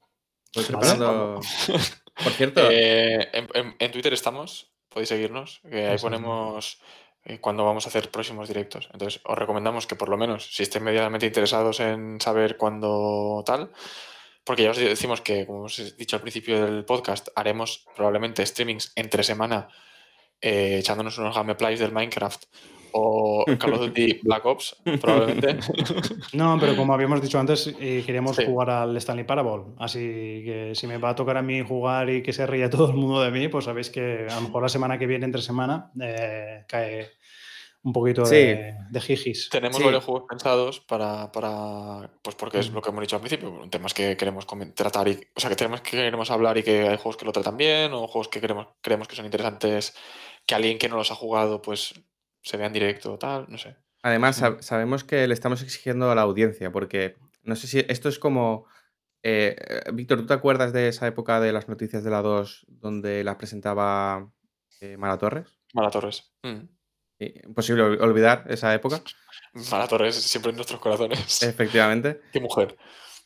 Por 0.52 2.32
cierto. 2.32 2.70
Eh, 2.70 3.28
en, 3.32 3.74
en, 3.78 3.92
Twitter 3.92 4.12
estamos, 4.12 4.70
podéis 4.88 5.08
seguirnos, 5.08 5.60
que 5.68 5.86
ahí 5.86 5.98
ponemos 5.98 6.80
eh, 7.24 7.40
cuando 7.40 7.64
vamos 7.64 7.84
a 7.84 7.88
hacer 7.88 8.10
próximos 8.10 8.46
directos. 8.46 8.88
Entonces, 8.92 9.20
os 9.24 9.36
recomendamos 9.36 9.86
que 9.86 9.96
por 9.96 10.08
lo 10.08 10.16
menos, 10.16 10.54
si 10.54 10.62
estéis 10.62 10.84
medianamente 10.84 11.26
interesados 11.26 11.80
en 11.80 12.20
saber 12.20 12.56
cuándo 12.56 13.42
tal, 13.44 13.72
porque 14.46 14.62
ya 14.62 14.70
os 14.70 14.78
decimos 14.78 15.20
que, 15.20 15.44
como 15.44 15.64
os 15.64 15.78
he 15.80 15.90
dicho 15.98 16.14
al 16.14 16.22
principio 16.22 16.64
del 16.64 16.84
podcast, 16.84 17.28
haremos 17.34 17.84
probablemente 17.96 18.46
streamings 18.46 18.92
entre 18.94 19.24
semana 19.24 19.66
eh, 20.40 20.78
echándonos 20.78 21.18
unos 21.18 21.34
gameplays 21.34 21.80
del 21.80 21.90
Minecraft 21.90 22.44
o 22.92 23.44
Call 23.58 23.74
of 23.74 23.80
Duty 23.80 24.20
Black 24.22 24.46
Ops, 24.46 24.76
probablemente. 25.00 25.58
No, 26.32 26.56
pero 26.60 26.76
como 26.76 26.94
habíamos 26.94 27.20
dicho 27.20 27.40
antes, 27.40 27.74
eh, 27.80 28.04
queremos 28.06 28.38
jugar 28.38 28.70
al 28.70 28.96
Stanley 28.96 29.24
Parable. 29.24 29.74
Así 29.78 29.98
que 29.98 30.72
si 30.74 30.86
me 30.86 30.96
va 30.98 31.10
a 31.10 31.14
tocar 31.16 31.36
a 31.36 31.42
mí 31.42 31.60
jugar 31.62 32.08
y 32.08 32.22
que 32.22 32.32
se 32.32 32.46
ría 32.46 32.70
todo 32.70 32.88
el 32.88 32.96
mundo 32.96 33.20
de 33.20 33.32
mí, 33.32 33.48
pues 33.48 33.64
sabéis 33.64 33.90
que 33.90 34.28
a 34.30 34.36
lo 34.36 34.42
mejor 34.42 34.62
la 34.62 34.68
semana 34.68 34.96
que 34.96 35.08
viene, 35.08 35.26
entre 35.26 35.42
semana, 35.42 35.90
cae 36.68 37.10
un 37.86 37.92
poquito 37.92 38.24
de, 38.24 38.74
de, 38.90 39.00
jijis. 39.00 39.48
Tenemos 39.48 39.80
varios 39.80 40.02
juegos 40.02 40.24
pensados 40.28 40.80
para, 40.80 41.30
pues 42.20 42.34
porque 42.34 42.58
es 42.58 42.68
mm. 42.68 42.74
lo 42.74 42.82
que 42.82 42.90
hemos 42.90 43.00
dicho 43.02 43.14
al 43.14 43.22
principio, 43.22 43.60
temas 43.70 43.94
que 43.94 44.16
queremos 44.16 44.44
tratar 44.74 45.06
y, 45.06 45.12
o 45.36 45.38
sea, 45.38 45.48
que 45.48 45.54
tenemos 45.54 45.82
que 45.82 45.92
queremos 45.92 46.32
hablar 46.32 46.58
y 46.58 46.64
que 46.64 46.88
hay 46.88 46.96
juegos 46.96 47.16
que 47.16 47.24
lo 47.24 47.30
tratan 47.30 47.56
bien 47.56 47.92
o 47.92 48.08
juegos 48.08 48.26
que 48.26 48.40
queremos, 48.40 48.66
creemos 48.80 49.06
que 49.06 49.14
son 49.14 49.24
interesantes, 49.24 49.94
que 50.44 50.56
alguien 50.56 50.78
que 50.78 50.88
no 50.88 50.96
los 50.96 51.12
ha 51.12 51.14
jugado 51.14 51.62
pues 51.62 51.94
se 52.42 52.56
vea 52.56 52.66
en 52.66 52.72
directo 52.72 53.16
tal, 53.18 53.46
no 53.48 53.56
sé. 53.56 53.76
Además, 54.02 54.42
mm. 54.42 54.62
sabemos 54.62 55.04
que 55.04 55.28
le 55.28 55.34
estamos 55.34 55.62
exigiendo 55.62 56.10
a 56.10 56.16
la 56.16 56.22
audiencia 56.22 56.72
porque 56.72 57.14
no 57.44 57.54
sé 57.54 57.68
si 57.68 57.84
esto 57.88 58.08
es 58.08 58.18
como... 58.18 58.66
Eh, 59.22 59.54
Víctor, 59.92 60.18
¿tú 60.18 60.26
te 60.26 60.34
acuerdas 60.34 60.72
de 60.72 60.88
esa 60.88 61.06
época 61.06 61.40
de 61.40 61.52
las 61.52 61.68
noticias 61.68 62.02
de 62.02 62.10
la 62.10 62.22
2 62.22 62.66
donde 62.68 63.22
las 63.22 63.36
presentaba 63.36 64.28
eh, 64.80 64.96
Mara 64.96 65.18
Torres? 65.18 65.56
Mara 65.72 65.90
Torres. 65.90 66.32
Mm. 66.42 66.75
Imposible 67.18 67.82
olvidar 67.82 68.44
esa 68.48 68.74
época. 68.74 69.02
Mara 69.70 69.88
Torres 69.88 70.16
siempre 70.16 70.50
en 70.50 70.56
nuestros 70.56 70.80
corazones. 70.80 71.42
Efectivamente. 71.42 72.20
Qué 72.32 72.40
mujer. 72.40 72.76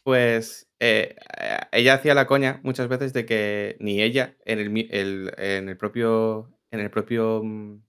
Pues 0.03 0.69
eh, 0.79 1.17
ella 1.73 1.95
hacía 1.95 2.15
la 2.15 2.27
coña 2.27 2.61
muchas 2.63 2.89
veces 2.89 3.13
de 3.13 3.27
que 3.27 3.77
ni 3.81 4.01
ella 4.01 4.37
en 4.45 4.59
el, 4.59 5.35
en 5.37 5.69
el 5.69 5.77
propio, 5.77 6.51
en 6.71 6.81
el 6.81 6.91
propio 6.91 7.43
mm, 7.45 7.83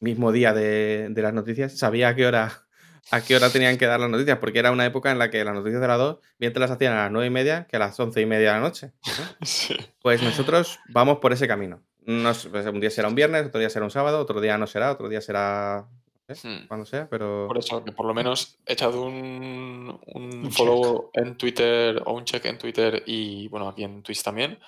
mismo 0.00 0.32
día 0.32 0.52
de, 0.52 1.12
las 1.16 1.34
noticias 1.34 1.78
sabía 1.78 2.08
a 2.08 2.14
qué 2.14 2.26
hora 2.26 2.64
a 3.10 3.22
qué 3.22 3.36
hora 3.36 3.48
tenían 3.48 3.78
que 3.78 3.86
dar 3.86 3.98
las 4.00 4.10
noticias, 4.10 4.36
porque 4.36 4.58
era 4.58 4.70
una 4.70 4.84
época 4.84 5.10
en 5.10 5.18
la 5.18 5.30
que 5.30 5.42
las 5.42 5.54
noticias 5.54 5.80
de 5.80 5.88
las 5.88 5.98
dos 5.98 6.18
bien 6.38 6.52
te 6.52 6.60
las 6.60 6.70
hacían 6.70 6.92
a 6.92 7.04
las 7.04 7.10
nueve 7.10 7.26
y 7.26 7.30
media 7.30 7.66
que 7.66 7.76
a 7.76 7.78
las 7.78 7.98
once 7.98 8.20
y 8.20 8.26
media 8.26 8.48
de 8.48 8.54
la 8.54 8.60
noche. 8.60 8.92
Pues 10.02 10.22
nosotros 10.22 10.78
vamos 10.90 11.18
por 11.18 11.32
ese 11.32 11.48
camino. 11.48 11.82
No, 12.08 12.32
pues, 12.50 12.64
un 12.64 12.80
día 12.80 12.88
será 12.88 13.06
un 13.06 13.14
viernes, 13.14 13.44
otro 13.44 13.60
día 13.60 13.68
será 13.68 13.84
un 13.84 13.90
sábado, 13.90 14.18
otro 14.18 14.40
día 14.40 14.56
no 14.56 14.66
será, 14.66 14.92
otro 14.92 15.10
día 15.10 15.20
será 15.20 15.86
hmm. 16.26 16.66
cuando 16.66 16.86
sea, 16.86 17.06
pero... 17.06 17.44
Por 17.46 17.58
eso, 17.58 17.84
que 17.84 17.92
por 17.92 18.06
lo 18.06 18.14
menos 18.14 18.58
he 18.64 18.72
echado 18.72 19.02
un, 19.02 20.00
un, 20.14 20.50
follow 20.50 21.10
en 21.12 21.36
Twitter 21.36 22.00
o 22.06 22.14
un 22.14 22.24
check 22.24 22.46
en 22.46 22.56
Twitter 22.56 23.02
y 23.04 23.46
bueno, 23.48 23.68
aquí 23.68 23.84
en 23.84 24.02
Twitch 24.02 24.22
también. 24.22 24.58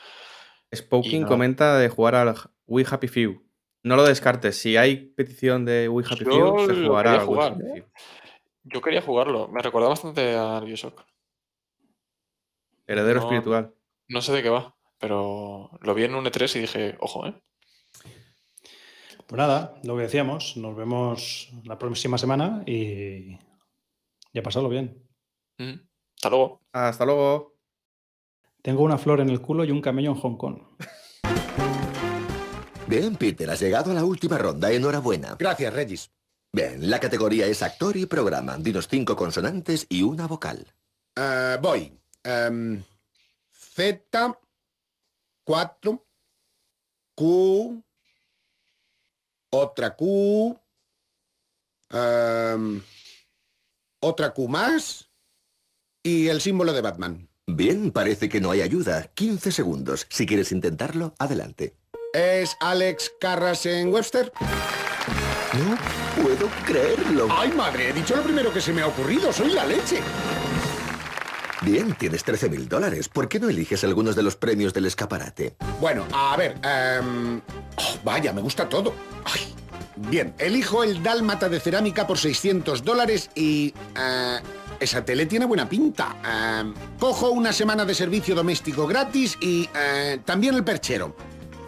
Spoking 0.74 1.24
comenta 1.24 1.78
de 1.78 1.88
jugar 1.88 2.14
al 2.14 2.36
We 2.66 2.84
Happy 2.86 3.08
Few. 3.08 3.42
No 3.84 3.96
lo 3.96 4.04
descartes, 4.04 4.58
si 4.58 4.76
hay 4.76 4.96
petición 4.96 5.64
de 5.64 5.88
We 5.88 6.04
Happy 6.04 6.26
Few, 6.26 6.66
se 6.66 6.86
jugará 6.86 7.20
jugar, 7.20 7.56
¿eh? 7.74 7.86
Yo 8.64 8.82
quería 8.82 9.00
jugarlo, 9.00 9.48
me 9.48 9.62
recuerda 9.62 9.88
bastante 9.88 10.36
a 10.36 10.60
Bioshock. 10.60 11.06
Heredero 12.86 13.20
espiritual. 13.20 13.72
No 14.08 14.20
sé 14.20 14.34
de 14.34 14.42
qué 14.42 14.50
va. 14.50 14.76
Pero 15.01 15.70
lo 15.81 15.94
vi 15.94 16.05
en 16.05 16.14
un 16.14 16.27
E3 16.27 16.56
y 16.56 16.60
dije, 16.60 16.97
ojo, 17.01 17.27
¿eh? 17.27 17.35
Pues 19.27 19.39
nada, 19.39 19.81
lo 19.85 19.97
que 19.97 20.02
decíamos, 20.02 20.56
nos 20.56 20.77
vemos 20.77 21.51
la 21.64 21.78
próxima 21.78 22.18
semana 22.18 22.62
y 22.66 23.39
ya 24.32 24.43
pasado 24.43 24.68
bien. 24.68 25.09
Mm, 25.59 25.81
hasta 26.16 26.28
luego. 26.28 26.60
Hasta 26.72 27.05
luego. 27.06 27.56
Tengo 28.60 28.82
una 28.82 28.98
flor 28.98 29.20
en 29.20 29.31
el 29.31 29.40
culo 29.40 29.64
y 29.64 29.70
un 29.70 29.81
camello 29.81 30.10
en 30.10 30.16
Hong 30.16 30.36
Kong. 30.36 30.62
Bien, 32.86 33.16
Peter, 33.16 33.48
has 33.48 33.60
llegado 33.60 33.93
a 33.93 33.94
la 33.94 34.05
última 34.05 34.36
ronda. 34.36 34.70
Enhorabuena. 34.70 35.36
Gracias, 35.39 35.72
Regis. 35.72 36.10
Bien, 36.52 36.90
la 36.90 36.98
categoría 36.98 37.47
es 37.47 37.62
actor 37.62 37.97
y 37.97 38.06
programa. 38.06 38.59
Dinos 38.59 38.89
cinco 38.89 39.14
consonantes 39.14 39.86
y 39.89 40.02
una 40.02 40.27
vocal. 40.27 40.66
Eh, 41.14 41.56
voy. 41.62 41.97
Em, 42.24 42.82
Z, 43.52 44.36
4, 45.44 46.06
Q, 47.14 47.82
otra 49.50 49.96
Q, 49.96 50.58
otra 54.00 54.32
Q 54.32 54.48
más 54.48 55.10
y 56.02 56.28
el 56.28 56.40
símbolo 56.40 56.72
de 56.72 56.80
Batman. 56.80 57.28
Bien, 57.46 57.90
parece 57.90 58.28
que 58.28 58.40
no 58.40 58.50
hay 58.50 58.62
ayuda. 58.62 59.08
15 59.14 59.50
segundos. 59.50 60.06
Si 60.08 60.24
quieres 60.24 60.52
intentarlo, 60.52 61.14
adelante. 61.18 61.76
¿Es 62.12 62.56
Alex 62.60 63.12
Carras 63.20 63.66
en 63.66 63.92
Webster? 63.92 64.32
No 65.52 65.76
puedo 66.22 66.48
creerlo. 66.64 67.28
¡Ay, 67.30 67.50
madre! 67.50 67.90
He 67.90 67.92
dicho 67.92 68.14
lo 68.16 68.22
primero 68.22 68.52
que 68.52 68.60
se 68.60 68.72
me 68.72 68.82
ha 68.82 68.86
ocurrido. 68.86 69.32
¡Soy 69.32 69.50
la 69.50 69.66
leche! 69.66 70.00
Bien, 71.62 71.95
tienes 71.99 72.24
13 72.24 72.49
mil 72.49 72.69
dólares. 72.69 73.09
¿Por 73.09 73.28
qué 73.28 73.39
no 73.39 73.49
eliges 73.49 73.85
algunos 73.85 74.16
de 74.16 74.23
los 74.23 74.37
premios 74.37 74.73
del 74.73 74.87
escaparate? 74.87 75.57
Bueno, 75.81 76.07
a 76.12 76.37
ver. 76.37 76.55
Em, 76.62 77.41
oh, 77.77 77.99
vaya, 78.03 78.32
me 78.32 78.41
gusta 78.41 78.69
todo. 78.69 78.95
Bien, 79.97 80.32
elijo 80.39 80.82
el 80.82 81.03
dálmata 81.03 81.51
de 81.51 81.61
cerámica 81.61 82.07
por 82.07 82.19
600 82.19 82.82
dólares 82.82 83.31
y... 83.35 83.74
Eh, 83.97 84.39
esa 84.81 85.05
tele 85.05 85.27
tiene 85.27 85.45
buena 85.45 85.69
pinta. 85.69 86.16
Em, 86.61 86.73
cojo 86.99 87.31
una 87.31 87.53
semana 87.53 87.85
de 87.85 87.95
servicio 87.95 88.35
doméstico 88.35 88.87
gratis 88.87 89.37
y 89.39 89.69
eh, 89.77 90.19
también 90.24 90.55
el 90.55 90.65
perchero. 90.65 91.15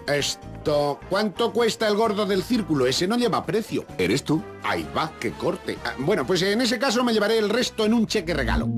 Esto... 0.06 1.00
¿Cuánto 1.10 1.52
cuesta 1.52 1.88
el 1.88 1.96
gordo 1.96 2.24
del 2.24 2.42
círculo? 2.42 2.86
Ese 2.86 3.06
no 3.06 3.16
lleva 3.18 3.44
precio. 3.44 3.84
¿Eres 3.98 4.22
tú? 4.22 4.42
Ahí 4.62 4.88
va, 4.96 5.12
qué 5.20 5.32
corte. 5.32 5.76
Ah, 5.84 5.94
bueno, 5.98 6.24
pues 6.24 6.40
en 6.42 6.60
ese 6.60 6.78
caso 6.78 7.02
me 7.04 7.12
llevaré 7.12 7.36
el 7.36 7.50
resto 7.50 7.84
en 7.84 7.92
un 7.92 8.06
cheque 8.06 8.32
regalo. 8.32 8.68